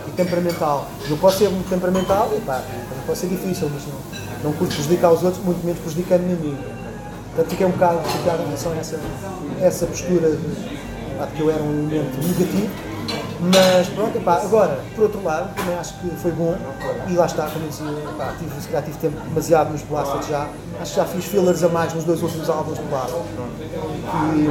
[0.06, 0.88] e, temperamental.
[1.08, 2.62] Eu posso ser muito temperamental, e pá,
[3.06, 6.58] posso ser difícil, mas não, não curto prejudicar os outros, muito menos prejudicando-me a mim.
[7.34, 9.00] Portanto, fiquei um bocado chateado em relação a essa,
[9.60, 12.70] essa postura de, pá, de que eu era um elemento negativo.
[13.38, 16.56] Mas pronto, epá, agora, por outro lado, também acho que foi bom
[17.08, 20.26] e lá está, como eu dizia, epá, tive, se calhar tive tempo demasiado nos Blasters
[20.28, 20.48] já.
[20.80, 23.20] Acho que já fiz fillers a mais nos dois últimos álbuns do Blaster.
[24.34, 24.48] E,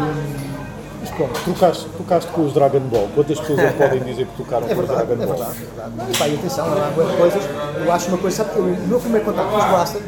[1.01, 3.07] Mas pronto, trocaste, tocaste com os Dragon Ball.
[3.15, 5.27] Quantas pessoas é que podem dizer que tocaram é com os Dragon é Ball?
[5.27, 5.91] verdade, é verdade.
[5.97, 7.43] Não, e pá, e atenção, não há boas coisas.
[7.85, 10.01] Eu acho uma coisa, sabe, o meu primeiro contato com os Blaster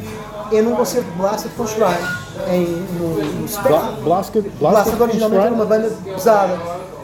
[0.53, 2.07] é num concerto de Blaster com Shrine,
[2.49, 2.65] em,
[2.99, 3.77] no, no Spectrum.
[3.79, 6.57] Bla- Blaster, Blaster Blaster originalmente era uma banda pesada.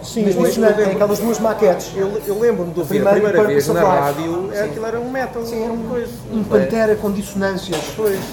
[0.03, 1.91] Sim, mesmo mas- impressionante, tem aquelas duas maquetes.
[1.95, 5.09] Eu, eu lembro-me de ouvir a Primeiro primeira vez na rádio, é, aquilo era um
[5.11, 5.45] metal.
[5.45, 7.77] Sim, era um, um pantera com dissonâncias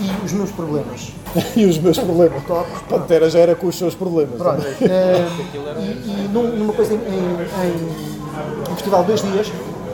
[0.01, 1.13] e os meus problemas.
[1.57, 2.43] e os meus problemas.
[2.45, 2.69] Top.
[2.89, 4.37] Pantera já era com os seus problemas.
[4.37, 4.63] Pronto.
[4.83, 5.27] eh,
[5.79, 9.53] e, e num- numa coisa em, em, em um festival de dois dias,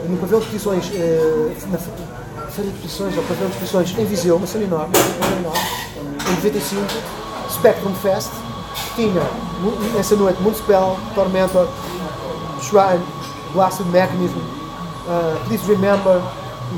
[0.09, 1.89] no pavilhão de exposições, eh, na fe-
[2.51, 5.59] feira de exposições, ou pavilhão de exposições em Viseu, uma cena enorme, uma cena enorme,
[6.31, 6.81] em 95,
[7.53, 8.29] Spectrum Fest,
[8.95, 9.21] tinha
[9.93, 11.67] nessa noite Municipal, Tormentor,
[12.61, 13.03] Shrine,
[13.53, 14.37] Blasted Mechanism,
[15.07, 16.21] uh, Please Remember,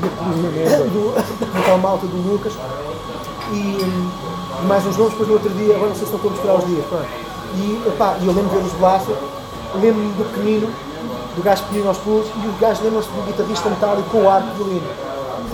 [0.00, 1.14] do,
[1.52, 2.52] daquela malta do Lucas,
[3.52, 4.10] e hum,
[4.66, 6.66] mais uns nomes, depois no outro dia, agora não sei se estão todos para os
[6.66, 7.06] dias, pronto.
[7.56, 9.16] E epá, eu lembro de ver os Blaster,
[9.74, 10.68] lembro-me do pequenino,
[11.36, 14.54] do gajo pequenino aos pulos, e o gajo lembra-se do guitarrista metálico com o arco
[14.54, 14.86] violino,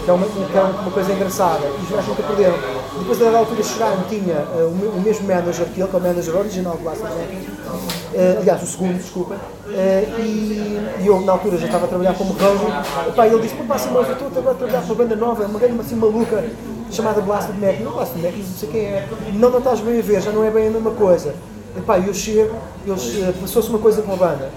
[0.05, 2.57] que é uma, que é uma coisa engraçada, e os gajos nunca perderam.
[2.99, 5.97] Depois, a dada altura, Shrine tinha eh, o, me- o mesmo manager que ele, que
[5.97, 7.47] é o manager original do Blaster Records.
[8.15, 9.37] Eh, aliás, o segundo, desculpa.
[9.69, 13.09] Eh, e, e eu, na altura, já estava a trabalhar como roadie.
[13.09, 15.81] Epá, ele disse: Pá, Simão, eu estou a trabalhar para uma banda nova, uma banda
[15.83, 16.45] assim maluca,
[16.91, 17.81] chamada Blasted Mac.
[17.81, 19.09] Não, Blasted Mac, não sei quem é.
[19.35, 21.35] Não, não estás bem a ver, já não é bem a mesma coisa.
[21.77, 22.55] Epá, eu chego,
[22.89, 24.51] eh, passou-se uma coisa com a banda.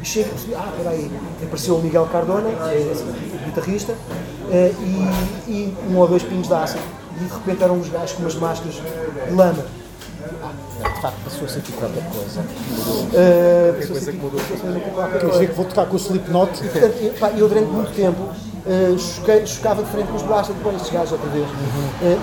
[0.00, 1.10] E chego e ah, peraí,
[1.42, 3.02] apareceu o Miguel Cardona, esse
[3.44, 3.94] guitarrista,
[4.48, 6.97] e, e um ou dois pingos de ácido.
[7.20, 9.64] E de repente eram uns gajos com umas máscaras de lama.
[10.42, 10.52] Ah,
[10.88, 12.40] de facto, passou-se aqui qualquer coisa.
[12.40, 13.10] Aqui
[14.90, 15.32] qualquer Quer coisa.
[15.32, 16.64] dizer que vou tocar com o Slipknot.
[16.64, 18.28] E, portanto, eu, pá, eu durante muito tempo
[18.66, 21.46] eh, choquei- chocava de frente com os blasters depois estes gajos outra vez.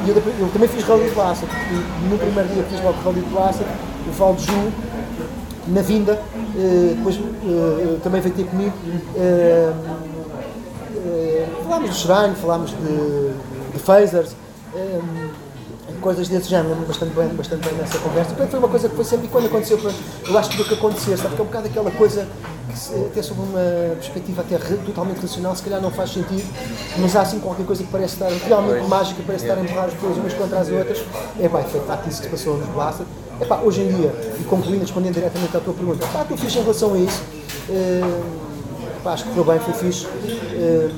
[0.06, 1.50] E eu, eu também fiz rally de blaster.
[1.72, 3.68] E no primeiro dia fiz logo rally de blaster,
[4.08, 4.72] o Valdo Ju,
[5.68, 6.22] na vinda,
[6.56, 8.74] eh, depois eh, também veio ter comigo.
[11.64, 13.34] falámos de Shrine, falámos de,
[13.74, 14.36] de phasers.
[14.76, 15.00] Eh,
[16.02, 18.30] coisas desse género, lembro-me bastante bem, bastante bem nessa conversa.
[18.30, 19.94] Portanto, foi uma coisa que foi sempre, e quando aconteceu, foi-
[20.28, 21.30] eu acho que do que acontecer, sabe?
[21.30, 22.28] Porque é um bocado aquela coisa
[22.68, 23.60] que, até sob uma
[23.96, 26.46] perspectiva até totalmente racional, se calhar não faz sentido,
[27.00, 29.94] mas há assim qualquer coisa que parece estar realmente mágica, parece estar a empurrar as
[29.94, 31.04] pessoas umas contra as outras.
[31.40, 33.06] É pá, foi de facto isso que se passou nos Blaster.
[33.40, 36.58] É pá, hoje em dia, e concluindo, respondendo diretamente à tua pergunta, pá, estou fixe
[36.60, 37.22] em relação a isso.
[37.70, 38.22] Eh,
[39.04, 40.08] pá, acho que correu bem, foi fixe.
[40.54, 40.92] Eh,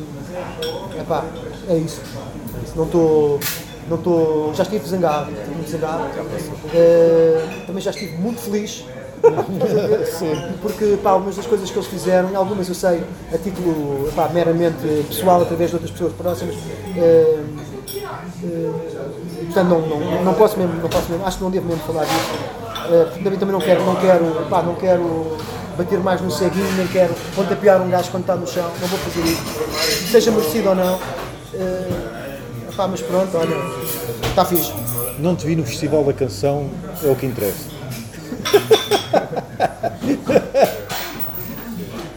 [1.00, 1.24] Epá,
[1.70, 2.02] é isso.
[2.02, 2.74] É isso.
[2.76, 3.40] Não estou.
[3.90, 4.54] Não estou.
[4.54, 6.04] Já estive zangado, estive muito zangado.
[6.74, 8.84] Eh, também já estive muito feliz.
[10.62, 15.06] Porque pá, algumas das coisas que eles fizeram, algumas eu sei a título pá, meramente
[15.08, 16.56] pessoal, através de outras pessoas próximas.
[16.96, 17.40] eh,
[18.44, 18.72] eh,
[19.46, 22.06] portanto, não, não, não posso mesmo, não posso mesmo, acho que não devo mesmo falar
[22.06, 22.58] disso.
[22.88, 25.38] Porque também, também não quero, não quero, pá, não quero
[25.78, 29.00] bater mais no ceguinho, nem quero pontapear um gajo quando está no chão, não vou
[29.00, 30.12] fazer isso.
[30.12, 31.00] Seja merecido ou não.
[32.78, 33.56] Pá, mas pronto, olha,
[34.30, 34.72] está fixe.
[35.18, 36.70] Não te vi no Festival da Canção,
[37.04, 37.66] é o que interessa.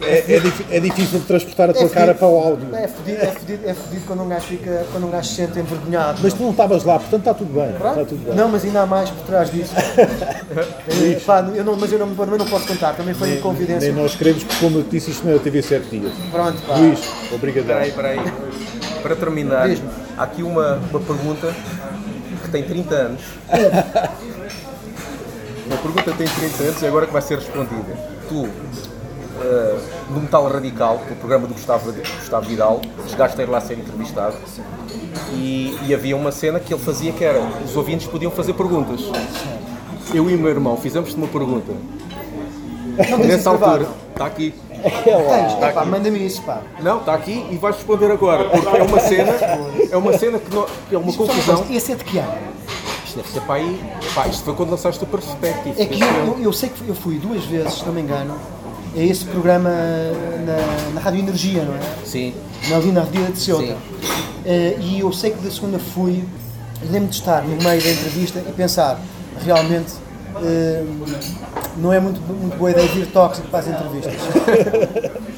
[0.03, 1.95] É, é é difícil de transportar a tua fedido.
[1.95, 2.75] cara para o áudio.
[2.75, 5.57] É fedido, é fedido, é fedido quando um gajo fica, quando um gajo se sente
[5.57, 6.19] envergonhado.
[6.21, 7.71] Mas tu não estavas lá, portanto está tudo bem.
[7.71, 8.35] Está tudo bem.
[8.35, 9.73] Não, mas ainda há mais por trás disso.
[11.25, 13.91] Pá, eu não, mas eu não, também não posso contar, também foi em confidência.
[13.91, 16.13] Nem nós queremos, porque como eu disse, isto não é a TV 7 dias.
[16.31, 16.75] Pronto, pá.
[16.75, 16.99] Luís,
[17.33, 17.61] obrigado.
[17.61, 19.01] Espera aí, espera aí.
[19.01, 19.89] Para terminar, Diz-me.
[20.21, 21.51] Há aqui uma, uma pergunta
[22.43, 23.21] que tem 30 anos.
[25.65, 27.97] Uma pergunta que tem 30 anos e agora que vai ser respondida.
[28.29, 28.47] Tu,
[29.41, 29.79] eh,
[30.11, 34.35] no Metal Radical, no programa do Gustavo, Gustavo Vidal, chegaste a ir lá ser entrevistado
[35.33, 39.01] e, e havia uma cena que ele fazia que era, os ouvintes podiam fazer perguntas.
[40.13, 41.71] Eu e o meu irmão fizemos-te uma pergunta.
[43.25, 44.53] Nessa altura, está aqui.
[44.81, 46.61] Tens, pá, manda-me isso, pá.
[46.81, 49.31] Não, está aqui e vais responder agora, porque é uma cena,
[49.91, 51.57] é uma cena que, não- que é uma confusão.
[51.57, 52.33] coisa, Esse é de que ano?
[53.05, 53.81] Isto deve ser para aí.
[54.15, 55.81] Pá, isto foi quando lançaste o Perspective.
[55.81, 58.35] É que eu, eu, sei que eu fui duas vezes, se não me engano,
[58.95, 61.79] a esse programa na, na Rádio Energia, não é?
[62.05, 62.33] Sim.
[62.69, 63.77] Na ali na Revista de Ceuta.
[64.45, 66.23] Eh, e eu sei que da segunda fui,
[66.89, 68.99] lembro de estar no meio da entrevista e pensar,
[69.43, 69.93] realmente
[70.43, 70.83] eh,
[71.77, 74.13] não é muito, muito boa ideia vir tóxico para as entrevistas.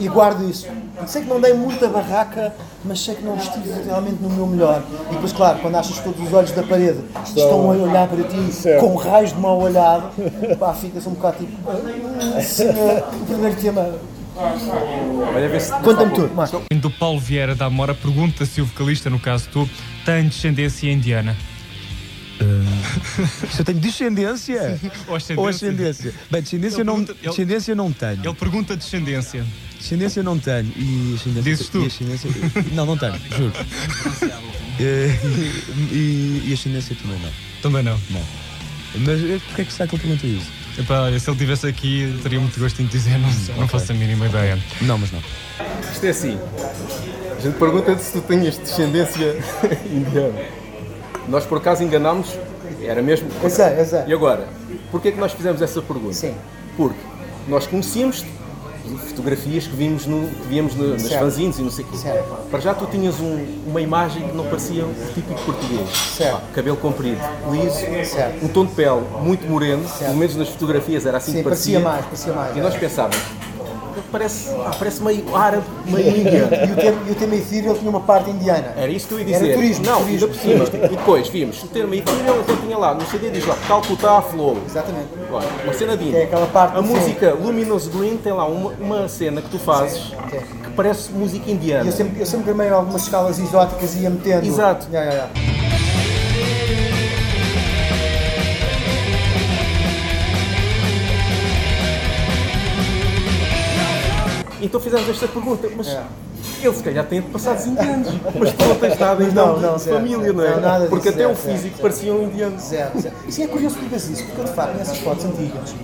[0.00, 0.66] E guardo isso.
[1.06, 2.52] Sei que não dei muita barraca,
[2.84, 4.82] mas sei que não estive realmente no meu melhor.
[5.08, 8.24] E depois, claro, quando achas que todos os olhos da parede estão a olhar para
[8.24, 8.80] ti Certo.
[8.80, 10.10] com raios de mal olhado,
[10.58, 11.52] pá, ficas um bocado tipo.
[11.70, 13.88] "Ah, senhor, o primeiro tema.
[15.84, 16.62] Conta-me tudo, Marco.
[16.74, 19.68] Do Paulo Vieira da Amora pergunta se o vocalista, no caso tu,
[20.04, 21.36] tem descendência indiana.
[23.52, 25.40] Se eu tenho descendência Ou ascendência.
[25.40, 26.14] ou ascendência?
[26.30, 28.20] Bem, descendência, Ele não, pergunta- ele- descendência não tenho.
[28.24, 29.44] Ele pergunta descendência.
[29.78, 30.72] Descendência não tenho.
[30.76, 31.82] E ascendência, Dizes tu?
[31.82, 32.30] E ascendência,
[32.72, 33.52] não, não tenho, juro.
[34.80, 35.10] Eh,
[35.92, 37.30] e, e ascendência também não.
[37.62, 37.98] Também não.
[38.10, 38.22] Não.
[39.04, 40.50] Mas eh, porquê é que será que ele pergunta isso?
[40.78, 43.90] Epá, olha, se ele estivesse aqui, teria muito gosto em dizer, não, sei, não faço
[43.90, 44.56] a mínima ideia.
[44.82, 45.20] Não, mas não.
[45.92, 46.38] Isto é assim.
[47.36, 49.36] A gente pergunta se tu tinhas descendência
[49.90, 50.38] indiana.
[51.28, 52.28] Nós por acaso enganámos,
[52.82, 53.28] era mesmo.
[53.42, 54.02] Eu sei, eu sei.
[54.06, 54.48] E agora,
[54.90, 56.14] porquê é que nós fizemos essa pergunta?
[56.14, 56.34] Sim.
[56.76, 56.98] Porque
[57.46, 58.24] nós conhecíamos
[59.08, 61.96] fotografias que vimos no, que víamos no, nas fanzines e não sei o quê.
[61.98, 62.48] Certo.
[62.50, 65.88] Para já tu tinhas um- uma imagem que não parecia o típico português.
[66.16, 66.40] Certo.
[66.54, 67.74] Cabelo comprido, liso,
[68.10, 68.42] Certo.
[68.44, 71.80] um tom de pele muito moreno, pelo menos nas fotografias era assim Sim, que parecia
[71.80, 71.90] parecia.
[71.90, 72.56] mais, parecia mais.
[72.56, 72.78] E nós é.
[72.78, 73.37] pensávamos, ele
[74.10, 76.48] parece, ah, parece meio árabe, meio índia.
[76.68, 76.76] E o
[77.14, 78.72] tema, e o Ethereal tinha uma parte indiana.
[78.76, 79.54] Era isso que eu ia Era dizer.
[79.54, 80.84] turismo, não, turismo, ainda por cima.
[80.84, 84.56] E depois vimos, o termo Ethereal então tinha lá, no CD diz lá, Calcutá Flow.
[84.66, 85.08] Exatamente.
[85.30, 86.88] Olha, Uma cena de é aquela parte A sim.
[86.88, 90.16] música Luminous Green tem lá uma, uma cena que tu fazes sim.
[90.64, 91.84] que parece música E indiana.
[91.88, 94.46] eu sempre, eu sempre gramei algumas escalas exóticas e ia metendo.
[94.46, 94.86] Exato.
[94.92, 95.28] Ya, ya, ya.
[104.60, 106.02] Então fizemos esta pergunta, mas É.
[106.62, 109.96] ele se calhar tem passados indianos, mas tu não tens nada então Não, não, zero.
[109.96, 110.50] família, não é?
[110.54, 112.58] Não, nada Porque disso, até o zero, físico zero, parecia um indiano.
[112.58, 113.14] Zero, zero.
[113.28, 115.74] Sim, é curioso que digas isso, porque de facto, nessas fotos antigas,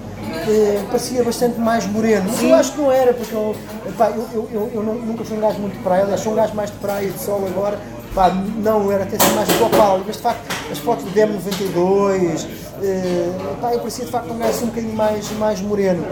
[0.48, 2.24] eh, parecia bastante mais moreno.
[2.28, 3.54] Mas eu acho que não era, porque eu,
[3.96, 6.32] pá, eu, eu, eu, eu nu- nunca fui um gajo muito de praia, aliás, sou
[6.32, 7.78] um gajo mais de praia e de sol agora.
[8.14, 12.46] Pá, não, era até ser mais global, mas de facto, as fotos do DM92,
[12.80, 16.04] eh, pá, eu parecia de facto um gajo assim um bocadinho mais, mais moreno.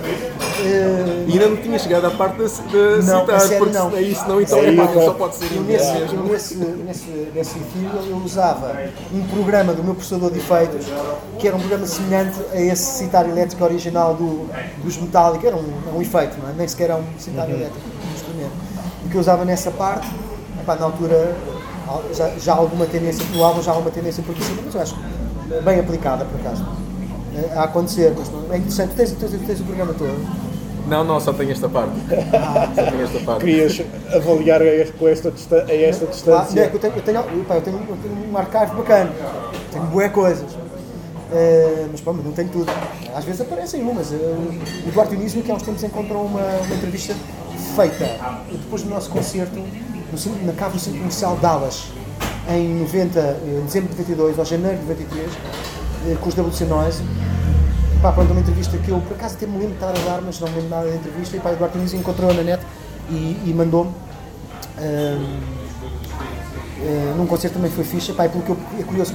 [0.65, 3.79] Eh, E ainda não tinha chegado à parte de, de não, citar, a sério porque
[3.79, 3.97] não.
[3.97, 5.05] é isso, não, então epá, então.
[5.05, 6.25] só pode ser Eu nesse, mesmo.
[6.25, 8.77] nesse, nesse, nesse filme eu usava
[9.15, 10.87] um programa do meu processador de efeitos,
[11.39, 14.49] que era um programa semelhante a esse citar elétrico original do,
[14.83, 16.53] dos Metallica, era um, um efeito, não é?
[16.57, 17.79] nem sequer era um citar elétrico,
[18.11, 18.53] um instrumento.
[19.07, 20.09] O que eu usava nessa parte,
[20.61, 21.35] epá, na altura
[22.15, 24.97] já, já há alguma tendência, no álbum já há alguma tendência progressiva, mas eu acho
[25.65, 26.65] bem aplicada por acaso.
[27.37, 28.91] eh, A acontecer, mas não- é interessante.
[28.91, 30.53] Tu tens, tens, tens o programa todo.
[30.87, 31.93] Não, não, só tenho esta parte.
[32.75, 33.41] Só tenho esta parte.
[33.45, 33.81] Querias
[34.15, 36.69] avaliar a esta, a esta é distância?
[36.69, 39.11] que eu, tenho, eu, tenho, pá, eu, tenho, eu tenho um archive bacana,
[39.71, 40.51] tenho boé coisas,
[41.35, 42.71] Eh, mas mas não tenho tudo.
[43.15, 44.13] Às vezes aparecem umas.
[44.13, 44.17] Eh,
[44.87, 47.15] o Duarte Dionísio, que há uns tempos encontrou uma, uma entrevista
[47.75, 48.05] feita
[48.51, 49.59] depois do nosso concerto
[50.13, 51.85] no, na cave do Centro Comercial Dallas,
[52.49, 55.31] em 90, eh, dezembro de 92 ou janeiro de 93,
[56.07, 57.03] eh, com os WC Noise.
[58.03, 60.23] Pá, pronto, uma entrevista que eu por acaso até me lembro de estar a dar,
[60.23, 61.37] mas não me lembro nada da entrevista.
[61.37, 62.63] E pá, o Duarte Dionísio encontrou na net
[63.09, 63.93] e, e mandou-me.
[64.79, 65.41] Ahm,
[66.81, 69.15] eh, num concerto também foi ficha, pá, e pelo que eu, é curioso,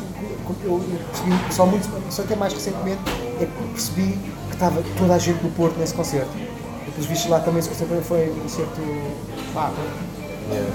[0.63, 3.01] eu, percebi só muito, só até mais recentemente,
[3.41, 4.17] é que percebi
[4.47, 6.31] que estava toda a gente do Porto nesse concerto.
[6.87, 8.81] E pelos vistos lá também esse concerto foi um concerto
[9.53, 9.73] pá,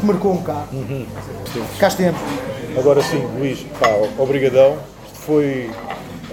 [0.00, 0.68] que marcou um bocado.
[1.78, 2.20] Cá estemos.
[2.78, 4.78] Agora sim, Luís, pá, obrigadão.
[5.06, 5.70] Isto foi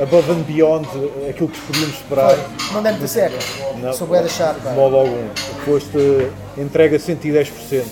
[0.01, 0.88] above and beyond
[1.30, 2.38] aquilo que podíamos esperar.
[2.72, 3.38] Mandei muita seca.
[3.77, 4.69] Não, Sou da chato, pá.
[4.69, 5.27] De modo algum.
[5.66, 7.84] Foste entrega 110%.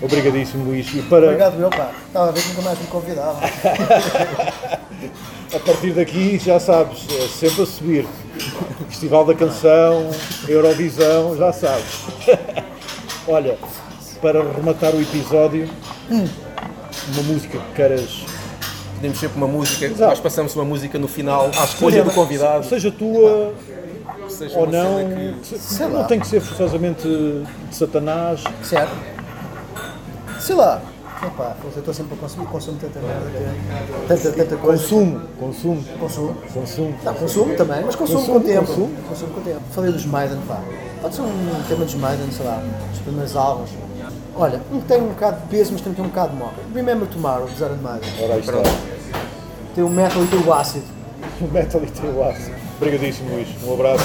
[0.00, 0.86] Obrigadíssimo, Luís.
[0.94, 1.92] E para, Obrigado, meu pá.
[2.06, 3.40] Estava a ver que nunca mais me convidava.
[5.54, 8.06] a partir daqui, já sabes, é sempre a subir.
[8.88, 10.10] Festival da Canção,
[10.48, 12.04] Eurovisão, já sabes.
[13.26, 13.58] Olha,
[14.20, 15.68] para rematar o episódio,
[16.10, 18.24] uma música que queiras,
[18.94, 20.10] Pedimos sempre uma música, Exato.
[20.10, 22.64] nós passamos uma música no final, à escolha do convidado.
[22.66, 23.54] seja tua
[24.28, 24.98] seja ou não,
[25.40, 27.44] que- se- não tem que ser forçosamente de
[27.76, 28.42] Satanás.
[28.64, 28.90] Certo?
[30.40, 30.82] Sei lá.
[31.24, 34.82] Epá, eu estou sempre a consumir, consumo tanta merda, que- tanta, tanta coisa.
[34.82, 36.34] Consumo, consumo, Consumo.
[36.54, 36.94] consumo.
[37.04, 38.66] Não, consumo também, mas consumo, Consumo, com tempo.
[38.66, 38.90] consumo.
[39.08, 39.60] Consumo com tempo.
[39.72, 40.60] Falei dos Maiden, pá.
[41.02, 42.60] Pode ser um tema dos Maiden, sei lá,
[42.92, 43.70] os primeiros álbuns.
[44.40, 46.54] Olha, um que tem um bocado de peso, mas também tem um bocado de moca.
[46.72, 48.08] Remember Tomorrow, dos Iron Maiden.
[48.22, 48.52] Ora aí está.
[49.74, 50.84] Tem o metal e tem o ácido.
[51.40, 52.50] O Metal e teu aço.
[52.76, 53.48] Obrigadíssimo, Luís.
[53.64, 54.04] Um abraço.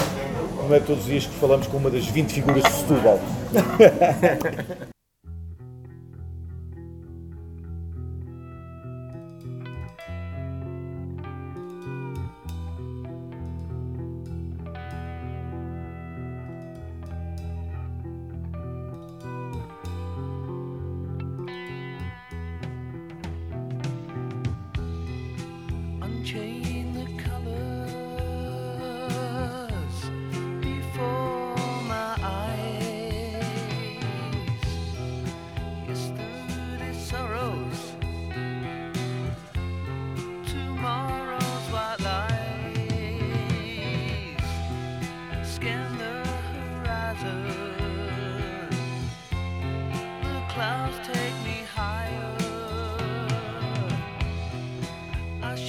[0.67, 3.19] Não é todos os dias que falamos com uma das 20 figuras de Setúbal.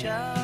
[0.07, 0.44] I